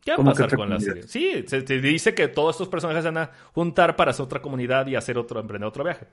[0.00, 1.02] ¿Qué va a ¿Cómo que pasar con la serie?
[1.02, 4.86] Sí, se, se dice que todos estos personajes van a juntar para hacer otra comunidad
[4.86, 6.06] y hacer otro, emprender otro viaje.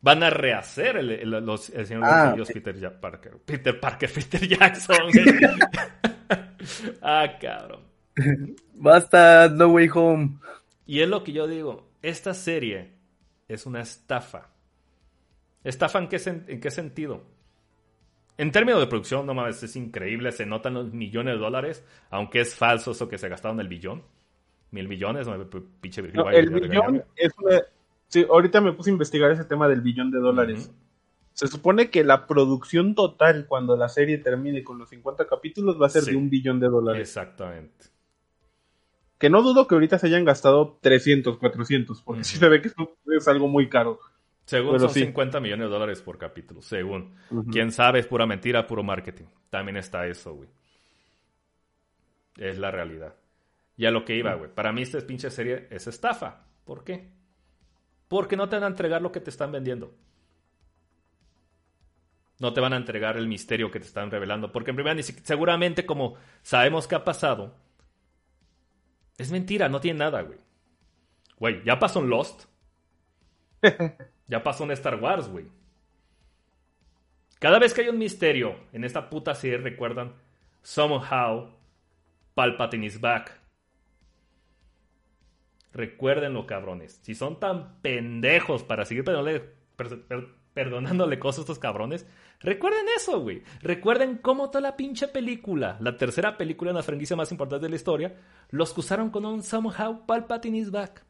[0.00, 2.48] Van a rehacer el, el- los, el Señor de los Ah, Anillos.
[2.50, 3.38] Peter Parker.
[3.44, 4.96] Peter Parker, Peter Jackson.
[7.02, 7.82] ah, cabrón.
[8.74, 10.38] Basta, No Way Home.
[10.86, 11.88] Y es lo que yo digo.
[12.02, 12.92] Esta serie
[13.48, 14.50] es una estafa.
[15.64, 17.24] ¿Estafa en qué, en qué sentido?
[18.38, 20.30] En términos de producción, no mames, es increíble.
[20.30, 21.84] Se notan los millones de dólares.
[22.10, 24.02] Aunque es falso eso que se gastaron el billón.
[24.70, 25.48] Mil millones, no,
[25.80, 27.62] pinche Virgil No, vaya el billón es una...
[28.08, 30.70] Sí, ahorita me puse a investigar ese tema del billón de dólares.
[31.32, 35.86] Se supone que la producción total cuando la serie termine con los 50 capítulos va
[35.86, 36.12] a ser Sí.
[36.12, 37.00] de un billón de dólares.
[37.00, 37.86] Exactamente.
[39.18, 42.44] Que no dudo que ahorita se hayan gastado 300, 400, porque sí Ujú.
[42.44, 42.70] se ve que
[43.16, 43.98] es algo muy caro.
[44.44, 45.00] Según Pero son sí.
[45.06, 46.62] 50 millones de dólares por capítulo.
[46.62, 47.16] Según.
[47.50, 49.24] Quién sabe, es pura mentira, puro marketing.
[49.50, 50.48] También está eso, güey.
[52.36, 53.14] Es la realidad.
[53.76, 54.50] Y a lo que iba, güey.
[54.54, 56.44] Para mí esta pinche serie es estafa.
[56.64, 57.08] ¿Por qué?
[58.08, 59.94] Porque no te van a entregar lo que te están vendiendo.
[62.38, 64.52] No te van a entregar el misterio que te están revelando.
[64.52, 67.54] Porque en primera, seguramente como sabemos que ha pasado,
[69.18, 70.38] es mentira, no tiene nada, güey.
[71.38, 72.44] Güey, ya pasó en Lost.
[74.28, 75.46] ya pasó en Star Wars, güey.
[77.38, 80.12] Cada vez que hay un misterio en esta puta serie, recuerdan,
[80.62, 81.50] somehow,
[82.34, 83.38] Palpatine is back.
[85.72, 86.98] Recuérdenlo, cabrones.
[87.02, 89.04] Si son tan pendejos para seguir
[90.56, 92.06] perdonándole, per- per- perdonándole cosas a estos cabrones,
[92.40, 93.42] recuerden eso, güey.
[93.60, 97.70] Recuerden cómo toda la pinche película, la tercera película en la franquicia más importante de
[97.70, 98.14] la historia,
[98.50, 101.04] los acusaron con un somehow Palpatine is back.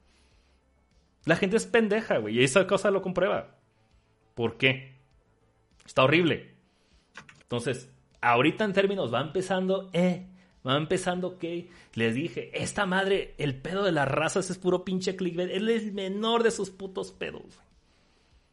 [1.24, 3.56] La gente es pendeja, güey, y esa cosa lo comprueba.
[4.34, 4.96] ¿Por qué?
[5.84, 6.54] Está horrible.
[7.42, 10.26] Entonces, ahorita en términos va empezando, eh,
[10.66, 15.16] va empezando que les dije, esta madre, el pedo de las razas es puro pinche
[15.16, 15.50] clickbait.
[15.50, 17.60] Él es el menor de sus putos pedos.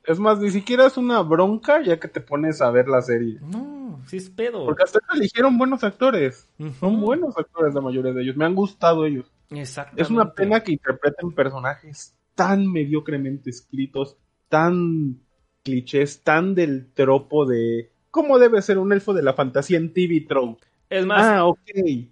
[0.06, 3.40] Es más, ni siquiera es una bronca ya que te pones a ver la serie.
[3.42, 4.66] No, sí es pedo.
[4.66, 6.50] Porque hasta eligieron buenos actores.
[6.80, 8.36] Son buenos actores la mayoría de ellos.
[8.36, 9.32] Me han gustado ellos.
[9.50, 10.02] Exactamente.
[10.02, 14.18] Es una pena que interpreten personajes tan mediocremente escritos,
[14.50, 15.22] tan
[15.64, 20.26] clichés, tan del tropo de cómo debe ser un elfo de la fantasía en TV
[20.28, 20.66] trope.
[20.90, 21.60] Es más, ah, ok.
[21.66, 22.08] es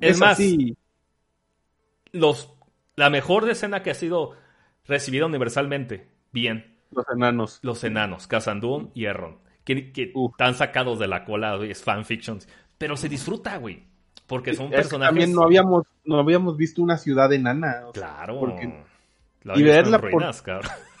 [0.00, 0.76] Es, más, así.
[2.12, 2.50] los,
[2.96, 4.32] la mejor escena que ha sido
[4.86, 7.58] recibida universalmente, bien, Los enanos.
[7.62, 12.48] los enanos, Kazandun y Erron, que, que están sacados de la cola, es fanfictions.
[12.78, 13.84] pero se disfruta, güey.
[14.26, 15.10] Porque son Es personajes.
[15.10, 17.82] también no habíamos, no habíamos visto una ciudad enana.
[17.86, 18.40] o sea, Claro.
[18.40, 18.82] porque-
[19.42, 20.42] La y verla ruinas.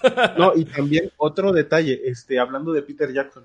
[0.36, 3.44] No, y también otro detalle, este, hablando de Peter Jackson.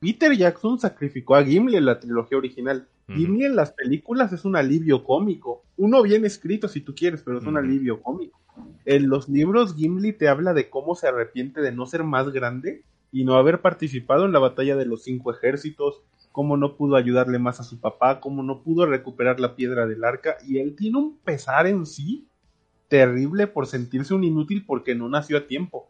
[0.00, 2.88] Peter Jackson sacrificó a Gimli en la trilogía original.
[3.08, 5.64] Gimli en las películas es un alivio cómico.
[5.76, 8.38] Uno bien escrito si tú quieres, pero es un alivio cómico.
[8.84, 12.84] En los libros Gimli te habla de cómo se arrepiente de no ser más grande
[13.10, 17.38] y no haber participado en la batalla de los cinco ejércitos, cómo no pudo ayudarle
[17.38, 20.98] más a su papá, cómo no pudo recuperar la piedra del arca, y él tiene
[20.98, 22.28] un pesar en sí
[22.88, 25.88] terrible por sentirse un inútil porque no nació a tiempo.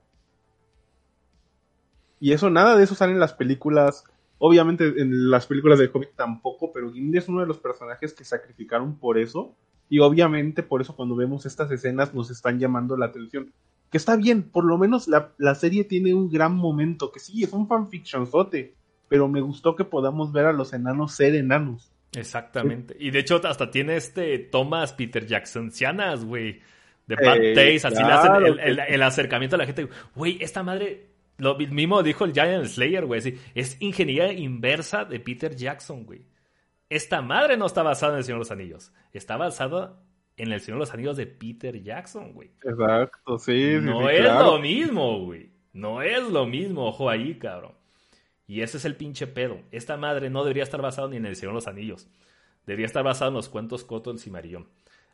[2.21, 4.05] Y eso, nada de eso sale en las películas.
[4.39, 8.25] Obviamente en las películas de Hobbit tampoco, pero Gimli es uno de los personajes que
[8.25, 9.55] sacrificaron por eso.
[9.91, 13.52] Y obviamente por eso cuando vemos estas escenas nos están llamando la atención.
[13.91, 17.10] Que está bien, por lo menos la, la serie tiene un gran momento.
[17.10, 18.75] Que sí, es un fanfictionzote.
[19.08, 21.91] Pero me gustó que podamos ver a los enanos ser enanos.
[22.15, 22.94] Exactamente.
[23.00, 26.60] Y de hecho, hasta tiene este tomas Peter Jacksonianas, güey.
[27.07, 27.86] De Eh, Bad Taste.
[27.86, 29.89] Así claro, le hacen el- el acercamiento a la gente.
[30.15, 31.07] Güey, esta madre.
[31.39, 33.20] Lo mismo dijo el Giant Slayer, güey.
[33.20, 36.26] sí, es ingeniería inversa de Peter Jackson, güey.
[36.91, 38.92] Esta madre no está basada en el Señor de los Anillos.
[39.12, 40.00] Está basada
[40.36, 42.50] en el Señor de los Anillos de Peter Jackson, güey.
[42.65, 43.76] Exacto, sí.
[43.81, 44.52] No sí, es claro.
[44.52, 45.50] lo mismo, güey.
[45.73, 47.73] No es lo mismo, ojo ahí, cabrón.
[48.47, 49.60] Y ese es el pinche pedo.
[49.70, 52.08] Esta madre no debería estar basada ni en el Señor de los Anillos.
[52.67, 54.68] Debería estar basado en los cuentos Coto del Cimarillón.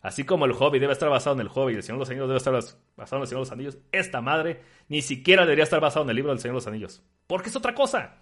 [0.05, 2.11] Así como el Hobbit debe estar basado en el Hobbit y el Señor de los
[2.11, 5.45] Anillos debe estar bas- basado en el Señor de los Anillos, esta madre ni siquiera
[5.45, 7.03] debería estar basado en el libro del Señor de los Anillos.
[7.27, 8.15] Porque es otra cosa.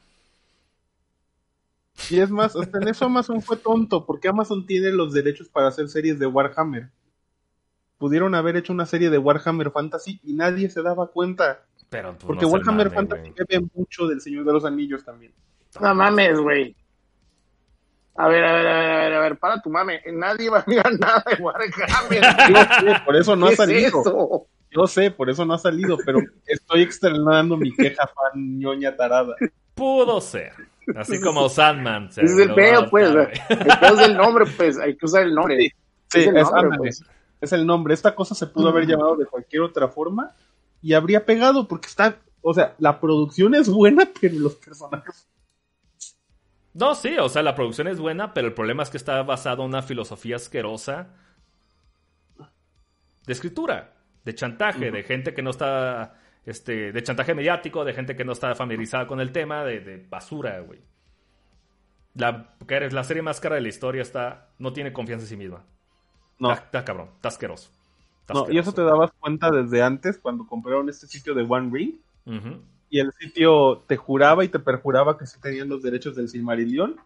[2.09, 5.67] Y es más, hasta en eso Amazon fue tonto, porque Amazon tiene los derechos para
[5.69, 6.91] hacer series de Warhammer.
[7.99, 11.65] Pudieron haber hecho una serie de Warhammer Fantasy y nadie se daba cuenta.
[11.91, 15.33] Pero pues, Porque no Warhammer Fantasy bebe mucho del Señor de los Anillos también.
[15.81, 16.77] No mames, güey.
[18.15, 20.01] A ver, a ver, a ver, a ver, a ver, para tu mame.
[20.13, 22.23] Nadie va a mirar nada de Warhammer.
[22.51, 22.57] Yo
[22.93, 24.47] sé, por eso no ha ¿Qué es salido.
[24.71, 29.35] Yo sé, por eso no ha salido, pero estoy externando mi queja fan ñoña tarada.
[29.75, 30.53] Pudo ser.
[30.97, 32.07] Así como Sandman.
[32.09, 33.09] Ese es el pedo, pues.
[33.49, 34.79] El pedo es el nombre, pues.
[34.79, 35.59] Hay que usar el nombre.
[35.59, 35.71] Sí,
[36.09, 37.05] Sí, Es el es, nombre, pues.
[37.41, 37.95] es el nombre.
[37.95, 40.33] Esta cosa se pudo haber llamado de cualquier otra forma
[40.83, 45.27] y habría pegado porque está, o sea, la producción es buena, pero los personajes
[46.75, 49.63] No, sí, o sea, la producción es buena, pero el problema es que está basado
[49.63, 51.09] en una filosofía asquerosa
[53.27, 53.93] de escritura,
[54.25, 58.33] de chantaje, de gente que no está, este, de chantaje mediático, de gente que no
[58.33, 60.81] está familiarizada con el tema, de, de basura, güey.
[62.15, 65.65] La, la serie más cara de la historia está, no tiene confianza en sí misma.
[66.39, 66.53] no.
[66.53, 67.71] Está, está cabrón, está asqueroso.
[68.21, 71.71] Está No, y eso te dabas cuenta desde antes cuando compraron este sitio de One
[71.73, 71.95] Ring.
[72.93, 76.97] Y el sitio te juraba y te perjuraba que sí tenían los derechos del Silmarillion.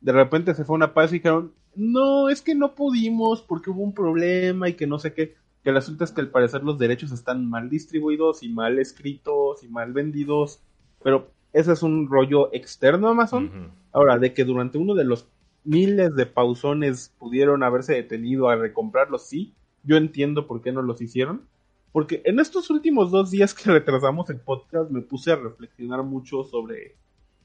[0.00, 3.82] De repente se fue una paz y dijeron, no, es que no pudimos porque hubo
[3.82, 5.34] un problema y que no sé qué.
[5.64, 9.68] Que resulta es que al parecer los derechos están mal distribuidos y mal escritos y
[9.68, 10.60] mal vendidos.
[11.02, 13.72] Pero ese es un rollo externo a Amazon.
[13.90, 15.26] Ahora, de que durante uno de los
[15.64, 21.00] miles de pausones pudieron haberse detenido a recomprarlos, sí, yo entiendo por qué no los
[21.00, 21.48] hicieron.
[21.92, 26.44] Porque en estos últimos dos días que retrasamos el podcast me puse a reflexionar mucho
[26.44, 26.96] sobre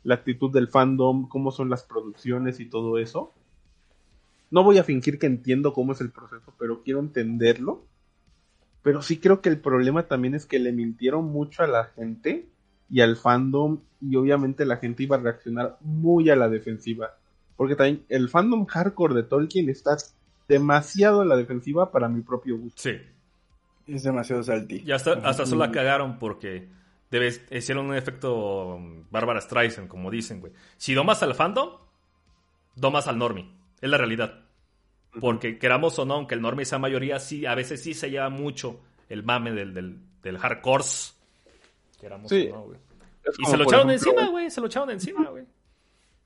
[0.03, 3.33] la actitud del fandom, cómo son las producciones y todo eso.
[4.49, 7.85] No voy a fingir que entiendo cómo es el proceso, pero quiero entenderlo.
[8.81, 12.47] Pero sí creo que el problema también es que le mintieron mucho a la gente
[12.89, 17.17] y al fandom y obviamente la gente iba a reaccionar muy a la defensiva.
[17.57, 19.97] Porque también el fandom hardcore de Tolkien está
[20.47, 22.81] demasiado a la defensiva para mi propio gusto.
[22.81, 22.91] Sí,
[23.87, 24.83] Es demasiado salty.
[24.85, 26.67] Y hasta, hasta solo la cagaron porque
[27.09, 30.53] debes, hicieron un efecto um, Bárbara Streisand, como dicen, güey.
[30.77, 31.69] Si domas al fandom,
[32.75, 33.49] domas al normie.
[33.81, 34.41] Es la realidad.
[35.19, 38.29] Porque queramos o no, aunque el normie sea mayoría, sí, a veces sí se lleva
[38.29, 40.83] mucho el mame del, del, del hardcore.
[41.99, 42.49] Queramos Sí.
[42.51, 42.79] o no, güey.
[43.39, 44.51] Y se lo echaron ejemplo, encima, güey.
[44.51, 45.45] Se lo echaron encima, güey.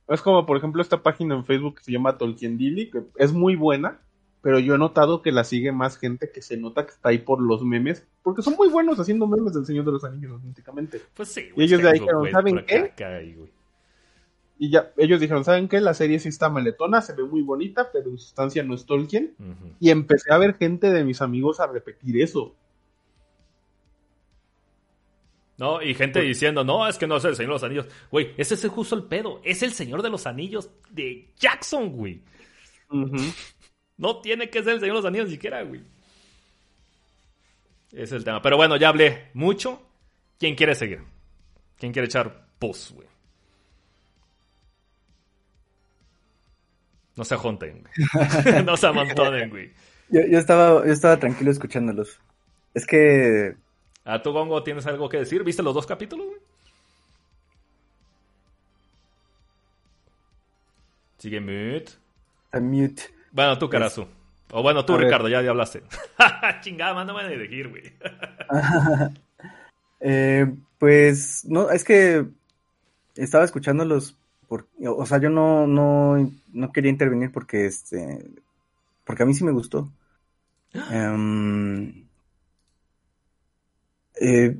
[0.08, 3.32] Es como, por ejemplo, esta página en Facebook que se llama Tolkien Dilly, que es
[3.32, 4.00] muy buena,
[4.42, 7.20] pero yo he notado que la sigue más gente que se nota que está ahí
[7.20, 11.02] por los memes, porque son muy buenos haciendo memes del Señor de los Anillos, auténticamente.
[11.14, 13.04] Pues sí, Y ellos de ahí dijeron, güey, ¿saben qué?
[13.04, 13.52] ahí, güey.
[14.58, 15.82] Y ya, ellos dijeron, ¿saben qué?
[15.82, 19.36] La serie sí está maletona, se ve muy bonita, pero en sustancia no es Tolkien.
[19.80, 22.56] Y empecé a ver gente de mis amigos a repetir eso.
[25.58, 27.86] No, y gente diciendo, no, es que no es el Señor de los Anillos.
[28.12, 29.42] Güey, ese es justo el pedo.
[29.44, 32.22] Es el Señor de los Anillos de Jackson, güey.
[32.90, 33.18] Ujú.
[34.02, 35.80] No tiene que ser el Señor de los Anillos ni siquiera, güey.
[37.92, 38.42] Ese es el tema.
[38.42, 39.80] Pero bueno, ya hablé mucho.
[40.40, 41.04] ¿Quién quiere seguir?
[41.78, 43.08] ¿Quién quiere echar pus, güey?
[47.16, 48.64] No se junten, güey.
[48.66, 49.72] no se amontonen, güey.
[50.10, 52.20] Yo, yo, estaba, yo estaba tranquilo escuchándolos.
[52.74, 53.56] Es que...
[54.04, 55.44] ¿A tu Gongo tienes algo que decir?
[55.44, 56.40] ¿Viste los dos capítulos, güey?
[61.20, 61.92] Sigue mute.
[62.60, 63.21] mute.
[63.32, 64.06] Bueno, tú, Carazu.
[64.52, 65.84] O bueno, tú, Ricardo, ya, ya hablaste.
[66.62, 67.84] Chingada, mándame a elegir, güey.
[70.02, 72.26] eh, pues, no, es que
[73.16, 78.30] estaba escuchándolos por, o sea, yo no, no, no quería intervenir porque este,
[79.06, 79.90] porque a mí sí me gustó.
[80.74, 81.90] Um,
[84.20, 84.56] eh,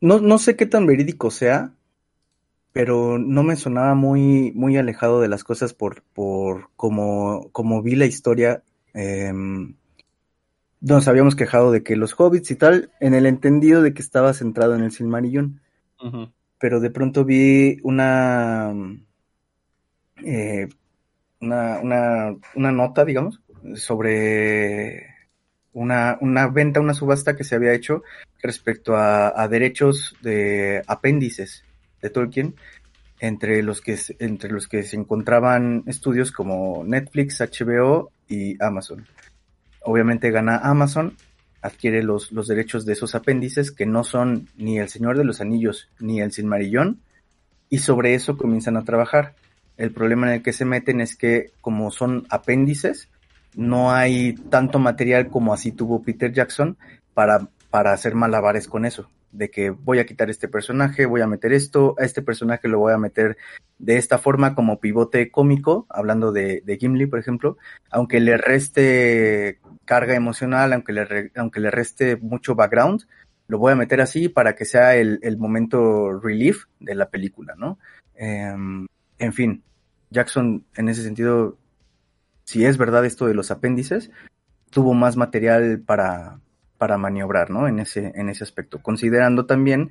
[0.00, 1.72] no, no sé qué tan verídico sea,
[2.74, 7.94] pero no me sonaba muy, muy alejado de las cosas por, por como, como vi
[7.94, 8.64] la historia.
[8.94, 9.32] Eh,
[10.80, 14.34] nos habíamos quejado de que los hobbits y tal, en el entendido de que estaba
[14.34, 15.60] centrado en el Silmarillón.
[16.58, 18.74] Pero de pronto vi una,
[20.24, 20.68] eh,
[21.40, 23.40] una, una, una, nota, digamos,
[23.76, 25.06] sobre
[25.72, 28.02] una, una venta, una subasta que se había hecho
[28.42, 31.64] respecto a, a derechos de apéndices
[32.04, 32.54] de Tolkien,
[33.18, 39.06] entre los que entre los que se encontraban estudios como Netflix, HBO y Amazon.
[39.80, 41.16] Obviamente gana Amazon,
[41.62, 45.40] adquiere los, los derechos de esos apéndices que no son ni El Señor de los
[45.40, 47.00] Anillos ni El Silmarillón,
[47.70, 49.34] y sobre eso comienzan a trabajar.
[49.78, 53.08] El problema en el que se meten es que como son apéndices,
[53.56, 56.76] no hay tanto material como así tuvo Peter Jackson
[57.14, 59.08] para, para hacer malabares con eso.
[59.34, 62.78] De que voy a quitar este personaje, voy a meter esto, a este personaje lo
[62.78, 63.36] voy a meter
[63.78, 67.58] de esta forma como pivote cómico, hablando de, de Gimli, por ejemplo,
[67.90, 73.06] aunque le reste carga emocional, aunque le, aunque le reste mucho background,
[73.48, 77.54] lo voy a meter así para que sea el, el momento relief de la película,
[77.56, 77.78] ¿no?
[78.14, 78.54] Eh,
[79.18, 79.62] en fin,
[80.10, 81.58] Jackson en ese sentido
[82.44, 84.10] si es verdad esto de los apéndices,
[84.70, 86.40] tuvo más material para,
[86.84, 87.66] para maniobrar, ¿no?
[87.66, 89.88] En ese, en ese aspecto, considerando también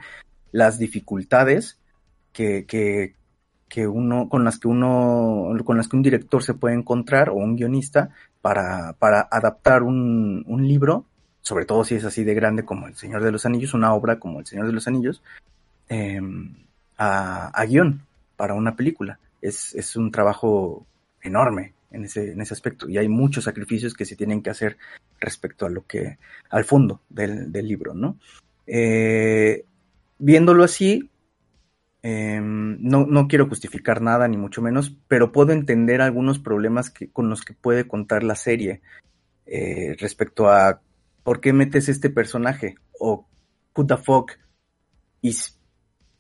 [0.52, 1.80] las dificultades
[2.32, 3.16] que, que,
[3.68, 7.34] que uno, con las que uno, con las que un director se puede encontrar o
[7.34, 8.12] un guionista
[8.44, 11.06] para, para adaptar un, un libro,
[11.42, 14.20] sobre todo si es así de grande como El Señor de los Anillos, una obra
[14.20, 15.24] como El Señor de los Anillos,
[15.90, 16.22] eh,
[17.00, 18.04] a, a guion
[18.38, 19.18] para una película.
[19.42, 20.86] Es, es un trabajo
[21.24, 22.90] enorme, en ese, en ese aspecto.
[22.90, 24.78] Y hay muchos sacrificios que se tienen que hacer
[25.20, 26.18] respecto a lo que,
[26.50, 28.18] al fondo del, del libro, ¿no?
[28.68, 29.66] Eh,
[30.18, 31.10] viéndolo así,
[32.02, 37.10] eh, no, no, quiero justificar nada, ni mucho menos, pero puedo entender algunos problemas que,
[37.10, 38.82] con los que puede contar la serie
[39.46, 40.82] eh, respecto a
[41.24, 43.26] por qué metes este personaje o
[43.74, 44.34] who the fuck
[45.22, 45.58] is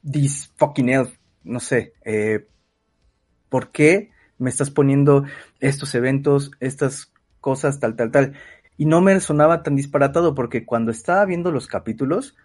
[0.09, 2.47] this fucking elf, no sé, eh,
[3.49, 4.12] ¿por qué
[4.43, 5.23] me estás poniendo
[5.59, 8.33] estos eventos, estas cosas, tal, tal, tal.
[8.77, 12.35] Y no me sonaba tan disparatado porque cuando estaba viendo los capítulos,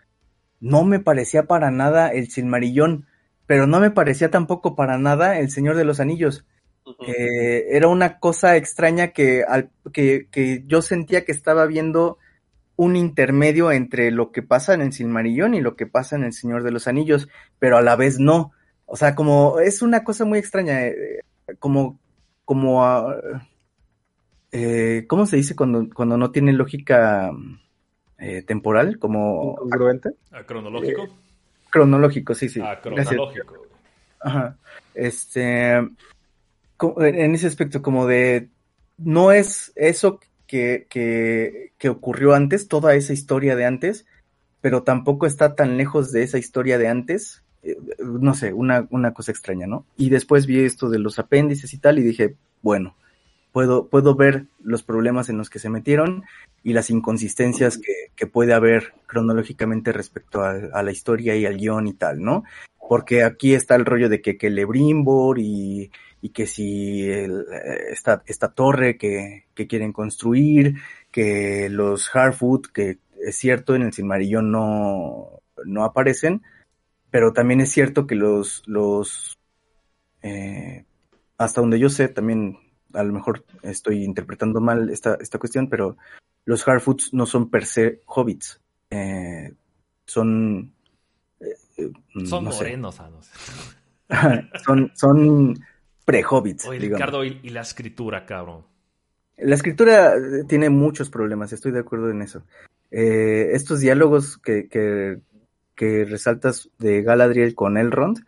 [0.60, 3.06] no me parecía para nada el Silmarillón,
[3.46, 6.46] pero no me parecía tampoco para nada el Señor de los Anillos.
[6.84, 7.08] Uh -huh.
[7.08, 12.18] eh, era una cosa extraña que, al, que, que yo sentía que estaba viendo
[12.76, 16.32] un intermedio entre lo que pasa en el Silmarillón y lo que pasa en el
[16.32, 17.28] Señor de los Anillos,
[17.58, 18.52] pero a la vez no.
[18.86, 20.86] O sea, como es una cosa muy extraña.
[20.86, 21.20] Eh,
[21.58, 21.98] como,
[22.44, 23.14] como, uh,
[24.52, 27.30] eh, ¿cómo se dice cuando, cuando no tiene lógica
[28.18, 28.98] eh, temporal?
[28.98, 29.56] Como...
[29.56, 30.10] ¿Congruente?
[30.32, 31.04] ¿A cronológico?
[31.04, 31.10] Eh,
[31.70, 32.60] cronológico, sí, sí.
[32.62, 33.26] Ah, cronológico.
[33.26, 33.46] Gracias.
[34.20, 34.56] Ajá.
[34.94, 38.48] Este, en ese aspecto como de,
[38.96, 44.06] no es eso que, que, que ocurrió antes, toda esa historia de antes,
[44.60, 47.44] pero tampoco está tan lejos de esa historia de antes
[47.98, 49.84] no sé, una, una cosa extraña, ¿no?
[49.96, 52.94] Y después vi esto de los apéndices y tal y dije, bueno,
[53.52, 56.24] puedo, puedo ver los problemas en los que se metieron
[56.62, 61.56] y las inconsistencias que, que puede haber cronológicamente respecto a, a, la historia y al
[61.56, 62.44] guion y tal, ¿no?
[62.88, 65.90] Porque aquí está el rollo de que, que Lebrimbor y,
[66.22, 67.44] y que si el,
[67.90, 70.76] esta, esta torre que, que quieren construir,
[71.10, 76.42] que los Harfoot, que es cierto, en el Silmarillón no, no aparecen,
[77.10, 79.38] pero también es cierto que los, los
[80.22, 80.84] eh,
[81.36, 82.58] hasta donde yo sé, también
[82.92, 85.96] a lo mejor estoy interpretando mal esta, esta cuestión, pero
[86.44, 89.54] los Harfoots no son per se hobbits, eh,
[90.06, 90.72] son...
[91.40, 91.92] Eh,
[92.24, 93.02] son no morenos, sé.
[94.64, 95.58] son, son
[96.04, 96.66] pre-hobbits.
[96.66, 98.64] Oye, Ricardo, ¿y, ¿y la escritura, cabrón?
[99.36, 100.14] La escritura
[100.48, 102.42] tiene muchos problemas, estoy de acuerdo en eso.
[102.90, 105.18] Eh, estos diálogos que, que,
[105.78, 108.18] que, resaltas de Galadriel con Elrond,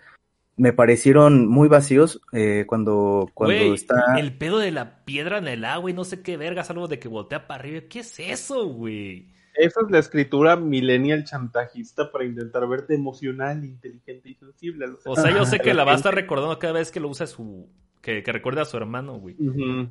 [0.57, 4.19] me parecieron muy vacíos eh, cuando, cuando está...
[4.19, 6.99] el pedo de la piedra en el agua y no sé qué vergas, algo de
[6.99, 7.81] que voltea para arriba.
[7.89, 9.29] ¿Qué es eso, güey?
[9.55, 14.87] Esa es la escritura millennial chantajista para intentar verte emocional, inteligente y sensible.
[15.05, 17.27] O sea, yo sé que la va a estar recordando cada vez que lo usa
[17.27, 17.69] su...
[18.01, 19.37] Que, que recuerde a su hermano, güey.
[19.39, 19.91] Ujú.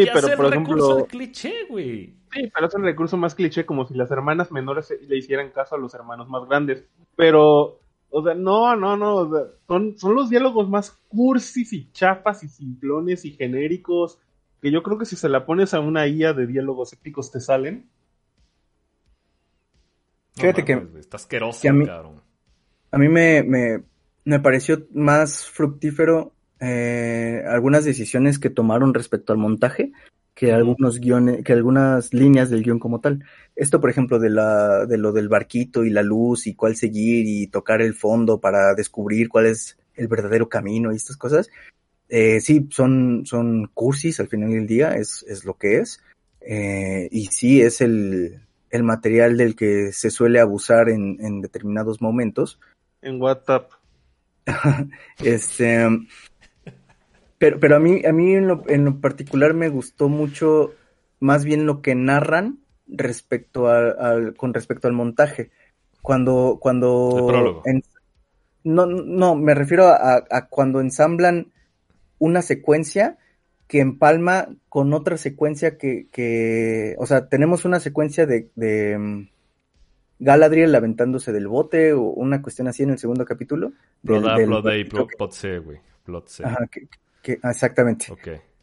[0.00, 2.14] Sí, Ya pero por recurso de ejemplo, cliché, güey.
[2.32, 5.74] sí, pero es el recurso más cliché, como si las hermanas menores le hicieran caso
[5.74, 6.84] a los hermanos más grandes.
[7.16, 11.90] Pero, o sea, no, no, no, o sea, son, son los diálogos más cursis y
[11.92, 14.18] chafas y simplones y genéricos
[14.60, 17.40] que yo creo que si se la pones a una IA de diálogos épicos te
[17.40, 17.88] salen.
[20.36, 22.22] No Fíjate que- mames, Está asqueroso, que a mí- cabrón.
[22.90, 23.82] A mí me, me,
[24.24, 29.92] me pareció más fructífero eh, algunas decisiones que tomaron respecto al montaje
[30.36, 33.24] que algunos guiones, que algunas líneas del guion como tal.
[33.56, 37.24] Esto, por ejemplo, de la, de lo del barquito y la luz y cuál seguir
[37.26, 41.48] y tocar el fondo para descubrir cuál es el verdadero camino y estas cosas.
[42.10, 46.02] Eh, sí, son, son cursis al final del día, es, es lo que es.
[46.42, 52.02] Eh, y sí, es el, el material del que se suele abusar en, en determinados
[52.02, 52.60] momentos.
[53.00, 53.70] En WhatsApp.
[55.24, 55.88] Este,
[57.38, 60.72] pero, pero a mí, a mí en lo, en lo particular me gustó mucho
[61.20, 65.50] más bien lo que narran respecto al, al- con respecto al montaje.
[66.02, 67.10] Cuando, cuando
[67.64, 67.82] en-
[68.64, 71.52] no, no, me refiero a, a cuando ensamblan
[72.18, 73.18] una secuencia
[73.66, 79.28] que empalma con otra secuencia que, que o sea, tenemos una secuencia de, de mm,
[80.20, 83.72] Galadriel aventándose del bote o una cuestión así en el segundo capítulo.
[84.02, 84.48] del- Blood del-
[85.08, 85.78] que- Pot C, güey.
[86.06, 86.44] Blood C.
[86.44, 86.88] Ajá, que-
[87.26, 88.06] que- ah, exactamente.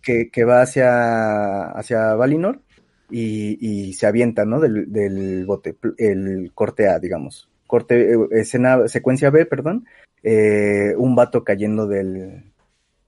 [0.01, 2.61] Que, que va hacia, hacia Valinor
[3.09, 4.59] y, y se avienta, ¿no?
[4.61, 7.49] Del, del bote, el corte A, digamos.
[7.67, 9.85] Corte, eh, escena, secuencia B, perdón.
[10.23, 12.43] eh, un vato cayendo del,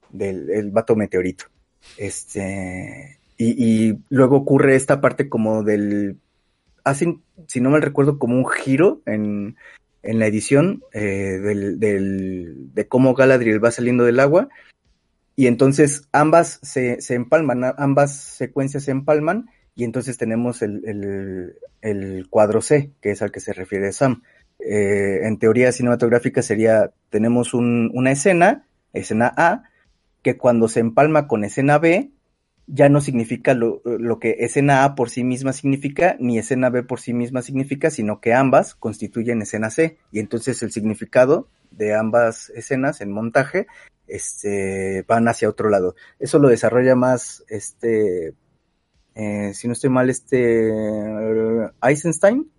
[0.09, 1.45] del el vato meteorito.
[1.98, 6.17] Este, y, y luego ocurre esta parte como del,
[6.84, 9.56] hacen, si no mal recuerdo, como un giro en,
[10.03, 14.50] en la edición eh, del, del, de cómo Galadriel va saliendo del agua.
[15.35, 21.55] Y entonces ambas se, se empalman, ambas secuencias se empalman, y entonces tenemos el, el,
[21.81, 24.23] el cuadro C, que es al que se refiere Sam.
[24.59, 29.64] Eh, en teoría cinematográfica sería, tenemos un- una escena, escena A,
[30.23, 32.11] que cuando se empalma con escena B,
[32.67, 36.81] ya no significa lo, lo que escena A por sí misma significa, ni escena B
[36.83, 39.97] por sí misma significa, sino que ambas constituyen escena C.
[40.11, 43.67] Y entonces el significado de ambas escenas en montaje
[44.08, 45.95] este, van hacia otro lado.
[46.19, 48.34] Eso lo desarrolla más, este,
[49.16, 52.50] eh, si no estoy mal, este eh, Eisenstein.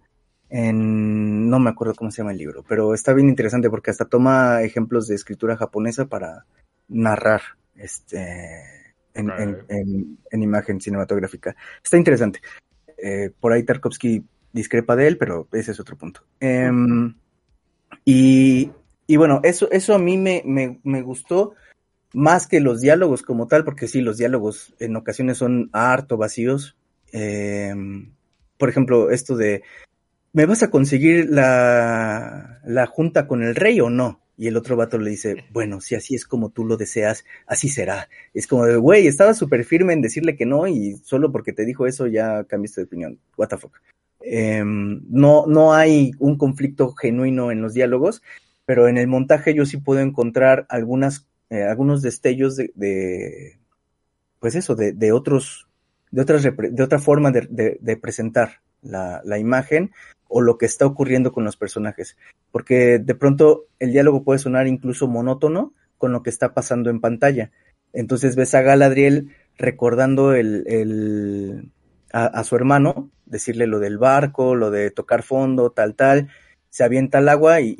[0.48, 4.04] En, no me acuerdo cómo se llama el libro, pero está bien interesante porque hasta
[4.04, 6.46] toma ejemplos de escritura japonesa para
[6.88, 7.40] narrar
[7.74, 9.38] este en, Ok.
[9.40, 11.56] en- en- en imagen cinematográfica.
[11.82, 12.40] Está interesante.
[12.96, 16.22] Eh, por ahí Tarkovsky discrepa de él, pero ese es otro punto.
[16.38, 17.12] Em,
[18.04, 18.70] y,
[19.06, 21.54] y bueno, eso, eso a mí me, me, me gustó
[22.12, 26.76] más que los diálogos como tal, porque sí, los diálogos en ocasiones son harto vacíos.
[27.12, 28.12] Em,
[28.58, 29.62] por ejemplo, esto de,
[30.32, 34.22] ¿me vas a conseguir la, la junta con el rey o no?
[34.38, 37.68] Y el otro vato le dice, bueno, si así es como tú lo deseas, así
[37.68, 38.08] será.
[38.34, 41.64] Es como de, güey, estaba súper firme en decirle que no y solo porque te
[41.64, 43.18] dijo eso ya cambiaste de opinión.
[43.36, 43.78] What the fuck.
[44.20, 48.22] Em, no, no hay un conflicto genuino en los diálogos,
[48.66, 53.58] pero en el montaje yo sí puedo encontrar algunas, eh, algunos destellos de, de,
[54.38, 55.68] pues eso, de, de otros,
[56.10, 59.90] de otras, de otra forma de, de- de presentar la, la imagen
[60.28, 62.16] o lo que está ocurriendo con los personajes.
[62.52, 67.00] Porque de pronto el diálogo puede sonar incluso monótono con lo que está pasando en
[67.00, 67.50] pantalla.
[67.92, 71.70] Entonces ves a Galadriel recordando el, el,
[72.12, 76.28] a, a su hermano, decirle lo del barco, lo de tocar fondo, tal, tal,
[76.76, 77.74] se avienta al agua y,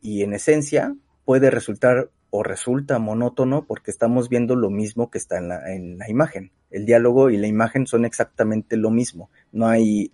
[0.00, 0.96] y, en esencia
[1.26, 5.98] puede resultar o resulta monótono porque estamos viendo lo mismo que está en la, en
[5.98, 6.50] la imagen.
[6.70, 9.28] El diálogo y la imagen son exactamente lo mismo.
[9.52, 10.12] No hay,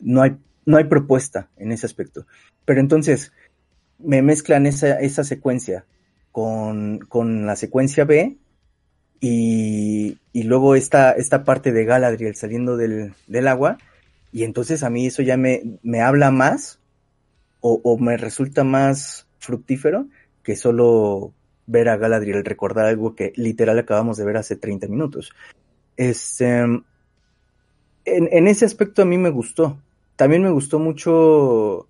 [0.00, 0.36] no hay,
[0.66, 2.26] no hay propuesta en ese aspecto.
[2.66, 3.32] Pero entonces
[3.98, 5.86] me mezclan esa, esa secuencia
[6.30, 8.36] con, con la secuencia B
[9.18, 13.78] y, y luego esta, esta parte de Galadriel saliendo del, del agua
[14.30, 16.78] y entonces a mí eso ya me, me habla más
[17.62, 20.06] o, o me resulta más fructífero
[20.42, 21.32] que solo
[21.66, 25.32] ver a Galadriel recordar algo que literal acabamos de ver hace 30 minutos.
[25.96, 26.84] Este, en,
[28.04, 29.78] en ese aspecto a mí me gustó.
[30.16, 31.88] También me gustó mucho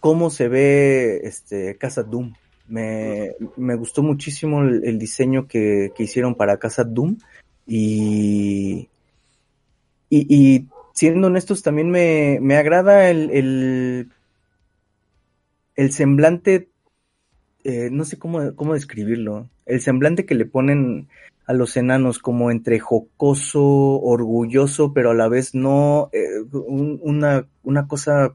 [0.00, 2.34] cómo se ve este Casa Doom
[2.68, 7.18] Me, me gustó muchísimo el, diseño que, que hicieron para Casa Doom
[7.66, 8.88] y,
[10.08, 14.10] y, y siendo honestos, también me, me agrada el, el,
[15.76, 16.68] el semblante,
[17.64, 21.08] eh, no sé cómo, cómo describirlo, el semblante que le ponen
[21.46, 27.46] a los enanos como entre jocoso, orgulloso, pero a la vez no, eh, un- una,
[27.62, 28.34] una cosa,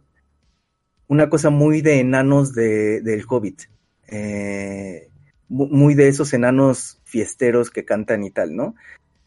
[1.08, 3.64] una cosa muy de enanos de, del Hobbit.
[4.08, 5.10] Eh,
[5.50, 8.76] mu- muy de esos enanos fiesteros que cantan y tal, ¿no?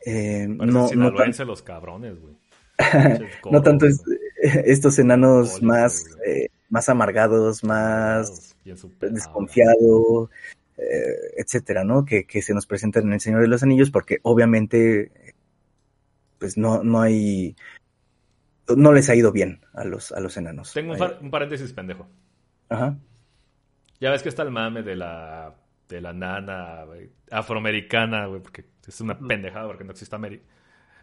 [0.07, 2.34] Eh, no, no, tan- sinaloenses los cabrones, güey.
[3.51, 4.02] no tanto es-
[4.43, 8.57] estos enanos más, eh, más amargados, más
[9.01, 10.31] desconfiado,
[10.76, 12.05] eh, etcétera, ¿no?
[12.05, 15.34] Que, que se nos presentan en El Señor de los Anillos, porque obviamente,
[16.39, 17.55] pues no, no hay,
[18.76, 20.73] no les ha ido bien a los, a los enanos.
[20.73, 22.09] Tengo un, par- un paréntesis pendejo.
[22.68, 22.97] Ajá.
[24.01, 25.55] Ya ves que está el mame de la,
[25.89, 26.84] de la nana
[27.31, 30.43] afroamericana, güey, porque es una pendejada porque no existe Ameri-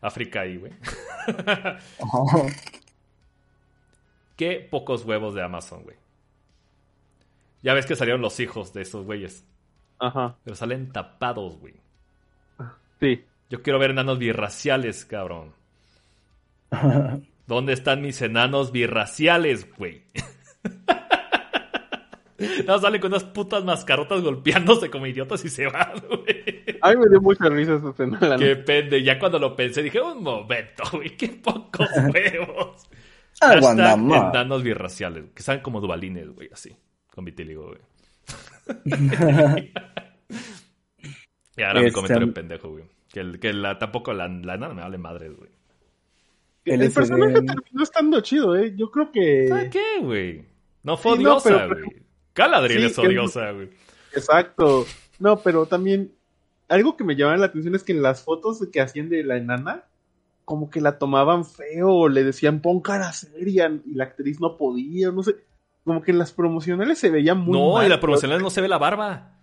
[0.01, 0.73] África ahí, güey.
[4.41, 5.97] Qué pocos huevos de Amazon, güey.
[7.61, 9.45] Ya ves que salieron los hijos de esos güeyes,
[9.99, 10.35] Ajá.
[10.43, 11.75] pero salen tapados, güey.
[12.99, 13.23] Sí.
[13.51, 15.53] Yo quiero ver enanos birraciales, cabrón.
[17.45, 20.05] ¿Dónde están mis enanos birraciales, güey?
[22.65, 26.79] No, salen con unas putas mascarotas golpeándose como idiotas y se van, güey.
[26.81, 28.17] A mí me dio mucha risa esa escena.
[28.19, 29.03] la Qué pende.
[29.03, 32.89] Ya cuando lo pensé dije, un momento, güey, qué pocos huevos.
[33.41, 34.33] Aguanta Hashtag más.
[34.33, 36.75] enanos birraciales, que saben como dubalines, güey, así,
[37.13, 37.79] con vitíligo, güey.
[41.57, 42.83] y ahora mi Este, comentario pendejo, güey.
[43.11, 45.49] Que, el- que la, tampoco la, la enana me vale madres, güey.
[46.65, 48.73] El El personaje terminó estando chido, ¿eh?
[48.77, 49.47] Yo creo que...
[49.47, 50.45] ¿Sabes qué, güey?
[50.83, 52.01] No fue Sí, no, odiosa, pero- güey.
[52.33, 53.69] Galadriel Sí, es odiosa, güey.
[54.13, 54.85] Exacto.
[55.19, 56.11] No, pero también
[56.69, 59.35] algo que me llamaba la atención es que en las fotos que hacían de la
[59.37, 59.83] enana,
[60.45, 65.11] como que la tomaban feo, le decían pon cara seria y la actriz no podía,
[65.11, 65.35] no sé.
[65.83, 68.61] Como que en las promocionales se veía muy No, mal, y la promocional no se
[68.61, 69.37] ve la barba.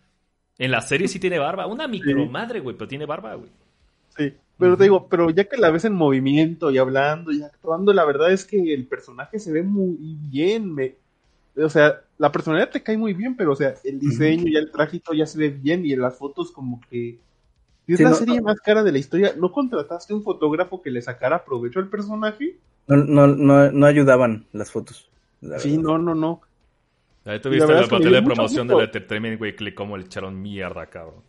[0.59, 1.67] En la serie sí tiene barba.
[1.67, 2.29] Una micro Sí.
[2.29, 3.51] madre, güey, pero tiene barba, güey.
[4.17, 7.93] Sí, pero te digo, pero ya que la ves en movimiento y hablando y actuando,
[7.93, 9.97] la verdad es que el personaje se ve muy
[10.31, 10.75] bien.
[10.75, 10.97] Me,
[11.57, 14.71] o sea, la personalidad te cae muy bien, pero o sea, el diseño y el
[14.71, 17.19] trajito ya se ve bien y en las fotos como que...
[17.89, 20.83] Si es Sí, la no- serie más cara de la historia, ¿no contrataste un fotógrafo
[20.83, 22.59] que le sacara provecho al personaje?
[22.87, 25.11] No, no, no, no ayudaban las fotos.
[25.41, 25.83] la Sí, verdad.
[25.85, 26.41] no, no, no.
[27.25, 28.79] Ahí la tuviste me papel dio de promoción gusto.
[28.79, 31.23] del Entertainment, güey, que como le echaron mierda, cabrón.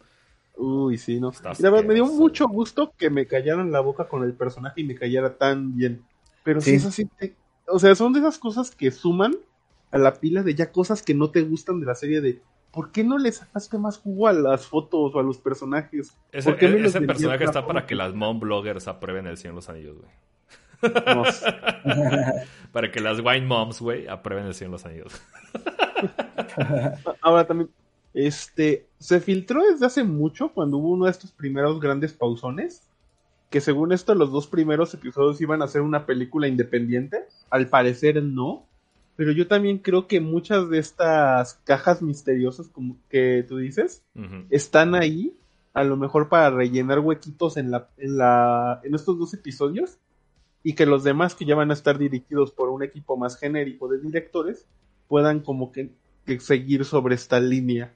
[0.57, 1.29] Uy, sí, no.
[1.29, 4.33] Está Y la verdad, me dio mucho gusto que me callaran la boca con el
[4.33, 6.03] personaje y me callara tan bien.
[6.43, 7.05] Pero sí, es así.
[7.05, 7.35] te-
[7.67, 9.37] o sea, son de esas cosas que suman
[9.91, 12.41] a la pila de ya cosas que no te gustan de la serie de
[12.71, 16.15] ¿por qué no le sacaste más jugo a las fotos o a los personajes?
[16.31, 19.37] Ese, ¿Por qué me e- ese personaje está para que las mom bloggers aprueben el
[19.37, 20.11] Señor de los Anillos, güey.
[20.81, 21.23] No.
[22.71, 25.21] Para que las wine moms, güey, aprueben el Señor de los Anillos.
[27.21, 27.69] Ahora también,
[28.13, 32.87] este, se filtró desde hace mucho cuando hubo uno de estos primeros grandes pausones,
[33.49, 37.25] que según esto los dos primeros episodios iban a ser una película independiente.
[37.49, 38.65] Al parecer no.
[39.19, 44.01] Pero yo también creo que muchas de estas cajas misteriosas como que tú dices
[44.49, 45.35] están ahí
[45.73, 49.97] a lo mejor para rellenar huequitos en la en la en estos dos episodios
[50.63, 53.89] y que los demás que ya van a estar dirigidos por un equipo más genérico
[53.89, 54.69] de directores
[55.09, 55.91] puedan como que,
[56.25, 57.93] que seguir sobre esta línea.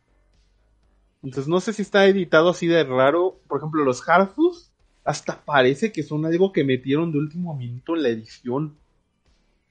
[1.23, 4.73] Entonces no sé si está editado así de raro, por ejemplo los Harfus
[5.05, 8.75] hasta parece que son algo que metieron de último minuto en la edición.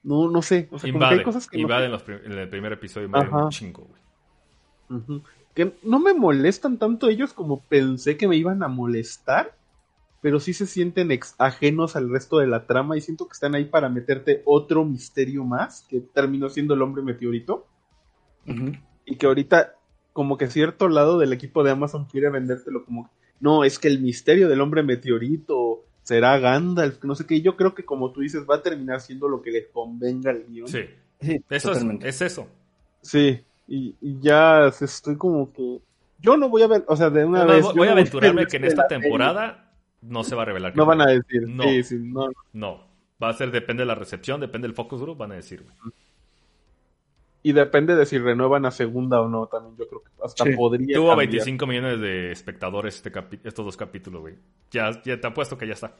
[0.03, 2.03] No, no sé, o sea, como que Invade, hay cosas que no- invade en, los
[2.03, 3.45] prim- en el primer episodio, invaden Ajá.
[3.45, 5.21] un chingo, güey.
[5.55, 9.55] Que no me molestan tanto ellos como pensé que me iban a molestar,
[10.21, 13.55] pero sí se sienten ex- ajenos al resto de la trama y siento que están
[13.55, 17.65] ahí para meterte otro misterio más, que terminó siendo el hombre meteorito,
[19.05, 19.73] y que ahorita
[20.11, 23.09] como que cierto lado del equipo de Amazon quiere vendértelo como,
[23.39, 27.73] no, es que el misterio del hombre meteorito será Gandalf, no sé qué, yo creo
[27.73, 30.67] que como tú dices va a terminar siendo lo que le convenga al guion.
[30.67, 30.85] Sí,
[31.21, 32.47] Sí, eso es, es eso.
[33.01, 35.79] Sí, y, y ya estoy como que.
[36.19, 37.63] Yo no voy a ver, o sea, de una No, vez.
[37.73, 39.03] voy- a aventurarme que en esta serie.
[39.03, 40.73] temporada no se va a revelar.
[40.73, 41.47] que No van a decir.
[41.47, 41.63] No.
[41.63, 42.27] Sí, sí, no.
[42.51, 42.85] No,
[43.21, 45.93] va a ser, depende de la recepción, depende del focus group, van a decir, güey.
[47.43, 49.75] Y depende de si renuevan a segunda o no, también.
[49.77, 50.51] Yo creo que hasta Sí.
[50.55, 50.95] podría.
[50.95, 51.27] Tuvo cambiar.
[51.27, 53.11] 25 millones de espectadores este
[53.43, 54.35] estos dos capítulos, güey.
[54.71, 55.93] Ya, ya te apuesto que ya está.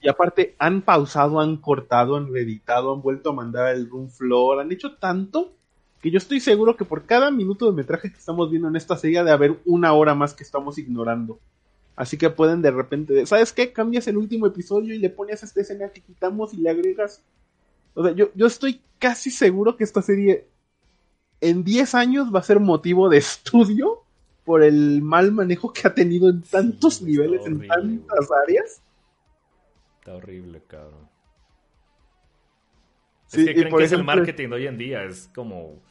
[0.00, 4.60] Y aparte, han pausado, han cortado, han reeditado, han vuelto a mandar el room floor,
[4.60, 5.52] han hecho tanto
[6.00, 8.96] que yo estoy seguro que por cada minuto de metraje que estamos viendo en esta
[8.96, 11.38] serie de haber una hora más que estamos ignorando.
[11.94, 13.72] Así que pueden de repente, ¿sabes qué?
[13.72, 17.22] Cambias el último episodio y le pones esta escena que quitamos y le agregas.
[17.96, 20.46] O sea, yo, yo estoy casi seguro que esta serie
[21.40, 24.02] en 10 años va a ser motivo de estudio
[24.44, 28.82] por el mal manejo que ha tenido en tantos niveles, en tantas áreas.
[29.98, 31.08] Está horrible, cabrón.
[33.26, 35.02] Sí, es que creen que es el marketing de hoy en día.
[35.02, 35.82] Es como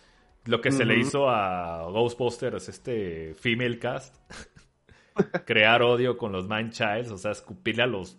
[0.45, 4.15] lo que se le hizo a Ghostbusters, este female cast.
[5.45, 8.17] Crear odio con los Man Childs, o sea, escupirle a los,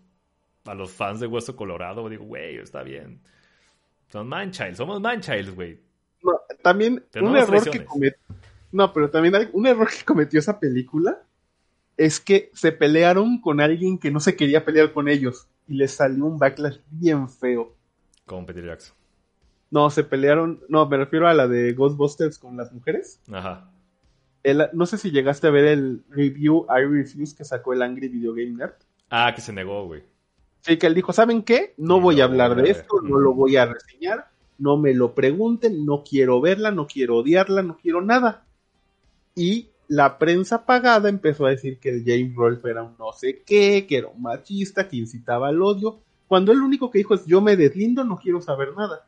[0.65, 2.06] a los fans de Hueso Colorado.
[2.10, 3.23] Digo, güey, está bien.
[4.09, 5.81] Son Man Childs, somos Man Childs, güey.
[6.23, 8.18] No, también un error que cometió.
[8.73, 11.23] No, pero también hay un error que cometió esa película
[11.97, 15.93] es que se pelearon con alguien que no se quería pelear con ellos y les
[15.93, 17.75] salió un backlash bien feo.
[18.25, 18.94] Con Peter Jackson.
[19.70, 20.60] No, se pelearon.
[20.68, 23.20] No, me refiero a la de Ghostbusters con las mujeres.
[23.33, 23.70] Ajá.
[24.73, 28.33] no sé si llegaste a ver el review I Refuse que sacó el Angry Video
[28.33, 28.75] Game Nerd.
[29.10, 30.02] Ah, que se negó, güey.
[30.67, 31.75] Sí, que él dijo, ¿saben qué?
[31.77, 35.86] No voy a hablar de esto, no lo voy a reseñar, no me lo pregunten,
[35.86, 38.45] no quiero verla, no quiero odiarla, no quiero nada.
[39.36, 43.45] Y la prensa pagada empezó a decir que el James Rolfe era un no sé
[43.47, 47.15] qué, que era un machista, que incitaba al odio, cuando él lo único que dijo
[47.15, 49.07] es yo me deslindo, no quiero saber nada.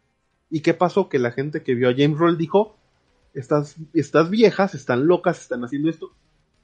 [0.50, 1.08] ¿Y qué pasó?
[1.08, 2.76] Que la gente que vio a James Roll dijo,
[3.34, 6.12] estas, estas viejas están locas, están haciendo esto.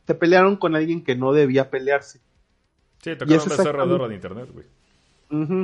[0.06, 2.20] Se pelearon con alguien que no debía pelearse.
[3.02, 4.66] Sí, tocaron un alrededor de internet, güey.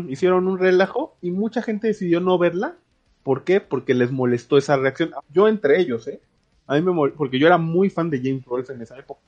[0.08, 2.76] Hicieron un relajo y mucha gente decidió no verla.
[3.22, 3.60] ¿Por qué?
[3.60, 5.10] Porque les molestó esa reacción.
[5.32, 6.20] Yo entre ellos, ¿eh?
[6.66, 9.20] A mí me porque yo era muy fan de James Rolfe en esa época.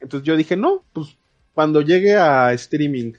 [0.00, 1.16] Entonces yo dije, no, pues
[1.52, 3.14] cuando llegue a streaming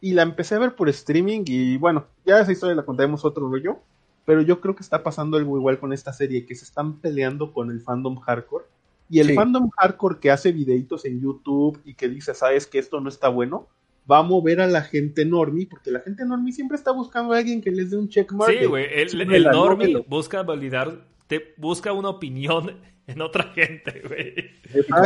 [0.00, 3.48] y la empecé a ver por streaming y bueno, ya esa historia la contaremos otro
[3.48, 3.78] rollo,
[4.26, 7.54] pero yo creo que está pasando algo igual con esta serie, que se están peleando
[7.54, 8.66] con el fandom hardcore
[9.08, 13.00] y el fandom hardcore que hace videitos en YouTube y que dice, sabes que esto
[13.00, 13.66] no está bueno,
[14.10, 17.38] va a mover a la gente normie, porque la gente normie siempre está buscando a
[17.38, 18.58] alguien que les dé un checkmark.
[18.58, 24.34] Sí, güey, el, el normie busca validar, te busca una opinión en otra gente, güey.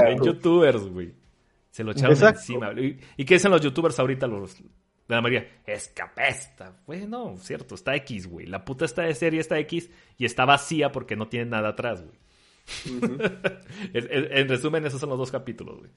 [0.06, 1.12] En youtubers, güey.
[1.70, 2.72] Se lo echaron encima.
[2.72, 4.56] ¿Y, ¿Y qué dicen los youtubers ahorita, los,
[5.08, 6.82] la María, escapesta.
[6.86, 8.46] Bueno, cierto, está X, güey.
[8.46, 12.04] La puta está de serie está X y está vacía porque no tiene nada atrás,
[12.04, 12.18] güey.
[13.94, 15.90] en, resumen, esos son los dos capítulos, güey.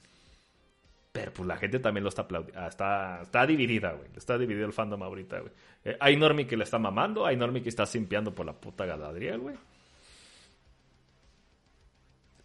[1.12, 2.62] Pero pues la gente también lo está aplaudiendo.
[2.62, 4.10] Ah, está, está dividida, güey.
[4.16, 5.52] Está dividido el fandom ahorita, güey.
[5.84, 8.86] Eh, hay Normie que le está mamando, hay Normie que está simpiando por la puta
[8.86, 9.56] Galadriel, güey.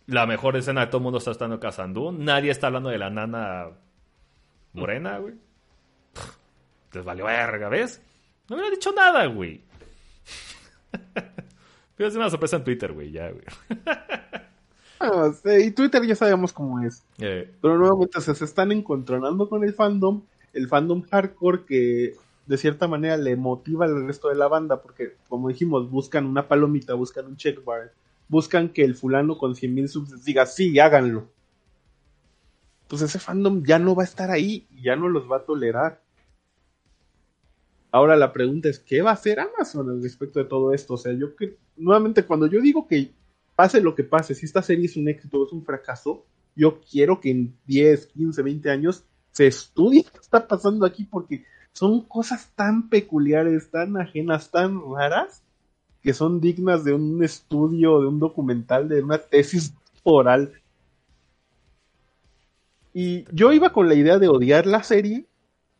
[0.06, 2.12] La mejor escena de todo el mundo está estando cazando.
[2.12, 3.68] Nadie está hablando de la nana
[4.72, 5.34] morena, güey
[6.96, 8.02] les valió verga, ¿ves?
[8.48, 9.62] No me hubiera dicho nada, güey.
[11.96, 13.44] Pero es una sorpresa en Twitter, güey, ya, güey.
[15.00, 17.05] Ah, y Twitter ya sabemos cómo es.
[17.18, 17.50] Eh.
[17.60, 22.15] Pero nuevamente se están encontrando con el fandom, el fandom hardcore que
[22.47, 26.49] de cierta manera le motiva al resto de la banda, porque como dijimos, buscan una
[26.49, 27.92] palomita, buscan un check bar,
[28.28, 31.28] buscan que el fulano con 100.000 subs diga, sí, háganlo.
[32.89, 35.44] Pues ese fandom ya no va a estar ahí y ya no los va a
[35.44, 36.00] tolerar.
[37.91, 40.94] Ahora la pregunta es, ¿qué va a hacer Amazon al respecto de todo esto?
[40.94, 43.10] O sea, yo que, nuevamente, cuando yo digo que
[43.57, 46.81] pase lo que pase, si esta serie es un éxito o es un fracaso, yo
[46.81, 52.02] quiero que en 10, 15, 20 años se estudie qué está pasando aquí porque son
[52.02, 55.43] cosas tan peculiares, tan ajenas, tan raras,
[56.02, 60.52] que son dignas de un estudio, de un documental, de una tesis oral.
[62.94, 65.26] Y yo iba con la idea de odiar la serie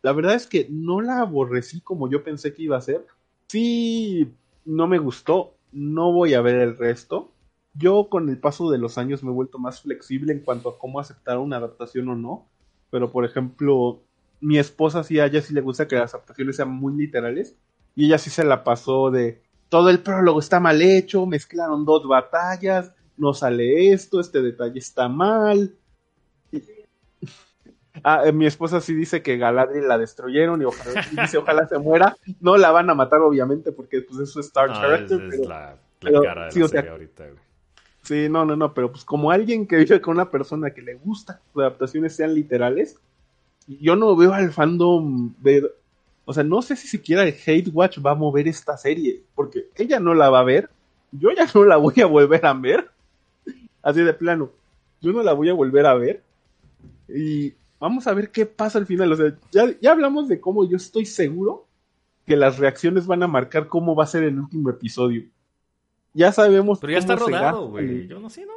[0.01, 3.05] la verdad es que no la aborrecí como yo pensé que iba a ser.
[3.47, 4.31] Sí,
[4.65, 7.31] no me gustó, no voy a ver el resto.
[7.77, 10.79] Yo con el paso de los años me he vuelto más flexible en cuanto a
[10.79, 12.47] cómo aceptar una adaptación o no.
[12.89, 14.01] Pero por ejemplo,
[14.39, 17.55] mi esposa sí a ella sí le gusta que las adaptaciones sean muy literales.
[17.95, 22.07] Y ella sí se la pasó de todo el prólogo está mal hecho, mezclaron dos
[22.07, 25.75] batallas, no sale esto, este detalle está mal.
[28.03, 31.79] Ah, eh, mi esposa sí dice que Galadriel la destruyeron y ojalá, dice ojalá se
[31.79, 32.15] muera.
[32.39, 35.09] No la van a matar, obviamente, porque pues eso es Star Trek.
[35.09, 35.79] Es, la,
[36.21, 37.25] cara de sí, la serie ahorita,
[38.07, 40.95] Sí, no, no, no, pero pues como alguien que vive con una persona que le
[40.95, 42.97] gusta que sus adaptaciones sean literales,
[43.67, 45.75] yo no veo al fandom ver,
[46.23, 49.65] o sea, no sé si siquiera el Hate Watch va a mover esta serie, porque
[49.75, 50.69] ella no la va a ver,
[51.11, 52.89] yo ya no la voy a volver a ver,
[53.83, 54.51] así de plano,
[55.01, 56.23] yo no la voy a volver a ver,
[57.09, 59.11] y Vamos a ver qué pasa al final.
[59.11, 61.67] O sea, ya, ya hablamos de cómo yo estoy seguro
[62.25, 65.25] que las reacciones van a marcar cómo va a ser el último episodio.
[66.13, 66.79] Ya sabemos.
[66.79, 68.07] Pero ya está rodado, güey.
[68.07, 68.53] Yo no sé, ¿no?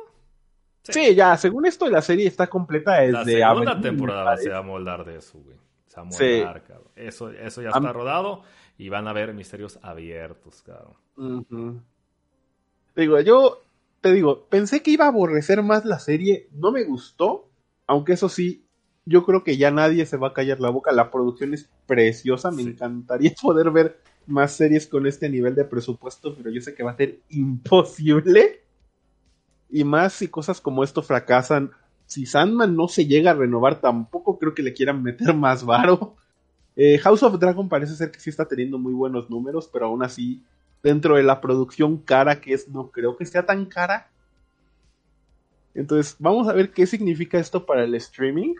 [0.83, 4.59] Sí, ya, según esto, la serie está completa La desde segunda abril, temporada se va
[4.59, 5.57] a moldar de eso, güey.
[5.87, 6.25] Se va a Sí.
[6.39, 6.89] moldar, cabrón.
[6.97, 8.43] Eso, eso ya Am- está rodado
[8.79, 11.85] y van a ver misterios abiertos, cabrón.
[12.97, 13.63] Digo, yo
[14.01, 17.49] te digo, pensé que iba a aborrecer más la serie, no me gustó,
[17.87, 18.65] aunque eso sí,
[19.05, 22.51] yo creo que ya nadie se va a callar la boca, la producción es preciosa,
[22.51, 22.71] me Sí.
[22.71, 26.93] encantaría poder ver más series con este nivel de presupuesto, pero yo sé que va
[26.93, 28.61] a ser imposible.
[29.71, 31.71] Y más si cosas como esto fracasan,
[32.07, 36.17] si Sandman no se llega a renovar, tampoco creo que le quieran meter más varo.
[36.77, 40.03] Eh, House of Dragon parece ser que sí está teniendo muy buenos números, pero aún
[40.03, 40.43] así,
[40.83, 44.09] dentro de la producción cara que es, no creo que sea tan cara.
[45.75, 48.55] Entonces, vamos a ver qué significa esto para el streaming.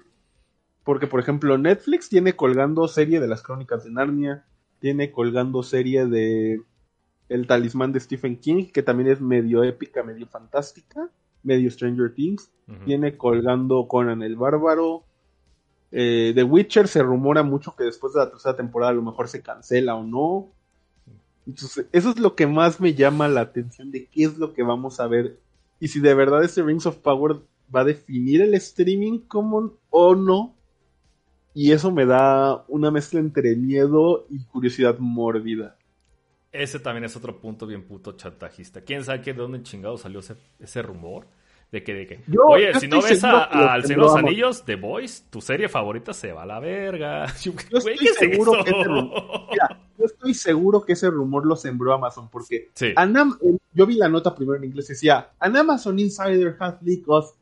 [0.85, 4.45] Porque, por ejemplo, Netflix tiene colgando serie de las crónicas de Narnia,
[4.81, 6.63] tiene colgando serie de
[7.29, 11.09] El talismán de Stephen King, que también es medio épica, medio fantástica,
[11.43, 12.51] medio Stranger Things.
[12.85, 15.05] Tiene colgando Conan el Bárbaro.
[15.91, 19.29] Eh, The Witcher se rumora mucho que después de la tercera temporada a lo mejor
[19.29, 20.53] se cancela o no.
[21.47, 24.63] Entonces, eso es lo que más me llama la atención de qué es lo que
[24.63, 25.39] vamos a ver.
[25.81, 27.41] Y si de verdad este Rings of Power
[27.75, 30.55] va a definir el streaming como o no.
[31.55, 35.77] Y eso me da una mezcla entre miedo y curiosidad mórbida.
[36.53, 38.81] Ese también es otro punto bien puto chantajista.
[38.83, 41.27] ¿Quién sabe que de dónde chingado salió ese, ese rumor?
[41.71, 44.17] De que, de que Yo- oye, yo si no ves a- al Señor de los
[44.17, 47.27] Anillos, The Voice, tu serie favorita se va a la verga.
[47.43, 51.09] Yo Güey, estoy ¿qué es seguro que ese rumor- Mira, yo estoy seguro que ese
[51.11, 52.87] rumor lo sembró Amazon porque Sí.
[52.87, 57.35] Eh, yo vi la nota primero en inglés, decía, An Amazon Insider has leaked us",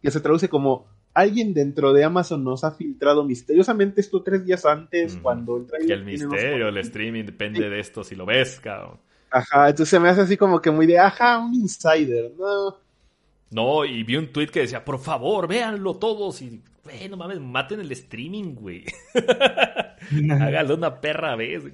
[0.00, 4.64] que se traduce como, alguien dentro de Amazon nos ha filtrado misteriosamente esto tres días
[4.64, 5.22] antes, Ujú.
[5.22, 8.26] cuando el Que trailer el tiene unos misterio, el streaming depende de esto si lo
[8.26, 8.98] ves, cabrón.
[9.30, 12.76] Ajá, entonces se me hace así como que muy de, ajá, un insider, no.
[13.50, 16.40] No, y vi un tweet que decía, por favor, véanlo todos.
[16.42, 18.84] Y, güey, no mames, maten el streaming, güey.
[20.30, 21.64] Hágalo una perra vez.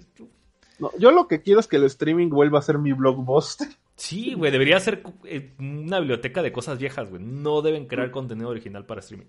[0.79, 0.91] No.
[0.99, 3.69] Yo lo que quiero es que el streaming vuelva a ser mi blockbuster.
[3.97, 7.23] Sí, güey, debería ser eh, una biblioteca de cosas viejas, güey.
[7.23, 9.27] No deben crear contenido original para streaming.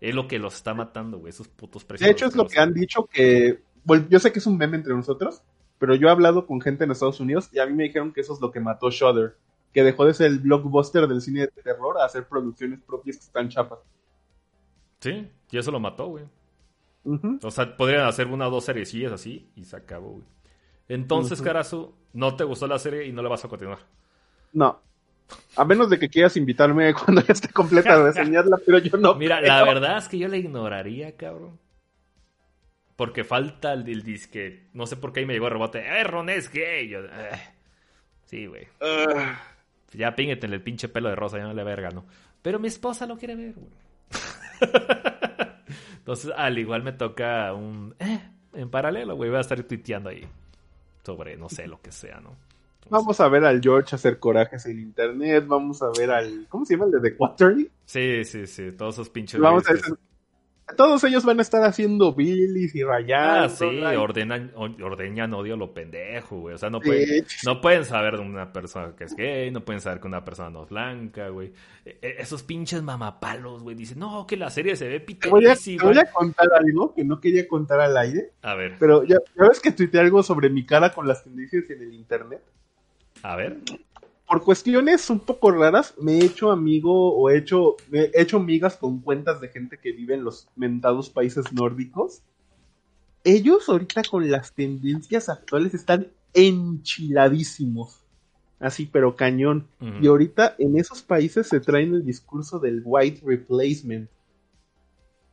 [0.00, 2.06] Es lo que los está matando, güey, esos putos precios.
[2.06, 4.76] De hecho, es lo que han dicho que, bueno, yo sé que es un meme
[4.76, 5.40] entre nosotros,
[5.78, 8.20] pero yo he hablado con gente en Estados Unidos y a mí me dijeron que
[8.20, 9.36] eso es lo que mató Shudder,
[9.72, 13.24] que dejó de ser el blockbuster del cine de terror a hacer producciones propias que
[13.24, 13.78] están chapas.
[15.00, 16.24] Sí, y eso lo mató, güey.
[17.42, 20.24] O sea, podrían hacer una o dos seriecillas así y se acabó, güey.
[20.88, 21.40] Entonces.
[21.42, 23.78] Karasu, no te gustó la serie y no la vas a continuar.
[24.52, 24.80] No.
[25.56, 29.14] A menos de que quieras invitarme cuando ya esté completa a reseñarla, pero yo no.
[29.14, 29.48] Mira, creo.
[29.48, 31.58] la verdad es que yo la ignoraría, cabrón.
[32.96, 34.68] Porque falta el, el disque.
[34.72, 35.80] No sé por qué ahí me llegó el rebote.
[35.80, 36.88] ¡Eh, Ron es gay!
[36.88, 37.40] Yo, "Eh".
[38.26, 38.68] Sí, güey.
[38.80, 39.40] Ah,
[39.92, 42.04] Ya pínguete el pinche pelo de rosa, ya no le verga, ¿no?
[42.42, 43.68] Pero mi esposa lo quiere ver, güey.
[45.98, 47.94] Entonces, al igual me toca un.
[47.98, 48.20] Eh,
[48.54, 49.30] en paralelo, güey.
[49.30, 50.26] Voy a estar tuiteando ahí.
[51.04, 52.30] Sobre, no sé, lo que sea, ¿no?
[52.30, 56.46] Entonces, vamos a ver al George hacer corajes en internet, vamos a ver al...
[56.48, 57.70] ¿Cómo se llama el de The Quarterly?
[57.84, 58.72] Sí, sí, sí.
[58.72, 59.40] Todos esos pinches.
[59.40, 59.82] Vamos a ver...
[60.78, 63.44] Todos ellos van a estar haciendo Billys y rayando.
[63.44, 66.54] Ah, sí, like, ordenan, ordeñan odio lo pendejo, güey.
[66.54, 69.62] O sea, no sí, pueden, no pueden saber de una persona que es gay, no
[69.62, 71.52] pueden saber que una persona no es blanca, güey.
[71.84, 75.44] E- e- esos pinches mamapalos, güey, dicen, no, que la serie se ve Te voy,
[75.46, 75.84] a, te piterísima.
[75.84, 79.48] voy a contar algo que no quería contar al aire, A ver, pero ya, ya
[79.48, 82.40] ves que tuiteé algo sobre mi cara con las tendencias en el internet.
[83.22, 83.58] a ver.
[84.26, 88.40] Por cuestiones un poco raras, me he hecho amigo o he hecho, me he hecho
[88.40, 92.22] migas con cuentas de gente que vive en los mentados países nórdicos.
[93.22, 98.00] Ellos ahorita con las tendencias actuales están enchiladísimos.
[98.58, 99.66] Así, pero cañón.
[100.00, 104.08] Y ahorita en esos países se traen el discurso del white replacement.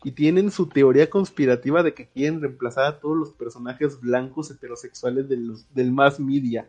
[0.03, 5.29] Y tienen su teoría conspirativa de que quieren reemplazar a todos los personajes blancos heterosexuales
[5.29, 6.67] de los- del mass media.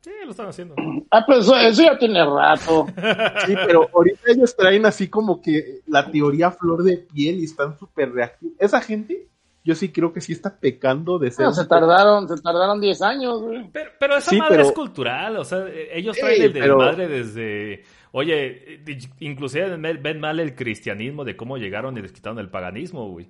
[0.00, 0.74] Sí, lo están haciendo.
[1.12, 2.86] Ah, pues eso, eso ya tiene rato.
[3.46, 7.76] Sí, pero ahorita ellos traen así como que la teoría flor de piel y están
[7.76, 8.54] súper reactivos.
[8.60, 9.26] Esa gente,
[9.64, 11.46] yo sí creo que sí está pecando de ser.
[11.46, 13.68] No, se tardaron, se tardaron 10 años, güey.
[13.72, 16.76] Pero, pero esa Sí, madre pero- es cultural, o sea, eh, ellos traen el pero-
[16.78, 17.82] desmadre desde...
[18.12, 23.08] Oye, eh, inclusive ven mal el cristianismo de cómo llegaron y les quitaron el paganismo,
[23.10, 23.28] güey.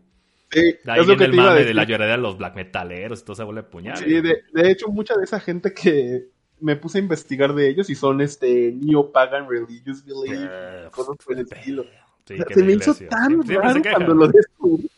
[0.51, 2.17] Sí, De ahí es lo viene que el te iba a mame de la lloradera
[2.17, 4.01] de los black metaleros y toda esa bola de puñales.
[4.01, 6.27] Sí, de, de hecho, mucha de esa gente que
[6.61, 11.35] me puse a investigar de ellos y son este neo-pagan religious belief, Eh, cosas por
[11.35, 11.85] el estilo.
[12.27, 14.91] sí, O sea, que se me hizo tan raro cuando lo descubrí.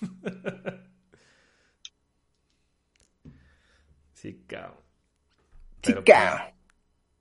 [4.12, 4.76] Sí, cabrón.
[5.82, 6.52] Pero, Chica.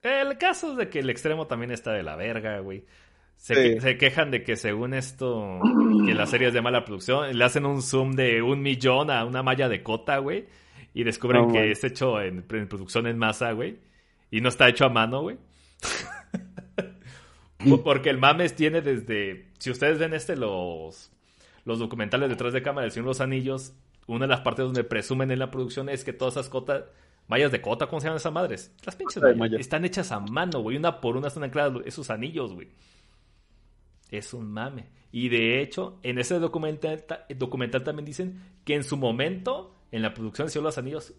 [0.01, 2.85] El caso es de que el extremo también está de la verga, güey.
[3.35, 3.61] Se, Sí.
[3.75, 5.59] que- se quejan de que según esto,
[6.05, 9.25] que la serie es de mala producción, le hacen un zoom de un millón a
[9.25, 10.45] una malla de cota, güey.
[10.93, 13.79] Y descubren que es hecho en, en producción en masa, güey.
[14.29, 15.37] Y no está hecho a mano, güey.
[17.57, 19.47] Por- Porque el mames tiene desde.
[19.59, 21.11] Si ustedes ven este, los,
[21.65, 23.73] los documentales detrás de cámara del Señor de los Anillos,
[24.07, 26.85] una de las partes donde presumen en la producción es que todas esas cotas,
[27.27, 28.75] mallas de cota, ¿cómo se llaman esas madres?
[28.83, 29.57] Las pinches malla.
[29.59, 30.77] están hechas a mano, güey.
[30.77, 32.69] Una por una están ancladas esos anillos, güey.
[34.09, 34.87] Es un mame.
[35.11, 40.01] Y de hecho, en ese documental, ta- documental también dicen que en su momento, en
[40.01, 41.13] la producción de de los Anillos,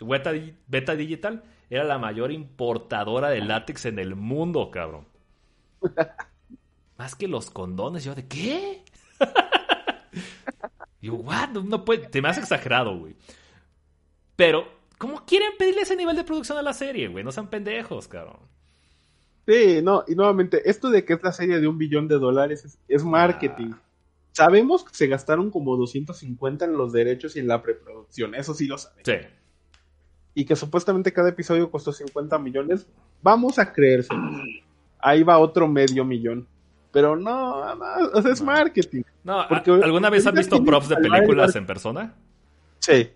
[0.00, 5.06] Beta, Di- Beta Digital era la mayor importadora de látex en el mundo, cabrón.
[6.96, 8.04] Más que los condones.
[8.04, 8.82] Yo, ¿de qué?
[11.00, 11.50] Yo, what?
[11.50, 12.08] No, puede.
[12.08, 13.14] Te me has exagerado, güey.
[14.36, 14.66] Pero,
[14.98, 17.22] ¿cómo quieren pedirle ese nivel de producción a la serie, güey?
[17.24, 18.38] No sean pendejos, cabrón.
[19.46, 22.64] Sí, no, y nuevamente, esto de que es la serie de un billón de dólares
[22.64, 23.72] es, es marketing.
[24.32, 28.66] Sabemos que se gastaron como 250 en los derechos y en la preproducción, eso sí
[28.66, 29.02] lo sabemos.
[29.04, 29.14] Sí.
[30.34, 32.86] Y que supuestamente cada episodio costó 50 millones,
[33.22, 34.22] vamos a creérselo.
[35.00, 36.46] Ahí va otro medio millón.
[36.92, 37.84] Pero no, no,
[38.14, 38.46] o sea, es No.
[38.46, 39.02] marketing.
[39.24, 42.14] No, ¿a- Porque ¿alguna vez has visto props de películas en persona?
[42.78, 43.10] Sí.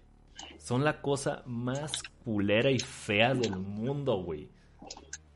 [0.59, 4.49] Son la cosa más culera y fea del mundo, güey.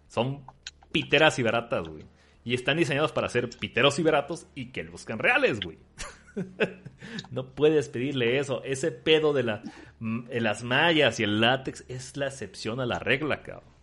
[0.09, 0.45] Son
[0.93, 2.05] piteras y baratas, güey.
[2.47, 5.79] Y están diseñados para ser piteros y baratos y que luzcan reales, güey.
[7.31, 8.63] no puedes pedirle eso.
[8.63, 9.63] Ese pedo de la,
[9.99, 13.75] mm, de las mallas y el látex es la excepción a la regla, cabrón.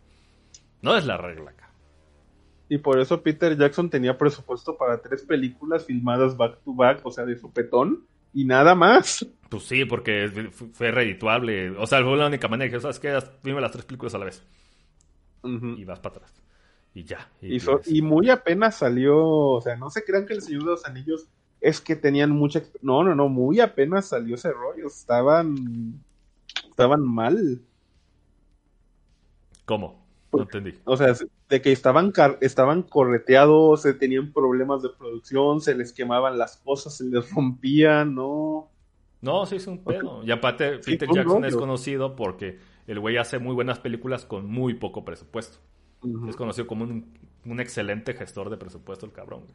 [0.82, 1.76] No es la regla, cabrón.
[2.70, 7.12] Y por eso Peter Jackson tenía presupuesto para tres películas filmadas back to back, o
[7.12, 9.28] sea, de sopetón, y nada más.
[9.50, 11.72] Pues sí, porque fu- fue redituable.
[11.72, 13.16] O sea, fue la única manera que, ¿sabes qué?
[13.44, 14.42] Dime las tres películas a la vez.
[15.78, 16.43] Y vas para atrás.
[16.96, 17.30] Y ya.
[17.42, 20.70] Y, so- y muy apenas salió, o sea, no se crean que el Señor de
[20.72, 21.28] los Anillos
[21.62, 22.62] es que tenían mucha...
[22.82, 26.00] No, no, no, muy apenas salió ese rollo, estaban...
[26.70, 27.62] Estaban mal.
[29.66, 30.04] ¿Cómo?
[30.32, 30.74] No entendí.
[30.86, 31.14] O sea,
[31.50, 36.58] de que estaban, car- estaban correteados, se tenían problemas de producción, se les quemaban las
[36.58, 38.70] cosas, se les rompían, ¿no?
[39.22, 40.24] No, sí es un pedo.
[40.24, 44.74] Y aparte, Peter Jackson es conocido porque el güey hace muy buenas películas con muy
[44.74, 45.60] poco presupuesto.
[46.28, 49.42] Es conocido como un, un excelente gestor de presupuesto, el cabrón.
[49.42, 49.54] güey.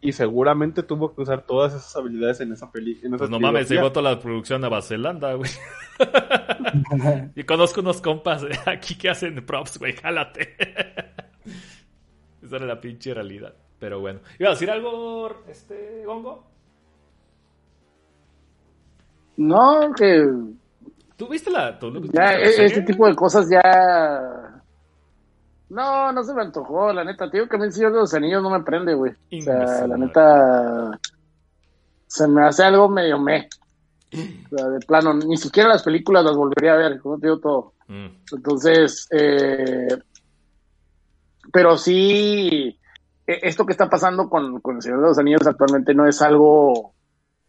[0.00, 3.16] Y seguramente tuvo que usar todas esas habilidades en esa película.
[3.16, 5.50] Pues no mames, llevó toda la producción a Barcelona, güey.
[7.34, 10.54] y conozco unos compas aquí que hacen props, güey, jálate.
[12.42, 13.54] Esa era la pinche realidad.
[13.78, 14.20] Pero bueno.
[14.38, 16.46] ¿Iba a decir algo, este, Gongo?
[19.38, 20.24] No, que
[21.16, 21.78] ¿Tú viste la...
[21.78, 24.55] tú- tú ya la e- este tipo de cosas ya.
[25.68, 27.28] No, no se me antojó, la neta.
[27.30, 29.12] Te digo que a mí el Señor de los Anillos no me prende, güey.
[29.12, 31.00] O sea, la neta.
[32.06, 33.48] Se me hace algo medio me.
[34.12, 37.40] O sea, de plano, ni siquiera las películas las volvería a ver, como te digo
[37.40, 37.72] todo.
[37.88, 38.06] Mm.
[38.32, 39.88] Entonces, eh,
[41.52, 42.78] pero sí,
[43.26, 46.22] e- esto que está pasando con, con el Señor de los Anillos actualmente no es
[46.22, 46.94] algo,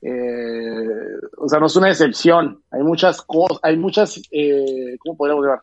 [0.01, 0.87] eh,
[1.37, 2.61] o sea, no es una excepción.
[2.71, 5.61] Hay muchas cosas, hay muchas, eh, ¿cómo podríamos llamar?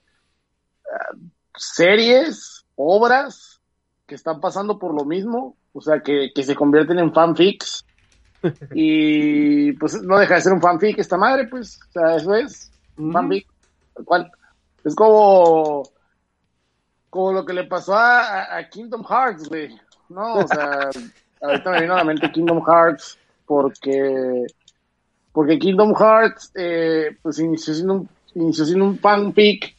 [1.56, 3.60] Series, obras
[4.06, 7.84] que están pasando por lo mismo, o sea, que, que se convierten en fanfics.
[8.74, 12.70] y pues no deja de ser un fanfic esta madre, pues, o sea, eso es,
[12.98, 13.46] un fanfic,
[14.04, 14.30] cual.
[14.84, 15.82] Es como,
[17.08, 19.74] como lo que le pasó a, a- a Kingdom Hearts, güey.
[20.10, 20.90] No, o sea,
[21.40, 24.46] ahorita me vino a la mente Kingdom Hearts porque,
[25.32, 29.73] porque Kingdom Hearts, eh, pues inició siendo un, inició siendo un fanfic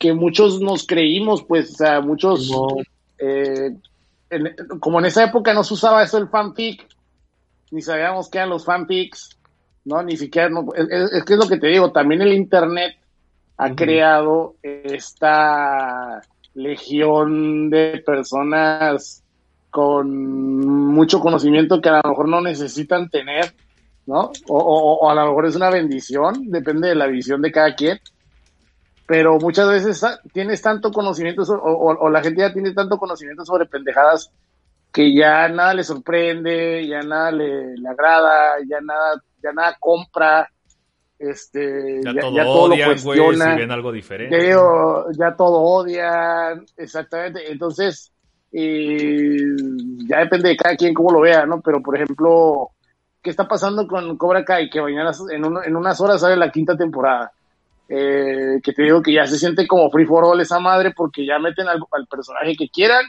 [0.00, 2.68] que muchos nos creímos, pues, o sea, muchos, No.
[3.18, 3.70] eh,
[4.30, 6.86] en- como en esa época no se usaba eso el fanfic,
[7.70, 9.36] ni sabíamos qué eran los fanfics,
[9.84, 10.02] ¿no?
[10.02, 12.96] Ni siquiera, no- es, es- que es lo que te digo, también el internet
[13.58, 16.22] ha creado esta
[16.54, 19.22] legión de personas
[19.68, 20.08] con
[20.94, 23.52] mucho conocimiento que a lo mejor no necesitan tener,
[24.06, 24.32] ¿no?
[24.48, 27.74] O, o- o a lo mejor es una bendición, depende de la visión de cada
[27.74, 28.00] quien.
[29.10, 30.00] Pero muchas veces
[30.32, 34.30] tienes tanto conocimiento so- o, o- o la gente ya tiene tanto conocimiento sobre pendejadas
[34.92, 40.48] que ya nada le sorprende, ya nada le, le agrada, ya nada, ya nada compra,
[41.18, 44.38] este, Ya, ya, todo ya todo lo odian, güey, si cuestiona ven algo diferente.
[45.18, 47.50] ya, todo odian, exactamente.
[47.50, 48.12] Entonces,
[48.52, 49.36] eh,
[50.08, 51.60] ya depende de cada quien cómo lo vea, ¿no?
[51.60, 52.70] Pero, por ejemplo,
[53.20, 54.70] ¿qué está pasando con Cobra Kai?
[54.70, 57.32] Que mañana en, un- en unas horas sale la quinta temporada.
[57.92, 61.26] Eh, que te digo que ya se siente como free for all esa madre porque
[61.26, 63.04] ya meten al, al personaje que quieran,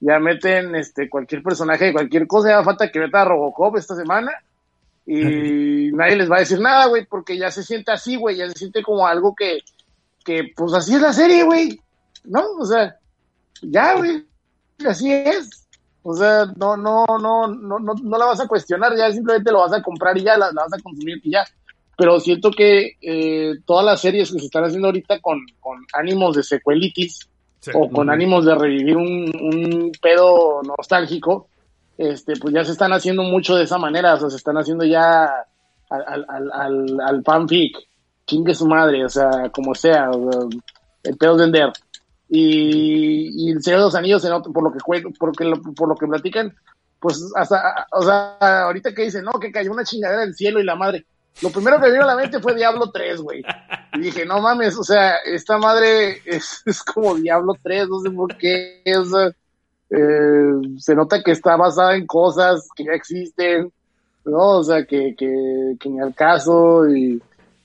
[0.00, 3.96] ya meten este cualquier personaje de cualquier cosa, ya falta que meta a Robocop esta
[3.96, 4.30] semana
[5.06, 8.46] y nadie les va a decir nada, güey, porque ya se siente así, güey, ya
[8.48, 9.60] se siente como algo que,
[10.22, 11.80] que pues así es la serie, güey,
[12.24, 12.44] ¿no?
[12.58, 12.94] O sea,
[13.62, 14.26] ya, güey,
[14.86, 15.66] así es.
[16.02, 19.60] O sea, no, no, no, no, no, no la vas a cuestionar, ya simplemente lo
[19.60, 21.44] vas a comprar y ya la, la vas a consumir y ya.
[21.98, 26.36] Pero siento que eh, todas las series que se están haciendo ahorita con, con ánimos
[26.36, 27.28] de secuelitis
[27.60, 27.72] Sí.
[27.74, 29.04] o con ánimos de revivir un,
[29.42, 31.48] un pedo nostálgico,
[31.98, 34.84] este, pues ya se están haciendo mucho de esa manera, o sea, se están haciendo
[34.84, 35.24] ya
[35.90, 37.76] al, al, al, al, fanfic,
[38.28, 40.42] chingue su madre, o sea, como sea, o sea,
[41.02, 41.72] el pedo de vender.
[42.28, 44.22] Y, y el Señor de los Anillos,
[44.54, 44.78] por lo que
[45.18, 46.54] porque lo- por lo que platican,
[47.00, 48.36] pues hasta, o sea,
[48.66, 51.06] ahorita que dicen, no, que cayó una chingadera del cielo y la madre.
[51.42, 53.44] Lo primero que me vino a la mente fue Diablo 3, güey.
[53.94, 56.62] Y dije, no mames, o sea, esta madre es,
[56.94, 58.82] como Diablo 3, no sé por qué.
[58.96, 59.28] o sea,
[59.90, 63.72] eh, se nota que está basada en cosas que ya existen,
[64.24, 64.58] ¿no?
[64.58, 67.22] O sea, que, que, que ni al caso y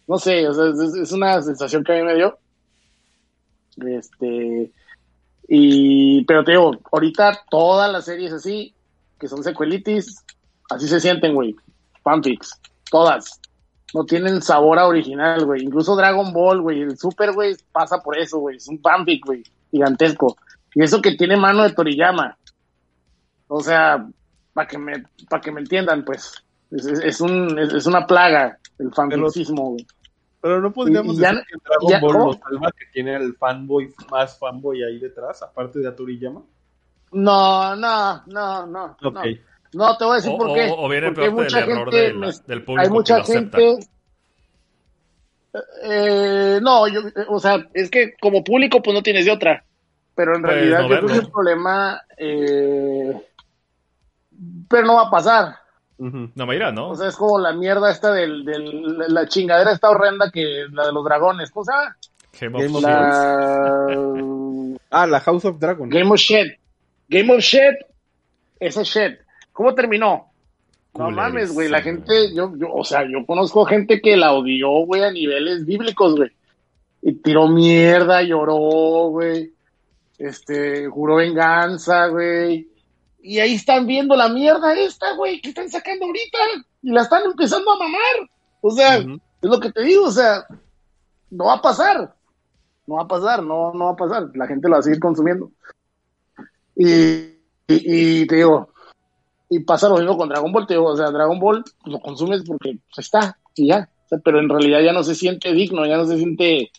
[0.08, 2.38] no sé, o sea, es, es una sensación que a mí me dio.
[3.78, 4.72] Este,
[5.48, 8.74] y, pero te digo, ahorita todas las series así,
[9.20, 10.24] que son secuelitis,
[10.70, 11.56] así se sienten, güey.
[12.04, 12.60] Fanfics,
[12.90, 13.40] todas.
[13.94, 15.64] No tienen sabor a original, güey.
[15.64, 16.82] Incluso Dragon Ball, güey.
[16.82, 18.58] El Super, güey, pasa por eso, güey.
[18.58, 19.44] Es un fanfic, güey.
[19.72, 20.36] Gigantesco.
[20.74, 22.36] Y eso que tiene mano de Toriyama.
[23.48, 24.08] O sea,
[24.54, 26.34] para que me, para que me entiendan, pues.
[26.72, 29.86] Es, es, es un, es, es una plaga el fanficismo, güey.
[30.42, 33.16] Pero no podríamos Y- y ya- decir que Dragon ya- Ball lo salva que tiene
[33.16, 36.42] el fanboy más fanboy ahí detrás, aparte de Atoriyama.
[37.12, 38.86] No, no, no, no.
[39.04, 39.14] Ok.
[39.14, 39.22] No.
[39.74, 40.70] No, te voy a decir O, por qué.
[40.70, 43.18] o- o viene Porque mucha del error gente de la- me- del público hay mucha
[43.24, 43.80] que gente.
[45.84, 49.64] Eh, no, yo, eh, o sea, es que como público, pues no tienes de otra.
[50.16, 52.02] Pero en Pues, realidad, no yo creo que el problema.
[52.18, 53.22] Eh,
[54.70, 55.56] pero no va a pasar.
[55.98, 56.90] No me dirá, ¿no?
[56.90, 60.88] O sea, es como la mierda esta del, del la chingadera esta horrenda que la
[60.88, 61.50] de los dragones.
[61.52, 61.96] ¿Cómo se llama?
[62.40, 62.82] Game of.
[62.84, 63.88] La
[64.92, 65.90] Ah, la House of Dragon.
[65.90, 66.60] Game of Shit.
[67.10, 67.76] Game of Shit.
[68.60, 69.20] Ese shit.
[69.54, 70.34] ¿Cómo terminó?
[70.96, 71.70] No mames, güey.
[71.70, 75.66] La gente, yo, yo, o sea, yo conozco gente que la odió, güey, a niveles
[75.66, 76.32] bíblicos, güey.
[77.02, 79.54] Y tiró mierda, lloró, güey.
[80.18, 82.68] Este, juró venganza, güey.
[83.22, 86.38] Y ahí están viendo la mierda esta, güey, que están sacando ahorita.
[86.82, 88.30] Y la están empezando a mamar.
[88.62, 89.06] O sea, es
[89.42, 90.46] lo que te digo, o sea,
[91.30, 92.14] no va a pasar.
[92.86, 94.30] No va a pasar, no, no va a pasar.
[94.36, 95.52] La gente lo va a seguir consumiendo.
[96.76, 97.32] Y, y,
[97.68, 98.73] y te digo,
[99.50, 102.44] y pasa lo mismo con Dragon Ball, te digo, o sea, Dragon Ball lo consumes
[102.46, 103.90] porque pues, está, y ya.
[104.06, 106.72] O sea, pero en realidad ya no se siente digno, ya no se siente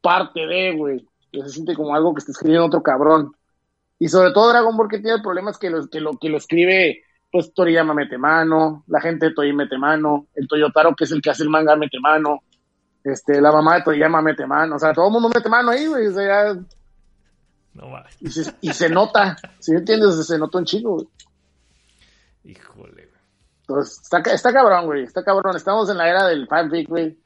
[0.00, 1.06] parte de, güey.
[1.32, 3.32] Ya se siente como algo que está escribiendo otro cabrón.
[3.98, 6.28] Y sobre todo Dragon Ball que tiene el problema es que lo, que lo, que
[6.28, 11.04] lo escribe, pues Toriyama mete mano, la gente de Toei mete mano, el Toyotaro que
[11.04, 12.42] es el que hace el manga mete mano,
[13.02, 15.86] este, la mamá de Toriyama mete mano, o sea, todo el mundo mete mano ahí,
[15.86, 16.60] güey, o sea, ya-
[17.74, 21.08] No y, se, y se nota, si me entiendes, se nota un chico, güey.
[22.50, 23.08] Híjole, güey.
[23.60, 27.18] Entonces, está, ca- está cabrón, güey, está cabrón, estamos en la era del fanfic, güey,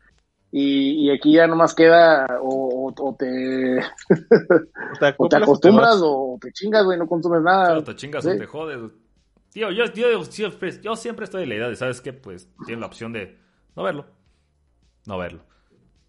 [0.51, 3.85] y, y aquí ya nomás queda o, o- o te, O te,
[4.91, 7.79] o te acoplas acostumbras o te chingas, güey, no consumes nada.
[7.79, 8.31] O te chingas Sí.
[8.31, 8.91] o te jodes.
[9.51, 12.13] Tío, yo, yo, siempre, yo siempre estoy de la idea de, ¿sabes qué?
[12.13, 13.39] Pues tienes la opción de
[13.77, 14.07] no verlo.
[15.07, 15.45] No verlo.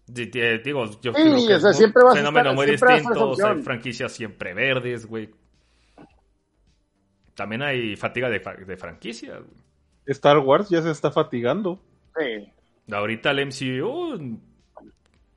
[0.06, 2.50] Di- di- Digo, yo Sí, creo que o sea, es un siempre vas a fenómeno
[2.50, 3.30] estar- muy distinto.
[3.30, 5.30] o sea, hay franquicias siempre verdes, güey.
[7.34, 9.38] También hay fatiga de, de franquicias.
[9.38, 9.64] güey.
[10.06, 11.80] Star Wars ya se está fatigando.
[12.18, 12.52] Sí.
[12.92, 14.38] Ahorita el MCU,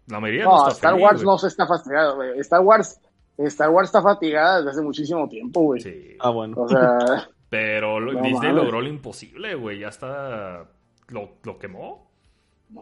[0.07, 2.39] la mayoría no, No, está Star feliz, Wars no se está fatigado, güey.
[2.39, 2.99] Star Wars,
[3.37, 5.81] Star Wars está fatigada desde hace muchísimo tiempo, güey.
[5.81, 6.17] Sí.
[6.19, 6.55] Ah, bueno.
[6.59, 6.97] O sea,
[7.49, 9.79] Pero lo- No Disney logró lo imposible, güey.
[9.79, 10.65] Ya está.
[11.07, 12.11] Lo, lo quemó.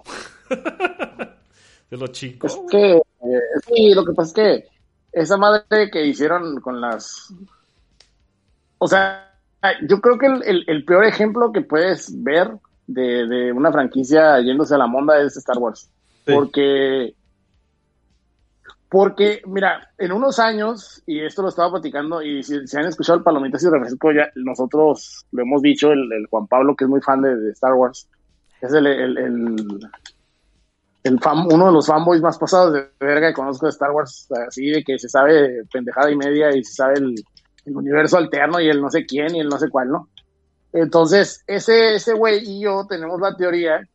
[1.89, 2.47] Se lo chingó.
[2.47, 2.67] es güey.
[2.69, 4.67] que, eh, sí, lo que pasa es que
[5.11, 7.33] esa madre que hicieron con las...
[8.77, 9.31] O sea,
[9.87, 12.51] yo creo que el, el- el peor ejemplo que puedes ver
[12.87, 15.89] de, de una franquicia yéndose a la monda es Star Wars.
[16.25, 16.33] Sí.
[16.33, 17.15] Porque,
[18.89, 23.17] porque, mira, en unos años, y esto lo estaba platicando, y si, si han escuchado
[23.17, 26.89] el Palomitas y Refresco, ya nosotros lo hemos dicho, el, el Juan Pablo, que es
[26.89, 28.07] muy fan de, de Star Wars,
[28.61, 29.79] es el, el, el,
[31.03, 34.27] el fan, uno de los fanboys más pasados de verga que conozco de Star Wars,
[34.47, 37.15] así de que se sabe pendejada y media y se sabe el,
[37.65, 40.09] el universo alterno y el no sé quién y el no sé cuál, ¿no?
[40.73, 43.87] Entonces, ese, ese güey y yo tenemos la teoría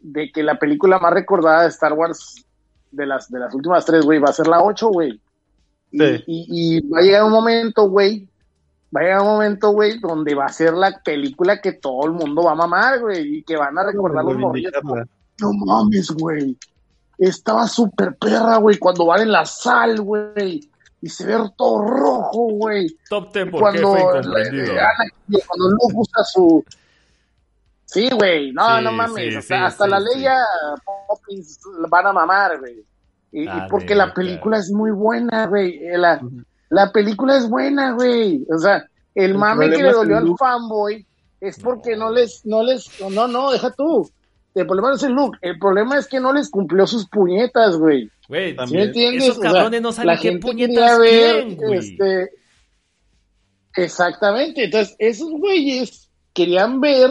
[0.00, 2.44] de que la película más recordada de Star Wars
[2.90, 5.20] de las, de las últimas tres, güey, va a ser la 8, güey.
[5.92, 6.24] Y, Sí.
[6.26, 8.28] y, y va a llegar un momento, güey,
[8.94, 12.12] va a llegar un momento, güey, donde va a ser la película que todo el
[12.12, 14.72] mundo va a mamar, güey, y que van a recordar los morrillos.
[15.40, 16.56] No mames, güey.
[17.18, 20.60] Estaba súper perra, güey, cuando van en la sal, güey.
[21.02, 22.86] Y se ve todo rojo, güey.
[23.08, 24.72] Top 10 por qué Cuando, fue incomprendido.
[24.74, 26.64] Anakin- cuando Luke usa su...
[27.86, 29.14] Sí, güey, no, Sí, no mames.
[29.16, 30.04] sí, hasta sí, hasta sí, la sí.
[30.14, 30.36] Leia
[31.08, 32.84] Poppins van a mamar, güey.
[33.32, 35.76] Y, y porque la película es muy buena, güey.
[35.84, 36.20] Eh, La,
[36.68, 38.46] la película es buena, güey.
[38.54, 41.04] O sea, el, El mame que le dolió al fanboy
[41.40, 42.06] es porque No.
[42.06, 44.08] no les, no les, no, no, deja tú.
[44.54, 47.76] El problema no es el look, el problema es que no les cumplió sus puñetas,
[47.76, 48.10] güey.
[48.30, 49.24] Güey, ¿Sí entiendes?
[49.24, 51.78] Esos O sea, cabrones no saben la qué puñetas ver, güey.
[51.78, 52.30] este,
[53.76, 54.64] exactamente.
[54.64, 57.10] Entonces, esos güeyes querían ver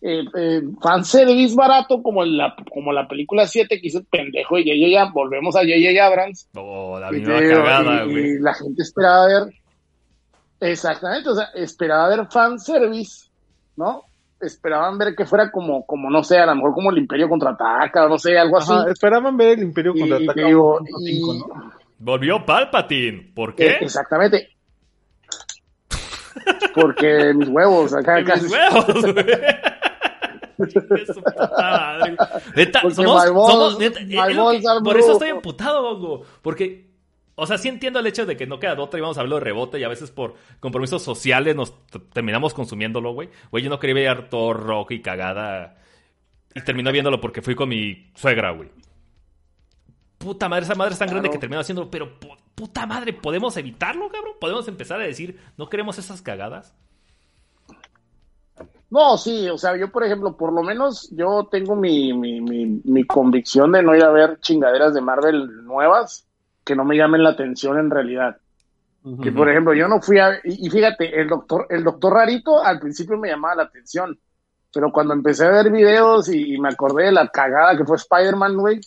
[0.00, 4.64] eh, eh, fanservice barato como la, como la película 7 que hizo el pendejo y
[4.64, 6.04] ya, ya, volvemos a J.J.
[6.06, 6.48] Abrams.
[6.54, 8.24] Oh, la misma cagada, y- güey.
[8.32, 9.54] y la gente esperaba ver,
[10.60, 13.26] exactamente, o sea, esperaba ver fanservice,
[13.76, 14.02] ¿no?
[14.46, 18.06] Esperaban ver que fuera como, como no sé, a lo mejor como el Imperio contraataca,
[18.06, 18.72] o no sé, algo así.
[18.72, 21.72] Ajá, esperaban ver el Imperio Y- contra y ataca te digo, 1.5, y- ¿no?
[21.98, 23.32] Volvió Palpatine.
[23.34, 23.68] ¿Por Eh, qué?
[23.84, 24.48] Exactamente.
[26.74, 28.44] Porque mis huevos, acá casi.
[28.44, 28.86] mis huevos.
[32.56, 34.34] Neta, somos, somos- neta, are
[34.82, 36.22] por eso estoy emputado, Gongo.
[36.42, 36.85] Porque,
[37.36, 39.20] o sea, sí entiendo el hecho de que no queda de otra y vamos a
[39.20, 41.74] hablar de rebote y a veces por compromisos sociales nos
[42.12, 43.28] terminamos consumiéndolo, güey.
[43.50, 45.76] Güey, yo no quería ver todo rock y cagada
[46.54, 48.70] y terminé viéndolo porque fui con mi suegra, güey.
[50.18, 53.54] Puta madre, esa madre es tan grande que terminó haciendo, pero pu- puta madre, ¿podemos
[53.58, 54.32] evitarlo, cabrón?
[54.40, 56.74] ¿Podemos empezar a decir, no queremos esas cagadas?
[58.88, 62.80] No, sí, o sea, yo, por ejemplo, por lo menos yo tengo mi, mi, mi,
[62.84, 66.26] mi convicción de no ir a ver chingaderas de Marvel nuevas
[66.66, 68.36] que no me llamen la atención en realidad.
[69.04, 69.22] Ujú.
[69.22, 70.32] Que, por ejemplo, yo no fui a...
[70.44, 74.18] Y, y fíjate, el doctor, el doctor Rarito al principio me llamaba la atención,
[74.74, 77.96] pero cuando empecé a ver videos y, y me acordé de la cagada que fue
[77.96, 78.80] Spider-Man, güey,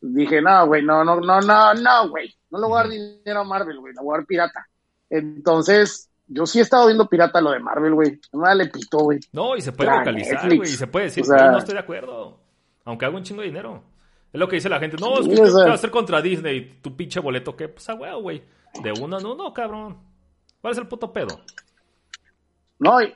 [0.00, 3.40] dije, no, güey, no, no, no, no, no, güey, no le voy a dar dinero
[3.40, 4.66] a Marvel, güey, le voy a dar pirata.
[5.08, 8.66] Entonces, yo sí he estado viendo pirata lo de Marvel, güey, no me da le
[8.66, 9.20] pito, güey.
[9.32, 10.56] No, y se puede Ah, localizar, Netflix.
[10.58, 12.38] güey, y se puede decir, O sea- "Güey, no estoy de acuerdo.
[12.84, 13.82] Aunque haga un chingo de dinero.
[14.32, 14.96] Es lo que dice la gente.
[14.98, 16.78] No, es que Sí, o ¿qué sea- va a hacer contra Disney?
[16.82, 17.68] Tu pinche boleto, ¿qué?
[17.68, 18.42] Pues a huevo, güey.
[18.82, 19.96] De uno en uno, cabrón.
[20.60, 21.40] ¿Cuál es el puto pedo?
[22.78, 23.12] No, y,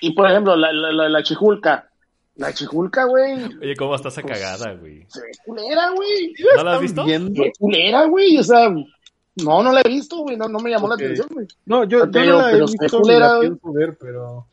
[0.00, 1.90] y, por ejemplo, la, la, la, la chijulca.
[2.36, 5.04] La chijulca, güey, Oye, ¿cómo está esa Pues- cagada, güey?
[5.08, 6.34] se ve culera, güey.
[6.56, 7.04] ¿No la has visto?
[7.04, 10.58] Viendo- Se ve culera, güey, o sea, no, no la he visto, güey, no, no
[10.58, 11.46] me llamó la atención, güey.
[11.64, 13.96] No, yo, yo digo, no la he pero se ve visto culera, la pienso ver,
[13.98, 14.46] pero...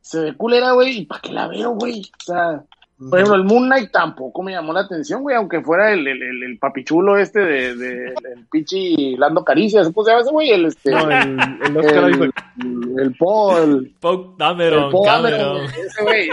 [0.00, 2.02] Se ve culera, güey, ¿y para qué la veo, güey?
[2.20, 2.64] O sea,
[2.96, 6.22] por ejemplo, el Moon Knight tampoco me llamó la atención, güey, aunque fuera el, el,
[6.22, 10.50] el, el papichulo este de, de el pichi Lando Caricias, ¿cómo se llama ese güey?
[10.50, 15.40] El, este, No, el, el Oscar el, el Paul, Pau Dameron, el Paul Cameron.
[15.40, 16.28] Cameron, ese güey,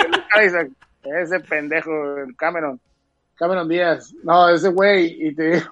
[1.21, 2.79] ese pendejo, el Cameron,
[3.35, 5.65] Cameron Díaz, no, ese güey, y te digo,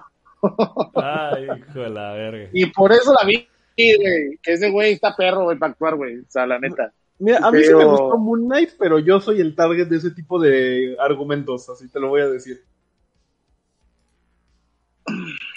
[0.96, 2.48] Ay, hijo de la verga.
[2.52, 3.46] y por eso la vi,
[3.76, 6.92] güey, que ese güey está perro, güey, para actuar, güey, o sea, la neta.
[7.20, 9.96] Mira, a mí sí me Pero- gustó Moon Knight, pero yo soy el target de
[9.98, 12.64] ese tipo de argumentos, así te lo voy a decir.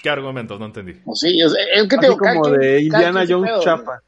[0.04, 0.60] ¿Qué argumentos?
[0.60, 0.94] No entendí.
[1.06, 3.64] Pues sí, es, es que te Así digo, cada como de Indiana Jones pedo, güey.
[3.66, 4.04] chapa.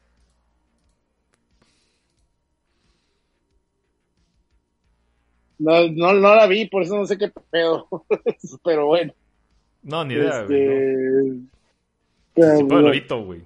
[5.58, 7.88] No, no, no la vi, por eso no sé qué pedo.
[8.64, 9.12] Pero bueno.
[9.82, 10.58] No, ni idea, güey.
[10.62, 11.46] este, no.
[12.34, 12.56] pero
[12.92, 13.42] Sí, pero güey.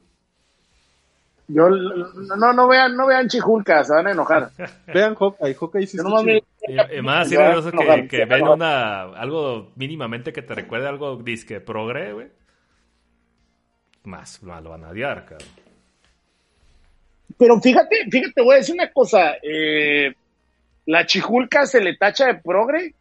[1.52, 4.50] Yo no, no, vean, no vean Chijulca, se van a enojar.
[4.92, 6.42] Vean Hawkeye, Hawkeye sí me-
[6.96, 7.72] Y, más no,
[8.08, 12.26] que, ven una, algo mínimamente que te recuerde algo disque progre, güey.
[14.04, 15.48] Más, más lo van a odiar, cabrón.
[17.38, 19.34] Pero fíjate, fíjate, voy a decir una cosa.
[19.42, 20.12] eh,
[20.86, 22.94] la Chijulca se le tacha de progre,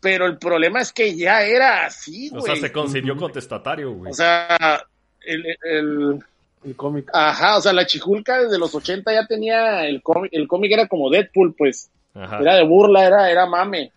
[0.00, 2.60] pero el problema es que ya era así, O sea, güey.
[2.62, 4.10] se consiguió contestatario, güey.
[4.10, 4.82] O sea,
[5.20, 6.24] el, el-
[6.64, 7.08] El cómic.
[7.12, 10.88] ajá, o sea, la Chijulca desde los 80 ya tenía el cómic, el cómic era
[10.88, 11.90] como Deadpool, pues.
[12.14, 12.40] Ajá.
[12.40, 13.92] Era de burla, era, era mame.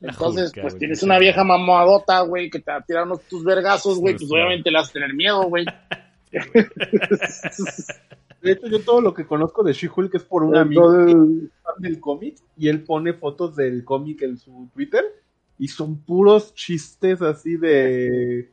[0.00, 3.98] Entonces, pues tienes una vieja mamadota, güey, que te va a tirar unos tus vergazos,
[3.98, 5.64] güey, Pues, obviamente le vas a tener miedo, güey.
[8.42, 11.98] De hecho, yo todo lo que conozco de She-Hulk es por un amigo fan del
[11.98, 15.02] cómic y él pone fotos del cómic en su Twitter
[15.58, 18.50] y son puros chistes así de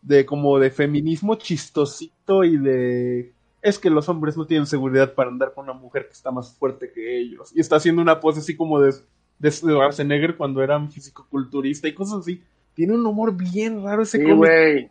[0.00, 3.32] de como de feminismo chistosito y de
[3.62, 6.54] es que los hombres no tienen seguridad para andar con una mujer que está más
[6.56, 7.50] fuerte que ellos.
[7.54, 8.94] Y está haciendo una pose así como de,
[9.38, 12.42] de Schwarzenegger cuando era un fisicoculturista y cosas así.
[12.74, 14.36] Tiene un humor bien raro ese Sí, cómic.
[14.36, 14.90] güey.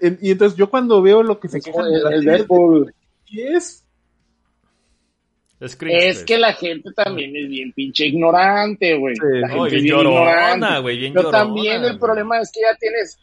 [0.00, 2.92] Eh, Y entonces yo cuando veo lo que se el Deadpool.
[3.24, 3.82] ¿qué es?
[5.60, 9.14] Es Es que la gente también es bien pinche ignorante, güey.
[9.14, 9.22] Sí.
[9.40, 10.20] La No, gente bien bien llorona,
[10.54, 10.80] ignorante.
[10.82, 13.18] güey, bien Pero llorona, también el problema es que ya tienes.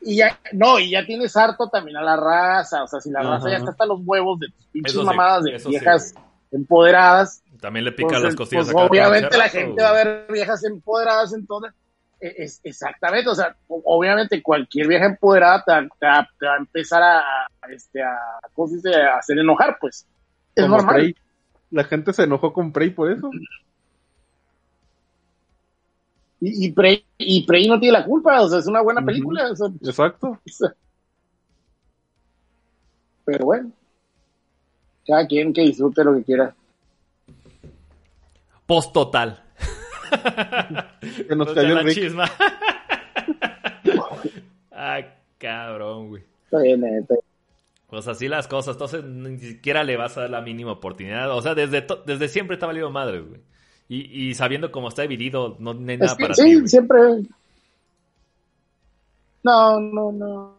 [0.00, 2.84] Y ya, no, y ya tienes harto también a la raza.
[2.84, 3.30] O sea, si la Ajá.
[3.30, 6.24] raza ya está hasta los huevos de tus pinches sí, mamadas de sí, viejas güey.
[6.52, 7.42] empoderadas.
[7.60, 8.86] También le pican las costillas pues, acá.
[8.86, 11.74] obviamente la gente va a ver viejas empoderadas en todas.
[12.20, 16.54] Eh, Es, exactamente, o sea, obviamente cualquier vieja empoderada te, va- te va, te va
[16.54, 18.16] a empezar a, a, este, a,
[18.52, 18.94] ¿cómo se dice?
[18.94, 20.06] a hacer enojar, pues.
[20.54, 20.94] Es Como normal.
[20.94, 21.16] Prey.
[21.70, 23.30] La gente se enojó con Prey por eso.
[26.40, 29.50] Y, y, Prey, y Prey no tiene la culpa, o sea, es una buena película.
[29.50, 30.38] o sea, Exacto.
[33.24, 33.70] pero bueno,
[35.06, 36.54] cada quien que disfrute lo que quiera.
[38.66, 39.42] Post total.
[41.28, 42.24] Que nos cayó la el chisma.
[44.72, 45.00] ah,
[45.36, 46.22] cabrón, güey.
[46.44, 47.24] Está bien, eh, está bien.
[47.88, 51.30] Pues así las cosas, entonces ni siquiera le vas a dar la mínima oportunidad.
[51.30, 53.40] O sea, desde, desde siempre está valido madre, güey.
[53.88, 56.54] Y, y sabiendo cómo está dividido, no hay nada Es que para sí, ti.
[56.56, 56.68] güey.
[56.68, 56.98] siempre.
[59.42, 60.58] No, no, no.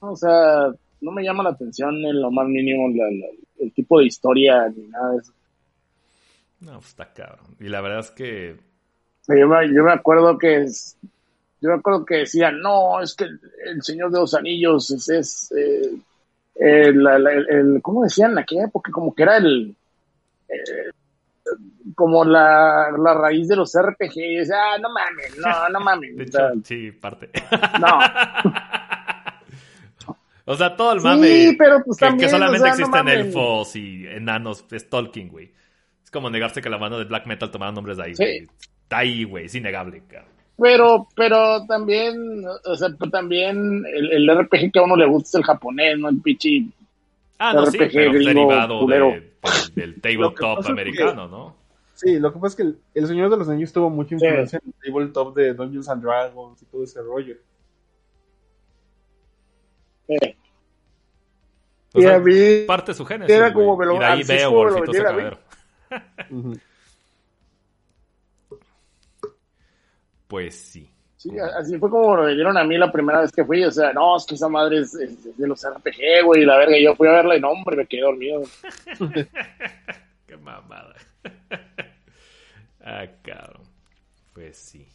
[0.00, 3.26] O sea, no me llama la atención en lo más mínimo la- la-
[3.64, 5.32] el tipo de historia ni nada de eso.
[6.60, 7.46] No, pues está cabrón.
[7.60, 8.56] Y la verdad es que.
[9.28, 10.96] Yo me, yo me acuerdo que es,
[11.60, 15.08] yo me acuerdo que decían, no, es que el, el Señor de los Anillos es,
[15.08, 15.90] es eh,
[16.56, 18.90] el, la- el- el- ¿cómo decían en aquella época?
[18.92, 19.74] Como que era el,
[20.48, 20.90] eh,
[21.94, 24.16] como la, la raíz de los RPG.
[24.16, 26.16] Y decía, ah, no mames, no, no mames.
[26.16, 27.30] De hecho, sí, parte.
[27.80, 27.98] no.
[30.46, 31.54] o sea, todo el Sí, mame.
[31.58, 33.26] pero pues que, que también, solamente o sea, no existen mames.
[33.26, 35.52] elfos y enanos, es Tolkien, güey.
[36.02, 38.14] Es como negarse que la banda de black metal tomaba nombres de ahí.
[38.14, 38.22] Sí.
[38.24, 38.46] güey.
[38.82, 40.32] Está ahí, güey, es innegable, cabrón.
[40.56, 45.34] Pero, pero también, o sea, también el, el RPG que a uno le gusta es
[45.36, 46.70] el japonés, no el pichi.
[47.38, 49.10] Ah, no, sí, RPG pero gringo derivado de- culero.
[49.74, 51.56] del, del tabletop es que- americano, ¿no?
[51.94, 54.24] Sí, lo que pasa es que el, el Señor de los Anillos tuvo mucha Sí.
[54.24, 57.36] influencia en el tabletop de Dungeons and Dragons y todo ese rollo.
[60.08, 60.36] Eh,
[61.94, 64.04] O y sea, a mí, parte de su génesis, era como me lo- y de
[64.04, 64.24] ahí mí.
[64.24, 65.38] Sacadero.
[66.30, 66.58] Ujú.
[70.26, 70.90] Pues sí.
[71.30, 73.64] Sí, así fue como lo dieron a mí la primera vez que fui.
[73.64, 76.76] O sea, no, es que esa madre es, es de los RPG, güey, la verga.
[76.78, 78.42] Yo fui a verla y no, hombre, me quedé dormido.
[80.26, 80.94] Qué mamada.
[82.84, 83.62] ah, cabrón.
[84.32, 84.86] Pues sí.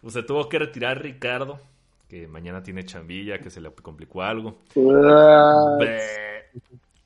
[0.00, 1.60] Pues se tuvo que retirar Ricardo,
[2.08, 4.58] que mañana tiene chambilla, que se le complicó algo.
[4.74, 6.46] Bleh,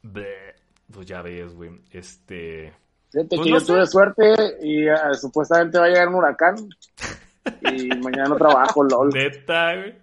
[0.03, 0.55] bleh.
[0.93, 1.71] Pues ya ves, güey.
[1.91, 2.73] Este.
[3.11, 3.67] Fíjate Pues que no yo sé.
[3.73, 6.57] tuve suerte y ah, supuestamente va a llegar un huracán.
[7.63, 9.11] Y mañana no trabajo, lol.
[9.11, 9.95] Neta, güey.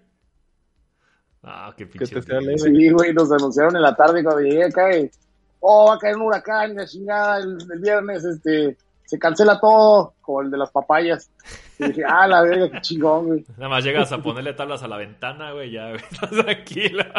[1.43, 2.21] Ah, qué pinche.
[2.57, 4.97] Sí, güey, nos anunciaron en la tarde cuando llegué acá.
[4.97, 5.09] y,
[5.61, 10.13] oh, va a caer un huracán, la chingada, el, el viernes, este, se cancela todo,
[10.21, 11.31] como el de las papayas.
[11.79, 13.45] Y dije, ah, la verga, qué chingón, güey.
[13.57, 16.01] Nada más llegas a ponerle tablas a la ventana, güey, ya, güey.
[16.11, 17.03] Estás tranquilo.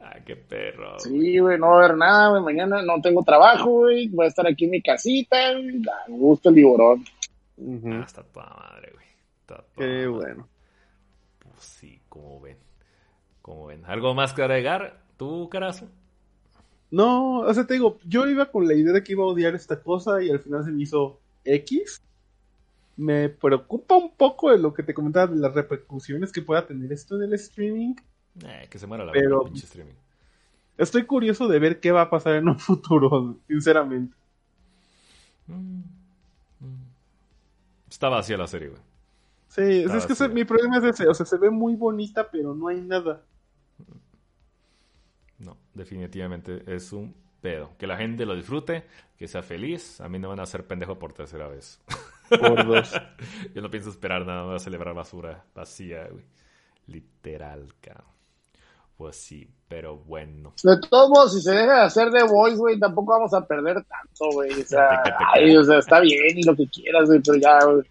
[0.00, 0.98] ah, qué perro.
[1.00, 2.42] Sí, güey, no va a haber nada, güey.
[2.42, 4.08] Mañana no tengo trabajo, güey.
[4.08, 5.82] Voy a estar aquí en mi casita, güey.
[5.82, 7.04] Da gusto el liborón.
[7.60, 7.92] Ujú.
[7.92, 9.06] Ah, está toda madre, güey.
[9.40, 10.08] Está toda Qué madre.
[10.08, 10.48] bueno.
[11.38, 12.56] Pues sí, como ven.
[13.42, 13.84] Como ven.
[13.84, 15.02] ¿Algo más que agregar?
[15.16, 15.88] ¿Tú, carazo?
[16.90, 19.54] No, o sea, te digo, yo iba con la idea de que iba a odiar
[19.54, 22.02] esta cosa y al final se me hizo X.
[22.96, 26.92] Me preocupa un poco de lo que te comentaba de las repercusiones que pueda tener
[26.92, 27.94] esto en el streaming.
[28.44, 29.94] Eh, que se muera la Pero- pinche streaming.
[30.76, 34.16] Estoy curioso de ver qué va a pasar en un futuro, sinceramente.
[35.46, 35.82] Mm.
[38.00, 38.80] Está vacía la serie, güey.
[39.48, 42.30] Sí, Está es que se- mi problema es ese, o sea, se ve muy bonita,
[42.30, 43.20] pero no hay nada.
[45.36, 47.72] No, definitivamente es un pedo.
[47.76, 48.86] Que la gente lo disfrute,
[49.18, 50.00] que sea feliz.
[50.00, 51.78] A mí no van a hacer pendejo por tercera vez.
[52.30, 52.90] Por dos.
[53.54, 56.24] Yo no pienso esperar nada, voy a celebrar basura vacía, güey.
[56.86, 58.06] Literal, cabrón.
[59.00, 60.52] Pues sí, pero bueno.
[60.62, 63.76] De todos modos, si se deja de hacer The Voice, güey, tampoco vamos a perder
[63.76, 64.50] tanto, güey.
[64.60, 65.02] O sea,
[65.78, 67.82] está bien y lo que quieras, güey, pero ya, güey.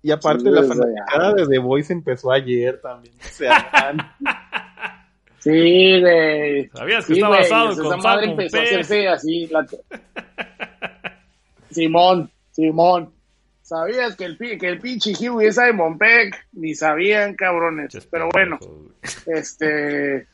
[0.00, 3.14] Y aparte Sí, la fanaticada de The Voice empezó ayer también.
[3.14, 3.94] O sea,
[5.40, 6.70] Sí, güey.
[6.70, 9.46] ¿Sabías que Sí, está basado esa con madre empezó a hacerse así.
[9.48, 9.66] la-
[11.70, 13.12] Simón, Simón.
[13.60, 16.34] ¿Sabías que el, que el pinche Hugh es de Monpec?
[16.54, 18.08] Ni sabían, cabrones.
[18.10, 18.58] Pero bueno,
[19.26, 20.26] este.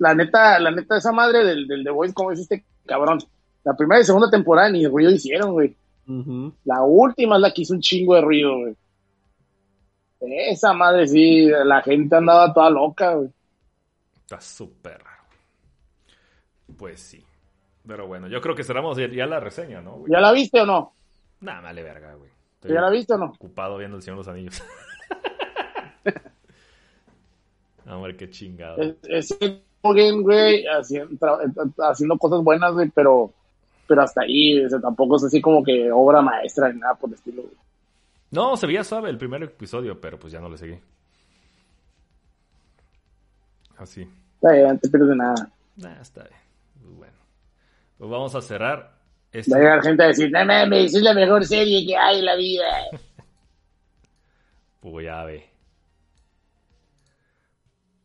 [0.00, 3.18] La neta, la neta, esa madre del, del The Voice, como es este cabrón.
[3.62, 5.76] La primera y segunda temporada ni ruido hicieron, güey.
[6.64, 8.76] La última es la que hizo un chingo de ruido, güey.
[10.20, 13.28] Esa madre sí, la gente andaba toda loca, güey.
[14.22, 15.22] Está súper raro.
[16.76, 17.22] Pues sí.
[17.86, 19.98] Pero bueno, yo creo que cerramos ya, ya la reseña, ¿no?
[19.98, 20.12] güey?
[20.12, 20.94] ¿Ya la viste o no?
[21.40, 22.30] Nah, vale verga, güey.
[22.54, 23.26] Estoy ¿Ya la viste o no?
[23.26, 24.62] ocupado viendo el Señor de los Anillos.
[27.86, 28.80] Hombre, qué chingado.
[28.80, 29.38] Es, es
[29.82, 33.32] Güey, haciendo, cosas buenas, güey, pero,
[33.86, 37.08] pero hasta ahí, o sea, tampoco es así como que obra maestra ni nada por
[37.08, 37.54] el estilo, güey.
[38.30, 40.78] No, se veía suave el primer episodio, pero pues ya no le seguí.
[43.76, 44.06] Así.
[44.34, 45.50] Está bien, te pierdes de nada.
[45.76, 46.40] Nah, está bien.
[46.80, 47.18] Pues bueno.
[47.98, 48.92] Pues vamos a cerrar
[49.32, 49.50] este.
[49.50, 52.24] Va a llegar gente a decir, no mames, es la mejor serie que hay en
[52.24, 52.66] la vida.
[54.80, 55.49] Pues ya ve.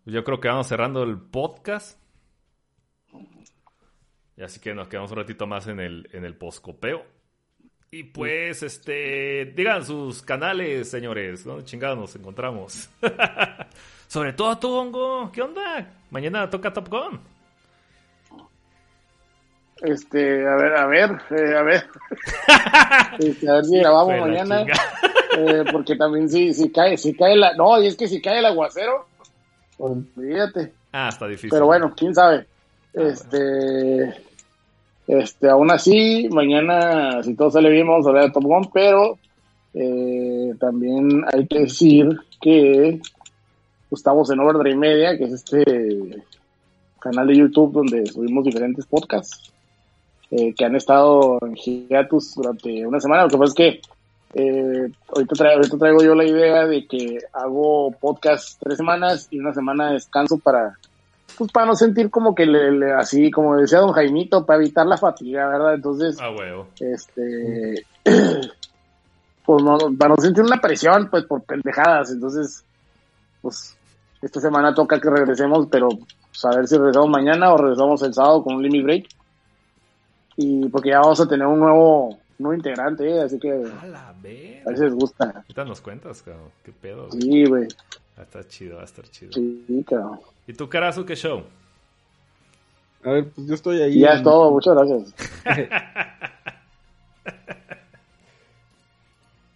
[0.06, 2.00] Yo creo que vamos cerrando el podcast.
[4.38, 7.03] Y así que nos quedamos un ratito más en el, en el poscopeo.
[7.90, 11.43] Y pues, este, digan sus canales, señores.
[11.43, 12.90] ¿Dónde chingados nos encontramos?
[14.08, 15.32] Sobre todo tú, Hongo.
[15.32, 15.92] ¿Qué onda?
[16.11, 17.19] Mañana toca Top Gun.
[19.82, 21.88] Este, a ver, a ver, eh, a ver.
[23.19, 24.66] Este, a ver si grabamos mañana.
[25.38, 28.40] eh, porque también si, si cae, si cae la, no, y es que si cae
[28.40, 29.08] el aguacero,
[29.78, 30.74] olvídate.
[30.92, 31.50] Ah, está difícil.
[31.52, 32.45] Pero bueno, quién sabe.
[32.94, 34.14] Este,
[35.08, 39.18] este, aún así, mañana, si todo sale bien, vamos a hablar de Top Gun, pero
[39.74, 42.08] eh, también hay que decir
[42.42, 43.02] que
[43.92, 46.24] estamos en Overdrive Media, que es este
[47.00, 49.52] canal de YouTube donde subimos diferentes podcasts
[50.32, 53.24] eh, que han estado en hiatus durante una semana.
[53.24, 53.82] Lo que pasa es que
[54.36, 59.40] eh, ahorita, traigo, ahorita traigo yo la idea de que hago podcast tres semanas y
[59.40, 60.78] una semana de descanso para
[61.38, 64.86] pues para no sentir como que le, le- así como decía don Jaimito para evitar
[64.86, 66.68] la fatiga verdad entonces Ah, huevo.
[66.80, 67.86] este
[69.46, 72.12] pues no, para no sentir una presión pues por pendejadas.
[72.12, 72.64] Entonces
[73.42, 73.76] pues
[74.22, 78.14] esta semana toca que regresemos pero pues, a ver si regresamos mañana o regresamos el
[78.14, 79.06] sábado con un limit break.
[80.38, 83.22] Y porque ya vamos a tener un nuevo nuevo integrante ¿eh?
[83.22, 84.76] así que A la a ver verga.
[84.78, 86.50] si les gusta Ahorita nos cuentas, cabrón.
[86.64, 87.08] ¿Qué pedo?
[87.10, 87.22] güey?
[87.22, 87.68] sí güey
[88.18, 89.32] Va a estar chido, va a estar chido.
[89.34, 91.44] sí claro ¿Y tu carazo qué show?
[93.04, 94.00] A ver, pues yo estoy ahí.
[94.00, 95.14] ya en- es todo muchas gracias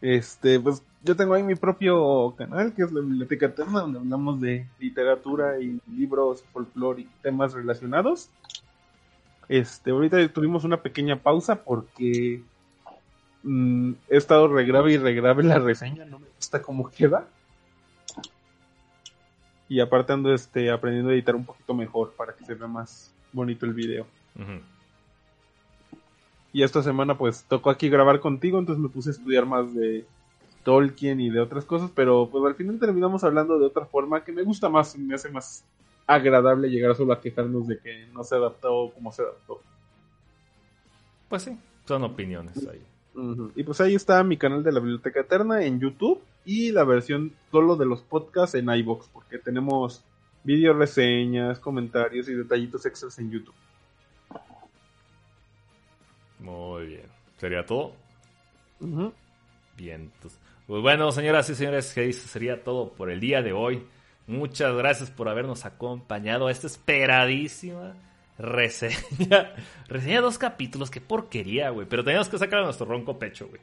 [0.01, 4.39] Este, pues yo tengo ahí mi propio canal, que es la Biblioteca Eterna, donde hablamos
[4.39, 8.29] de literatura y libros, folclore y temas relacionados.
[9.49, 12.41] Este, ahorita tuvimos una pequeña pausa porque
[13.43, 17.27] mm, he estado regrabe y regrabe la reseña, no me gusta cómo queda.
[19.67, 23.13] Y aparte ando este, aprendiendo a editar un poquito mejor para que se vea más
[23.31, 24.07] bonito el video.
[26.51, 30.05] Y esta semana pues tocó aquí grabar contigo, entonces me puse a estudiar más de
[30.63, 34.31] Tolkien y de otras cosas, pero pues al final terminamos hablando de otra forma que
[34.31, 35.63] me gusta más, me hace más
[36.07, 39.61] agradable llegar solo a quejarnos de que no se adaptó como se adaptó.
[41.27, 42.81] Pues sí, son opiniones ahí.
[43.55, 47.33] Y pues ahí está mi canal de la Biblioteca Eterna en YouTube y la versión
[47.51, 50.03] solo de los podcasts en iBox, porque tenemos
[50.43, 53.55] video reseñas, comentarios y detallitos extras en YouTube.
[56.39, 57.05] Muy bien.
[57.37, 57.93] ¿Sería todo?
[58.79, 59.13] Ujú.
[59.75, 60.11] Bien.
[60.21, 63.83] Pues, pues bueno, señoras y señores, que eso sería todo por el día de hoy.
[64.27, 67.95] Muchas gracias por habernos acompañado a esta esperadísima
[68.39, 69.53] reseña.
[69.87, 71.87] Reseña dos capítulos, qué porquería, güey.
[71.87, 73.61] Pero teníamos que sacar a nuestro ronco pecho, güey.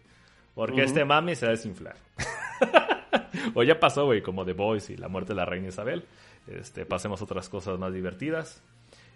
[0.54, 1.96] Porque este mami se va a desinflar.
[3.54, 6.04] o ya pasó, güey, como The Boys y la muerte de la reina Isabel.
[6.46, 8.62] Este, pasemos otras cosas más divertidas.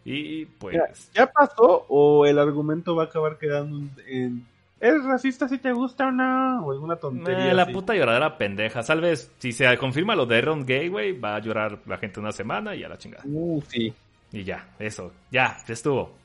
[0.04, 0.76] Y pues.
[1.14, 4.46] Ya, ¿Ya pasó o el argumento va a acabar quedando en, en,
[4.80, 6.64] ¿eres racista si te gusta o no?
[6.66, 7.72] O alguna tontería Eh, la así?
[7.72, 8.82] puta lloradera pendeja.
[8.82, 12.20] Tal vez, si se confirma lo de Aaron Gay, güey, va a llorar la gente
[12.20, 13.24] una semana y a la chingada.
[13.26, 13.92] Uh, sí.
[14.32, 15.12] Y ya, eso.
[15.30, 16.16] Ya, ya estuvo.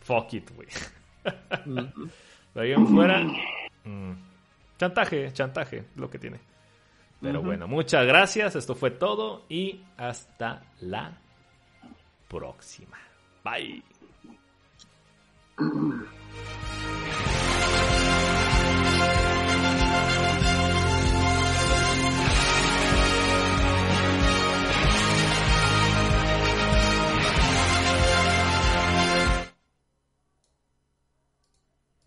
[0.00, 0.68] Fuck it, güey.
[2.54, 3.22] De ahí en fuera.
[3.84, 4.12] mm,
[4.78, 6.40] chantaje, chantaje, lo que tiene.
[7.20, 8.54] Pero bueno, muchas gracias.
[8.56, 9.44] Esto fue todo.
[9.48, 11.18] Y hasta la
[12.28, 12.98] próxima.
[13.44, 13.82] Bye.